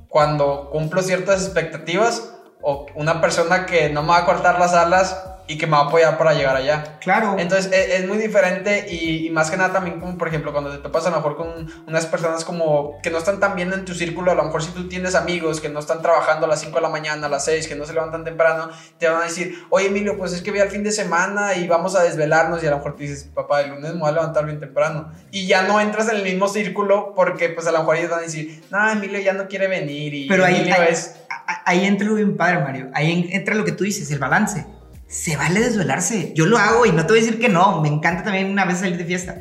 cuando 0.09 0.71
cumplo 0.71 1.03
ciertas 1.03 1.45
expectativas 1.45 2.34
o 2.65 2.87
una 2.95 3.21
persona 3.21 3.67
que 3.67 3.91
no 3.91 4.03
me 4.03 4.09
va 4.09 4.19
a 4.19 4.25
cortar 4.25 4.59
las 4.59 4.73
alas 4.75 5.23
y 5.47 5.59
que 5.59 5.67
me 5.67 5.73
va 5.73 5.81
a 5.81 5.87
apoyar 5.87 6.17
para 6.17 6.33
llegar 6.33 6.57
allá. 6.57 6.99
Claro. 7.01 7.37
Entonces 7.39 7.71
e- 7.73 7.97
es, 7.97 8.09
muy 8.09 8.17
diferente 8.19 8.87
y, 8.89 9.27
y 9.27 9.31
más 9.31 9.51
que 9.51 9.57
nada 9.57 9.73
también 9.73 10.01
como 10.01 10.17
por 10.17 10.29
ejemplo 10.29 10.53
cuando 10.53 10.71
te 10.71 10.79
topas 10.79 11.07
a 11.07 11.11
lo 11.11 11.17
mejor 11.17 11.37
con 11.37 11.71
unas 11.87 12.07
personas 12.07 12.45
como 12.45 12.99
que 13.03 13.11
no 13.11 13.19
están 13.19 13.41
tan 13.41 13.55
bien 13.55 13.73
en 13.73 13.85
tu 13.85 13.95
círculo, 13.95 14.31
a 14.31 14.35
lo 14.35 14.45
mejor 14.45 14.63
si 14.63 14.71
tú 14.71 14.89
tienes 14.89 15.15
amigos 15.15 15.61
que 15.61 15.69
no 15.69 15.81
están 15.81 16.01
trabajando 16.01 16.47
a 16.47 16.49
las 16.49 16.61
5 16.61 16.75
de 16.75 16.81
la 16.81 16.89
mañana, 16.89 17.27
a 17.27 17.31
las 17.31 17.45
6, 17.45 17.69
que 17.69 17.75
no 17.75 17.85
se 17.85 17.93
levantan 17.93 18.25
temprano, 18.25 18.71
te 18.99 19.09
van 19.09 19.23
a 19.23 19.25
decir, 19.25 19.55
oye 19.71 19.89
Emilio, 19.89 20.17
pues 20.17 20.33
es 20.33 20.41
que 20.41 20.51
voy 20.51 20.61
al 20.61 20.71
fin 20.71 20.83
de 20.83 20.93
semana 20.93 21.55
y 21.55 21.67
vamos 21.67 21.95
a 21.95 22.03
desvelarnos 22.03 22.63
y 22.63 22.67
a 22.67 22.71
lo 22.71 22.79
mejor 22.79 22.97
te 22.97 23.03
dices, 23.03 23.25
papá, 23.35 23.61
el 23.61 23.71
lunes 23.71 23.93
me 23.93 24.01
voy 24.01 24.09
a 24.09 24.13
levantar 24.13 24.47
bien 24.47 24.61
temprano. 24.61 25.13
Y 25.31 25.47
ya 25.47 25.63
no 25.63 25.81
entras 25.81 26.09
en 26.09 26.17
el 26.17 26.23
mismo 26.23 26.49
círculo 26.49 27.13
porque 27.15 27.51
pues 27.51 27.67
a 27.67 27.73
lo 27.73 27.81
mejor 27.81 27.97
ellos 27.97 28.11
van 28.11 28.21
a 28.21 28.23
decir, 28.23 28.65
no, 28.71 28.91
Emilio 28.91 29.21
ya 29.21 29.35
no 29.35 29.47
quiere 29.47 29.69
venir 29.69 30.15
y 30.15 30.29
Pero 30.29 30.45
ahí, 30.45 30.57
Emilio 30.57 30.75
ahí, 30.75 30.89
es... 30.91 31.17
ahí 31.65 31.85
entra 31.85 32.07
lo 32.09 32.15
bien 32.15 32.37
padre, 32.37 32.61
Mario. 32.61 32.91
Ahí 32.95 33.13
en- 33.13 33.33
entra 33.33 33.55
lo 33.55 33.65
que 33.65 33.73
tú 33.73 33.85
dices, 33.85 34.11
el 34.11 34.19
balance. 34.19 34.67
Se 35.07 35.37
vale 35.37 35.61
desvelarse. 35.61 36.33
Yo 36.35 36.47
lo 36.47 36.59
hago 36.59 36.87
y 36.87 36.93
no 36.93 37.07
te 37.07 37.13
voy 37.13 37.19
a 37.19 37.25
decir 37.25 37.39
que 37.41 37.49
no. 37.49 37.81
Me 37.81 37.89
encanta 37.89 38.25
también 38.25 38.51
una 38.51 38.65
vez 38.65 38.79
salir 38.79 38.97
de 38.97 39.05
fiesta. 39.05 39.41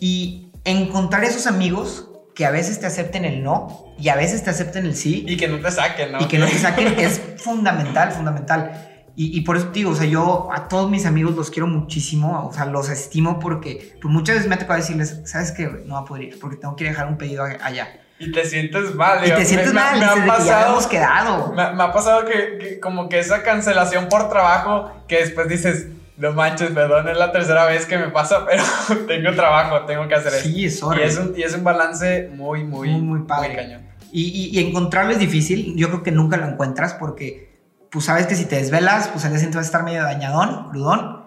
Y 0.00 0.50
encontrar 0.64 1.24
esos 1.24 1.46
amigos 1.46 2.08
que 2.34 2.44
a 2.44 2.50
veces 2.50 2.80
te 2.80 2.86
acepten 2.86 3.24
el 3.24 3.42
no 3.42 3.94
y 3.98 4.08
a 4.10 4.16
veces 4.16 4.42
te 4.44 4.50
acepten 4.50 4.84
el 4.84 4.94
sí 4.94 5.24
Y 5.26 5.36
que 5.38 5.48
no 5.48 5.58
te 5.60 5.70
saquen, 5.70 6.12
¿no? 6.12 6.20
y 6.20 6.26
que 6.26 6.38
no 6.38 6.46
te 6.46 6.58
saquen 6.58 6.98
es 6.98 7.20
fundamental, 7.38 8.12
fundamental. 8.12 8.92
Y, 9.16 9.38
y 9.38 9.40
por 9.42 9.56
eso 9.56 9.68
te 9.68 9.78
digo, 9.78 9.92
o 9.92 9.94
sea, 9.96 10.04
yo 10.06 10.50
a 10.52 10.68
todos 10.68 10.90
mis 10.90 11.06
amigos 11.06 11.34
los 11.34 11.50
quiero 11.50 11.66
muchísimo, 11.66 12.46
o 12.46 12.52
sea, 12.52 12.66
los 12.66 12.90
estimo 12.90 13.38
porque 13.38 13.96
pues, 14.02 14.12
muchas 14.12 14.34
veces 14.36 14.48
me 14.50 14.56
ha 14.56 14.58
tocado 14.58 14.78
decirles, 14.78 15.20
¿sabes 15.24 15.52
qué? 15.52 15.66
No 15.86 15.94
va 15.94 16.00
a 16.00 16.04
poder 16.04 16.24
ir 16.24 16.38
porque 16.38 16.56
tengo 16.56 16.76
que 16.76 16.84
dejar 16.84 17.06
un 17.08 17.16
pedido 17.16 17.42
allá. 17.44 17.88
Y 18.18 18.32
te 18.32 18.44
sientes 18.46 18.94
mal. 18.94 19.26
Y 19.26 19.30
te 19.30 19.44
sientes 19.44 19.68
me- 19.74 19.80
mal, 19.80 19.98
me 19.98 20.04
ha 20.06 20.14
que 20.14 20.20
ya 20.20 20.26
pasado- 20.26 20.52
habíamos 20.62 20.86
quedado. 20.86 21.52
Me, 21.52 21.72
me 21.74 21.82
ha 21.82 21.92
pasado 21.92 22.24
que, 22.24 22.56
que 22.58 22.80
como 22.80 23.08
que 23.08 23.18
esa 23.18 23.42
cancelación 23.42 24.08
por 24.08 24.28
trabajo, 24.30 24.90
que 25.06 25.16
después 25.18 25.48
dices, 25.48 25.88
no 26.16 26.32
manches, 26.32 26.70
perdón, 26.70 27.08
es 27.08 27.16
la 27.18 27.30
tercera 27.30 27.66
vez 27.66 27.84
que 27.84 27.98
me 27.98 28.08
pasa, 28.08 28.46
pero 28.46 28.62
tengo 29.06 29.34
trabajo, 29.34 29.84
tengo 29.84 30.08
que 30.08 30.14
hacer 30.14 30.32
eso. 30.32 30.44
Sí, 30.44 30.64
es 30.64 30.82
Y 30.82 31.02
es, 31.02 31.18
un, 31.18 31.34
y 31.36 31.42
es 31.42 31.54
un 31.54 31.62
balance 31.64 32.30
muy, 32.34 32.64
muy, 32.64 32.88
Muy, 32.88 33.00
muy 33.02 33.20
padre. 33.26 33.54
cañón. 33.54 33.86
Y, 34.12 34.22
y- 34.22 34.58
y 34.58 34.66
encontrarlo 34.66 35.12
es 35.12 35.18
difícil. 35.18 35.74
Yo 35.76 35.88
creo 35.88 36.02
que 36.02 36.12
nunca 36.12 36.38
lo 36.38 36.46
encuentras 36.46 36.94
porque, 36.94 37.54
pues 37.90 38.06
sabes 38.06 38.26
que 38.26 38.34
si 38.34 38.46
te 38.46 38.56
desvelas, 38.56 39.08
pues 39.08 39.24
al 39.26 39.32
día 39.32 39.38
siguiente 39.40 39.58
vas 39.58 39.66
a 39.66 39.68
estar 39.68 39.82
medio 39.82 40.02
dañadón, 40.04 40.70
crudón. 40.70 41.22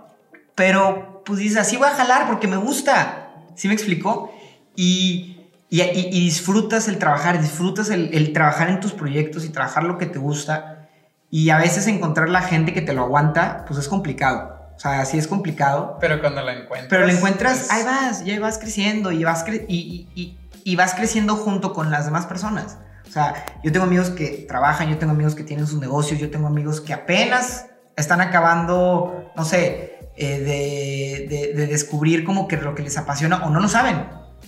Pero, 0.55 1.21
pues 1.25 1.37
dices, 1.39 1.57
así 1.57 1.77
voy 1.77 1.87
a 1.87 1.91
jalar 1.91 2.25
porque 2.27 2.47
me 2.47 2.57
gusta. 2.57 3.27
¿Sí 3.55 3.67
me 3.67 3.73
explicó? 3.75 4.33
Y, 4.75 5.38
y, 5.69 5.81
y- 5.81 6.09
y 6.11 6.19
disfrutas 6.25 6.87
el 6.87 6.97
trabajar, 6.97 7.41
disfrutas 7.41 7.89
el, 7.89 8.09
el 8.13 8.33
trabajar 8.33 8.69
en 8.69 8.79
tus 8.79 8.93
proyectos 8.93 9.45
y 9.45 9.49
trabajar 9.49 9.83
lo 9.83 9.97
que 9.97 10.05
te 10.05 10.19
gusta. 10.19 10.89
Y 11.31 11.51
a 11.51 11.57
veces 11.59 11.85
encontrar 11.87 12.29
la 12.29 12.41
gente 12.41 12.73
que 12.73 12.81
te 12.81 12.93
lo 12.93 13.03
aguanta, 13.03 13.65
pues 13.67 13.79
es 13.79 13.87
complicado. 13.87 14.57
O 14.75 14.79
sea, 14.79 15.05
sí 15.05 15.17
es 15.17 15.27
complicado. 15.27 15.97
Pero 15.99 16.19
cuando 16.21 16.41
la 16.41 16.53
encuentras. 16.53 16.87
Pero 16.89 17.05
lo 17.05 17.11
encuentras, 17.11 17.61
es- 17.65 17.71
ahí 17.71 17.83
vas, 17.83 18.21
y 18.25 18.31
ahí 18.31 18.39
vas 18.39 18.57
creciendo 18.57 19.11
y 19.11 19.23
vas, 19.23 19.45
cre- 19.45 19.65
y, 19.67 20.07
y- 20.15 20.21
y- 20.21 20.37
y 20.63 20.75
vas 20.75 20.95
creciendo 20.95 21.35
junto 21.35 21.73
con 21.73 21.91
las 21.91 22.05
demás 22.05 22.25
personas. 22.25 22.77
O 23.07 23.11
sea, 23.11 23.45
yo 23.63 23.71
tengo 23.71 23.85
amigos 23.85 24.09
que 24.11 24.45
trabajan, 24.47 24.89
yo 24.89 24.97
tengo 24.97 25.13
amigos 25.13 25.35
que 25.35 25.43
tienen 25.43 25.67
sus 25.67 25.79
negocios, 25.79 26.19
yo 26.19 26.29
tengo 26.31 26.47
amigos 26.47 26.79
que 26.81 26.93
apenas 26.93 27.65
están 27.95 28.21
acabando, 28.21 29.31
no 29.35 29.45
sé, 29.45 29.99
eh, 30.15 30.39
de, 30.39 31.27
de- 31.27 31.53
de 31.53 31.67
descubrir 31.67 32.23
como 32.23 32.47
que 32.47 32.57
lo 32.57 32.73
que 32.75 32.83
les 32.83 32.97
apasiona 32.97 33.45
o 33.45 33.49
no 33.49 33.59
lo 33.59 33.67
saben. 33.67 34.05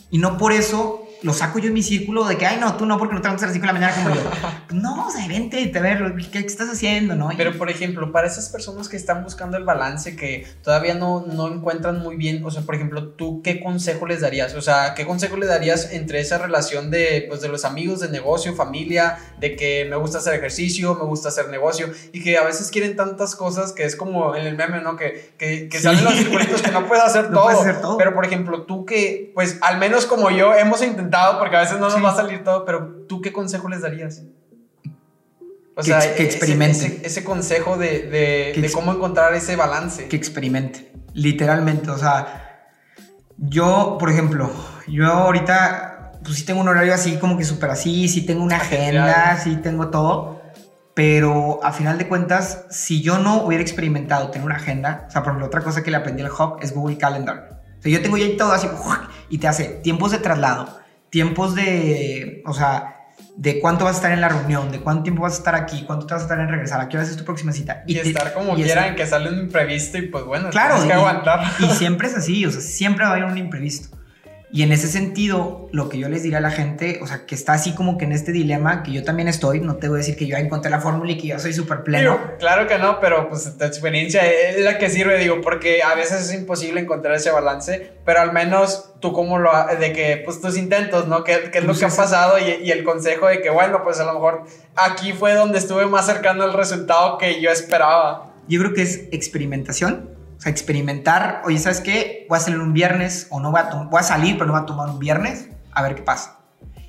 Y 0.09 0.17
no 0.19 0.38
por 0.38 0.51
eso 0.53 1.03
lo 1.24 1.34
saco 1.34 1.59
yo 1.59 1.67
en 1.67 1.74
mi 1.74 1.84
círculo 1.84 2.26
de 2.26 2.38
que, 2.38 2.45
ay, 2.45 2.57
no, 2.59 2.76
tú 2.78 2.86
no, 2.86 2.97
porque 2.97 3.13
no 3.13 3.22
te 3.22 3.28
levantas 3.28 3.43
a 3.43 3.47
las 3.47 3.53
5 3.53 3.61
de 3.67 3.74
la 3.74 3.80
mañana 3.80 3.93
como 4.03 4.15
yo. 4.15 4.22
no, 4.74 5.07
o 5.07 5.11
sea, 5.11 5.28
vente, 5.28 5.72
a 5.76 5.80
ver, 5.82 6.15
¿qué, 6.32 6.41
qué 6.41 6.47
estás 6.47 6.69
haciendo, 6.69 7.15
no? 7.15 7.30
Pero, 7.38 7.57
por 7.57 7.69
ejemplo, 7.69 8.11
para 8.11 8.28
esas 8.28 8.49
personas 8.49 8.89
que 8.89 8.97
están 8.97 9.24
buscando 9.24 9.57
el 9.57 9.63
balance, 9.63 10.15
que 10.15 10.47
todavía 10.63 10.95
no, 10.95 11.26
no 11.32 11.47
encuentran 11.53 11.99
muy 11.99 12.15
bien, 12.15 12.43
o 12.43 12.49
sea, 12.49 12.63
por 12.63 12.74
ejemplo, 12.76 13.09
¿tú 13.09 13.41
qué 13.43 13.59
consejo 13.61 14.07
les 14.07 14.22
darías? 14.22 14.55
O 14.55 14.61
sea, 14.61 14.93
¿qué 14.95 15.05
consejo 15.05 15.38
le 15.38 15.45
darías 15.45 15.91
entre 15.91 16.19
esa 16.22 16.38
relación 16.39 16.89
de, 16.89 17.26
pues, 17.28 17.41
de 17.41 17.49
los 17.49 17.65
amigos, 17.65 17.99
de 17.99 18.09
negocio, 18.09 18.55
familia, 18.55 19.17
de 19.39 19.55
que 19.55 19.86
me 19.89 19.97
gusta 19.97 20.17
hacer 20.17 20.34
ejercicio, 20.34 20.95
me 20.95 21.05
gusta 21.05 21.30
hacer 21.30 21.49
negocio, 21.49 21.88
y 22.13 22.24
que 22.24 22.38
a 22.38 22.43
veces 22.43 22.72
quieren 22.72 22.95
tantas 22.95 23.36
cosas 23.36 23.74
que 23.74 23.84
es 23.84 23.95
como 23.95 24.36
en 24.36 24.47
el 24.47 24.55
meme, 24.57 24.82
¿no? 24.82 24.95
Que, 24.95 25.34
que, 25.38 25.69
que 25.69 25.78
Sí. 25.78 25.84
salen 25.84 26.03
los 26.03 26.15
circulitos 26.15 26.61
que 26.63 26.72
no 26.72 26.86
puedes 26.88 27.03
hacer 27.03 27.26
No 27.30 27.36
todo. 27.38 27.43
puedes 27.43 27.59
hacer 27.61 27.82
todo. 27.82 27.97
Pero, 27.97 28.15
por 28.15 28.26
ejemplo, 28.26 28.63
tú 28.63 28.86
que, 28.86 29.32
pues, 29.36 29.57
al 29.61 29.78
menos 29.78 30.05
como 30.07 30.32
yo, 30.32 30.55
hemos 30.55 30.82
intentado, 30.82 31.11
porque 31.39 31.55
a 31.57 31.59
veces 31.62 31.76
no 31.80 31.86
nos 31.86 31.95
Sí. 31.95 32.01
va 32.01 32.12
a 32.12 32.16
salir 32.16 32.43
todo, 32.43 32.66
pero 32.66 33.05
¿tú 33.07 33.22
qué 33.22 33.32
consejo 33.34 33.68
les 33.70 33.82
darías? 33.82 34.22
O 35.76 35.82
Que 35.82 35.84
sea, 35.84 35.97
ex- 35.99 36.07
que 36.16 36.24
ese- 36.24 36.38
experimenten. 36.38 36.91
Ese, 36.97 37.07
ese 37.07 37.24
consejo 37.24 37.78
de, 37.78 38.53
de, 38.55 38.72
cómo 38.74 38.91
encontrar 38.93 39.34
ese 39.34 39.55
balance. 39.55 40.07
que 40.07 40.16
experimente, 40.16 40.91
literalmente. 41.14 41.89
O 41.91 41.97
sea, 41.97 42.68
yo, 43.38 43.97
por 43.99 44.09
ejemplo, 44.09 44.51
yo 44.88 45.07
ahorita, 45.07 46.12
pues 46.24 46.36
sí 46.38 46.45
tengo 46.45 46.62
un 46.62 46.68
horario 46.68 46.93
así 46.93 47.18
como 47.18 47.38
que 47.38 47.43
súper 47.45 47.70
así, 47.72 48.07
sí 48.09 48.26
tengo 48.26 48.43
una 48.43 48.57
agenda, 48.57 49.38
sí 49.38 49.55
tengo 49.57 49.88
todo, 49.89 50.41
pero 50.93 51.64
a 51.64 51.72
final 51.72 51.97
de 51.97 52.07
cuentas, 52.07 52.66
si 52.70 53.01
yo 53.01 53.18
no 53.18 53.43
hubiera 53.43 53.62
experimentado 53.64 54.30
tener 54.30 54.45
una 54.45 54.57
agenda, 54.57 55.05
o 55.07 55.12
sea, 55.12 55.24
por 55.24 55.32
ejemplo, 55.32 55.47
otra 55.47 55.62
cosa 55.62 55.82
que 55.84 55.89
le 55.89 55.97
aprendí 55.97 56.22
al 56.22 56.32
Hub 56.32 56.57
es 56.62 56.74
Google 56.76 56.97
Calendar. 56.97 57.62
O 57.80 57.82
sea, 57.82 57.91
yo 57.91 58.01
tengo 58.01 58.18
ya 58.18 58.26
todo 58.38 58.51
así, 58.51 58.68
y 59.30 59.38
te 59.38 59.47
hace 59.47 59.64
tiempos 59.82 60.12
de 60.12 60.20
traslado, 60.20 60.80
tiempos 61.12 61.53
de, 61.53 62.41
o 62.47 62.53
sea, 62.53 62.95
de 63.38 63.59
cuánto 63.59 63.86
vas 63.86 63.93
a 63.93 63.97
estar 63.97 64.12
en 64.12 64.22
la 64.22 64.30
reunión, 64.30 64.72
de 64.72 64.80
cuánto 64.80 65.03
tiempo 65.03 65.22
vas 65.22 65.34
a 65.34 65.38
estar 65.38 65.55
aquí, 65.55 65.84
cuánto 65.86 66.05
te 66.07 66.14
vas 66.16 66.24
a 66.24 66.26
estar 66.26 66.39
en 66.39 66.49
regresar, 66.49 66.82
a 66.82 66.89
qué 66.89 66.97
hora 66.97 67.05
es 67.05 67.16
tu 67.16 67.24
próxima 67.24 67.51
cita. 67.51 67.84
y, 67.86 67.93
te- 67.95 68.09
estar 68.09 68.34
como 68.34 68.53
y 68.57 68.64
quieran, 68.64 68.86
estar- 68.86 68.95
que 68.95 69.05
sale 69.07 69.30
un 69.30 69.39
imprevisto 69.39 69.97
y 69.99 70.07
pues 70.07 70.26
bueno, 70.26 70.49
Claro, 70.49 70.76
tienes 70.76 70.88
que 70.91 70.93
aguantar. 70.97 71.41
Y 71.59 71.68
siempre 71.76 72.07
es 72.07 72.16
así, 72.18 72.45
o 72.45 72.51
sea, 72.51 72.62
siempre 72.62 73.03
va 73.05 73.12
a 73.12 73.14
haber 73.14 73.26
un 73.26 73.38
imprevisto. 73.38 73.95
Y 74.54 74.64
en 74.64 74.74
ese 74.74 74.88
sentido, 74.88 75.70
lo 75.72 75.88
que 75.88 75.97
yo 75.97 76.10
les 76.10 76.24
diría 76.24 76.39
a 76.39 76.41
la 76.41 76.52
gente, 76.52 76.99
o 77.02 77.08
sea, 77.08 77.26
que 77.26 77.36
está 77.36 77.54
así 77.54 77.74
como 77.74 77.97
que 77.97 78.04
en 78.04 78.12
este 78.12 78.34
dilema, 78.34 78.84
que 78.84 78.91
yo 78.91 79.04
también 79.04 79.30
estoy, 79.30 79.62
no 79.62 79.78
te 79.78 79.88
voy 79.88 79.95
a 79.95 79.99
decir 79.99 80.18
que 80.18 80.28
yo 80.28 80.36
encontré 80.36 80.70
la 80.70 80.82
fórmula 80.82 81.10
y 81.14 81.18
que 81.18 81.28
yo 81.28 81.39
soy 81.39 81.54
súper 81.54 81.84
pleno. 81.84 82.12
Digo, 82.12 82.38
claro 82.38 82.68
que 82.68 82.78
no, 82.78 82.99
pero 82.99 83.30
pues 83.30 83.58
tu 83.58 83.64
experiencia 83.64 84.30
es 84.30 84.60
la 84.60 84.78
que 84.78 84.89
sirve, 84.89 85.18
digo, 85.20 85.39
porque 85.39 85.82
a 85.82 85.95
veces 85.95 86.30
es 86.30 86.34
imposible 86.34 86.82
encontrar 86.82 87.16
ese 87.16 87.32
balance, 87.32 87.93
pero 88.04 88.20
al 88.20 88.34
menos 88.34 88.91
tú 88.99 89.14
como 89.14 89.39
lo, 89.39 89.52
de 89.80 89.93
que, 89.93 90.22
pues 90.26 90.41
tus 90.41 90.58
intentos, 90.58 91.08
¿no? 91.08 91.24
¿Qué, 91.24 91.49
qué 91.49 91.60
es 91.60 91.64
lo 91.64 91.70
Pues 91.70 91.80
que 91.80 91.86
ha 91.86 91.89
pasado? 91.89 92.38
Y, 92.38 92.68
y 92.68 92.72
el 92.72 92.84
consejo 92.84 93.28
de 93.28 93.41
que, 93.41 93.49
bueno, 93.49 93.84
pues 93.86 94.02
a 94.02 94.04
lo 94.04 94.16
mejor 94.16 94.43
aquí 94.76 95.14
fue 95.14 95.34
donde 95.34 95.60
estuve 95.60 95.86
más 95.86 96.06
cercano 96.06 96.43
al 96.43 96.52
resultado 96.52 97.18
que 97.18 97.39
yo 97.39 97.52
esperaba. 97.52 98.34
Yo 98.49 98.60
creo 98.60 98.74
que 98.74 98.82
es 98.82 99.08
experimentación, 99.14 100.10
o 100.42 100.44
sea, 100.44 100.52
experimentar, 100.52 101.44
oye, 101.46 101.60
¿sabes 101.60 101.82
qué? 101.82 102.26
Voy 102.28 102.36
a 102.39 102.42
salir 102.42 102.58
un 102.60 102.74
viernes 102.74 103.28
o 103.30 103.39
no 103.39 103.52
voy 103.52 103.60
a, 103.62 103.70
voy 103.92 104.00
a 104.00 104.04
salir, 104.04 104.34
pero 104.39 104.48
no 104.48 104.54
voy 104.54 104.64
a 104.64 104.66
tomar 104.66 104.89
un 104.89 104.98
viernes, 104.98 105.50
a 105.72 105.84
ver 105.84 105.94
qué 105.94 106.02
pasa. 106.02 106.39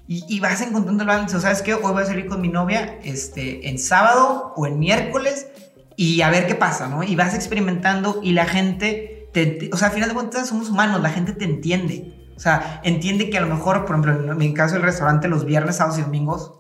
Y, 0.09 0.25
y 0.27 0.41
vas 0.41 0.63
encontrando 0.63 1.03
el 1.03 1.07
balance, 1.09 1.37
o 1.37 1.41
¿sabes 1.41 1.61
qué? 1.61 1.75
Hoy 1.75 1.93
voy 1.93 2.03
a 2.03 2.07
salir 2.07 2.29
con 2.29 2.41
mi 2.41 2.49
novia 2.49 2.99
este, 3.05 3.69
en 3.69 3.79
sábado 3.79 4.55
o 4.57 4.67
en 4.67 4.79
miércoles 4.79 5.49
y 5.97 6.23
a 6.23 6.31
ver 6.31 6.47
qué 6.47 6.55
pasa, 6.55 6.89
¿no? 6.89 7.03
Y 7.03 7.15
vas 7.15 7.35
experimentando 7.35 8.21
y 8.23 8.33
la 8.33 8.47
gente, 8.47 9.29
te, 9.35 9.45
te- 9.45 9.71
o 9.71 9.77
sea, 9.77 9.89
al 9.89 9.95
final 9.95 10.09
de 10.09 10.15
cuentas 10.15 10.49
somos 10.49 10.71
humanos, 10.71 11.03
la 11.03 11.11
gente 11.11 11.33
te 11.35 11.45
entiende. 11.45 12.31
O 12.35 12.41
sea, 12.41 12.81
entiende 12.85 13.29
que 13.29 13.37
a 13.37 13.43
lo 13.43 13.55
mejor, 13.55 13.85
por 13.85 13.97
ejemplo, 13.99 14.33
en 14.33 14.39
mi 14.39 14.55
caso 14.55 14.77
el 14.77 14.83
restaurante 14.83 15.29
los 15.29 15.45
viernes, 15.45 15.77
sábados 15.77 15.99
y 15.99 16.03
domingos, 16.03 16.55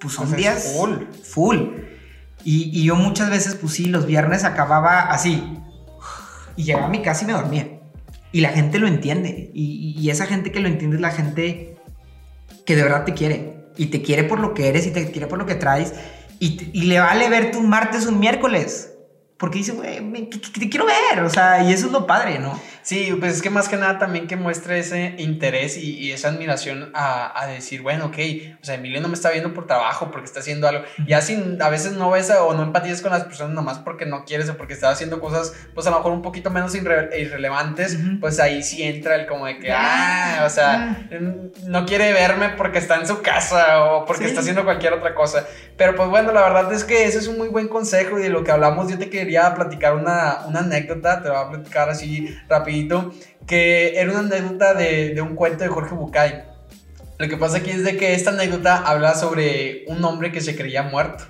pues 0.00 0.14
son 0.14 0.28
Pues 0.28 0.32
es 0.32 0.36
días 0.38 0.74
full. 0.76 0.92
full. 1.24 1.56
Y, 2.44 2.70
y 2.72 2.84
yo 2.84 2.94
muchas 2.94 3.30
veces, 3.30 3.56
pues 3.56 3.72
sí, 3.72 3.86
los 3.86 4.06
viernes 4.06 4.44
acababa 4.44 5.00
así. 5.00 5.58
Y 6.56 6.64
llegaba 6.64 6.86
a 6.86 6.90
mi 6.90 7.02
casa 7.02 7.24
y 7.24 7.26
me 7.26 7.32
dormía. 7.32 7.68
Y 8.32 8.40
la 8.40 8.50
gente 8.50 8.78
lo 8.78 8.86
entiende. 8.88 9.50
Y, 9.54 9.94
y- 9.98 10.10
esa 10.10 10.26
gente 10.26 10.52
que 10.52 10.60
lo 10.60 10.68
entiende 10.68 10.96
es 10.96 11.02
la 11.02 11.10
gente 11.10 11.76
que 12.64 12.76
de 12.76 12.82
verdad 12.82 13.04
te 13.04 13.14
quiere. 13.14 13.56
Y 13.76 13.86
te 13.86 14.02
quiere 14.02 14.24
por 14.24 14.40
lo 14.40 14.54
que 14.54 14.68
eres 14.68 14.86
y 14.86 14.90
te 14.90 15.10
quiere 15.10 15.26
por 15.26 15.38
lo 15.38 15.46
que 15.46 15.54
traes. 15.54 15.92
Y, 16.38 16.56
te- 16.56 16.70
y 16.72 16.82
le 16.82 16.98
vale 17.00 17.28
verte 17.28 17.58
un 17.58 17.68
martes 17.68 18.06
un 18.06 18.18
miércoles. 18.18 18.92
Porque 19.38 19.58
dice, 19.58 19.72
güey, 19.72 20.28
que 20.30 20.38
te 20.60 20.68
quiero 20.68 20.86
ver. 20.86 21.22
O 21.22 21.30
sea, 21.30 21.62
y 21.62 21.72
eso 21.72 21.86
es 21.86 21.92
lo 21.92 22.06
padre, 22.06 22.38
¿no? 22.38 22.58
Sí, 22.86 23.16
pues 23.18 23.34
es 23.34 23.42
que 23.42 23.50
más 23.50 23.68
que 23.68 23.76
nada 23.76 23.98
también 23.98 24.28
que 24.28 24.36
muestre 24.36 24.78
ese 24.78 25.16
interés 25.18 25.76
y, 25.76 25.98
y 25.98 26.12
esa 26.12 26.28
admiración 26.28 26.92
a, 26.94 27.42
a, 27.42 27.48
decir, 27.48 27.82
bueno, 27.82 28.04
ok, 28.06 28.18
o 28.62 28.64
sea, 28.64 28.76
Emilio 28.76 29.00
no 29.00 29.08
me 29.08 29.14
está 29.14 29.32
viendo 29.32 29.52
por 29.52 29.66
trabajo, 29.66 30.12
porque 30.12 30.26
está 30.26 30.38
haciendo 30.38 30.68
algo. 30.68 30.84
Y 31.04 31.12
así 31.12 31.56
a 31.60 31.68
veces 31.68 31.94
no 31.94 32.12
ves 32.12 32.30
o 32.30 32.54
no 32.54 32.62
empatizas 32.62 33.02
con 33.02 33.10
las 33.10 33.24
personas 33.24 33.54
nomás 33.54 33.80
porque 33.80 34.06
no 34.06 34.24
quieres 34.24 34.48
o 34.50 34.56
porque 34.56 34.74
estás 34.74 34.92
haciendo 34.92 35.18
cosas, 35.18 35.52
pues 35.74 35.84
a 35.88 35.90
lo 35.90 35.96
mejor 35.96 36.12
un 36.12 36.22
poquito 36.22 36.50
menos 36.50 36.76
irre 36.76 37.10
irrelevantes, 37.18 37.98
pues 38.20 38.38
ahí 38.38 38.62
sí 38.62 38.84
entra 38.84 39.16
el 39.16 39.26
como 39.26 39.46
de 39.46 39.58
que, 39.58 39.72
ah, 39.72 40.44
o 40.46 40.48
sea, 40.48 41.08
no 41.64 41.86
quiere 41.86 42.12
verme 42.12 42.50
porque 42.50 42.78
está 42.78 42.94
en 42.94 43.08
su 43.08 43.20
casa 43.20 43.82
o 43.82 44.04
porque 44.04 44.26
está 44.26 44.42
haciendo 44.42 44.62
cualquier 44.62 44.92
otra 44.92 45.12
cosa. 45.12 45.44
Pero 45.76 45.96
pues 45.96 46.08
bueno, 46.08 46.30
la 46.30 46.42
verdad 46.42 46.72
es 46.72 46.84
que 46.84 47.04
ese 47.04 47.18
es 47.18 47.26
un 47.26 47.36
muy 47.36 47.48
buen 47.48 47.66
consejo 47.66 48.16
y 48.20 48.22
de 48.22 48.30
lo 48.30 48.44
que 48.44 48.52
hablamos 48.52 48.88
yo 48.88 48.96
te 48.96 49.10
quería 49.10 49.52
platicar 49.56 49.96
una, 49.96 50.46
una 50.46 50.60
anécdota, 50.60 51.20
te 51.20 51.28
voy 51.28 51.38
a 51.38 51.50
platicar 51.50 51.90
así 51.90 52.32
rapidito, 52.76 53.12
que 53.46 53.98
era 53.98 54.10
una 54.10 54.20
anécdota 54.20 54.74
de, 54.74 55.14
de 55.14 55.22
un 55.22 55.34
cuento 55.34 55.64
de 55.64 55.70
Jorge 55.70 55.94
Bucay. 55.94 56.44
Lo 57.18 57.28
que 57.28 57.36
pasa 57.36 57.58
aquí 57.58 57.70
es 57.70 57.84
de 57.84 57.96
que 57.96 58.14
esta 58.14 58.30
anécdota 58.30 58.76
habla 58.76 59.14
sobre 59.14 59.84
un 59.88 60.04
hombre 60.04 60.32
que 60.32 60.40
se 60.40 60.54
creía 60.54 60.82
muerto. 60.82 61.24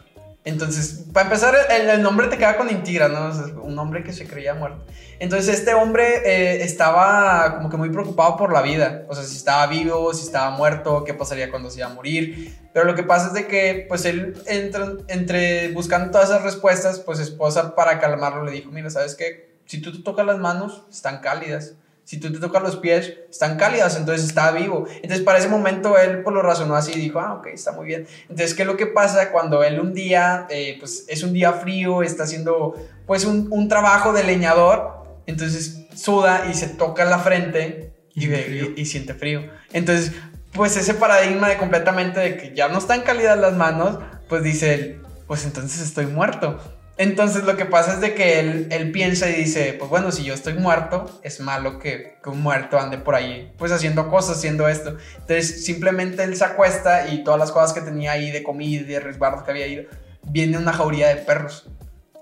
Entonces, 0.45 1.07
para 1.13 1.27
empezar, 1.27 1.57
el, 1.71 2.03
nombre 2.03 2.29
te 2.29 2.39
queda 2.39 2.57
con 2.57 2.71
Intigra, 2.71 3.09
¿no? 3.09 3.33
un 3.63 3.77
hombre 3.81 4.05
que 4.05 4.13
se 4.13 4.29
creía 4.29 4.55
muerto. 4.55 4.85
Entonces, 5.19 5.59
este 5.59 5.75
hombre 5.75 6.23
eh, 6.25 6.63
estaba 6.63 7.57
como 7.57 7.69
que 7.69 7.77
muy 7.77 7.91
preocupado 7.91 8.37
por 8.37 8.53
la 8.53 8.63
vida. 8.63 9.07
O 9.09 9.15
sea, 9.17 9.25
si 9.25 9.37
estaba 9.37 9.67
vivo, 9.67 10.15
si 10.15 10.25
estaba 10.25 10.51
muerto, 10.51 11.03
qué 11.03 11.15
pasaría 11.15 11.51
cuando 11.51 11.69
se 11.69 11.81
iba 11.81 11.89
a 11.89 11.95
morir. 11.95 12.57
Pero 12.73 12.85
lo 12.85 12.95
que 12.95 13.03
pasa 13.03 13.29
es 13.29 13.33
de 13.33 13.49
que, 13.49 13.87
pues, 13.89 14.05
él, 14.05 14.41
entre, 14.47 14.85
entre 15.09 15.73
buscando 15.73 16.13
todas 16.13 16.31
esas 16.31 16.45
respuestas, 16.45 17.01
pues, 17.01 17.19
esposa, 17.19 17.75
para 17.75 17.99
calmarlo, 17.99 18.45
le 18.45 18.53
dijo, 18.53 18.71
mira, 18.71 18.89
¿sabes 18.89 19.17
qué? 19.17 19.56
Si 19.67 19.81
tú 19.81 19.93
te 19.93 20.03
tocas 20.03 20.25
las 20.25 20.39
manos, 20.39 20.85
están 20.91 21.21
cálidas 21.21 21.75
si 22.07 22.21
tú 22.21 22.33
te 22.33 22.39
tocas 22.39 22.63
los 22.63 22.77
pies, 22.77 23.15
están 23.29 23.57
cálidas, 23.57 23.97
entonces 23.97 24.29
está 24.29 24.53
vivo. 24.53 24.87
Entonces, 25.03 25.23
para 25.23 25.41
ese 25.41 25.49
momento, 25.49 25.99
él 25.99 26.23
pues 26.23 26.33
lo 26.33 26.41
razonó 26.41 26.77
así 26.77 26.93
y 26.93 27.01
dijo, 27.01 27.19
ah, 27.19 27.35
ok, 27.35 27.49
está 27.49 27.73
muy 27.73 27.85
bien. 27.85 28.07
Entonces, 28.29 28.55
¿qué 28.55 28.63
es 28.63 28.69
lo 28.69 28.77
que 28.77 28.87
pasa 28.87 29.33
cuando 29.33 29.65
él 29.65 29.81
un 29.81 29.93
día, 29.93 30.47
eh, 30.49 30.77
pues 30.79 31.05
es 31.09 31.25
un 31.25 31.33
día 31.33 31.53
frío, 31.55 32.05
está 32.05 32.23
haciendo 32.23 32.77
pues 33.09 33.25
un, 33.25 33.49
un, 33.51 33.69
trabajo 33.69 34.13
de 34.13 34.23
leñador, 34.23 35.05
entonces 35.27 35.87
suda 35.97 36.47
y 36.49 36.55
se 36.55 36.69
toca 36.69 37.05
la 37.05 37.19
frente 37.19 37.93
y, 38.15 38.33
y, 38.33 38.75
y, 38.77 38.87
siente 38.87 39.13
frío. 39.13 39.43
Entonces, 39.73 40.13
pues 40.53 40.77
ese 40.77 40.95
paradigma 40.95 41.49
de 41.49 41.57
completamente 41.57 42.21
de 42.21 42.37
que 42.37 42.55
ya 42.55 42.69
no 42.69 42.79
están 42.79 43.03
cálidas 43.03 43.37
las 43.37 43.57
manos, 43.57 43.99
pues 44.29 44.45
dice 44.45 44.75
él, 44.75 45.03
pues 45.27 45.45
entonces 45.45 45.83
estoy 45.83 46.07
muerto. 46.07 46.61
Entonces 46.99 47.45
lo 47.45 47.57
que 47.57 47.67
pasa 47.67 47.95
es 47.95 48.01
de 48.01 48.15
que 48.15 48.41
él, 48.41 48.69
él, 48.71 48.91
piensa 48.91 49.29
y 49.29 49.35
dice, 49.35 49.75
pues 49.79 49.91
bueno, 49.91 50.11
si 50.13 50.25
yo 50.25 50.33
estoy 50.33 50.55
muerto, 50.55 51.21
es 51.23 51.41
malo 51.41 51.79
que, 51.79 52.17
que, 52.23 52.31
un 52.31 52.41
muerto 52.41 52.79
ande 52.79 52.97
por 52.97 53.15
ahí, 53.15 53.53
pues 53.59 53.71
haciendo 53.71 54.09
cosas, 54.09 54.39
haciendo 54.39 54.67
esto. 54.67 54.97
Entonces 55.19 55.65
simplemente 55.65 56.25
él 56.25 56.35
se 56.37 56.45
acuesta 56.45 57.09
y 57.09 57.23
todas 57.23 57.39
las 57.39 57.53
cosas 57.53 57.75
que 57.75 57.83
tenía 57.83 58.13
ahí 58.13 58.31
de 58.31 58.43
comida 58.43 58.81
y 58.81 58.85
de 58.85 59.01
resguardos 59.01 59.43
que 59.43 59.51
había 59.51 59.67
ido, 59.67 59.85
viene 60.23 60.57
una 60.57 60.73
jauría 60.73 61.09
de 61.09 61.17
perros. 61.17 61.69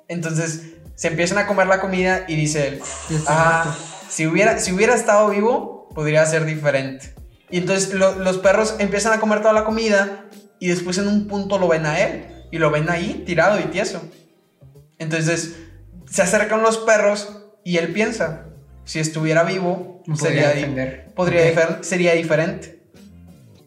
Entonces 0.09 0.73
se 0.97 1.09
empiezan 1.09 1.39
a 1.39 1.47
comer 1.47 1.69
la 1.69 1.81
comida 1.81 2.25
y 2.27 2.35
dice 2.35 2.67
él, 2.67 2.81
ah, 3.29 3.77
si 4.09 4.27
hubiera, 4.27 4.59
si 4.59 4.73
hubiera 4.73 4.97
estado 4.97 5.29
vivo, 5.31 5.89
podría 5.95 6.27
ser 6.27 6.47
diferente. 6.47 7.15
Y 7.49 7.59
entonces 7.59 7.95
lo, 7.95 8.17
los 8.17 8.39
perros 8.39 8.75
empiezan 8.81 9.13
a 9.13 9.21
comer 9.21 9.41
toda 9.41 9.53
la 9.53 9.65
comida 9.65 10.25
y 10.59 10.67
después 10.67 10.99
en 10.99 11.07
un 11.07 11.29
punto 11.29 11.59
lo 11.59 11.69
ven 11.69 11.87
a 11.87 12.01
él 12.01 12.27
y 12.51 12.59
lo 12.59 12.73
ven 12.73 12.91
ahí 12.91 13.23
tirado 13.25 13.61
y 13.61 13.65
tieso. 13.65 14.03
Entonces 14.99 15.57
se 16.11 16.23
acercan 16.23 16.63
los 16.63 16.79
perros 16.79 17.45
y 17.65 17.79
él 17.79 17.93
piensa, 17.93 18.47
si 18.85 19.01
estuviera 19.01 19.43
vivo, 19.43 20.03
sería, 20.15 20.51
defender. 20.51 21.13
podría 21.15 21.83
sería 21.83 22.13
diferente. 22.15 22.81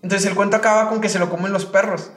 Entonces 0.01 0.29
el 0.29 0.35
cuento 0.35 0.55
acaba 0.57 0.89
con 0.89 1.01
que 1.01 1.09
se 1.09 1.19
lo 1.19 1.29
comen 1.29 1.51
los 1.51 1.65
perros 1.65 2.11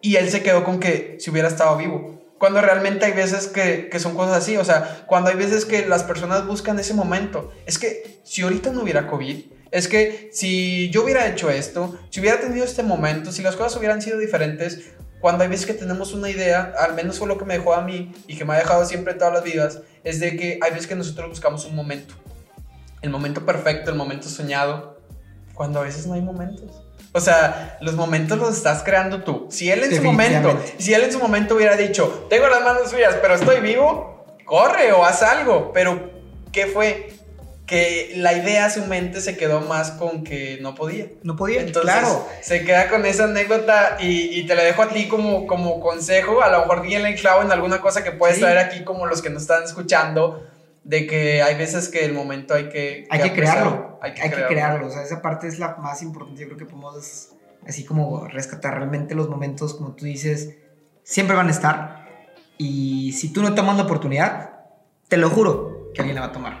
y 0.00 0.16
él 0.16 0.30
se 0.30 0.42
quedó 0.42 0.64
con 0.64 0.80
que 0.80 1.16
si 1.20 1.30
hubiera 1.30 1.48
estado 1.48 1.76
vivo. 1.76 2.22
Cuando 2.38 2.60
realmente 2.60 3.06
hay 3.06 3.12
veces 3.12 3.46
que, 3.46 3.88
que, 3.88 3.98
son 3.98 4.14
cosas 4.14 4.36
así, 4.36 4.56
o 4.58 4.64
sea, 4.64 5.04
cuando 5.06 5.30
hay 5.30 5.36
veces 5.36 5.64
que 5.64 5.86
las 5.86 6.02
personas 6.02 6.46
buscan 6.46 6.78
ese 6.78 6.92
momento, 6.92 7.50
es 7.64 7.78
que 7.78 8.20
si 8.24 8.42
ahorita 8.42 8.72
no 8.72 8.82
hubiera 8.82 9.06
COVID, 9.06 9.44
es 9.70 9.88
que 9.88 10.30
si 10.32 10.90
yo 10.90 11.04
hubiera 11.04 11.26
hecho 11.28 11.50
esto, 11.50 11.98
si 12.10 12.20
hubiera 12.20 12.40
tenido 12.40 12.64
este 12.64 12.82
momento, 12.82 13.32
si 13.32 13.42
las 13.42 13.56
cosas 13.56 13.76
hubieran 13.78 14.02
sido 14.02 14.18
diferentes, 14.18 14.90
cuando 15.20 15.42
hay 15.42 15.50
veces 15.50 15.66
que 15.66 15.74
tenemos 15.74 16.12
una 16.12 16.28
idea, 16.30 16.74
al 16.78 16.94
menos 16.94 17.18
fue 17.18 17.28
lo 17.28 17.38
que 17.38 17.44
me 17.44 17.54
dejó 17.54 17.74
a 17.74 17.82
mí 17.82 18.14
y 18.26 18.36
que 18.36 18.44
me 18.44 18.54
ha 18.54 18.58
dejado 18.58 18.84
siempre 18.84 19.12
en 19.12 19.18
todas 19.18 19.34
las 19.34 19.44
vidas, 19.44 19.80
es 20.04 20.20
de 20.20 20.36
que 20.36 20.58
hay 20.62 20.70
veces 20.70 20.86
que 20.86 20.94
nosotros 20.94 21.28
buscamos 21.28 21.64
un 21.64 21.74
momento. 21.74 22.14
El 23.02 23.10
momento 23.10 23.44
perfecto, 23.44 23.90
el 23.90 23.96
momento 23.96 24.28
soñado, 24.28 25.00
cuando 25.54 25.80
a 25.80 25.82
veces 25.82 26.06
no 26.06 26.14
hay 26.14 26.22
momentos. 26.22 26.82
O 27.12 27.20
sea, 27.20 27.78
los 27.80 27.94
momentos 27.94 28.38
los 28.38 28.54
estás 28.54 28.82
creando 28.82 29.22
tú. 29.22 29.46
Si 29.50 29.70
él 29.70 29.82
en 29.84 29.96
su 29.96 30.02
momento, 30.02 30.60
si 30.78 30.92
él 30.92 31.02
en 31.02 31.12
su 31.12 31.18
momento 31.18 31.56
hubiera 31.56 31.74
dicho, 31.76 32.26
tengo 32.28 32.46
las 32.48 32.62
manos 32.62 32.90
suyas, 32.90 33.16
pero 33.22 33.34
estoy 33.34 33.60
vivo, 33.60 34.36
corre 34.44 34.92
o 34.92 35.02
haz 35.02 35.22
algo. 35.22 35.72
Pero, 35.72 36.10
¿qué 36.52 36.66
fue? 36.66 37.14
Que 37.66 38.12
la 38.16 38.32
idea, 38.32 38.70
su 38.70 38.86
mente 38.86 39.20
se 39.20 39.36
quedó 39.36 39.60
más 39.60 39.90
con 39.92 40.22
que 40.22 40.58
no 40.60 40.74
podía. 40.76 41.08
No 41.24 41.34
podía, 41.34 41.60
Entonces, 41.62 41.82
claro. 41.82 42.26
Se 42.40 42.64
queda 42.64 42.88
con 42.88 43.04
esa 43.04 43.24
anécdota 43.24 43.96
y, 43.98 44.38
y, 44.38 44.46
te 44.46 44.54
la 44.54 44.62
dejo 44.62 44.82
a 44.82 44.88
ti 44.88 45.08
como, 45.08 45.46
como 45.48 45.80
consejo. 45.80 46.42
A 46.42 46.50
lo 46.50 46.60
mejor 46.60 46.82
díganle 46.82 47.10
el 47.10 47.20
clavo 47.20 47.42
en 47.42 47.50
alguna 47.50 47.80
cosa 47.80 48.04
que 48.04 48.12
puedes 48.12 48.36
sí. 48.36 48.42
traer 48.42 48.58
aquí, 48.58 48.84
como 48.84 49.06
los 49.06 49.20
que 49.20 49.30
nos 49.30 49.42
están 49.42 49.64
escuchando, 49.64 50.46
de 50.84 51.08
que 51.08 51.42
hay 51.42 51.56
veces 51.56 51.88
que 51.88 52.04
el 52.04 52.12
momento 52.12 52.54
hay 52.54 52.68
que. 52.68 53.08
Hay 53.10 53.20
que, 53.20 53.30
que 53.30 53.34
crearlo. 53.34 53.98
Hay, 54.00 54.14
que, 54.14 54.22
hay 54.22 54.28
crearlo. 54.30 54.48
que, 54.48 54.54
crearlo. 54.54 54.86
O 54.86 54.90
sea, 54.90 55.02
esa 55.02 55.20
parte 55.20 55.48
es 55.48 55.58
la 55.58 55.74
más 55.76 56.02
importante. 56.02 56.40
Yo 56.40 56.46
creo 56.46 56.58
que 56.58 56.66
podemos, 56.66 57.30
así 57.66 57.84
como 57.84 58.28
rescatar 58.28 58.74
realmente 58.74 59.16
los 59.16 59.28
momentos, 59.28 59.74
como 59.74 59.96
tú 59.96 60.04
dices, 60.04 60.54
siempre 61.02 61.34
van 61.34 61.48
a 61.48 61.50
estar. 61.50 62.06
Y 62.58 63.12
si 63.12 63.32
tú 63.32 63.42
no 63.42 63.56
tomas 63.56 63.76
la 63.76 63.82
oportunidad, 63.82 64.50
te 65.08 65.16
lo 65.16 65.30
juro 65.30 65.90
que 65.92 66.00
alguien 66.00 66.14
la 66.14 66.20
va 66.20 66.28
a 66.28 66.32
tomar. 66.32 66.58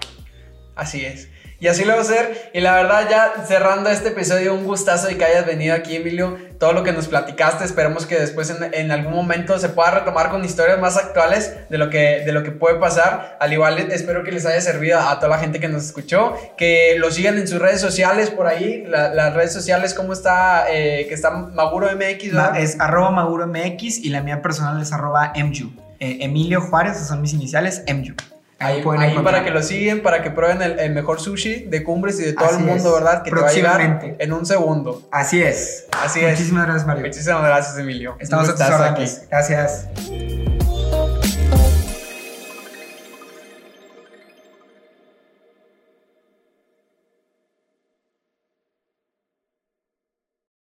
Así 0.76 1.04
es. 1.04 1.28
Y 1.58 1.68
así 1.68 1.86
lo 1.86 1.92
va 1.92 2.00
a 2.00 2.02
hacer. 2.02 2.50
Y 2.52 2.60
la 2.60 2.74
verdad, 2.74 3.08
ya 3.08 3.44
cerrando 3.46 3.88
este 3.88 4.08
episodio, 4.08 4.52
un 4.54 4.64
gustazo 4.64 5.06
de 5.06 5.16
que 5.16 5.24
hayas 5.24 5.46
venido 5.46 5.74
aquí, 5.74 5.96
Emilio. 5.96 6.36
Todo 6.60 6.74
lo 6.74 6.82
que 6.82 6.92
nos 6.92 7.08
platicaste, 7.08 7.64
esperemos 7.64 8.04
que 8.04 8.18
después 8.18 8.50
en, 8.50 8.74
en, 8.74 8.90
algún 8.90 9.14
momento 9.14 9.58
se 9.58 9.70
pueda 9.70 9.90
retomar 9.90 10.30
con 10.30 10.44
historias 10.44 10.78
más 10.78 10.98
actuales 10.98 11.54
de 11.70 11.78
lo, 11.78 11.88
que, 11.88 12.22
de 12.26 12.32
lo 12.32 12.42
que 12.42 12.50
puede 12.50 12.78
pasar. 12.78 13.38
Al 13.40 13.52
igual, 13.52 13.78
espero 13.78 14.22
que 14.22 14.32
les 14.32 14.44
haya 14.44 14.60
servido 14.60 15.00
a 15.00 15.16
toda 15.18 15.28
la 15.30 15.38
gente 15.38 15.58
que 15.58 15.68
nos 15.68 15.84
escuchó. 15.84 16.34
Que 16.58 16.96
lo 16.98 17.10
sigan 17.10 17.38
en 17.38 17.48
sus 17.48 17.58
redes 17.58 17.80
sociales 17.80 18.28
por 18.28 18.46
ahí. 18.46 18.84
La, 18.86 19.08
las 19.14 19.32
redes 19.32 19.54
sociales, 19.54 19.94
¿cómo 19.94 20.12
está? 20.12 20.66
Eh, 20.70 21.06
que 21.08 21.14
está 21.14 21.30
Maguro 21.30 21.88
MX. 21.94 22.32
Es 22.58 22.78
arroba 22.78 23.10
Maguro 23.10 23.46
MX 23.46 24.04
y 24.04 24.10
la 24.10 24.20
mía 24.20 24.42
personal 24.42 24.80
es 24.82 24.92
arroba 24.92 25.32
MU. 25.36 25.72
Eh, 26.00 26.18
Emilio 26.20 26.60
Juárez, 26.60 26.98
son 26.98 27.22
mis 27.22 27.32
iniciales, 27.32 27.82
MU. 27.88 28.14
Ahí, 28.58 28.82
ahí 28.98 29.18
para 29.22 29.44
que 29.44 29.50
lo 29.50 29.62
siguen, 29.62 30.02
para 30.02 30.22
que 30.22 30.30
prueben 30.30 30.62
el, 30.62 30.78
el, 30.78 30.92
mejor 30.92 31.20
sushi 31.20 31.66
de 31.66 31.84
Cumbres 31.84 32.18
y 32.20 32.24
de 32.24 32.32
todo 32.32 32.46
Así 32.46 32.56
el 32.56 32.64
mundo, 32.64 32.88
es. 32.88 32.94
¿verdad? 32.94 33.22
Que 33.22 33.30
te 33.30 33.40
va 33.40 33.48
a 33.48 33.52
llegar 33.52 34.16
en 34.18 34.32
un 34.32 34.46
segundo. 34.46 35.02
Así 35.10 35.42
es. 35.42 35.86
Así 36.02 36.20
es. 36.20 36.32
Muchísimas 36.32 36.64
gracias, 36.64 36.86
Mario. 36.86 37.04
Muchísimas 37.04 37.42
gracias, 37.42 37.78
Emilio. 37.78 38.16
Estamos 38.18 38.48
a 38.48 38.52
tus 38.54 38.62
órdenes. 38.62 39.26
Gracias. 39.30 39.88